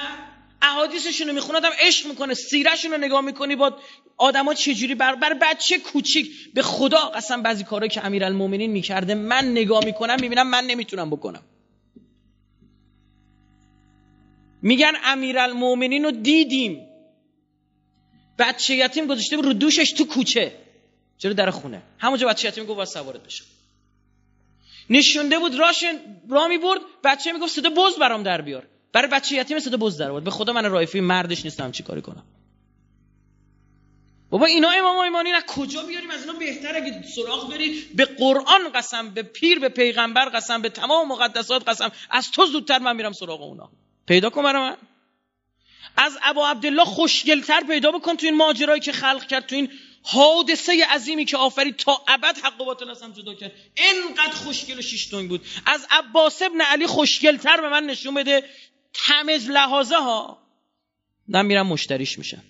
احادیثشون 0.61 1.27
رو 1.27 1.33
می‌خونه 1.33 1.57
آدم 1.57 1.69
عشق 1.79 2.07
می‌کنه 2.07 2.33
سیرشون 2.33 2.91
رو 2.91 2.97
نگاه 2.97 3.21
می‌کنی 3.21 3.55
با 3.55 3.77
آدما 4.17 4.53
چجوری 4.53 4.95
بر 4.95 5.15
بر 5.15 5.33
بچه 5.33 5.77
کوچیک. 5.79 6.53
به 6.53 6.61
خدا 6.61 6.97
قسم 6.97 7.43
بعضی 7.43 7.63
کارهایی 7.63 7.89
که 7.89 8.05
امیرالمومنین 8.05 8.71
می‌کرده 8.71 9.15
من 9.15 9.45
نگاه 9.51 9.85
می‌کنم 9.85 10.17
می‌بینم 10.21 10.47
من 10.47 10.63
نمی‌تونم 10.65 11.09
بکنم. 11.09 11.41
میگن 14.61 14.93
امیرالمومنین 15.03 16.03
رو 16.03 16.11
دیدیم. 16.11 16.87
بچه 18.39 18.75
یتیم 18.75 19.07
گذاشته 19.07 19.35
رو 19.35 19.53
دوشش 19.53 19.91
تو 19.91 20.05
کوچه. 20.05 20.55
چرا 21.17 21.33
در 21.33 21.49
خونه؟ 21.49 21.81
همونجا 21.97 22.27
بچه 22.27 22.47
یتیم 22.47 22.65
گفت 22.65 22.77
واسه 22.77 22.99
سوارت 22.99 23.23
بشه. 23.23 23.43
نشونده 24.89 25.39
بود 25.39 25.55
راشن 25.55 25.95
را 26.29 26.47
می 26.47 26.57
برد 26.57 26.81
بچه 27.03 27.31
می‌گفت 27.31 27.55
صدا 27.55 27.69
بز 27.69 27.97
برام 27.99 28.23
در 28.23 28.41
بیار. 28.41 28.67
برای 28.93 29.07
بچه 29.07 29.35
یتیم 29.35 29.59
صدا 29.59 29.77
بز 29.77 29.97
در 29.97 30.11
بود 30.11 30.23
به 30.23 30.31
خدا 30.31 30.53
من 30.53 30.71
رایفی 30.71 30.99
مردش 31.01 31.45
نیستم 31.45 31.71
چی 31.71 31.83
کاری 31.83 32.01
کنم؟ 32.01 32.23
بابا 34.29 34.45
اینا 34.45 34.69
امام 34.69 34.97
ایمانی 34.97 35.31
از 35.31 35.43
کجا 35.47 35.83
بیاریم؟ 35.83 36.11
از 36.11 36.21
اینا 36.21 36.39
بهتر 36.39 36.75
اگه 36.75 37.03
سراغ 37.15 37.49
بری. 37.49 37.81
به 37.95 38.05
قرآن 38.05 38.69
قسم 38.75 39.09
به 39.09 39.23
پیر 39.23 39.59
به 39.59 39.69
پیغمبر 39.69 40.29
قسم 40.29 40.61
به 40.61 40.69
تمام 40.69 41.07
مقدسات 41.07 41.69
قسم. 41.69 41.91
از 42.09 42.31
تو 42.31 42.45
زودتر 42.45 42.79
من 42.79 42.95
میرم 42.95 43.11
سراغ 43.11 43.41
اونا. 43.41 43.71
پیدا 44.09 44.29
کن 44.29 44.43
برای 44.43 44.69
من. 44.69 44.77
از 45.97 46.17
ابا 46.23 46.49
عبدالله 46.49 46.85
خوشگلتر 46.85 47.63
پیدا 47.67 47.91
بکن 47.91 48.15
تو 48.15 48.25
این 48.25 48.35
ماجرایی 48.35 48.81
که 48.81 48.91
خلق 48.91 49.27
کرد 49.27 49.45
تو 49.45 49.55
این 49.55 49.71
حادثه 50.03 50.85
عظیمی 50.85 51.25
که 51.25 51.37
آفرید 51.37 51.75
تا 51.75 52.01
ابد 52.07 52.37
حق 52.37 52.61
و 52.61 52.65
باطل 52.65 52.89
از 52.89 53.01
هم 53.01 53.11
جدا 53.11 53.33
کرد. 53.33 53.51
اینقدر 53.77 54.33
خوشگل 54.33 54.79
و 54.79 54.81
شیش 54.81 55.07
بود. 55.07 55.45
از 55.65 55.87
عباس 55.91 56.41
ابن 56.41 56.61
علی 56.61 56.87
خوشگلتر 56.87 57.61
به 57.61 57.69
من 57.69 57.83
نشون 57.83 58.13
بده. 58.13 58.43
تمیز 58.93 59.49
لحاظه 59.49 59.95
ها 59.95 60.37
من 61.27 61.45
میرم 61.45 61.67
مشتریش 61.67 62.17
میشم. 62.17 62.43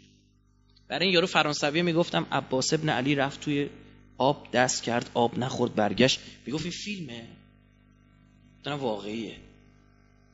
برای 0.88 1.06
این 1.06 1.14
یارو 1.14 1.28
فرانسوی 1.28 1.82
می‌گفتم 1.82 2.28
عباس 2.32 2.74
ابن 2.74 2.90
علی 2.90 3.16
رفت 3.16 3.42
توی 3.42 3.70
آب 4.18 4.52
دست 4.52 4.84
کرد 4.84 5.12
آب 5.14 5.40
نخورد 5.40 5.76
برگشت. 5.76 6.20
می‌گفت 6.46 6.64
این 6.64 6.74
فیلمه. 6.74 7.28
دارم 8.64 8.80
واقعیه. 8.80 9.49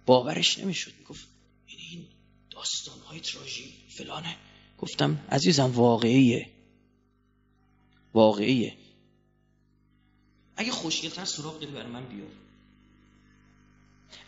باورش 0.05 0.59
نمی‌شد. 0.59 0.93
می‌گفت 0.99 1.27
این 1.67 2.05
داستان 2.49 2.99
های 2.99 3.19
تراژی 3.19 3.73
فلانه. 3.89 4.35
گفتم 4.77 5.25
عزیزم 5.31 5.71
واقعیه. 5.71 6.49
واقعیه. 8.13 8.77
اگه 10.55 10.71
خوشگلتر 10.71 11.25
سراغ 11.25 11.59
داری 11.59 11.71
برای 11.71 11.91
من 11.91 12.05
بیار. 12.05 12.27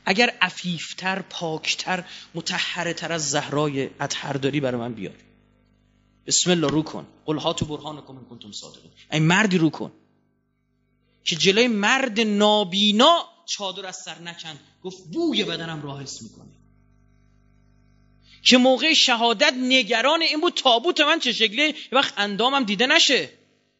اگر 0.05 0.37
عفیفتر 0.41 1.21
پاکتر 1.21 2.05
متحرتر 2.35 3.11
از 3.11 3.29
زهرای 3.29 3.89
اطهر 3.99 4.33
داری 4.33 4.59
برای 4.59 4.81
من 4.81 4.93
بیار. 4.93 5.15
بسم 6.25 6.51
الله 6.51 6.67
رو 6.67 6.83
کن. 6.83 7.07
قل 7.25 7.37
هاتو 7.37 7.65
برهانکم 7.65 8.17
ان 8.17 8.25
کنتم 8.25 8.51
صادقین. 8.51 8.91
این 9.11 9.23
مردی 9.23 9.57
رو 9.57 9.69
کن. 9.69 9.91
که 11.23 11.35
جلوی 11.35 11.67
مرد 11.67 12.19
نابینا 12.19 13.25
چادر 13.47 13.85
از 13.85 13.95
سر 13.95 14.19
نکن. 14.19 14.59
گفت 14.83 15.03
بوی 15.13 15.43
بدنم 15.43 15.81
را 15.81 15.99
حس 15.99 16.21
می‌کنه 16.21 16.51
که 18.43 18.57
موقع 18.57 18.93
شهادت 18.93 19.53
نگران 19.53 20.21
این 20.21 20.41
بود 20.41 20.53
تابوت 20.53 21.01
من 21.01 21.19
چه 21.19 21.31
شکلی؟ 21.33 21.75
وقت 21.91 22.13
اندامم 22.17 22.63
دیده 22.63 22.87
نشه. 22.87 23.29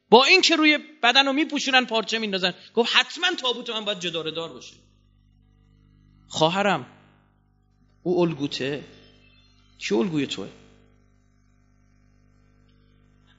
با 0.10 0.26
اینکه 0.26 0.56
روی 0.56 0.78
بدن 1.04 1.26
رو 1.26 1.34
میپوشونن 1.34 1.86
پارچه 1.86 2.20
میندازن. 2.20 2.54
گفت 2.74 2.96
حتما 2.96 3.28
تابوت 3.36 3.70
من 3.70 3.86
باید 3.86 4.00
جداره 4.00 4.32
دار 4.32 4.54
باشه. 4.54 4.76
خواهرم 6.28 6.86
او 8.04 8.22
الگوته. 8.22 8.84
کی 9.78 9.96
الگوی 9.96 10.28
توه؟ 10.28 10.50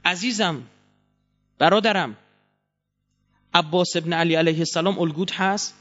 عزیزم 0.05 0.63
برادرم 1.57 2.17
عباس 3.53 3.95
ابن 3.95 4.13
علی 4.13 4.35
علیه 4.35 4.59
السلام 4.59 4.99
الگوت 4.99 5.31
هست؟ 5.31 5.78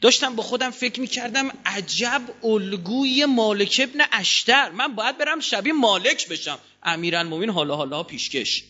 داشتم 0.00 0.36
با 0.36 0.42
خودم 0.42 0.70
فکر 0.70 1.00
می‌کردم 1.00 1.50
عجب 1.66 2.22
الگوی 2.44 3.24
مالک 3.24 3.80
ابن 3.82 4.04
اشتر. 4.12 4.70
من 4.70 4.94
باید 4.94 5.18
برم 5.18 5.40
شبیه 5.40 5.72
مالک 5.72 6.28
بشم. 6.28 6.58
امیرالمومنین 6.82 7.50
حالا 7.50 7.76
حالا 7.76 8.02
پیشکش. 8.02 8.64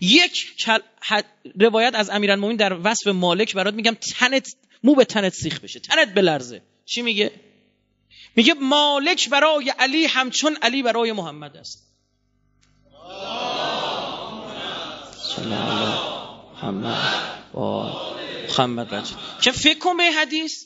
یک 0.00 0.66
روایت 1.60 1.94
از 1.94 2.10
امیرالمومنین 2.10 2.56
در 2.56 2.78
وصف 2.82 3.06
مالک 3.06 3.54
برات 3.54 3.74
میگم 3.74 3.94
تنت 3.94 4.54
مو 4.82 4.94
به 4.94 5.04
تنت 5.04 5.34
سیخ 5.34 5.60
بشه. 5.60 5.80
تنت 5.80 6.14
بلرزه. 6.14 6.62
چی 6.84 7.02
میگه؟ 7.02 7.32
میگه 8.36 8.54
مالک 8.54 9.28
برای 9.28 9.70
علی 9.78 10.06
همچون 10.06 10.56
علی 10.62 10.82
برای 10.82 11.12
محمد 11.12 11.56
است. 11.56 11.88
محمد. 16.62 18.17
محمد 18.66 19.08
که 19.42 19.52
فکر 19.52 19.78
کن 19.78 19.96
به 19.96 20.04
حدیث. 20.04 20.64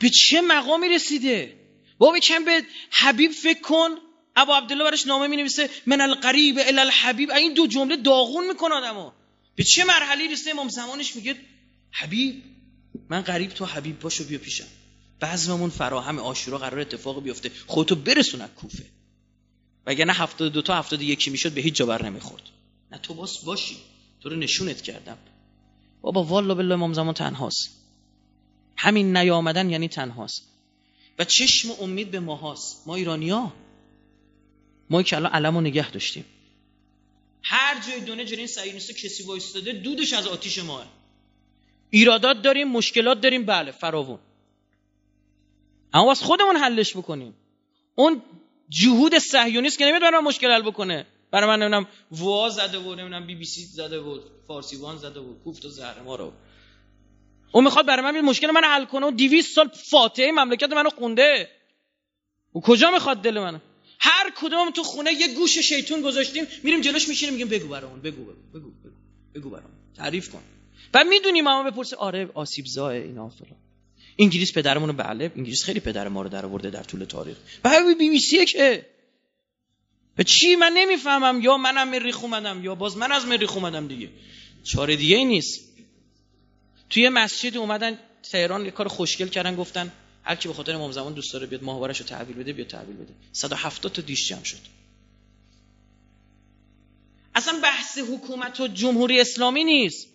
به 0.00 0.10
چه 0.10 0.40
مقامی 0.40 0.88
رسیده؟ 0.88 1.58
بابا 1.98 2.18
کم 2.18 2.44
به 2.44 2.62
حبیب 2.90 3.30
فکر 3.30 3.60
کن. 3.60 3.90
ابو 4.36 4.52
عبدالله 4.52 4.84
برش 4.84 5.06
نامه 5.06 5.26
می 5.26 5.36
نویسه 5.36 5.70
من 5.86 6.00
القریب 6.00 6.58
ال 6.58 6.78
الحبیب. 6.78 7.30
این 7.30 7.54
دو 7.54 7.66
جمله 7.66 7.96
داغون 7.96 8.48
می‌کنه 8.48 8.74
آدمو. 8.74 9.10
به 9.56 9.64
چه 9.64 9.84
مرحله 9.84 10.32
رسیده؟ 10.32 10.50
امام 10.50 10.68
زمانش 10.68 11.16
میگه 11.16 11.36
حبیب 11.90 12.42
من 13.08 13.20
قریب 13.20 13.50
تو 13.50 13.64
حبیب 13.64 14.00
باشو 14.00 14.24
بیا 14.24 14.38
پیشم. 14.38 14.64
بعضممون 15.20 15.70
فراهم 15.70 16.18
آشورا 16.18 16.58
قرار 16.58 16.80
اتفاق 16.80 17.22
بیفته. 17.22 17.50
خودتو 17.66 17.94
برسون 17.94 18.46
کوفه. 18.46 18.84
وگرنه 19.86 20.12
هفتاد 20.12 20.52
دو 20.52 20.62
تا 20.62 20.74
هفتاد 20.74 21.02
یکی 21.02 21.30
می‌شد 21.30 21.52
به 21.52 21.60
هیچ 21.60 21.74
جا 21.74 21.86
بر 21.86 22.04
نمی‌خورد. 22.04 22.42
نه 22.92 22.98
تو 22.98 23.14
باس 23.14 23.38
باشی. 23.38 23.76
تو 24.22 24.28
رو 24.28 24.36
نشونت 24.36 24.82
کردم. 24.82 25.18
بابا 26.02 26.24
والا 26.24 26.54
بالله 26.54 26.74
امام 26.74 26.92
زمان 26.92 27.14
تنهاست. 27.14 27.70
همین 28.76 29.16
نیامدن 29.16 29.70
یعنی 29.70 29.88
تنهاست. 29.88 30.42
و 31.18 31.24
چشم 31.24 31.70
و 31.70 31.74
امید 31.80 32.10
به 32.10 32.20
ماهاست. 32.20 32.82
ما 32.86 32.94
ایرانیا 32.94 33.52
ما 34.90 35.02
که 35.02 35.16
الان 35.16 35.32
علم 35.32 35.56
و 35.56 35.60
نگه 35.60 35.90
داشتیم. 35.90 36.24
هر 37.42 37.80
جای 37.80 38.00
دنیا 38.00 38.24
جرین 38.24 38.46
سعی 38.46 38.72
کسی 38.72 39.22
وایستاده 39.22 39.72
دودش 39.72 40.12
از 40.12 40.26
آتیش 40.26 40.58
ماه. 40.58 40.86
ایرادات 41.90 42.42
داریم 42.42 42.68
مشکلات 42.68 43.20
داریم 43.20 43.46
بله 43.46 43.70
فراوون. 43.70 44.18
اما 45.92 46.04
باز 46.04 46.22
خودمون 46.22 46.56
حلش 46.56 46.96
بکنیم. 46.96 47.34
اون 47.94 48.22
جهود 48.68 49.18
صهیونیست 49.18 49.78
که 49.78 49.92
برای 50.00 50.20
مشکل 50.20 50.50
حل 50.50 50.62
بکنه. 50.62 51.06
برای 51.32 51.48
من 51.48 51.62
نمی‌دونم 51.62 51.86
وا 52.10 52.48
زده 52.48 52.78
بود 52.78 53.00
نمی‌دونم 53.00 53.26
بی 53.26 53.34
بی 53.34 53.44
سی 53.44 53.64
زده 53.64 54.00
بود 54.00 54.22
فارسی 54.48 54.76
وان 54.76 54.96
زده 54.98 55.20
بود 55.20 55.40
کوفت 55.44 55.64
و 55.64 55.68
زهر 55.68 56.02
ما 56.02 56.16
رو. 56.16 56.32
اون 57.52 57.64
می‌خواد 57.64 57.86
برای 57.86 58.04
من 58.04 58.20
مشکل 58.20 58.50
من 58.50 58.64
حل 58.64 58.84
کنه 58.84 59.06
و 59.06 59.10
200 59.10 59.54
سال 59.54 59.68
فاتحه 59.68 60.30
مملکت 60.32 60.72
منو 60.72 60.90
خونده. 60.90 61.48
و 62.54 62.60
کجا 62.60 62.90
می‌خواد 62.90 63.22
دل 63.22 63.38
من 63.38 63.60
هر 64.00 64.32
کدوم 64.36 64.70
تو 64.70 64.82
خونه 64.82 65.12
یه 65.12 65.34
گوش 65.34 65.58
شیطون 65.58 66.00
گذاشتیم 66.02 66.44
میریم 66.62 66.80
جلوش 66.80 67.08
میشینیم 67.08 67.34
میگیم 67.34 67.48
بگو 67.48 67.68
برامون 67.68 68.00
بگو 68.00 68.24
بگو 68.24 68.32
بگو 68.54 68.70
بگو, 68.70 68.96
بگو 69.34 69.50
برامون. 69.50 69.76
تعریف 69.96 70.28
کن. 70.28 70.42
و 70.94 71.04
می‌دونیم 71.04 71.44
ماما 71.44 71.70
بپرسه 71.70 71.96
آره 71.96 72.30
آسیب 72.34 72.66
زای 72.66 73.02
اینا 73.02 73.28
فلان. 73.28 73.56
انگلیس 74.18 74.52
پدرمون 74.52 74.92
بله 74.92 75.32
انگلیس 75.36 75.64
خیلی 75.64 75.80
پدر 75.80 76.08
ما 76.08 76.22
رو 76.22 76.28
در 76.28 76.46
آورده 76.46 76.70
در 76.70 76.82
طول 76.82 77.04
تاریخ. 77.04 77.36
و 77.64 77.70
بی 77.98 78.10
بی 78.10 78.18
سی 78.18 78.46
که 78.46 78.86
به 80.16 80.24
چی 80.24 80.56
من 80.56 80.72
نمی‌فهمم؟ 80.72 81.40
یا 81.40 81.56
منم 81.56 81.88
مریخ 81.88 82.24
اومدم 82.24 82.64
یا 82.64 82.74
باز 82.74 82.96
من 82.96 83.12
از 83.12 83.26
مریخ 83.26 83.56
اومدم 83.56 83.88
دیگه. 83.88 84.08
چاره 84.64 84.96
دیگه 84.96 85.16
ای 85.16 85.24
نیست. 85.24 85.60
توی 86.90 87.08
مسجد 87.08 87.56
اومدن 87.56 87.98
تهران 88.30 88.64
یه 88.64 88.70
کار 88.70 88.88
خوشگل 88.88 89.28
کردن 89.28 89.56
گفتن 89.56 89.92
هر 90.24 90.36
کی 90.36 90.48
به 90.48 90.54
خاطر 90.54 90.74
امام 90.74 90.92
زمان 90.92 91.14
دوست 91.14 91.32
داره 91.32 91.46
بیاد 91.46 91.62
ماهوارش 91.62 92.00
رو 92.00 92.06
تحویل 92.06 92.36
بده 92.36 92.52
بیاد 92.52 92.68
تحویل 92.68 92.96
بده. 92.96 93.12
170 93.32 93.92
تا 93.92 94.02
دیش 94.02 94.28
جمع 94.28 94.44
شد. 94.44 94.58
اصلا 97.34 97.60
بحث 97.62 97.98
حکومت 97.98 98.60
و 98.60 98.68
جمهوری 98.68 99.20
اسلامی 99.20 99.64
نیست. 99.64 100.08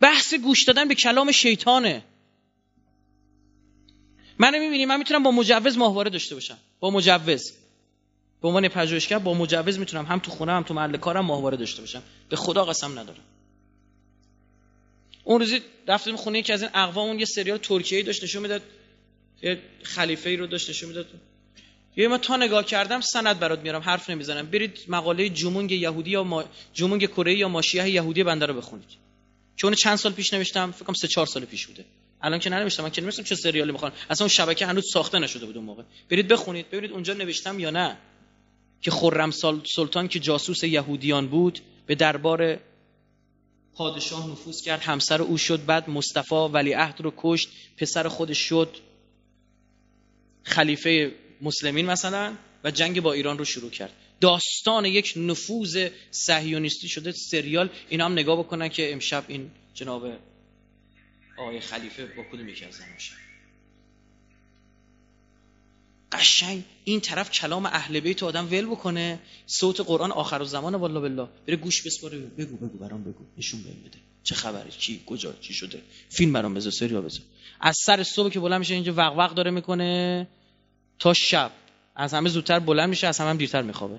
بحث 0.00 0.34
گوش 0.34 0.64
دادن 0.64 0.88
به 0.88 0.94
کلام 0.94 1.32
شیطانه. 1.32 2.04
من 4.38 4.58
می‌بینی 4.58 4.86
من 4.86 4.96
می‌تونم 4.96 5.22
با 5.22 5.30
مجوز 5.30 5.78
ماهواره 5.78 6.10
داشته 6.10 6.34
باشم. 6.34 6.58
با 6.80 6.90
مجوز. 6.90 7.52
به 8.42 8.48
عنوان 8.48 8.68
پژوهشگر 8.68 9.18
با 9.18 9.34
مجوز 9.34 9.78
می‌تونم 9.78 10.06
هم 10.06 10.18
تو 10.18 10.30
خونه 10.30 10.52
هم 10.52 10.62
تو 10.62 10.74
محل 10.74 10.96
کارم 10.96 11.24
ماهواره 11.24 11.56
داشته 11.56 11.80
باشم. 11.80 12.02
به 12.28 12.36
خدا 12.36 12.64
قسم 12.64 12.98
ندارم. 12.98 13.20
اون 15.24 15.40
روزی 15.40 15.60
رفتیم 15.88 16.16
خونه 16.16 16.38
یکی 16.38 16.52
از 16.52 16.62
این 16.62 16.70
اقوام 16.74 17.18
یه 17.18 17.24
سریال 17.24 17.58
ترکیه‌ای 17.58 18.02
داشت 18.02 18.24
نشون 18.24 18.42
می‌داد 18.42 18.62
یه 19.42 19.58
خلیفه 19.82 20.30
ای 20.30 20.36
رو 20.36 20.46
داشت 20.46 20.70
نشون 20.70 20.88
می‌داد. 20.88 21.06
یه 21.96 22.08
ما 22.08 22.18
تا 22.18 22.36
نگاه 22.36 22.64
کردم 22.64 23.00
سند 23.00 23.38
برات 23.38 23.60
میارم 23.60 23.82
حرف 23.82 24.10
نمی‌زنم. 24.10 24.46
برید 24.46 24.78
مقاله 24.88 25.28
جمونگ 25.28 25.72
یهودی 25.72 26.10
یا 26.10 26.24
ما 26.24 26.44
جمونگ 26.74 27.06
کره 27.06 27.34
یا 27.34 27.48
ماشیه 27.48 27.88
یهودی 27.88 28.24
بنده 28.24 28.46
رو 28.46 28.54
بخونید. 28.54 28.88
اون 29.64 29.74
چند 29.74 29.96
سال 29.96 30.12
پیش 30.12 30.34
نوشتم 30.34 30.70
فکر 30.70 30.84
کنم 30.84 30.94
3 30.94 31.08
4 31.08 31.26
سال 31.26 31.44
پیش 31.44 31.66
بوده. 31.66 31.84
الان 32.22 32.38
که 32.38 32.50
ننوشتم 32.50 32.82
من 32.82 32.90
که 32.90 33.02
نمیستم 33.02 33.22
چه 33.22 33.34
سریالی 33.34 33.72
می‌خوان 33.72 33.92
اصلا 34.10 34.24
اون 34.24 34.28
شبکه 34.28 34.66
هنوز 34.66 34.84
ساخته 34.92 35.18
نشده 35.18 35.46
بود 35.46 35.56
اون 35.56 35.66
موقع. 35.66 35.82
برید 36.10 36.28
بخونید 36.28 36.70
ببینید 36.70 36.92
اونجا 36.92 37.14
نوشتم 37.14 37.60
یا 37.60 37.70
نه. 37.70 37.96
که 38.82 38.90
خرم 38.90 39.30
سلطان 39.64 40.08
که 40.08 40.18
جاسوس 40.18 40.64
یهودیان 40.64 41.28
بود 41.28 41.60
به 41.86 41.94
دربار 41.94 42.58
پادشاه 43.74 44.30
نفوذ 44.30 44.62
کرد. 44.62 44.80
همسر 44.80 45.22
او 45.22 45.38
شد 45.38 45.64
بعد 45.64 45.90
مصطفی 45.90 46.34
ولیعهد 46.34 47.00
رو 47.00 47.12
کشت 47.16 47.48
پسر 47.76 48.08
خودش 48.08 48.38
شد 48.38 48.76
خلیفه 50.42 51.12
مسلمین 51.42 51.86
مثلا 51.86 52.36
و 52.64 52.70
جنگ 52.70 53.00
با 53.00 53.12
ایران 53.12 53.38
رو 53.38 53.44
شروع 53.44 53.70
کرد. 53.70 53.92
داستان 54.20 54.84
یک 54.84 55.14
نفوذ 55.16 55.88
صهیونیستی 56.10 56.88
شده 56.88 57.12
سریال. 57.12 57.70
اینا 57.88 58.04
هم 58.04 58.12
نگاه 58.12 58.38
بکنن 58.38 58.68
که 58.68 58.92
امشب 58.92 59.24
این 59.28 59.50
جناب 59.74 60.12
آقای 61.38 61.60
خلیفه 61.60 62.06
با 62.06 62.22
کدوم 62.32 62.48
یکی 62.48 62.64
از 62.64 62.80
قشنگ 66.12 66.64
این 66.84 67.00
طرف 67.00 67.30
کلام 67.30 67.66
اهل 67.66 68.00
بیت 68.00 68.22
آدم 68.22 68.46
ول 68.50 68.66
بکنه. 68.66 69.18
صوت 69.46 69.80
قرآن 69.80 70.12
آخر 70.12 70.44
زمان 70.44 70.74
والله 70.74 71.00
بالله. 71.00 71.28
بره 71.46 71.56
گوش 71.56 71.82
بسپاره. 71.82 72.18
بگو 72.18 72.56
بگو 72.56 72.78
برام 72.78 73.04
بگو. 73.04 73.24
نشون 73.38 73.62
بهم 73.62 73.72
بده. 73.72 73.98
چه 74.22 74.34
خبره؟ 74.34 74.70
کی 74.70 75.02
کجا؟ 75.06 75.32
چی 75.40 75.54
شده؟ 75.54 75.82
فیلم 76.08 76.32
برام 76.32 76.54
بذار 76.54 76.72
سریال 76.72 77.02
بذار. 77.02 77.22
از 77.60 77.76
سر 77.76 78.02
صبح 78.02 78.30
که 78.30 78.40
بلند 78.40 78.58
میشه 78.58 78.74
اینجا 78.74 78.94
وق 78.96 79.18
وق 79.18 79.34
داره 79.34 79.50
می‌کنه. 79.50 80.28
تا 80.98 81.14
شب. 81.14 81.50
از 81.96 82.14
همه 82.14 82.28
زودتر 82.28 82.58
بلند 82.58 82.88
میشه 82.88 83.06
از 83.06 83.20
همه 83.20 83.30
هم 83.30 83.36
دیرتر 83.36 83.62
میخوابه. 83.62 83.98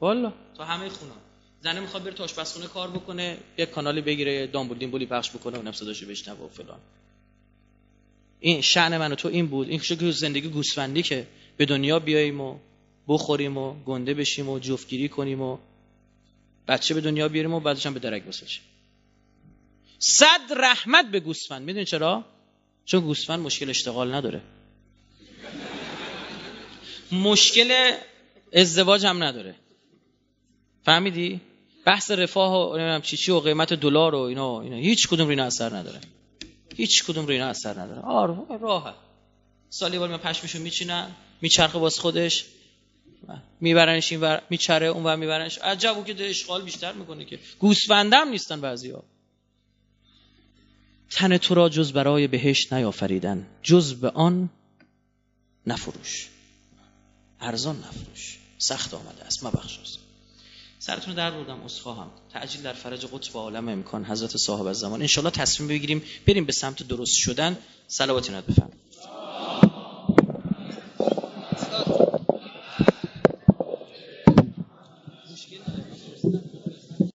والا 0.00 0.32
تا 0.56 0.64
همه 0.64 0.88
خونه. 0.88 1.12
زنه 1.60 1.80
می‌خواد 1.80 2.04
بره 2.04 2.14
آشپزخونه 2.22 2.66
کار 2.66 2.90
بکنه. 2.90 3.38
یک 3.58 3.70
کانالی 3.70 4.00
بگیره 4.00 4.46
دامبول 4.46 4.86
بولی 4.86 5.06
پخش 5.06 5.30
بکنه 5.30 5.56
اونم 5.56 5.72
صداشو 5.72 6.06
بشنوه 6.06 6.40
و 6.40 6.48
فلان. 6.48 6.78
این 8.44 8.60
شعن 8.60 8.98
من 8.98 9.12
و 9.12 9.14
تو 9.14 9.28
این 9.28 9.46
بود. 9.46 9.68
این 9.68 9.78
که 9.80 10.10
زندگی 10.10 10.48
گوسفندی 10.48 11.02
که 11.02 11.26
به 11.56 11.66
دنیا 11.66 11.98
بیاییم 11.98 12.40
و 12.40 12.58
بخوریم 13.08 13.58
و 13.58 13.74
گنده 13.84 14.14
بشیم 14.14 14.48
و 14.48 14.58
جفتگیری 14.58 15.08
کنیم 15.08 15.40
و 15.40 15.58
بچه 16.68 16.94
به 16.94 17.00
دنیا 17.00 17.28
بیاریم 17.28 17.54
و 17.54 17.60
بعدش 17.60 17.86
هم 17.86 17.94
به 17.94 18.00
درک 18.00 18.22
بسازیم 18.22 18.60
صد 19.98 20.40
رحمت 20.56 21.10
به 21.10 21.20
گوسفند. 21.20 21.62
می‌دونی 21.62 21.84
چرا؟ 21.84 22.24
چون 22.84 23.00
گوسفند 23.00 23.40
مشکل 23.40 23.70
اشتغال 23.70 24.14
نداره. 24.14 24.40
مشکل 27.12 27.92
ازدواج 28.52 29.06
هم 29.06 29.22
نداره. 29.22 29.54
فهمیدی؟ 30.84 31.40
بحث 31.86 32.10
رفاه 32.10 32.52
و 32.52 32.76
نمی‌دونم 32.76 33.36
و 33.36 33.40
قیمت 33.40 33.72
دلار 33.72 34.14
و 34.14 34.18
اینا 34.18 34.60
اینا. 34.60 34.76
هیچ 34.76 35.08
کدوم 35.08 35.28
رو 35.28 35.42
اثر 35.42 35.76
نداره. 35.76 36.00
هیچ 36.76 37.04
کدوم 37.04 37.26
رو 37.26 37.32
اینا 37.32 37.46
اثر 37.46 37.80
نداره. 37.80 38.00
آره 38.00 38.58
راحت. 38.60 38.94
سالی 39.70 39.98
بار 39.98 40.08
من 40.08 40.16
پشمشو 40.16 40.58
میچینن 40.58 41.10
میچرخه 41.40 41.78
باز 41.78 41.98
خودش. 41.98 42.44
میبرنش 43.60 44.12
این 44.12 44.20
ور 44.20 44.42
میچره 44.50 44.86
اون 44.86 45.04
ور 45.04 45.16
میبرنش. 45.16 45.58
عجب 45.58 46.04
که 46.06 46.28
اشغال 46.30 46.62
بیشتر 46.62 46.92
می‌کنه 46.92 47.24
که. 47.24 47.38
گوسفندم 47.58 48.28
نیستن 48.28 48.60
بعضیا 48.60 49.02
تن 51.10 51.36
تو 51.36 51.54
را 51.54 51.68
جز 51.68 51.92
برای 51.92 52.26
بهشت 52.26 52.72
نیافریدن. 52.72 53.46
جز 53.62 53.94
به 53.94 54.10
آن 54.10 54.50
نفروش. 55.66 56.28
ارزان 57.40 57.76
نفروش. 57.76 58.38
سخت 58.58 58.94
آمده 58.94 59.24
است. 59.24 59.44
مبخشوز 59.44 59.98
سرتون 60.86 61.14
در 61.14 61.30
بردم 61.30 61.60
اصخواهم 61.60 62.10
تعجیل 62.32 62.62
در 62.62 62.72
فرج 62.72 63.06
قطب 63.06 63.36
عالم 63.36 63.68
امکان 63.68 64.04
حضرت 64.04 64.36
صاحب 64.36 64.66
الزمان 64.66 65.00
انشالله 65.00 65.30
تصمیم 65.30 65.68
بگیریم 65.68 66.02
بریم 66.26 66.44
به 66.44 66.52
سمت 66.52 66.82
درست 66.82 67.16
شدن. 67.16 67.58
صلواتی 67.88 68.32
بفرمایید. 68.32 68.93